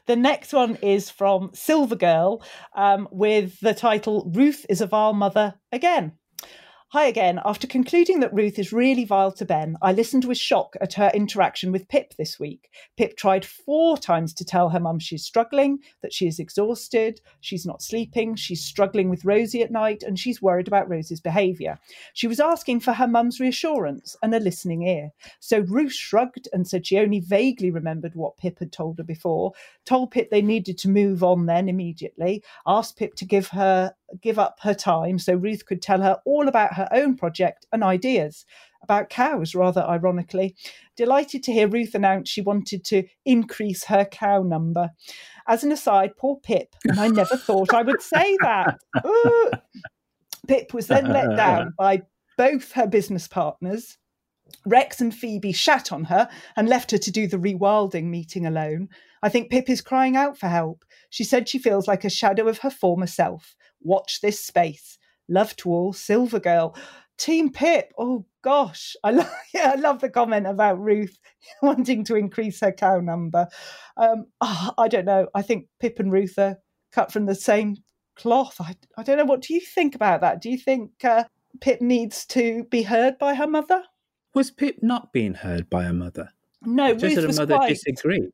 The 0.06 0.16
next 0.16 0.54
one 0.54 0.76
is 0.78 1.10
from 1.10 1.52
Silver 1.54 1.96
Girl 1.96 2.44
um, 2.76 3.08
with 3.12 3.60
the 3.60 3.74
title 3.74 4.32
Ruth 4.34 4.66
is 4.70 4.82
a 4.82 4.88
Vile 4.88 5.14
Mother 5.14 5.56
Again. 5.72 6.14
Hi 6.96 7.08
again. 7.08 7.42
After 7.44 7.68
concluding 7.68 8.22
that 8.22 8.34
Ruth 8.34 8.58
is 8.58 8.72
really 8.72 9.04
vile 9.04 9.34
to 9.34 9.44
Ben, 9.44 9.76
I 9.82 9.92
listened 9.92 10.24
with 10.24 10.38
shock 10.38 10.78
at 10.80 10.94
her 10.94 11.12
interaction 11.14 11.74
with 11.74 11.90
Pip 11.90 12.14
this 12.18 12.40
week. 12.40 12.70
Pip 12.96 13.18
tried 13.18 13.44
four 13.44 13.98
times 13.98 14.34
to 14.36 14.46
tell 14.46 14.70
her 14.70 14.80
mum 14.80 15.00
she's 15.00 15.26
struggling, 15.26 15.80
that 16.02 16.14
she 16.14 16.26
is 16.26 16.40
exhausted, 16.40 17.20
she's 17.42 17.66
not 17.66 17.82
sleeping, 17.82 18.38
she's 18.38 18.64
struggling 18.64 19.10
with 19.10 19.26
Rosie 19.26 19.62
at 19.62 19.72
night, 19.72 20.04
and 20.04 20.18
she's 20.18 20.42
worried 20.42 20.70
about 20.70 20.90
Rosie's 20.90 21.20
behaviour. 21.20 21.78
She 22.14 22.28
was 22.28 22.40
asking 22.40 22.80
for 22.80 22.94
her 22.94 23.10
mum's 23.10 23.42
reassurance 23.42 24.16
and 24.24 24.34
a 24.34 24.40
listening 24.40 24.84
ear. 24.84 25.12
So 25.42 25.60
Ruth 25.60 25.92
shrugged 25.92 26.48
and 26.54 26.66
said 26.66 26.88
she 26.88 26.98
only 26.98 27.20
vaguely 27.20 27.72
remembered 27.72 28.16
what 28.16 28.38
Pip 28.38 28.60
had 28.60 28.72
told 28.72 29.00
her 29.00 29.04
before, 29.04 29.52
told 29.84 30.12
Pip 30.12 30.30
they 30.30 30.42
needed 30.42 30.78
to 30.78 30.90
move 30.90 31.26
on 31.26 31.46
then 31.46 31.68
immediately, 31.68 32.42
asked 32.66 32.96
Pip 32.96 33.16
to 33.16 33.26
give 33.26 33.50
her 33.50 33.94
give 34.22 34.40
up 34.40 34.60
her 34.62 34.74
time 34.74 35.20
so 35.20 35.34
Ruth 35.34 35.66
could 35.66 35.82
tell 35.82 36.02
her 36.02 36.20
all 36.26 36.48
about 36.48 36.74
her 36.74 36.85
own 36.92 37.16
project 37.16 37.66
and 37.72 37.84
ideas 37.84 38.46
about 38.82 39.10
cows, 39.10 39.56
rather 39.56 39.82
ironically. 39.82 40.56
Delighted 40.96 41.44
to 41.44 41.52
hear 41.52 41.68
Ruth 41.68 41.96
announce 41.96 42.30
she 42.30 42.42
wanted 42.42 42.86
to 42.86 43.04
increase 43.26 43.86
her 43.86 44.06
cow 44.06 44.44
number. 44.44 44.92
As 45.48 45.64
an 45.64 45.72
aside, 45.72 46.16
poor 46.18 46.38
Pip, 46.38 46.76
and 46.86 47.00
I 47.00 47.08
never 47.08 47.36
thought 47.36 47.74
I 47.74 47.82
would 47.82 48.02
say 48.02 48.38
that. 48.42 48.78
Ooh. 49.06 49.52
Pip 50.48 50.74
was 50.74 50.88
then 50.88 51.12
let 51.12 51.30
down 51.36 51.74
by 51.78 52.04
both 52.38 52.72
her 52.74 52.88
business 52.88 53.28
partners. 53.28 53.98
Rex 54.66 55.02
and 55.02 55.14
Phoebe 55.14 55.52
shat 55.52 55.92
on 55.92 56.06
her 56.06 56.30
and 56.56 56.70
left 56.70 56.92
her 56.92 56.98
to 57.00 57.12
do 57.12 57.28
the 57.28 57.38
rewilding 57.38 58.06
meeting 58.06 58.46
alone. 58.46 58.90
I 59.24 59.30
think 59.30 59.50
Pip 59.50 59.70
is 59.70 59.82
crying 59.82 60.16
out 60.16 60.38
for 60.38 60.48
help. 60.48 60.86
She 61.10 61.24
said 61.24 61.50
she 61.50 61.58
feels 61.58 61.88
like 61.88 62.04
a 62.04 62.10
shadow 62.10 62.48
of 62.48 62.60
her 62.60 62.70
former 62.70 63.08
self. 63.08 63.56
Watch 63.82 64.22
this 64.22 64.40
space. 64.40 65.00
Love 65.28 65.56
to 65.58 65.72
all, 65.72 65.94
Silver 65.94 66.40
Girl. 66.40 66.76
Team 67.18 67.52
Pip. 67.52 67.94
Oh 67.98 68.26
gosh, 68.42 68.96
I 69.04 69.12
love. 69.12 69.32
Yeah, 69.54 69.72
I 69.72 69.76
love 69.76 70.02
the 70.02 70.10
comment 70.10 70.48
about 70.48 70.80
Ruth 70.82 71.18
wanting 71.62 72.04
to 72.06 72.16
increase 72.16 72.60
her 72.60 72.72
cow 72.74 73.00
number. 73.00 73.48
Um, 73.96 74.26
oh, 74.42 74.72
I 74.78 74.88
don't 74.90 75.06
know. 75.06 75.28
I 75.34 75.42
think 75.42 75.68
Pip 75.80 76.00
and 76.00 76.12
Ruth 76.12 76.38
are 76.38 76.58
cut 76.92 77.12
from 77.12 77.26
the 77.26 77.36
same 77.36 77.78
cloth. 78.18 78.58
I, 78.60 78.76
I 78.98 79.04
don't 79.04 79.18
know. 79.18 79.26
What 79.26 79.42
do 79.42 79.54
you 79.54 79.62
think 79.62 79.96
about 79.96 80.22
that? 80.22 80.42
Do 80.42 80.50
you 80.50 80.58
think 80.58 80.92
uh, 81.06 81.24
Pip 81.62 81.80
needs 81.82 82.26
to 82.28 82.66
be 82.66 82.84
heard 82.84 83.18
by 83.18 83.34
her 83.36 83.48
mother? 83.48 83.82
Was 84.34 84.52
Pip 84.52 84.80
not 84.82 85.14
being 85.14 85.34
heard 85.36 85.70
by 85.70 85.84
her 85.84 85.94
mother? 85.94 86.30
No, 86.64 86.92
Just 86.94 87.04
Ruth 87.04 87.16
that 87.16 87.22
her 87.22 87.28
was 87.28 87.40
mother 87.40 87.56
quite. 87.56 87.70
disagreed. 87.70 88.30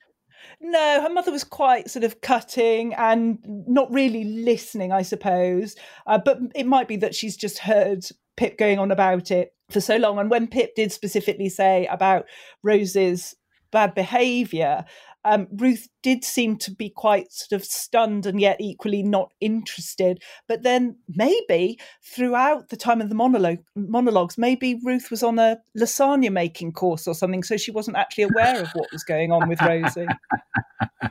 No, 0.59 1.01
her 1.01 1.09
mother 1.09 1.31
was 1.31 1.43
quite 1.43 1.89
sort 1.89 2.03
of 2.03 2.21
cutting 2.21 2.93
and 2.93 3.39
not 3.45 3.91
really 3.91 4.23
listening, 4.23 4.91
I 4.91 5.01
suppose. 5.01 5.75
Uh, 6.05 6.19
but 6.23 6.39
it 6.55 6.65
might 6.65 6.87
be 6.87 6.97
that 6.97 7.15
she's 7.15 7.35
just 7.35 7.59
heard 7.59 8.05
Pip 8.37 8.57
going 8.57 8.79
on 8.79 8.91
about 8.91 9.31
it 9.31 9.53
for 9.69 9.81
so 9.81 9.97
long. 9.97 10.19
And 10.19 10.29
when 10.29 10.47
Pip 10.47 10.75
did 10.75 10.91
specifically 10.91 11.49
say 11.49 11.87
about 11.87 12.25
Rose's 12.63 13.35
bad 13.71 13.95
behaviour, 13.95 14.85
um, 15.23 15.47
Ruth 15.51 15.87
did 16.01 16.23
seem 16.23 16.57
to 16.57 16.71
be 16.71 16.89
quite 16.89 17.31
sort 17.31 17.59
of 17.59 17.65
stunned 17.65 18.25
and 18.25 18.41
yet 18.41 18.57
equally 18.59 19.03
not 19.03 19.31
interested. 19.39 20.21
But 20.47 20.63
then 20.63 20.97
maybe 21.07 21.79
throughout 22.03 22.69
the 22.69 22.77
time 22.77 23.01
of 23.01 23.09
the 23.09 23.15
monologue, 23.15 23.59
monologues, 23.75 24.37
maybe 24.37 24.79
Ruth 24.83 25.11
was 25.11 25.23
on 25.23 25.39
a 25.39 25.57
lasagna 25.77 26.31
making 26.31 26.73
course 26.73 27.07
or 27.07 27.13
something, 27.13 27.43
so 27.43 27.57
she 27.57 27.71
wasn't 27.71 27.97
actually 27.97 28.25
aware 28.25 28.61
of 28.61 28.69
what 28.73 28.91
was 28.91 29.03
going 29.03 29.31
on 29.31 29.47
with 29.47 29.61
Rosie. 29.61 30.07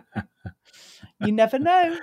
you 1.20 1.32
never 1.32 1.59
know. 1.59 1.99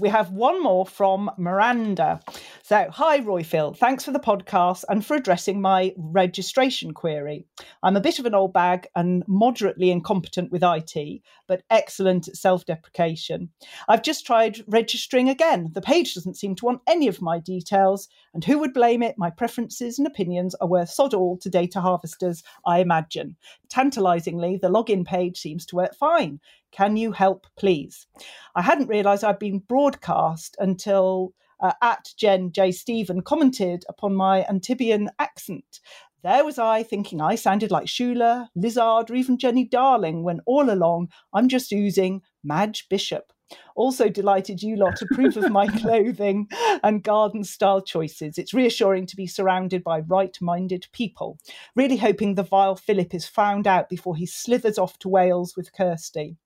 We 0.00 0.08
have 0.08 0.30
one 0.30 0.62
more 0.62 0.86
from 0.86 1.30
Miranda. 1.36 2.20
So, 2.62 2.86
hi 2.90 3.20
Roifield, 3.20 3.76
thanks 3.76 4.04
for 4.04 4.10
the 4.10 4.18
podcast 4.18 4.84
and 4.88 5.04
for 5.04 5.14
addressing 5.14 5.60
my 5.60 5.92
registration 5.98 6.94
query. 6.94 7.44
I'm 7.82 7.96
a 7.96 8.00
bit 8.00 8.18
of 8.18 8.24
an 8.24 8.34
old 8.34 8.54
bag 8.54 8.86
and 8.96 9.22
moderately 9.28 9.90
incompetent 9.90 10.50
with 10.50 10.62
IT, 10.64 11.20
but 11.46 11.62
excellent 11.68 12.26
at 12.26 12.36
self 12.36 12.64
deprecation. 12.64 13.50
I've 13.86 14.02
just 14.02 14.24
tried 14.24 14.64
registering 14.66 15.28
again. 15.28 15.70
The 15.74 15.82
page 15.82 16.14
doesn't 16.14 16.38
seem 16.38 16.54
to 16.54 16.64
want 16.64 16.80
any 16.86 17.06
of 17.06 17.20
my 17.20 17.38
details, 17.38 18.08
and 18.32 18.42
who 18.42 18.58
would 18.58 18.72
blame 18.72 19.02
it? 19.02 19.16
My 19.18 19.28
preferences 19.28 19.98
and 19.98 20.06
opinions 20.06 20.54
are 20.54 20.68
worth 20.68 20.88
sod 20.88 21.12
all 21.12 21.36
to 21.38 21.50
data 21.50 21.82
harvesters, 21.82 22.42
I 22.64 22.78
imagine. 22.78 23.36
Tantalizingly, 23.68 24.56
the 24.56 24.70
login 24.70 25.04
page 25.04 25.38
seems 25.38 25.66
to 25.66 25.76
work 25.76 25.94
fine. 25.94 26.40
Can 26.72 26.96
you 26.96 27.12
help, 27.12 27.46
please? 27.58 28.06
I 28.54 28.62
hadn't 28.62 28.88
realised 28.88 29.24
I'd 29.24 29.38
been 29.38 29.60
broadcast 29.60 30.56
until 30.58 31.32
uh, 31.60 31.72
at 31.82 32.08
Jen 32.18 32.52
J. 32.52 32.72
Stephen 32.72 33.22
commented 33.22 33.84
upon 33.88 34.14
my 34.14 34.44
Antibbian 34.48 35.08
accent. 35.18 35.80
There 36.22 36.44
was 36.44 36.58
I 36.58 36.82
thinking 36.82 37.20
I 37.20 37.36
sounded 37.36 37.70
like 37.70 37.86
Shula, 37.86 38.48
Lizard, 38.56 39.10
or 39.10 39.14
even 39.14 39.38
Jenny 39.38 39.64
Darling, 39.64 40.22
when 40.22 40.40
all 40.44 40.70
along 40.70 41.08
I'm 41.32 41.48
just 41.48 41.72
oozing 41.72 42.22
Madge 42.42 42.88
Bishop. 42.88 43.32
Also 43.76 44.08
delighted 44.08 44.60
you 44.60 44.74
lot 44.76 45.00
approve 45.00 45.36
of 45.36 45.50
my 45.50 45.66
clothing 45.78 46.48
and 46.82 47.04
garden 47.04 47.44
style 47.44 47.80
choices. 47.80 48.38
It's 48.38 48.52
reassuring 48.52 49.06
to 49.06 49.16
be 49.16 49.28
surrounded 49.28 49.84
by 49.84 50.00
right 50.00 50.36
minded 50.40 50.88
people. 50.92 51.38
Really 51.76 51.96
hoping 51.96 52.34
the 52.34 52.42
vile 52.42 52.74
Philip 52.74 53.14
is 53.14 53.26
found 53.26 53.66
out 53.66 53.88
before 53.88 54.16
he 54.16 54.26
slithers 54.26 54.78
off 54.78 54.98
to 54.98 55.08
Wales 55.08 55.54
with 55.56 55.72
Kirsty. 55.72 56.36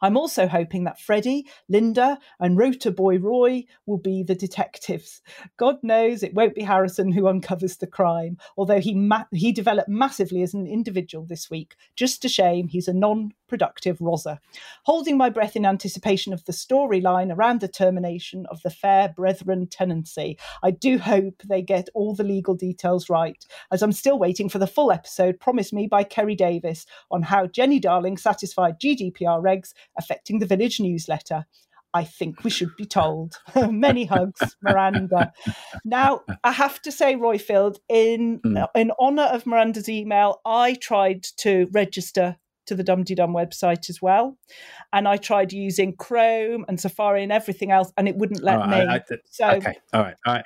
I'm 0.00 0.16
also 0.16 0.46
hoping 0.46 0.84
that 0.84 1.00
Freddie, 1.00 1.46
Linda, 1.68 2.18
and 2.38 2.58
Rota 2.58 2.90
Boy 2.90 3.18
Roy 3.18 3.64
will 3.86 3.98
be 3.98 4.22
the 4.22 4.34
detectives. 4.34 5.22
God 5.56 5.76
knows 5.82 6.22
it 6.22 6.34
won't 6.34 6.54
be 6.54 6.62
Harrison 6.62 7.12
who 7.12 7.28
uncovers 7.28 7.76
the 7.76 7.86
crime, 7.86 8.36
although 8.56 8.80
he 8.80 8.94
ma- 8.94 9.24
he 9.32 9.52
developed 9.52 9.88
massively 9.88 10.42
as 10.42 10.54
an 10.54 10.66
individual 10.66 11.24
this 11.24 11.50
week. 11.50 11.76
Just 11.94 12.24
a 12.24 12.28
shame 12.28 12.68
he's 12.68 12.88
a 12.88 12.92
non-productive 12.92 14.00
Rosa. 14.00 14.40
Holding 14.84 15.16
my 15.16 15.30
breath 15.30 15.56
in 15.56 15.66
anticipation 15.66 16.32
of 16.32 16.44
the 16.44 16.52
storyline 16.52 17.34
around 17.34 17.60
the 17.60 17.68
termination 17.68 18.46
of 18.50 18.62
the 18.62 18.70
Fair 18.70 19.12
Brethren 19.16 19.66
tenancy. 19.66 20.38
I 20.62 20.70
do 20.70 20.98
hope 20.98 21.42
they 21.48 21.62
get 21.62 21.88
all 21.94 22.14
the 22.14 22.24
legal 22.24 22.54
details 22.54 23.08
right, 23.08 23.44
as 23.70 23.82
I'm 23.82 23.92
still 23.92 24.18
waiting 24.18 24.48
for 24.48 24.58
the 24.58 24.66
full 24.66 24.92
episode 24.92 25.40
promised 25.40 25.72
me 25.72 25.86
by 25.86 26.04
Kerry 26.04 26.34
Davis 26.34 26.86
on 27.10 27.22
how 27.22 27.46
Jenny 27.46 27.78
Darling 27.78 28.16
satisfied 28.16 28.80
GDPR 28.80 29.42
regs 29.42 29.72
affecting 29.98 30.38
the 30.38 30.46
village 30.46 30.80
newsletter. 30.80 31.46
I 31.94 32.04
think 32.04 32.44
we 32.44 32.50
should 32.50 32.76
be 32.76 32.84
told. 32.84 33.38
Many 33.70 34.04
hugs, 34.04 34.56
Miranda. 34.60 35.32
Now, 35.82 36.22
I 36.44 36.52
have 36.52 36.82
to 36.82 36.92
say, 36.92 37.14
Roifield, 37.14 37.78
in 37.88 38.40
hmm. 38.44 38.58
in 38.74 38.90
honour 39.00 39.22
of 39.22 39.46
Miranda's 39.46 39.88
email, 39.88 40.40
I 40.44 40.74
tried 40.74 41.22
to 41.38 41.68
register 41.72 42.36
to 42.66 42.74
the 42.74 42.82
Dum 42.82 43.04
Dum 43.04 43.32
website 43.32 43.88
as 43.88 44.02
well, 44.02 44.36
and 44.92 45.08
I 45.08 45.16
tried 45.16 45.52
using 45.52 45.96
Chrome 45.96 46.66
and 46.68 46.78
Safari 46.78 47.22
and 47.22 47.32
everything 47.32 47.70
else, 47.70 47.92
and 47.96 48.08
it 48.08 48.16
wouldn't 48.16 48.42
let 48.42 48.58
All 48.58 48.66
me. 48.66 48.76
I- 48.76 48.96
I- 48.96 49.02
so, 49.30 49.48
okay, 49.48 49.76
all 49.94 50.02
right, 50.02 50.16
all 50.26 50.34
right. 50.34 50.44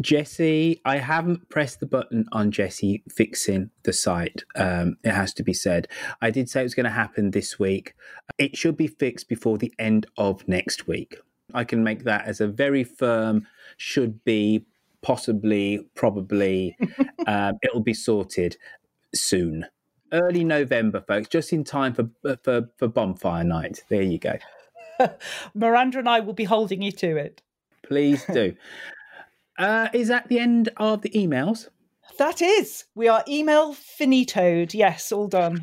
Jesse, 0.00 0.80
I 0.84 0.98
haven't 0.98 1.48
pressed 1.48 1.80
the 1.80 1.86
button 1.86 2.26
on 2.32 2.50
Jesse 2.50 3.02
fixing 3.08 3.70
the 3.82 3.92
site. 3.92 4.42
Um, 4.56 4.96
it 5.04 5.12
has 5.12 5.34
to 5.34 5.42
be 5.42 5.52
said. 5.52 5.88
I 6.20 6.30
did 6.30 6.48
say 6.48 6.60
it 6.60 6.64
was 6.64 6.74
going 6.74 6.84
to 6.84 6.90
happen 6.90 7.30
this 7.30 7.58
week. 7.58 7.94
It 8.38 8.56
should 8.56 8.76
be 8.76 8.86
fixed 8.86 9.28
before 9.28 9.58
the 9.58 9.72
end 9.78 10.06
of 10.16 10.46
next 10.48 10.86
week. 10.86 11.18
I 11.54 11.64
can 11.64 11.84
make 11.84 12.04
that 12.04 12.26
as 12.26 12.40
a 12.40 12.48
very 12.48 12.84
firm 12.84 13.46
should 13.76 14.24
be, 14.24 14.64
possibly, 15.02 15.86
probably. 15.94 16.76
um, 17.26 17.58
it'll 17.62 17.80
be 17.80 17.94
sorted 17.94 18.56
soon. 19.14 19.66
Early 20.12 20.44
November, 20.44 21.02
folks, 21.06 21.28
just 21.28 21.52
in 21.52 21.64
time 21.64 21.94
for 21.94 22.10
for 22.42 22.68
for 22.76 22.88
bonfire 22.88 23.44
night. 23.44 23.82
There 23.88 24.02
you 24.02 24.18
go. 24.18 24.38
Miranda 25.54 25.98
and 25.98 26.08
I 26.08 26.20
will 26.20 26.34
be 26.34 26.44
holding 26.44 26.82
you 26.82 26.92
to 26.92 27.16
it. 27.16 27.42
Please 27.82 28.24
do. 28.32 28.54
uh, 29.58 29.88
is 29.92 30.08
that 30.08 30.28
the 30.28 30.38
end 30.38 30.70
of 30.76 31.02
the 31.02 31.10
emails? 31.10 31.68
That 32.18 32.42
is. 32.42 32.84
We 32.94 33.08
are 33.08 33.24
email 33.26 33.74
finitoed. 33.74 34.74
Yes, 34.74 35.12
all 35.12 35.28
done. 35.28 35.62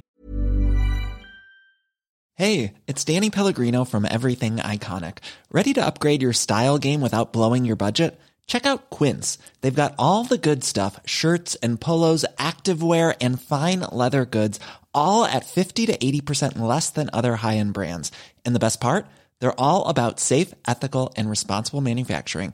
Hey, 2.35 2.73
it's 2.87 3.03
Danny 3.03 3.29
Pellegrino 3.29 3.83
from 3.83 4.05
Everything 4.05 4.57
Iconic. 4.57 5.17
Ready 5.51 5.73
to 5.73 5.85
upgrade 5.85 6.21
your 6.21 6.31
style 6.31 6.77
game 6.77 7.01
without 7.01 7.33
blowing 7.33 7.65
your 7.65 7.75
budget? 7.75 8.17
Check 8.47 8.65
out 8.65 8.89
Quince. 8.89 9.37
They've 9.61 9.75
got 9.75 9.93
all 9.99 10.23
the 10.23 10.37
good 10.37 10.63
stuff 10.63 10.99
shirts 11.05 11.55
and 11.55 11.79
polos, 11.79 12.25
activewear, 12.37 13.15
and 13.19 13.41
fine 13.41 13.81
leather 13.91 14.25
goods, 14.25 14.59
all 14.93 15.25
at 15.25 15.45
50 15.45 15.85
to 15.87 15.97
80% 15.97 16.57
less 16.57 16.89
than 16.89 17.09
other 17.11 17.35
high 17.35 17.57
end 17.57 17.73
brands. 17.73 18.11
And 18.45 18.55
the 18.55 18.59
best 18.59 18.79
part? 18.79 19.05
They're 19.39 19.59
all 19.59 19.87
about 19.87 20.19
safe, 20.19 20.53
ethical, 20.67 21.13
and 21.15 21.29
responsible 21.29 21.81
manufacturing. 21.81 22.53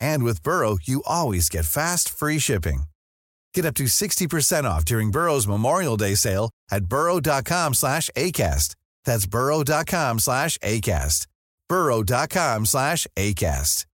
And 0.00 0.22
with 0.24 0.42
Burrow, 0.42 0.78
you 0.82 1.02
always 1.06 1.48
get 1.48 1.64
fast, 1.64 2.08
free 2.08 2.38
shipping. 2.38 2.84
Get 3.54 3.64
up 3.64 3.74
to 3.74 3.84
60% 3.84 4.64
off 4.64 4.84
during 4.84 5.10
Burrow's 5.10 5.46
Memorial 5.46 5.96
Day 5.96 6.14
sale 6.14 6.50
at 6.70 6.86
burrow.com 6.86 7.74
slash 7.74 8.10
ACAST. 8.16 8.74
That's 9.04 9.26
burrow.com 9.26 10.18
slash 10.18 10.58
ACAST. 10.58 11.26
burrow.com 11.68 12.66
slash 12.66 13.06
ACAST. 13.16 13.84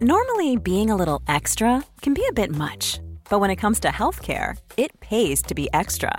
Normally, 0.00 0.56
being 0.56 0.90
a 0.90 0.96
little 0.96 1.22
extra 1.28 1.82
can 2.02 2.14
be 2.14 2.26
a 2.28 2.32
bit 2.32 2.50
much, 2.50 3.00
but 3.30 3.38
when 3.38 3.50
it 3.50 3.56
comes 3.56 3.80
to 3.80 3.88
healthcare, 3.88 4.58
it 4.76 4.98
pays 5.00 5.40
to 5.42 5.54
be 5.54 5.68
extra. 5.72 6.18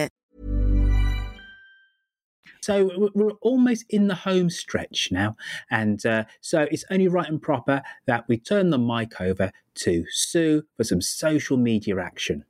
So 2.63 3.09
we're 3.15 3.31
almost 3.41 3.85
in 3.89 4.05
the 4.05 4.13
home 4.13 4.51
stretch 4.51 5.09
now. 5.11 5.35
And 5.71 6.05
uh, 6.05 6.25
so 6.41 6.67
it's 6.69 6.85
only 6.91 7.07
right 7.07 7.27
and 7.27 7.41
proper 7.41 7.81
that 8.05 8.27
we 8.27 8.37
turn 8.37 8.69
the 8.69 8.77
mic 8.77 9.19
over 9.19 9.51
to 9.77 10.05
Sue 10.11 10.61
for 10.77 10.83
some 10.83 11.01
social 11.01 11.57
media 11.57 11.97
action. 11.99 12.45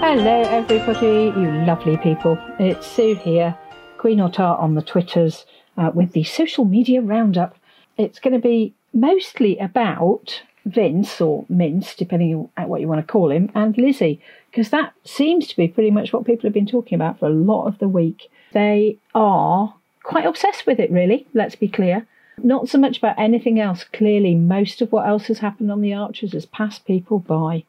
Hello, 0.00 0.42
everybody, 0.42 1.36
you 1.36 1.50
lovely 1.66 1.96
people. 1.96 2.38
It's 2.60 2.86
Sue 2.86 3.16
here, 3.16 3.58
Queen 3.98 4.18
Otar 4.18 4.56
on 4.60 4.76
the 4.76 4.82
Twitters, 4.82 5.46
uh, 5.76 5.90
with 5.92 6.12
the 6.12 6.22
social 6.22 6.64
media 6.64 7.00
roundup. 7.00 7.56
It's 7.96 8.20
going 8.20 8.34
to 8.34 8.38
be 8.38 8.72
mostly 8.94 9.58
about 9.58 10.42
Vince 10.64 11.20
or 11.20 11.44
Mince, 11.48 11.94
depending 11.94 12.48
on 12.56 12.68
what 12.68 12.80
you 12.80 12.88
want 12.88 13.06
to 13.06 13.12
call 13.12 13.30
him, 13.30 13.50
and 13.54 13.76
Lizzie, 13.76 14.20
because 14.50 14.70
that 14.70 14.94
seems 15.04 15.46
to 15.48 15.56
be 15.56 15.68
pretty 15.68 15.90
much 15.90 16.12
what 16.12 16.24
people 16.24 16.48
have 16.48 16.54
been 16.54 16.66
talking 16.66 16.96
about 16.96 17.18
for 17.18 17.26
a 17.26 17.30
lot 17.30 17.66
of 17.66 17.78
the 17.78 17.88
week. 17.88 18.30
They 18.52 18.98
are 19.14 19.74
quite 20.02 20.26
obsessed 20.26 20.66
with 20.66 20.78
it, 20.80 20.90
really, 20.90 21.26
let's 21.34 21.56
be 21.56 21.68
clear. 21.68 22.06
Not 22.42 22.68
so 22.68 22.78
much 22.78 22.98
about 22.98 23.18
anything 23.18 23.60
else. 23.60 23.84
Clearly, 23.84 24.34
most 24.34 24.80
of 24.80 24.90
what 24.90 25.06
else 25.06 25.26
has 25.26 25.38
happened 25.38 25.70
on 25.70 25.82
the 25.82 25.94
Archers 25.94 26.32
has 26.32 26.46
passed 26.46 26.84
people 26.86 27.18
by. 27.18 27.64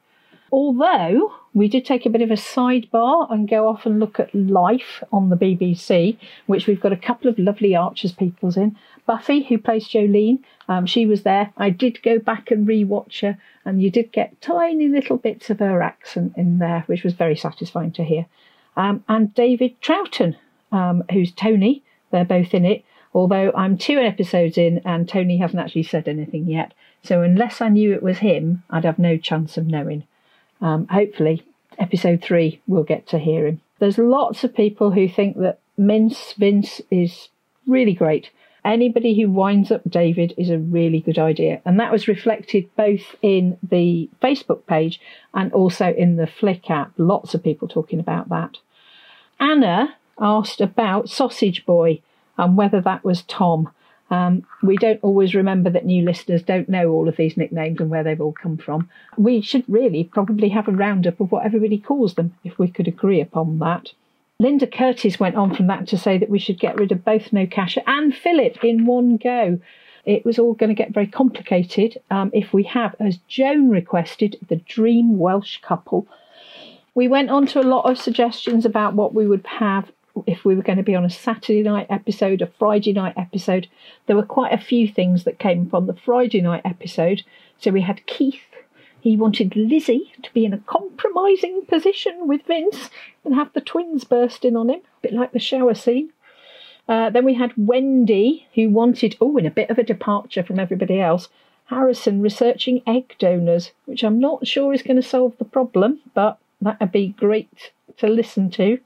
Although 0.51 1.33
we 1.53 1.67
did 1.67 1.85
take 1.85 2.05
a 2.05 2.09
bit 2.09 2.21
of 2.21 2.31
a 2.31 2.35
sidebar 2.35 3.31
and 3.31 3.47
go 3.47 3.67
off 3.67 3.85
and 3.85 3.99
look 3.99 4.19
at 4.19 4.33
life 4.33 5.03
on 5.11 5.29
the 5.29 5.35
BBC, 5.35 6.17
which 6.45 6.65
we've 6.65 6.81
got 6.81 6.93
a 6.93 6.97
couple 6.97 7.29
of 7.29 7.37
lovely 7.37 7.75
Archers 7.75 8.11
peoples 8.11 8.57
in. 8.57 8.75
Buffy, 9.05 9.43
who 9.43 9.57
plays 9.57 9.87
Jolene, 9.87 10.39
um, 10.67 10.85
she 10.85 11.05
was 11.05 11.23
there. 11.23 11.51
I 11.57 11.69
did 11.69 12.01
go 12.01 12.19
back 12.19 12.51
and 12.51 12.67
re-watch 12.67 13.21
her, 13.21 13.37
and 13.63 13.81
you 13.81 13.91
did 13.91 14.11
get 14.11 14.41
tiny 14.41 14.87
little 14.87 15.17
bits 15.17 15.49
of 15.49 15.59
her 15.59 15.81
accent 15.81 16.33
in 16.37 16.59
there, 16.59 16.83
which 16.87 17.03
was 17.03 17.13
very 17.13 17.35
satisfying 17.35 17.91
to 17.93 18.03
hear. 18.03 18.25
Um, 18.75 19.03
and 19.07 19.33
David 19.33 19.79
Troughton, 19.81 20.35
um, 20.71 21.03
who's 21.11 21.31
Tony, 21.31 21.83
they're 22.11 22.25
both 22.25 22.53
in 22.53 22.65
it. 22.65 22.83
Although 23.13 23.53
I'm 23.55 23.77
two 23.77 23.97
episodes 23.99 24.57
in 24.57 24.81
and 24.83 25.07
Tony 25.07 25.37
hasn't 25.37 25.61
actually 25.61 25.83
said 25.83 26.07
anything 26.07 26.49
yet, 26.49 26.73
so 27.01 27.21
unless 27.21 27.61
I 27.61 27.69
knew 27.69 27.93
it 27.93 28.03
was 28.03 28.17
him, 28.17 28.63
I'd 28.69 28.83
have 28.83 28.99
no 28.99 29.15
chance 29.17 29.57
of 29.57 29.67
knowing. 29.67 30.03
Um, 30.59 30.87
hopefully, 30.87 31.43
episode 31.77 32.21
three, 32.21 32.61
we'll 32.67 32.83
get 32.83 33.07
to 33.07 33.19
hear 33.19 33.47
him. 33.47 33.61
There's 33.79 33.97
lots 33.97 34.43
of 34.43 34.55
people 34.55 34.91
who 34.91 35.07
think 35.07 35.37
that 35.37 35.59
Mince 35.77 36.33
Vince 36.33 36.81
is 36.91 37.29
really 37.67 37.93
great. 37.93 38.31
Anybody 38.65 39.13
who 39.13 39.29
winds 39.29 39.71
up 39.71 39.83
David 39.87 40.33
is 40.37 40.49
a 40.49 40.57
really 40.57 40.99
good 40.99 41.19
idea. 41.19 41.61
And 41.65 41.79
that 41.79 41.91
was 41.91 42.07
reflected 42.07 42.67
both 42.75 43.15
in 43.21 43.59
the 43.61 44.09
Facebook 44.23 44.65
page 44.65 44.99
and 45.35 45.53
also 45.53 45.93
in 45.93 46.15
the 46.15 46.25
Flick 46.25 46.71
app. 46.71 46.91
Lots 46.97 47.35
of 47.35 47.43
people 47.43 47.67
talking 47.67 47.99
about 47.99 48.27
that. 48.29 48.57
Anna 49.39 49.95
asked 50.19 50.61
about 50.61 51.09
Sausage 51.09 51.63
Boy 51.67 52.01
and 52.39 52.57
whether 52.57 52.81
that 52.81 53.03
was 53.03 53.21
Tom. 53.21 53.69
Um, 54.09 54.47
we 54.63 54.77
don't 54.77 54.99
always 55.03 55.35
remember 55.35 55.69
that 55.69 55.85
new 55.85 56.03
listeners 56.03 56.41
don't 56.41 56.67
know 56.67 56.89
all 56.89 57.07
of 57.07 57.17
these 57.17 57.37
nicknames 57.37 57.79
and 57.79 57.91
where 57.91 58.03
they've 58.03 58.21
all 58.21 58.33
come 58.33 58.57
from. 58.57 58.89
We 59.15 59.41
should 59.41 59.63
really 59.67 60.03
probably 60.03 60.49
have 60.49 60.67
a 60.67 60.71
roundup 60.71 61.19
of 61.19 61.31
what 61.31 61.45
everybody 61.45 61.77
calls 61.77 62.15
them 62.15 62.33
if 62.43 62.57
we 62.57 62.67
could 62.67 62.87
agree 62.87 63.21
upon 63.21 63.59
that. 63.59 63.91
Linda 64.39 64.67
Curtis 64.67 65.17
went 65.17 65.35
on 65.35 65.55
from 65.55 65.67
that 65.67 65.87
to 65.87 65.97
say 65.97 66.17
that 66.17 66.29
we 66.29 66.39
should 66.39 66.59
get 66.59 66.77
rid 66.77 66.91
of 66.91 67.05
both 67.05 67.31
No 67.31 67.47
Cash 67.47 67.77
and 67.87 68.13
Philip 68.13 68.63
in 68.65 68.85
one 68.85 69.15
go. 69.15 69.59
It 70.03 70.25
was 70.25 70.37
all 70.37 70.53
going 70.53 70.69
to 70.69 70.75
get 70.75 70.93
very 70.93 71.07
complicated 71.07 71.97
um, 72.11 72.31
if 72.33 72.51
we 72.51 72.63
have, 72.63 72.95
as 72.99 73.17
Joan 73.29 73.69
requested, 73.69 74.37
the 74.49 74.57
Dream 74.57 75.17
Welsh 75.17 75.61
couple. 75.61 76.05
We 76.93 77.07
went 77.07 77.29
on 77.29 77.47
to 77.47 77.61
a 77.61 77.63
lot 77.63 77.89
of 77.89 77.97
suggestions 77.97 78.65
about 78.65 78.93
what 78.93 79.13
we 79.13 79.25
would 79.25 79.45
have 79.47 79.89
if 80.27 80.43
we 80.43 80.55
were 80.55 80.61
going 80.61 80.77
to 80.77 80.83
be 80.83 80.95
on 80.95 81.05
a 81.05 81.09
Saturday 81.09 81.63
night 81.63 81.87
episode, 81.89 82.41
a 82.41 82.47
Friday 82.47 82.93
night 82.93 83.13
episode. 83.17 83.67
There 84.05 84.15
were 84.17 84.23
quite 84.23 84.53
a 84.53 84.57
few 84.57 84.87
things 84.87 85.23
that 85.23 85.39
came 85.39 85.69
from 85.69 85.87
the 85.87 85.95
Friday 85.95 86.41
night 86.41 86.61
episode. 86.65 87.23
So 87.57 87.71
we 87.71 87.81
had 87.81 88.05
Keith. 88.05 88.43
He 89.05 89.15
wanted 89.15 89.55
Lizzie 89.55 90.11
to 90.23 90.33
be 90.33 90.45
in 90.45 90.53
a 90.53 90.57
compromising 90.65 91.67
position 91.67 92.27
with 92.27 92.41
Vince 92.47 92.89
and 93.23 93.35
have 93.35 93.53
the 93.53 93.61
twins 93.61 94.03
burst 94.03 94.43
in 94.43 94.55
on 94.57 94.71
him, 94.71 94.79
a 94.79 95.01
bit 95.03 95.13
like 95.13 95.31
the 95.31 95.37
shower 95.37 95.75
scene. 95.75 96.09
Uh, 96.89 97.11
then 97.11 97.23
we 97.23 97.35
had 97.35 97.53
Wendy, 97.55 98.47
who 98.55 98.67
wanted, 98.67 99.15
oh, 99.21 99.37
in 99.37 99.45
a 99.45 99.51
bit 99.51 99.69
of 99.69 99.77
a 99.77 99.83
departure 99.83 100.41
from 100.41 100.59
everybody 100.59 100.99
else, 100.99 101.29
Harrison 101.65 102.19
researching 102.23 102.81
egg 102.87 103.13
donors, 103.19 103.73
which 103.85 104.03
I'm 104.03 104.19
not 104.19 104.47
sure 104.47 104.73
is 104.73 104.81
going 104.81 104.95
to 104.95 105.03
solve 105.03 105.37
the 105.37 105.45
problem, 105.45 105.99
but 106.15 106.39
that 106.61 106.79
would 106.79 106.91
be 106.91 107.09
great 107.09 107.73
to 107.97 108.07
listen 108.07 108.49
to. 108.51 108.79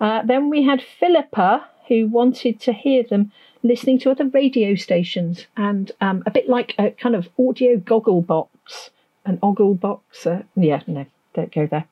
Uh, 0.00 0.22
then 0.22 0.48
we 0.48 0.62
had 0.62 0.80
Philippa, 0.80 1.66
who 1.88 2.06
wanted 2.06 2.60
to 2.60 2.72
hear 2.72 3.02
them 3.02 3.32
listening 3.64 3.98
to 3.98 4.12
other 4.12 4.28
radio 4.28 4.76
stations 4.76 5.48
and 5.56 5.90
um, 6.00 6.22
a 6.24 6.30
bit 6.30 6.48
like 6.48 6.72
a 6.78 6.92
kind 6.92 7.16
of 7.16 7.28
audio 7.36 7.76
goggle 7.78 8.22
box, 8.22 8.90
an 9.24 9.38
ogle 9.42 9.74
box. 9.74 10.26
Uh, 10.26 10.42
yeah, 10.56 10.82
no, 10.86 11.06
don't 11.34 11.52
go 11.54 11.66
there. 11.66 11.86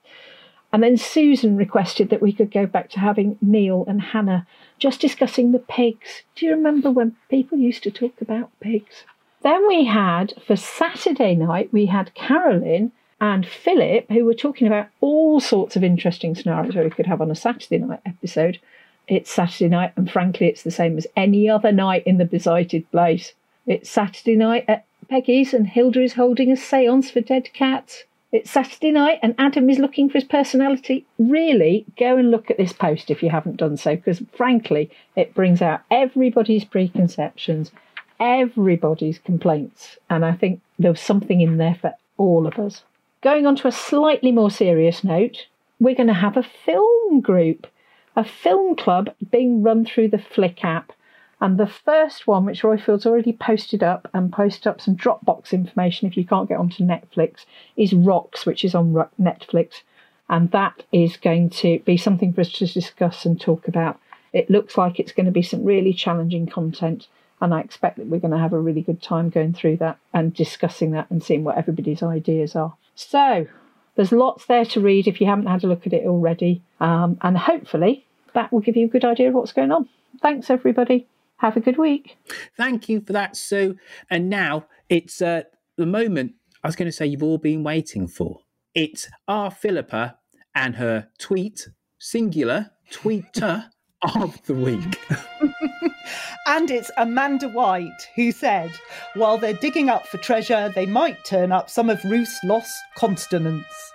And 0.72 0.82
then 0.82 0.96
Susan 0.96 1.56
requested 1.56 2.10
that 2.10 2.20
we 2.20 2.32
could 2.32 2.50
go 2.50 2.66
back 2.66 2.90
to 2.90 3.00
having 3.00 3.38
Neil 3.40 3.84
and 3.88 4.02
Hannah 4.02 4.46
just 4.78 5.00
discussing 5.00 5.52
the 5.52 5.58
pigs. 5.58 6.22
Do 6.34 6.44
you 6.44 6.52
remember 6.52 6.90
when 6.90 7.16
people 7.30 7.58
used 7.58 7.82
to 7.84 7.90
talk 7.90 8.20
about 8.20 8.50
pigs? 8.60 9.04
Then 9.42 9.66
we 9.66 9.84
had, 9.84 10.34
for 10.46 10.56
Saturday 10.56 11.34
night, 11.34 11.72
we 11.72 11.86
had 11.86 12.14
Carolyn 12.14 12.92
and 13.20 13.46
Philip, 13.46 14.10
who 14.10 14.24
were 14.24 14.34
talking 14.34 14.66
about 14.66 14.88
all 15.00 15.40
sorts 15.40 15.74
of 15.74 15.82
interesting 15.82 16.34
scenarios 16.34 16.74
we 16.74 16.90
could 16.90 17.06
have 17.06 17.20
on 17.20 17.30
a 17.30 17.34
Saturday 17.34 17.78
night 17.78 18.00
episode. 18.04 18.58
It's 19.06 19.30
Saturday 19.30 19.68
night, 19.68 19.92
and 19.96 20.10
frankly, 20.10 20.48
it's 20.48 20.64
the 20.64 20.70
same 20.70 20.98
as 20.98 21.06
any 21.16 21.48
other 21.48 21.72
night 21.72 22.02
in 22.06 22.18
the 22.18 22.24
besighted 22.24 22.88
place. 22.90 23.32
It's 23.66 23.88
Saturday 23.88 24.36
night 24.36 24.64
at 24.68 24.84
Peggy's, 25.08 25.54
and 25.54 25.66
Hilda 25.66 26.02
is 26.02 26.14
holding 26.14 26.52
a 26.52 26.56
seance 26.56 27.10
for 27.10 27.22
dead 27.22 27.50
cats. 27.54 28.04
It's 28.30 28.50
Saturday 28.50 28.90
night, 28.90 29.20
and 29.22 29.34
Adam 29.38 29.70
is 29.70 29.78
looking 29.78 30.08
for 30.10 30.18
his 30.18 30.24
personality. 30.24 31.06
Really, 31.18 31.86
go 31.98 32.18
and 32.18 32.30
look 32.30 32.50
at 32.50 32.58
this 32.58 32.74
post 32.74 33.10
if 33.10 33.22
you 33.22 33.30
haven't 33.30 33.56
done 33.56 33.78
so, 33.78 33.96
because 33.96 34.22
frankly, 34.36 34.90
it 35.16 35.34
brings 35.34 35.62
out 35.62 35.80
everybody's 35.90 36.64
preconceptions, 36.64 37.72
everybody's 38.20 39.18
complaints, 39.18 39.96
and 40.10 40.26
I 40.26 40.32
think 40.32 40.60
there's 40.78 41.00
something 41.00 41.40
in 41.40 41.56
there 41.56 41.76
for 41.80 41.94
all 42.18 42.46
of 42.46 42.58
us. 42.58 42.82
Going 43.22 43.46
on 43.46 43.56
to 43.56 43.68
a 43.68 43.72
slightly 43.72 44.30
more 44.30 44.50
serious 44.50 45.02
note, 45.02 45.46
we're 45.80 45.94
going 45.94 46.08
to 46.08 46.14
have 46.14 46.36
a 46.36 46.42
film 46.42 47.22
group, 47.22 47.66
a 48.14 48.24
film 48.24 48.76
club 48.76 49.14
being 49.30 49.62
run 49.62 49.86
through 49.86 50.08
the 50.08 50.18
Flick 50.18 50.62
app. 50.64 50.92
And 51.40 51.56
the 51.56 51.68
first 51.68 52.26
one, 52.26 52.44
which 52.44 52.62
Roifield's 52.62 53.06
already 53.06 53.32
posted 53.32 53.82
up 53.82 54.08
and 54.12 54.32
posted 54.32 54.66
up 54.66 54.80
some 54.80 54.96
Dropbox 54.96 55.52
information 55.52 56.08
if 56.08 56.16
you 56.16 56.26
can't 56.26 56.48
get 56.48 56.58
onto 56.58 56.84
Netflix, 56.84 57.44
is 57.76 57.92
Rocks, 57.92 58.44
which 58.44 58.64
is 58.64 58.74
on 58.74 58.92
Netflix. 59.20 59.82
And 60.28 60.50
that 60.50 60.82
is 60.92 61.16
going 61.16 61.50
to 61.50 61.78
be 61.80 61.96
something 61.96 62.32
for 62.32 62.40
us 62.40 62.52
to 62.52 62.66
discuss 62.66 63.24
and 63.24 63.40
talk 63.40 63.68
about. 63.68 64.00
It 64.32 64.50
looks 64.50 64.76
like 64.76 64.98
it's 64.98 65.12
going 65.12 65.26
to 65.26 65.32
be 65.32 65.42
some 65.42 65.64
really 65.64 65.92
challenging 65.92 66.46
content. 66.46 67.06
And 67.40 67.54
I 67.54 67.60
expect 67.60 67.98
that 67.98 68.08
we're 68.08 68.20
going 68.20 68.32
to 68.32 68.38
have 68.38 68.52
a 68.52 68.58
really 68.58 68.82
good 68.82 69.00
time 69.00 69.30
going 69.30 69.54
through 69.54 69.76
that 69.76 69.98
and 70.12 70.34
discussing 70.34 70.90
that 70.90 71.08
and 71.08 71.22
seeing 71.22 71.44
what 71.44 71.56
everybody's 71.56 72.02
ideas 72.02 72.56
are. 72.56 72.74
So, 72.96 73.46
There's 73.94 74.12
lots 74.12 74.46
there 74.46 74.64
to 74.64 74.80
read 74.80 75.08
if 75.08 75.20
you 75.20 75.26
haven't 75.26 75.46
had 75.46 75.64
a 75.64 75.66
look 75.66 75.84
at 75.86 75.92
it 75.92 76.06
already. 76.06 76.62
Um, 76.80 77.18
and 77.20 77.36
hopefully 77.36 78.04
that 78.32 78.52
will 78.52 78.60
give 78.60 78.76
you 78.76 78.86
a 78.86 78.88
good 78.88 79.04
idea 79.04 79.28
of 79.28 79.34
what's 79.34 79.52
going 79.52 79.72
on. 79.72 79.88
Thanks, 80.20 80.50
everybody. 80.50 81.06
Have 81.38 81.56
a 81.56 81.60
good 81.60 81.78
week. 81.78 82.18
Thank 82.56 82.88
you 82.88 83.00
for 83.00 83.12
that, 83.12 83.36
Sue. 83.36 83.76
And 84.10 84.28
now 84.28 84.66
it's 84.88 85.22
uh, 85.22 85.42
the 85.76 85.86
moment 85.86 86.34
I 86.62 86.68
was 86.68 86.76
going 86.76 86.88
to 86.88 86.92
say 86.92 87.06
you've 87.06 87.22
all 87.22 87.38
been 87.38 87.62
waiting 87.62 88.08
for. 88.08 88.40
It's 88.74 89.08
our 89.28 89.50
Philippa 89.50 90.18
and 90.54 90.74
her 90.76 91.08
tweet, 91.18 91.68
singular, 91.98 92.70
tweeter 92.90 93.66
of 94.16 94.42
the 94.46 94.54
week. 94.54 95.00
and 96.46 96.70
it's 96.70 96.90
Amanda 96.96 97.48
White 97.48 98.08
who 98.16 98.32
said, 98.32 98.72
while 99.14 99.38
they're 99.38 99.52
digging 99.54 99.88
up 99.88 100.06
for 100.08 100.18
treasure, 100.18 100.72
they 100.74 100.86
might 100.86 101.24
turn 101.24 101.52
up 101.52 101.70
some 101.70 101.88
of 101.88 102.02
Ruth's 102.04 102.38
lost 102.42 102.72
consonants. 102.96 103.92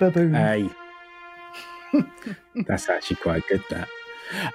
Baboon. 0.00 0.32
Hey. 0.32 0.70
That's 2.66 2.88
actually 2.88 3.16
quite 3.16 3.46
good, 3.48 3.62
that. 3.68 3.88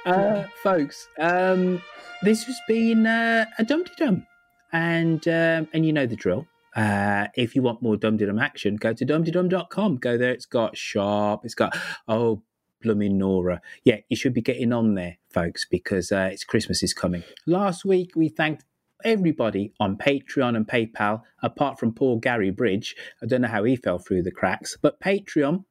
Uh, 0.05 0.43
folks, 0.63 1.07
um, 1.19 1.81
this 2.23 2.43
has 2.43 2.59
been 2.67 3.05
uh, 3.05 3.45
a 3.59 3.63
Dumdydum. 3.63 4.25
And, 4.73 5.27
um, 5.27 5.67
and 5.73 5.85
you 5.85 5.93
know 5.93 6.05
the 6.05 6.15
drill. 6.15 6.45
Uh, 6.75 7.27
if 7.35 7.55
you 7.55 7.61
want 7.61 7.81
more 7.81 7.97
Dum 7.97 8.17
Dum 8.17 8.37
action, 8.37 8.75
go 8.75 8.93
to 8.93 9.05
dumdydum.com. 9.05 9.97
Go 9.97 10.17
there. 10.17 10.31
It's 10.31 10.45
got 10.45 10.77
Sharp. 10.77 11.41
It's 11.43 11.55
got, 11.55 11.75
oh, 12.07 12.43
blooming 12.81 13.17
Nora. 13.17 13.61
Yeah, 13.83 13.97
you 14.09 14.15
should 14.15 14.33
be 14.33 14.41
getting 14.41 14.71
on 14.71 14.93
there, 14.93 15.17
folks, 15.29 15.65
because 15.65 16.11
uh, 16.11 16.29
it's 16.31 16.43
Christmas 16.43 16.83
is 16.83 16.93
coming. 16.93 17.23
Last 17.45 17.85
week, 17.85 18.11
we 18.15 18.29
thanked 18.29 18.65
everybody 19.03 19.73
on 19.79 19.97
Patreon 19.97 20.55
and 20.55 20.67
PayPal, 20.67 21.21
apart 21.41 21.79
from 21.79 21.93
poor 21.93 22.19
Gary 22.19 22.51
Bridge. 22.51 22.95
I 23.21 23.25
don't 23.25 23.41
know 23.41 23.47
how 23.47 23.63
he 23.63 23.75
fell 23.75 23.99
through 23.99 24.23
the 24.23 24.31
cracks, 24.31 24.77
but 24.79 24.99
Patreon 24.99 25.65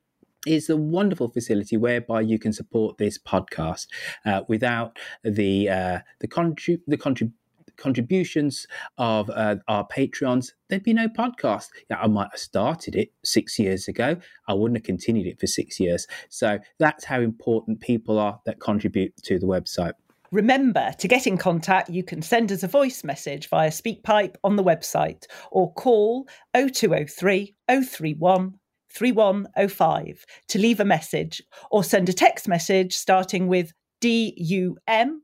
is 0.47 0.71
a 0.71 0.77
wonderful 0.77 1.29
facility 1.29 1.77
whereby 1.77 2.21
you 2.21 2.39
can 2.39 2.53
support 2.53 2.99
this 2.99 3.19
podcast 3.19 3.87
uh, 4.25 4.43
without 4.49 4.97
the 5.25 5.69
uh, 5.69 5.99
the 6.21 6.29
contrib- 6.29 6.83
the 6.87 6.97
contrib- 6.97 7.33
contributions 7.77 8.67
of 8.99 9.31
uh, 9.31 9.57
our 9.69 9.87
Patreons, 9.89 10.53
there'd 10.69 10.83
be 10.83 10.95
no 10.95 11.09
podcast. 11.09 11.69
Yeah, 11.91 11.99
I 11.99 12.07
might 12.07 12.29
have 12.33 12.41
started 12.41 12.97
it 12.97 13.13
six 13.25 13.59
years 13.59 13.89
ago. 13.89 14.17
I 14.49 14.55
wouldn't 14.55 14.79
have 14.79 14.85
continued 14.85 15.27
it 15.27 15.39
for 15.39 15.47
six 15.47 15.79
years. 15.79 16.07
So 16.29 16.59
that's 16.79 17.05
how 17.05 17.21
important 17.21 17.81
people 17.81 18.19
are 18.19 18.41
that 18.47 18.61
contribute 18.61 19.17
to 19.25 19.39
the 19.39 19.47
website. 19.47 19.93
Remember, 20.33 20.93
to 20.99 21.09
get 21.09 21.27
in 21.27 21.39
contact, 21.39 21.89
you 21.89 22.03
can 22.03 22.21
send 22.21 22.51
us 22.51 22.63
a 22.63 22.69
voice 22.69 23.05
message 23.05 23.49
via 23.49 23.71
SpeakPipe 23.71 24.35
on 24.43 24.57
the 24.57 24.65
website 24.65 25.25
or 25.53 25.73
call 25.75 26.27
0203 26.55 27.55
031 27.69 28.55
3105 28.97 30.25
to 30.49 30.59
leave 30.59 30.81
a 30.81 30.85
message 30.85 31.43
or 31.71 31.85
send 31.85 32.09
a 32.09 32.13
text 32.13 32.49
message 32.49 32.97
starting 32.97 33.47
with 33.47 33.73
DUM 34.01 35.23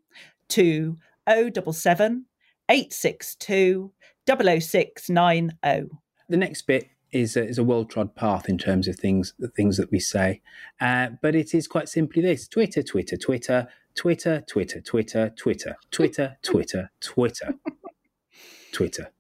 to 0.49 0.97
077 1.27 2.27
862 2.69 3.93
00690. 4.27 5.89
The 6.28 6.36
next 6.36 6.62
bit 6.62 6.89
is 7.11 7.36
a, 7.36 7.47
is 7.47 7.59
a 7.59 7.65
well 7.65 7.85
trod 7.85 8.15
path 8.15 8.49
in 8.49 8.59
terms 8.59 8.89
of 8.89 8.97
things 8.97 9.35
the 9.39 9.49
things 9.49 9.77
that 9.77 9.90
we 9.90 10.01
say, 10.01 10.40
uh, 10.81 11.09
but 11.20 11.35
it 11.35 11.55
is 11.55 11.66
quite 11.66 11.89
simply 11.89 12.23
this: 12.23 12.49
Twitter, 12.49 12.82
Twitter, 12.82 13.19
Twitter, 13.19 13.69
Twitter, 13.94 14.40
Twitter, 14.47 14.81
Twitter, 14.81 15.31
Twitter, 15.36 15.77
Twitter, 15.90 16.39
Twitter, 16.43 16.90
Twitter, 17.01 17.55
Twitter. 18.73 19.11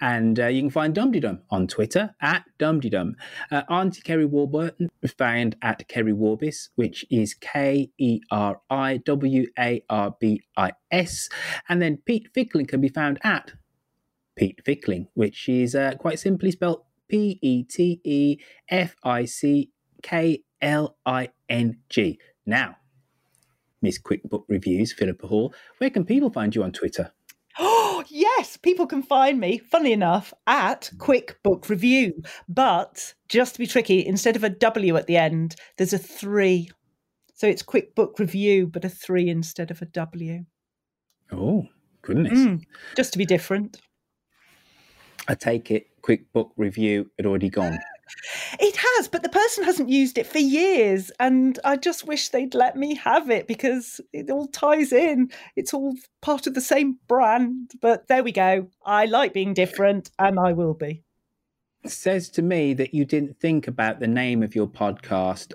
And 0.00 0.38
uh, 0.38 0.46
you 0.46 0.62
can 0.62 0.70
find 0.70 0.94
Dumdydum 0.94 1.40
on 1.50 1.66
Twitter 1.66 2.14
at 2.20 2.44
Dumdydum. 2.58 3.12
Uh, 3.50 3.62
Auntie 3.68 4.02
Keri 4.02 4.24
Warburton 4.24 4.90
found 5.18 5.56
at 5.62 5.86
Kerry 5.88 6.12
Warbis, 6.12 6.68
which 6.74 7.04
is 7.10 7.34
K 7.34 7.90
E 7.98 8.20
R 8.30 8.60
I 8.70 8.98
W 8.98 9.46
A 9.58 9.82
R 9.88 10.14
B 10.18 10.42
I 10.56 10.72
S. 10.90 11.28
And 11.68 11.80
then 11.80 11.98
Pete 12.04 12.28
Fickling 12.34 12.66
can 12.66 12.80
be 12.80 12.88
found 12.88 13.18
at 13.22 13.52
Pete 14.36 14.60
Fickling, 14.64 15.08
which 15.14 15.48
is 15.48 15.74
uh, 15.74 15.94
quite 15.98 16.18
simply 16.18 16.50
spelled 16.50 16.82
P 17.08 17.38
E 17.42 17.62
T 17.62 18.00
E 18.04 18.38
F 18.68 18.96
I 19.04 19.24
C 19.24 19.70
K 20.02 20.42
L 20.60 20.96
I 21.06 21.30
N 21.48 21.78
G. 21.88 22.18
Now, 22.46 22.76
Miss 23.80 23.98
Quick 23.98 24.22
Book 24.24 24.44
Reviews, 24.48 24.92
Philippa 24.92 25.26
Hall, 25.26 25.54
where 25.78 25.90
can 25.90 26.04
people 26.04 26.30
find 26.30 26.54
you 26.54 26.62
on 26.62 26.72
Twitter? 26.72 27.12
Yes, 28.08 28.56
people 28.56 28.86
can 28.86 29.02
find 29.02 29.38
me, 29.40 29.58
funnily 29.58 29.92
enough, 29.92 30.32
at 30.46 30.90
Quick 30.98 31.38
Book 31.42 31.68
Review. 31.68 32.22
But 32.48 33.14
just 33.28 33.54
to 33.54 33.58
be 33.58 33.66
tricky, 33.66 34.04
instead 34.04 34.36
of 34.36 34.44
a 34.44 34.50
W 34.50 34.96
at 34.96 35.06
the 35.06 35.16
end, 35.16 35.56
there's 35.76 35.92
a 35.92 35.98
three. 35.98 36.70
So 37.34 37.46
it's 37.46 37.62
Quick 37.62 37.94
Book 37.94 38.18
Review, 38.18 38.66
but 38.66 38.84
a 38.84 38.88
three 38.88 39.28
instead 39.28 39.70
of 39.70 39.82
a 39.82 39.86
W. 39.86 40.44
Oh, 41.32 41.66
goodness. 42.02 42.38
Mm, 42.38 42.62
just 42.96 43.12
to 43.12 43.18
be 43.18 43.26
different. 43.26 43.80
I 45.26 45.34
take 45.34 45.70
it 45.70 45.88
Quick 46.02 46.32
Book 46.32 46.52
Review 46.56 47.10
had 47.18 47.26
already 47.26 47.48
gone. 47.48 47.78
It 48.60 48.73
has, 48.96 49.08
but 49.08 49.22
the 49.22 49.28
person 49.28 49.64
hasn't 49.64 49.88
used 49.88 50.18
it 50.18 50.26
for 50.26 50.38
years. 50.38 51.10
And 51.20 51.58
I 51.64 51.76
just 51.76 52.06
wish 52.06 52.28
they'd 52.28 52.54
let 52.54 52.76
me 52.76 52.94
have 52.96 53.30
it 53.30 53.46
because 53.46 54.00
it 54.12 54.30
all 54.30 54.46
ties 54.48 54.92
in. 54.92 55.30
It's 55.56 55.74
all 55.74 55.94
part 56.22 56.46
of 56.46 56.54
the 56.54 56.60
same 56.60 56.98
brand. 57.08 57.72
But 57.80 58.08
there 58.08 58.22
we 58.24 58.32
go. 58.32 58.68
I 58.84 59.06
like 59.06 59.32
being 59.32 59.54
different 59.54 60.10
and 60.18 60.38
I 60.38 60.52
will 60.52 60.74
be. 60.74 61.02
It 61.84 61.90
says 61.90 62.30
to 62.30 62.42
me 62.42 62.72
that 62.74 62.94
you 62.94 63.04
didn't 63.04 63.38
think 63.38 63.68
about 63.68 64.00
the 64.00 64.06
name 64.06 64.42
of 64.42 64.54
your 64.54 64.66
podcast 64.66 65.52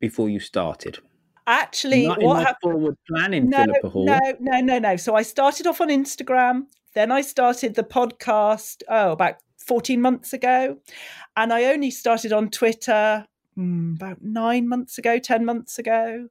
before 0.00 0.28
you 0.28 0.40
started. 0.40 0.98
Actually, 1.46 2.06
Not 2.06 2.20
what 2.20 2.40
happened? 2.40 2.56
forward 2.62 2.96
planning, 3.08 3.48
No, 3.48 3.64
Philippa 3.64 3.88
Hall. 3.88 4.04
no, 4.04 4.18
no, 4.38 4.60
no, 4.60 4.78
no. 4.78 4.96
So 4.96 5.14
I 5.14 5.22
started 5.22 5.66
off 5.66 5.80
on 5.80 5.88
Instagram. 5.88 6.64
Then 6.94 7.10
I 7.12 7.20
started 7.22 7.74
the 7.74 7.84
podcast, 7.84 8.82
oh, 8.88 9.12
about 9.12 9.36
14 9.68 10.00
months 10.00 10.32
ago. 10.32 10.78
And 11.36 11.52
I 11.52 11.64
only 11.64 11.90
started 11.90 12.32
on 12.32 12.50
Twitter 12.50 13.26
hmm, 13.54 13.94
about 13.96 14.22
nine 14.22 14.66
months 14.66 14.98
ago, 14.98 15.18
10 15.18 15.44
months 15.44 15.78
ago, 15.78 16.28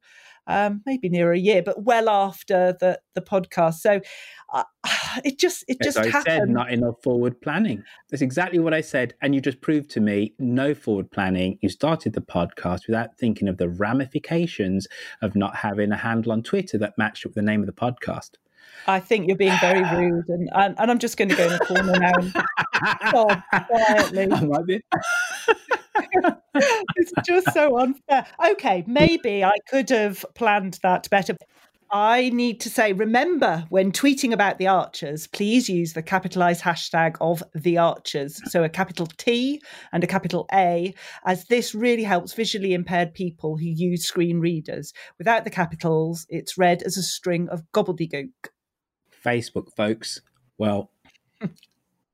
um, 0.47 0.81
maybe 0.85 1.07
near 1.07 1.31
a 1.31 1.37
year, 1.37 1.61
but 1.61 1.83
well 1.83 2.09
after 2.09 2.75
the, 2.79 2.99
the 3.13 3.21
podcast. 3.21 3.75
So 3.75 4.01
uh, 4.51 4.63
it 5.23 5.37
just, 5.37 5.63
it 5.67 5.77
just 5.83 5.99
I 5.99 6.07
happened. 6.07 6.23
said, 6.25 6.49
not 6.49 6.71
enough 6.71 6.95
forward 7.03 7.39
planning. 7.39 7.83
That's 8.09 8.23
exactly 8.23 8.59
what 8.59 8.73
I 8.73 8.81
said. 8.81 9.13
And 9.21 9.35
you 9.35 9.41
just 9.41 9.61
proved 9.61 9.91
to 9.91 10.01
me 10.01 10.33
no 10.39 10.73
forward 10.73 11.11
planning. 11.11 11.59
You 11.61 11.69
started 11.69 12.13
the 12.13 12.21
podcast 12.21 12.87
without 12.87 13.17
thinking 13.19 13.47
of 13.47 13.57
the 13.57 13.69
ramifications 13.69 14.87
of 15.21 15.35
not 15.35 15.57
having 15.57 15.91
a 15.91 15.97
handle 15.97 16.31
on 16.31 16.41
Twitter 16.41 16.79
that 16.79 16.97
matched 16.97 17.25
up 17.25 17.29
with 17.29 17.35
the 17.35 17.41
name 17.43 17.61
of 17.61 17.67
the 17.67 17.73
podcast. 17.73 18.31
I 18.85 18.99
think 18.99 19.27
you're 19.27 19.37
being 19.37 19.57
very 19.59 19.81
rude, 19.81 20.27
and 20.29 20.49
and, 20.53 20.75
and 20.77 20.91
I'm 20.91 20.99
just 20.99 21.17
going 21.17 21.29
to 21.29 21.35
go 21.35 21.45
in 21.45 21.53
the 21.53 21.59
corner 21.59 21.99
now 21.99 22.13
and 22.19 22.33
sob 23.11 23.41
quietly. 23.67 24.31
I 24.31 24.45
might 24.45 24.65
be. 24.65 24.81
it's 26.95 27.11
just 27.25 27.53
so 27.53 27.79
unfair. 27.79 28.25
Okay, 28.51 28.83
maybe 28.87 29.43
I 29.43 29.55
could 29.69 29.89
have 29.89 30.25
planned 30.35 30.79
that 30.83 31.09
better. 31.09 31.35
I 31.89 32.31
need 32.31 32.59
to 32.61 32.69
say, 32.69 32.91
remember 32.91 33.65
when 33.69 33.93
tweeting 33.93 34.33
about 34.33 34.57
the 34.57 34.67
Archers, 34.67 35.27
please 35.27 35.69
use 35.69 35.93
the 35.93 36.01
capitalized 36.01 36.61
hashtag 36.61 37.15
of 37.21 37.41
the 37.55 37.77
Archers. 37.77 38.41
So 38.51 38.63
a 38.63 38.69
capital 38.69 39.07
T 39.17 39.61
and 39.93 40.03
a 40.03 40.07
capital 40.07 40.47
A, 40.53 40.93
as 41.25 41.45
this 41.45 41.73
really 41.73 42.03
helps 42.03 42.33
visually 42.33 42.73
impaired 42.73 43.13
people 43.13 43.57
who 43.57 43.65
use 43.65 44.05
screen 44.05 44.39
readers. 44.39 44.91
Without 45.17 45.45
the 45.45 45.49
capitals, 45.49 46.25
it's 46.27 46.57
read 46.57 46.83
as 46.83 46.97
a 46.97 47.03
string 47.03 47.47
of 47.49 47.63
gobbledygook. 47.73 48.49
Facebook, 49.27 49.75
folks. 49.75 50.21
Well, 50.57 50.89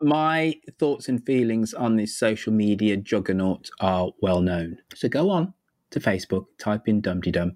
my 0.01 0.55
thoughts 0.79 1.09
and 1.09 1.23
feelings 1.23 1.73
on 1.75 1.95
this 1.95 2.17
social 2.17 2.51
media 2.51 2.97
juggernaut 2.97 3.69
are 3.79 4.11
well 4.21 4.41
known. 4.41 4.79
So 4.95 5.07
go 5.07 5.29
on 5.29 5.53
to 5.91 5.99
Facebook, 5.99 6.45
type 6.57 6.87
in 6.87 7.01
Dum 7.01 7.21
Dum, 7.21 7.53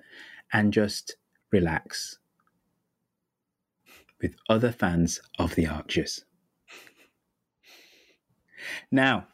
and 0.53 0.71
just 0.71 1.15
relax 1.51 2.19
with 4.21 4.35
other 4.47 4.71
fans 4.71 5.19
of 5.39 5.55
the 5.55 5.65
Archers. 5.65 6.23
Now, 8.91 9.27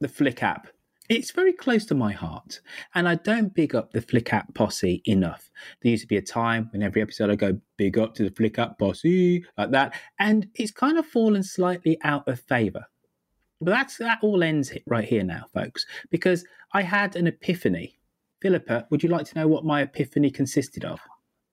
the 0.00 0.08
Flick 0.08 0.42
app. 0.42 0.68
It's 1.10 1.32
very 1.32 1.52
close 1.52 1.84
to 1.86 1.96
my 1.96 2.12
heart, 2.12 2.60
and 2.94 3.08
I 3.08 3.16
don't 3.16 3.52
big 3.52 3.74
up 3.74 3.90
the 3.90 4.00
Flick 4.00 4.32
app 4.32 4.54
posse 4.54 5.02
enough. 5.06 5.50
There 5.82 5.90
used 5.90 6.04
to 6.04 6.06
be 6.06 6.18
a 6.18 6.22
time 6.22 6.68
when 6.70 6.84
every 6.84 7.02
episode 7.02 7.30
I 7.30 7.34
go 7.34 7.60
big 7.76 7.98
up 7.98 8.14
to 8.14 8.22
the 8.22 8.30
Flick 8.30 8.60
app 8.60 8.78
posse 8.78 9.44
like 9.58 9.72
that, 9.72 9.94
and 10.20 10.46
it's 10.54 10.70
kind 10.70 10.98
of 10.98 11.04
fallen 11.04 11.42
slightly 11.42 11.98
out 12.04 12.28
of 12.28 12.38
favour. 12.38 12.84
But 13.60 13.72
that's 13.72 13.98
that 13.98 14.20
all 14.22 14.44
ends 14.44 14.72
right 14.86 15.04
here 15.04 15.24
now, 15.24 15.46
folks, 15.52 15.84
because 16.10 16.44
I 16.74 16.82
had 16.82 17.16
an 17.16 17.26
epiphany. 17.26 17.98
Philippa, 18.40 18.86
would 18.90 19.02
you 19.02 19.08
like 19.08 19.26
to 19.26 19.34
know 19.36 19.48
what 19.48 19.64
my 19.64 19.82
epiphany 19.82 20.30
consisted 20.30 20.84
of? 20.84 21.00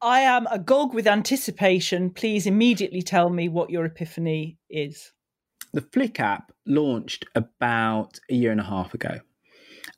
I 0.03 0.19
am 0.19 0.45
agog 0.51 0.93
with 0.93 1.07
anticipation. 1.07 2.11
Please 2.11 2.45
immediately 2.45 3.01
tell 3.01 3.31
me 3.31 3.49
what 3.49 3.71
your 3.71 3.85
epiphany 3.85 4.59
is. 4.69 5.13
The 5.73 5.81
Flick 5.81 6.19
app 6.19 6.51
launched 6.67 7.25
about 7.33 8.19
a 8.29 8.35
year 8.35 8.51
and 8.51 8.61
a 8.61 8.63
half 8.63 8.93
ago. 8.93 9.17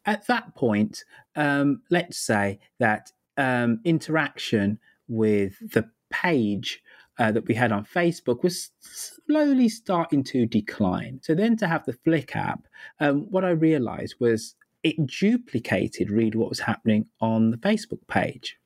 At 0.06 0.28
that 0.28 0.56
point, 0.56 1.04
um, 1.36 1.82
let's 1.90 2.18
say 2.18 2.60
that 2.80 3.12
um, 3.38 3.80
interaction 3.84 4.80
with 5.08 5.58
the 5.74 5.90
page 6.12 6.82
uh, 7.18 7.32
that 7.32 7.48
we 7.48 7.54
had 7.54 7.72
on 7.72 7.86
Facebook 7.86 8.44
was 8.44 8.72
slowly 8.82 9.70
starting 9.70 10.24
to 10.24 10.46
decline. 10.46 11.20
So 11.22 11.36
then 11.36 11.58
to 11.58 11.68
have 11.68 11.86
the 11.86 11.94
Flick 11.94 12.36
app, 12.36 12.66
um, 13.00 13.28
what 13.30 13.44
I 13.44 13.50
realized 13.50 14.16
was 14.20 14.56
it 14.84 15.06
duplicated 15.06 16.10
really 16.10 16.38
what 16.38 16.50
was 16.50 16.62
happening 16.62 17.06
on 17.20 17.52
the 17.52 17.58
Facebook 17.58 18.08
page. 18.08 18.58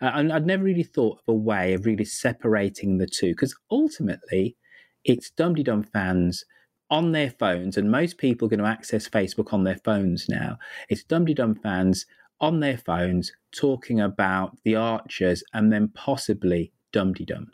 Uh, 0.00 0.12
and 0.14 0.32
I'd 0.32 0.46
never 0.46 0.64
really 0.64 0.82
thought 0.82 1.18
of 1.18 1.34
a 1.34 1.36
way 1.36 1.74
of 1.74 1.84
really 1.84 2.06
separating 2.06 2.96
the 2.96 3.06
two 3.06 3.32
because 3.32 3.54
ultimately 3.70 4.56
it's 5.04 5.30
Dum 5.30 5.54
Dum 5.54 5.82
fans 5.82 6.44
on 6.90 7.12
their 7.12 7.30
phones, 7.30 7.76
and 7.76 7.90
most 7.90 8.18
people 8.18 8.46
are 8.46 8.50
going 8.50 8.60
to 8.60 8.66
access 8.66 9.08
Facebook 9.08 9.52
on 9.52 9.64
their 9.64 9.78
phones 9.84 10.28
now. 10.28 10.58
It's 10.88 11.04
Dum 11.04 11.24
Dum 11.24 11.54
fans 11.54 12.06
on 12.40 12.60
their 12.60 12.78
phones 12.78 13.32
talking 13.52 14.00
about 14.00 14.56
the 14.64 14.76
Archers 14.76 15.42
and 15.52 15.72
then 15.72 15.88
possibly 15.88 16.72
Dum 16.92 17.12
Dum. 17.12 17.50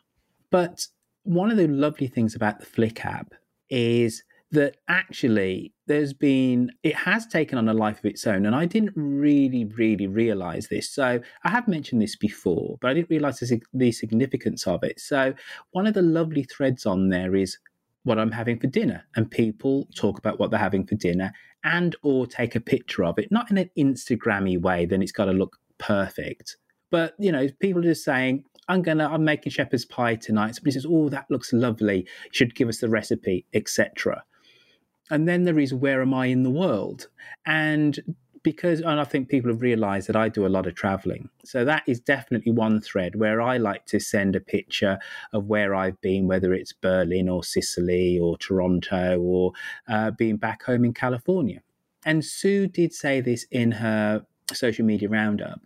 But 0.51 0.86
one 1.24 1.51
of 1.51 1.56
the 1.56 1.69
lovely 1.69 2.06
things 2.06 2.35
about 2.35 2.61
the 2.61 2.66
Flick 2.66 3.05
app 3.05 3.35
is 3.70 4.23
that 4.51 4.77
actually 4.89 5.73
there's 5.86 6.12
been 6.12 6.70
it 6.82 6.94
has 6.94 7.27
taken 7.27 7.59
on 7.59 7.69
a 7.69 7.74
life 7.74 7.98
of 7.98 8.05
its 8.05 8.27
own 8.27 8.47
and 8.47 8.55
i 8.55 8.65
didn't 8.65 8.93
really 8.94 9.65
really 9.65 10.06
realize 10.06 10.69
this 10.69 10.89
so 10.90 11.19
i 11.44 11.51
have 11.51 11.66
mentioned 11.66 12.01
this 12.01 12.15
before 12.15 12.78
but 12.81 12.90
i 12.90 12.94
didn't 12.94 13.11
realize 13.11 13.43
the 13.73 13.93
significance 13.93 14.66
of 14.66 14.85
it 14.85 15.01
so 15.01 15.35
one 15.73 15.86
of 15.86 15.94
the 15.94 16.02
lovely 16.02 16.44
threads 16.44 16.86
on 16.86 17.09
there 17.09 17.35
is 17.35 17.59
what 18.05 18.18
i'm 18.18 18.31
having 18.31 18.59
for 18.59 18.66
dinner 18.66 19.05
and 19.16 19.31
people 19.31 19.89
talk 19.94 20.18
about 20.18 20.39
what 20.39 20.51
they're 20.51 20.59
having 20.60 20.86
for 20.86 20.94
dinner 20.94 21.32
and 21.64 21.97
or 22.02 22.26
take 22.26 22.55
a 22.55 22.60
picture 22.60 23.05
of 23.05 23.18
it 23.18 23.31
not 23.32 23.51
in 23.51 23.59
an 23.59 23.70
instagrammy 23.76 24.60
way 24.60 24.86
then 24.86 25.02
it's 25.02 25.12
got 25.12 25.26
to 25.26 25.32
look 25.32 25.59
perfect 25.78 26.56
but 26.90 27.14
you 27.18 27.32
know 27.32 27.48
people 27.60 27.81
are 27.81 27.85
just 27.85 28.05
saying 28.05 28.44
I'm 28.68 28.82
gonna 28.82 29.09
I'm 29.09 29.24
making 29.24 29.52
shepherd's 29.52 29.85
pie 29.85 30.14
tonight. 30.16 30.55
Somebody 30.55 30.72
says, 30.72 30.86
"Oh, 30.89 31.09
that 31.10 31.26
looks 31.31 31.52
lovely. 31.52 32.06
Should 32.32 32.55
give 32.55 32.68
us 32.68 32.78
the 32.78 32.89
recipe, 32.89 33.44
etc." 33.52 34.24
And 35.10 35.28
then 35.28 35.44
there 35.44 35.59
is 35.59 35.74
where 35.74 36.01
am 36.01 36.14
I 36.14 36.26
in 36.26 36.43
the 36.44 36.51
world? 36.51 37.09
And 37.44 37.98
because 38.44 38.80
and 38.80 39.00
I 39.00 39.04
think 39.04 39.28
people 39.28 39.50
have 39.50 39.62
realized 39.62 40.06
that 40.08 40.14
I 40.14 40.28
do 40.28 40.46
a 40.46 40.48
lot 40.48 40.68
of 40.68 40.76
traveling. 40.76 41.30
So 41.44 41.64
that 41.64 41.82
is 41.88 41.98
definitely 41.98 42.52
one 42.52 42.80
thread 42.80 43.16
where 43.16 43.42
I 43.42 43.56
like 43.56 43.86
to 43.86 43.98
send 43.98 44.36
a 44.36 44.40
picture 44.40 44.98
of 45.32 45.46
where 45.46 45.74
I've 45.74 46.00
been, 46.00 46.28
whether 46.28 46.54
it's 46.54 46.72
Berlin 46.72 47.28
or 47.28 47.42
Sicily 47.42 48.18
or 48.20 48.38
Toronto 48.38 49.18
or 49.18 49.52
uh, 49.88 50.12
being 50.12 50.36
back 50.36 50.62
home 50.62 50.84
in 50.84 50.92
California. 50.92 51.60
And 52.04 52.24
Sue 52.24 52.68
did 52.68 52.92
say 52.92 53.20
this 53.20 53.46
in 53.50 53.72
her 53.72 54.24
social 54.52 54.84
media 54.84 55.08
roundup 55.08 55.60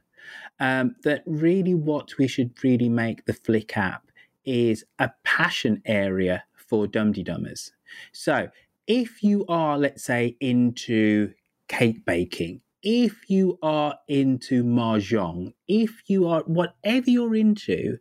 um, 0.60 0.94
that 1.02 1.22
really 1.26 1.74
what 1.74 2.16
we 2.16 2.28
should 2.28 2.52
really 2.62 2.88
make 2.88 3.24
the 3.24 3.34
Flick 3.34 3.76
app 3.76 4.04
is 4.44 4.84
a 5.00 5.10
passion 5.24 5.82
area 5.84 6.44
for 6.54 6.86
Dum 6.86 7.12
Dummers. 7.12 7.72
So 8.12 8.48
if 8.86 9.22
you 9.22 9.44
are, 9.48 9.76
let's 9.76 10.04
say, 10.04 10.36
into 10.40 11.32
cake 11.66 12.04
baking, 12.04 12.60
if 12.82 13.28
you 13.28 13.58
are 13.62 13.94
into 14.08 14.62
mahjong, 14.64 15.52
if 15.66 16.02
you 16.06 16.28
are 16.28 16.42
whatever 16.42 17.10
you're 17.10 17.34
into, 17.34 17.98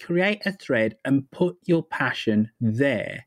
create 0.00 0.42
a 0.46 0.52
thread 0.52 0.96
and 1.04 1.30
put 1.30 1.56
your 1.64 1.82
passion 1.82 2.50
there. 2.60 3.26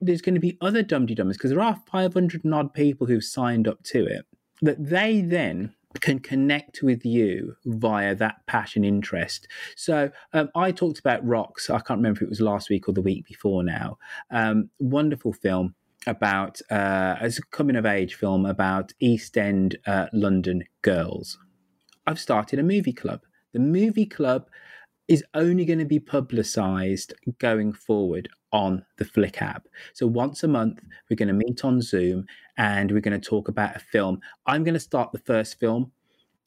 There's 0.00 0.20
going 0.20 0.34
to 0.34 0.40
be 0.40 0.58
other 0.60 0.82
Dum 0.82 1.06
Dummers 1.06 1.34
because 1.34 1.50
there 1.50 1.60
are 1.60 1.80
500 1.90 2.44
and 2.44 2.54
odd 2.54 2.74
people 2.74 3.06
who've 3.06 3.24
signed 3.24 3.66
up 3.66 3.82
to 3.84 4.04
it. 4.04 4.26
That 4.62 4.82
they 4.82 5.20
then 5.20 5.74
can 6.00 6.18
connect 6.18 6.82
with 6.82 7.04
you 7.04 7.56
via 7.64 8.14
that 8.14 8.46
passion 8.46 8.84
interest. 8.84 9.48
So 9.76 10.10
um, 10.32 10.50
I 10.54 10.72
talked 10.72 10.98
about 10.98 11.26
Rocks. 11.26 11.70
I 11.70 11.78
can't 11.78 11.98
remember 11.98 12.18
if 12.18 12.22
it 12.22 12.28
was 12.28 12.40
last 12.40 12.68
week 12.68 12.88
or 12.88 12.92
the 12.92 13.02
week 13.02 13.26
before 13.26 13.62
now. 13.62 13.98
Um, 14.30 14.70
wonderful 14.78 15.32
film 15.32 15.74
about 16.06 16.60
uh, 16.70 17.16
as 17.20 17.38
a 17.38 17.42
coming 17.42 17.76
of 17.76 17.86
age 17.86 18.14
film 18.14 18.46
about 18.46 18.92
East 19.00 19.36
End 19.36 19.76
uh, 19.86 20.06
London 20.12 20.64
girls. 20.82 21.38
I've 22.06 22.20
started 22.20 22.58
a 22.58 22.62
movie 22.62 22.92
club. 22.92 23.22
The 23.52 23.58
movie 23.58 24.06
club 24.06 24.48
is 25.08 25.24
only 25.34 25.64
going 25.64 25.78
to 25.78 25.84
be 25.84 26.00
publicized 26.00 27.14
going 27.38 27.72
forward 27.72 28.28
on 28.52 28.84
the 28.98 29.04
Flick 29.04 29.40
app. 29.40 29.66
So 29.92 30.06
once 30.06 30.42
a 30.42 30.48
month, 30.48 30.80
we're 31.08 31.16
going 31.16 31.28
to 31.28 31.34
meet 31.34 31.64
on 31.64 31.80
Zoom 31.80 32.26
and 32.56 32.90
we're 32.90 33.00
going 33.00 33.20
to 33.20 33.28
talk 33.28 33.48
about 33.48 33.76
a 33.76 33.80
film. 33.80 34.20
I'm 34.46 34.64
going 34.64 34.74
to 34.74 34.80
start 34.80 35.12
the 35.12 35.18
first 35.18 35.60
film 35.60 35.92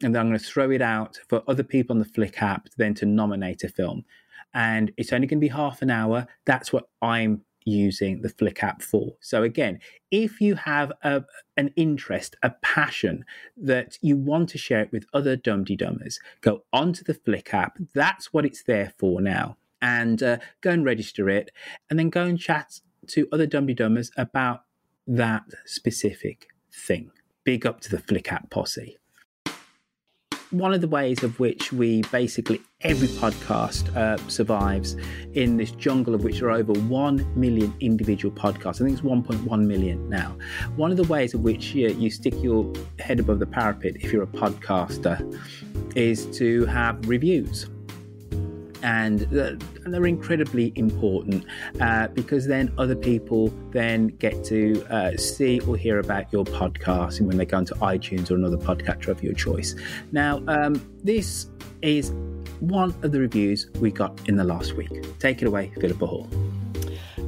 and 0.03 0.14
then 0.14 0.22
I'm 0.22 0.27
going 0.27 0.40
to 0.40 0.45
throw 0.45 0.72
it 0.72 0.81
out 0.81 1.19
for 1.27 1.44
other 1.48 1.64
people 1.64 1.94
on 1.94 1.99
the 1.99 2.06
Flick 2.06 2.41
app 2.41 2.68
then 2.77 2.94
to 2.95 3.06
nominate 3.06 3.64
a 3.64 3.69
film. 3.69 4.06
And 4.53 4.91
it's 4.98 5.14
only 5.14 5.27
going 5.27 5.40
to 5.40 5.45
be 5.45 5.53
half 5.53 5.81
an 5.81 5.91
hour. 5.91 6.27
That's 6.45 6.73
what 6.73 6.86
I'm 7.02 7.41
using 7.70 8.22
the 8.22 8.30
Flick 8.30 8.64
app 8.64 8.82
for. 8.82 9.16
So 9.22 9.44
again, 9.44 9.80
if 10.12 10.41
you 10.41 10.56
have 10.56 10.91
a, 11.04 11.24
an 11.58 11.72
interest, 11.76 12.36
a 12.44 12.52
passion 12.62 13.26
that 13.58 13.98
you 14.02 14.18
want 14.18 14.50
to 14.50 14.58
share 14.58 14.82
it 14.82 14.91
with 14.91 15.06
other 15.14 15.36
Dum 15.36 15.66
Dummers, 15.66 16.16
go 16.41 16.64
onto 16.74 17.04
the 17.04 17.14
Flick 17.14 17.54
app. 17.54 17.78
That's 17.94 18.34
what 18.34 18.46
it's 18.46 18.64
there 18.64 18.94
for 18.98 19.22
now. 19.22 19.58
And 19.82 20.22
uh, 20.22 20.38
go 20.62 20.72
and 20.72 20.84
register 20.84 21.30
it, 21.30 21.52
and 21.90 21.98
then 21.98 22.10
go 22.10 22.24
and 22.26 22.38
chat 22.38 22.82
to 23.08 23.28
other 23.32 23.46
Dum 23.46 23.68
Dummers 23.68 24.10
about 24.18 24.64
that 25.08 25.44
specific 25.66 26.48
thing. 26.72 27.12
Big 27.46 27.66
up 27.66 27.80
to 27.82 27.90
the 27.90 28.00
Flick 28.00 28.32
app 28.32 28.50
posse 28.50 28.99
one 30.52 30.74
of 30.74 30.82
the 30.82 30.88
ways 30.88 31.24
of 31.24 31.40
which 31.40 31.72
we 31.72 32.02
basically 32.04 32.60
every 32.82 33.08
podcast 33.08 33.96
uh, 33.96 34.18
survives 34.28 34.96
in 35.34 35.58
this 35.58 35.72
jungle 35.72 36.16
of 36.16 36.24
which 36.24 36.40
there 36.40 36.50
are 36.50 36.54
over 36.54 36.74
1 36.74 37.40
million 37.40 37.74
individual 37.82 38.34
podcasts. 38.34 38.82
I 38.82 38.86
think 38.86 38.92
it's 38.92 39.02
1.1 39.02 39.66
million 39.66 40.10
now. 40.10 40.36
One 40.76 40.90
of 40.90 40.98
the 40.98 41.04
ways 41.04 41.34
of 41.34 41.42
which 41.42 41.74
you, 41.74 41.90
you 41.90 42.10
stick 42.10 42.34
your 42.42 42.74
head 42.98 43.20
above 43.20 43.40
the 43.40 43.46
parapet 43.46 43.98
if 43.98 44.12
you're 44.12 44.24
a 44.24 44.28
podcaster 44.28 45.20
is 45.96 46.26
to 46.38 46.66
have 46.66 47.08
reviews 47.08 47.70
and, 48.84 49.22
they're 49.86 50.06
incredibly 50.06 50.72
important 50.76 51.46
uh, 51.82 52.08
because 52.10 52.46
then 52.46 52.72
other 52.78 52.96
people 52.96 53.52
then 53.72 54.08
get 54.08 54.44
to 54.44 54.86
uh, 54.92 55.18
see 55.18 55.60
or 55.62 55.76
hear 55.76 56.00
about 56.00 56.32
your 56.32 56.46
podcast 56.46 57.20
and 57.20 57.28
when 57.28 57.38
they 57.38 57.46
go 57.46 57.58
into 57.58 57.74
iTunes 57.76 58.30
or 58.30 58.36
another 58.36 58.58
podcatcher 58.58 59.08
of 59.08 59.24
your 59.24 59.34
choice. 59.34 59.76
Now, 60.12 60.44
um, 60.48 60.76
this 61.04 61.48
is 61.82 62.12
one 62.60 62.94
of 63.04 63.12
the 63.12 63.20
reviews 63.20 63.68
we 63.80 63.92
got 63.92 64.28
in 64.28 64.36
the 64.36 64.44
last 64.44 64.74
week. 64.74 65.06
Take 65.20 65.42
it 65.42 65.48
away, 65.48 65.72
Philippa 65.80 66.06
Hall. 66.06 66.30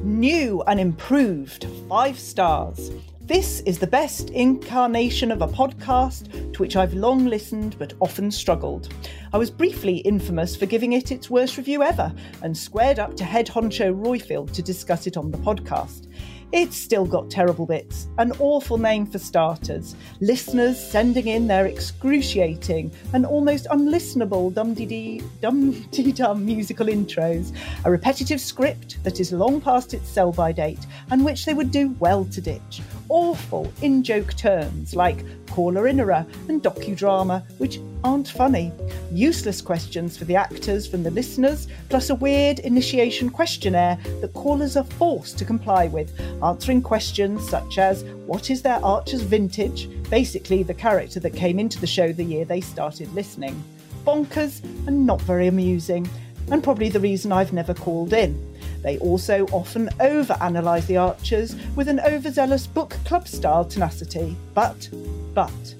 New 0.02 0.62
and 0.62 0.78
improved 0.78 1.66
five 1.88 2.18
stars. 2.18 2.90
This 3.26 3.60
is 3.60 3.78
the 3.78 3.86
best 3.86 4.30
incarnation 4.30 5.30
of 5.30 5.42
a 5.42 5.46
podcast 5.46 6.52
to 6.54 6.58
which 6.60 6.74
I've 6.74 6.92
long 6.92 7.24
listened 7.24 7.76
but 7.78 7.94
often 8.00 8.32
struggled. 8.32 8.92
I 9.32 9.38
was 9.38 9.48
briefly 9.48 9.98
infamous 9.98 10.56
for 10.56 10.66
giving 10.66 10.94
it 10.94 11.12
its 11.12 11.30
worst 11.30 11.56
review 11.56 11.84
ever 11.84 12.12
and 12.42 12.58
squared 12.58 12.98
up 12.98 13.14
to 13.14 13.24
head 13.24 13.46
honcho 13.46 13.94
Roifield 13.94 14.52
to 14.54 14.62
discuss 14.62 15.06
it 15.06 15.16
on 15.16 15.30
the 15.30 15.38
podcast. 15.38 16.08
It's 16.52 16.76
still 16.76 17.06
got 17.06 17.30
terrible 17.30 17.64
bits, 17.64 18.08
an 18.18 18.32
awful 18.38 18.76
name 18.76 19.06
for 19.06 19.18
starters, 19.18 19.96
listeners 20.20 20.78
sending 20.78 21.26
in 21.26 21.46
their 21.46 21.64
excruciating 21.64 22.92
and 23.14 23.24
almost 23.24 23.64
unlistenable 23.70 24.52
dum 24.52 24.74
dee 24.74 25.22
dum 25.40 25.72
dum 25.90 26.44
musical 26.44 26.88
intros, 26.88 27.56
a 27.86 27.90
repetitive 27.90 28.38
script 28.38 29.02
that 29.02 29.18
is 29.18 29.32
long 29.32 29.62
past 29.62 29.94
its 29.94 30.10
sell 30.10 30.30
by 30.30 30.52
date 30.52 30.86
and 31.10 31.24
which 31.24 31.46
they 31.46 31.54
would 31.54 31.70
do 31.70 31.96
well 31.98 32.26
to 32.26 32.42
ditch, 32.42 32.82
awful 33.08 33.72
in 33.80 34.02
joke 34.02 34.34
terms 34.34 34.94
like 34.94 35.24
caller 35.46 35.84
innera 35.84 36.26
and 36.50 36.62
docudrama, 36.62 37.42
which 37.56 37.80
aren't 38.04 38.28
funny, 38.28 38.72
useless 39.10 39.60
questions 39.60 40.16
for 40.16 40.24
the 40.24 40.36
actors 40.36 40.86
from 40.86 41.02
the 41.02 41.10
listeners, 41.10 41.68
plus 41.88 42.10
a 42.10 42.14
weird 42.14 42.58
initiation 42.60 43.30
questionnaire 43.30 43.98
that 44.20 44.32
callers 44.34 44.76
are 44.76 44.84
forced 44.84 45.38
to 45.38 45.44
comply 45.44 45.86
with, 45.86 46.12
answering 46.42 46.82
questions 46.82 47.48
such 47.48 47.78
as 47.78 48.04
what 48.26 48.50
is 48.50 48.62
their 48.62 48.84
Archer's 48.84 49.22
vintage, 49.22 49.88
basically 50.10 50.62
the 50.62 50.74
character 50.74 51.20
that 51.20 51.34
came 51.34 51.58
into 51.58 51.80
the 51.80 51.86
show 51.86 52.12
the 52.12 52.24
year 52.24 52.44
they 52.44 52.60
started 52.60 53.12
listening. 53.14 53.62
Bonkers 54.04 54.62
and 54.86 55.06
not 55.06 55.20
very 55.22 55.46
amusing, 55.46 56.08
and 56.50 56.62
probably 56.62 56.88
the 56.88 57.00
reason 57.00 57.32
I've 57.32 57.52
never 57.52 57.74
called 57.74 58.12
in. 58.12 58.52
They 58.82 58.98
also 58.98 59.46
often 59.52 59.88
overanalyse 60.00 60.86
the 60.86 60.96
Archers 60.96 61.54
with 61.76 61.88
an 61.88 62.00
overzealous 62.00 62.66
book 62.66 62.96
club 63.04 63.28
style 63.28 63.64
tenacity. 63.64 64.36
But, 64.54 64.88
but, 65.34 65.74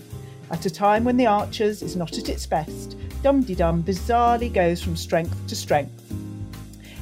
at 0.53 0.67
a 0.67 0.71
time 0.71 1.03
when 1.03 1.17
the 1.17 1.27
Archers 1.27 1.83
is 1.83 1.97
not 1.97 2.19
at 2.19 2.29
its 2.29 2.47
best, 2.47 2.97
Dum 3.23 3.41
Dum 3.43 3.83
bizarrely 3.83 4.53
goes 4.53 4.83
from 4.83 4.97
strength 4.97 5.37
to 5.49 5.57
strength. 5.57 6.13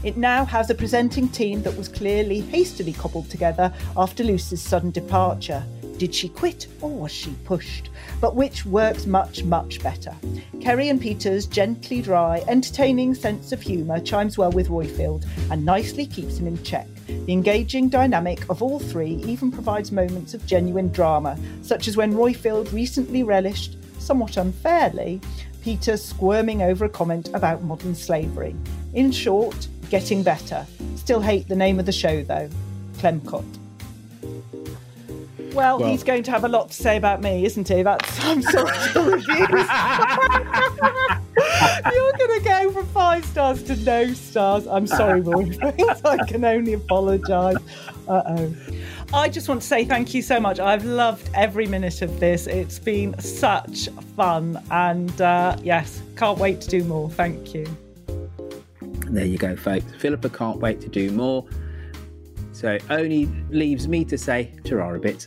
It 0.03 0.17
now 0.17 0.45
has 0.47 0.71
a 0.71 0.75
presenting 0.75 1.29
team 1.29 1.63
that 1.63 1.77
was 1.77 1.89
clearly 1.89 2.41
hastily 2.41 2.93
cobbled 2.93 3.29
together 3.29 3.73
after 3.97 4.25
Lucy's 4.25 4.63
sudden 4.63 4.93
departure. 4.93 5.63
Did 5.99 6.15
she 6.15 6.31
quit 6.31 6.69
or 6.81 6.89
was 6.91 7.13
she 7.13 7.33
pushed? 7.45 7.91
But 8.21 8.35
which 8.35 8.65
works 8.65 9.05
much, 9.05 9.45
much 9.45 9.83
better? 9.83 10.15
Keri 10.61 10.89
and 10.89 11.01
Peter's 11.01 11.45
gently 11.47 12.01
dry, 12.01 12.43
entertaining 12.49 13.15
sense 13.15 13.53
of 13.53 13.61
humour 13.61 14.01
chimes 14.01 14.39
well 14.39 14.53
with 14.53 14.69
Roifield 14.69 15.27
and 15.51 15.65
nicely 15.65 16.07
keeps 16.07 16.39
him 16.39 16.47
in 16.47 16.63
check. 16.63 16.87
The 17.27 17.33
engaging 17.33 17.89
dynamic 17.89 18.49
of 18.49 18.63
all 18.63 18.79
three 18.79 19.23
even 19.27 19.51
provides 19.53 19.93
moments 19.93 20.35
of 20.35 20.47
genuine 20.47 20.89
drama, 20.89 21.39
such 21.63 21.89
as 21.89 21.97
when 21.97 22.15
Roifield 22.15 22.73
recently 22.73 23.23
relished, 23.23 23.77
somewhat 23.99 24.37
unfairly, 24.37 25.21
Peter 25.63 25.97
squirming 25.97 26.63
over 26.63 26.85
a 26.85 26.89
comment 26.89 27.29
about 27.35 27.63
modern 27.63 27.95
slavery. 27.95 28.57
In 28.95 29.13
short, 29.13 29.69
getting 29.91 30.23
better. 30.23 30.67
Still 30.97 31.21
hate 31.21 31.49
the 31.49 31.57
name 31.57 31.79
of 31.79 31.87
the 31.87 31.93
show 31.93 32.23
though. 32.23 32.49
Clemcott. 32.99 33.60
Well, 35.55 35.79
Well- 35.79 35.91
he's 35.91 36.05
going 36.05 36.23
to 36.25 36.31
have 36.31 36.45
a 36.45 36.49
lot 36.49 36.69
to 36.71 36.75
say 36.75 36.97
about 36.97 37.23
me, 37.23 37.45
isn't 37.45 37.69
he? 37.69 37.83
That's 37.83 38.25
I'm 38.25 38.43
sorry 38.43 38.77
to 38.93 39.03
reviews. 39.03 39.27
You're 41.93 42.13
going 42.13 42.39
to 42.39 42.45
go 42.45 42.71
from 42.73 42.87
five 42.87 43.25
stars 43.25 43.63
to 43.65 43.77
no 43.77 44.13
stars. 44.13 44.67
I'm 44.67 44.87
sorry, 44.87 45.23
Roifield. 45.23 46.05
I 46.05 46.25
can 46.27 46.45
only 46.45 46.75
apologise. 46.75 47.57
Uh 48.09 48.23
oh. 48.27 48.55
I 49.13 49.29
just 49.29 49.49
want 49.49 49.61
to 49.61 49.67
say 49.67 49.85
thank 49.85 50.15
you 50.15 50.23
so 50.23 50.39
much. 50.39 50.61
I've 50.61 50.85
loved 50.85 51.31
every 51.35 51.67
minute 51.67 52.03
of 52.03 52.21
this. 52.21 52.47
It's 52.47 52.79
been 52.79 53.19
such 53.21 53.89
fun, 54.17 54.63
and 54.71 55.21
uh, 55.21 55.57
yes, 55.63 56.03
can't 56.17 56.39
wait 56.39 56.61
to 56.63 56.69
do 56.69 56.85
more. 56.85 57.11
Thank 57.11 57.55
you. 57.55 57.67
There 59.07 59.25
you 59.25 59.39
go, 59.39 59.57
folks. 59.57 59.85
Philippa 59.99 60.29
can't 60.31 60.59
wait 60.59 60.81
to 60.83 60.89
do 60.89 61.11
more. 61.11 61.45
So 62.53 62.79
only 62.91 63.27
leaves 63.51 63.89
me 63.89 64.05
to 64.05 64.19
say, 64.19 64.53
ta 64.65 64.77
a 64.77 64.99
bit. 64.99 65.27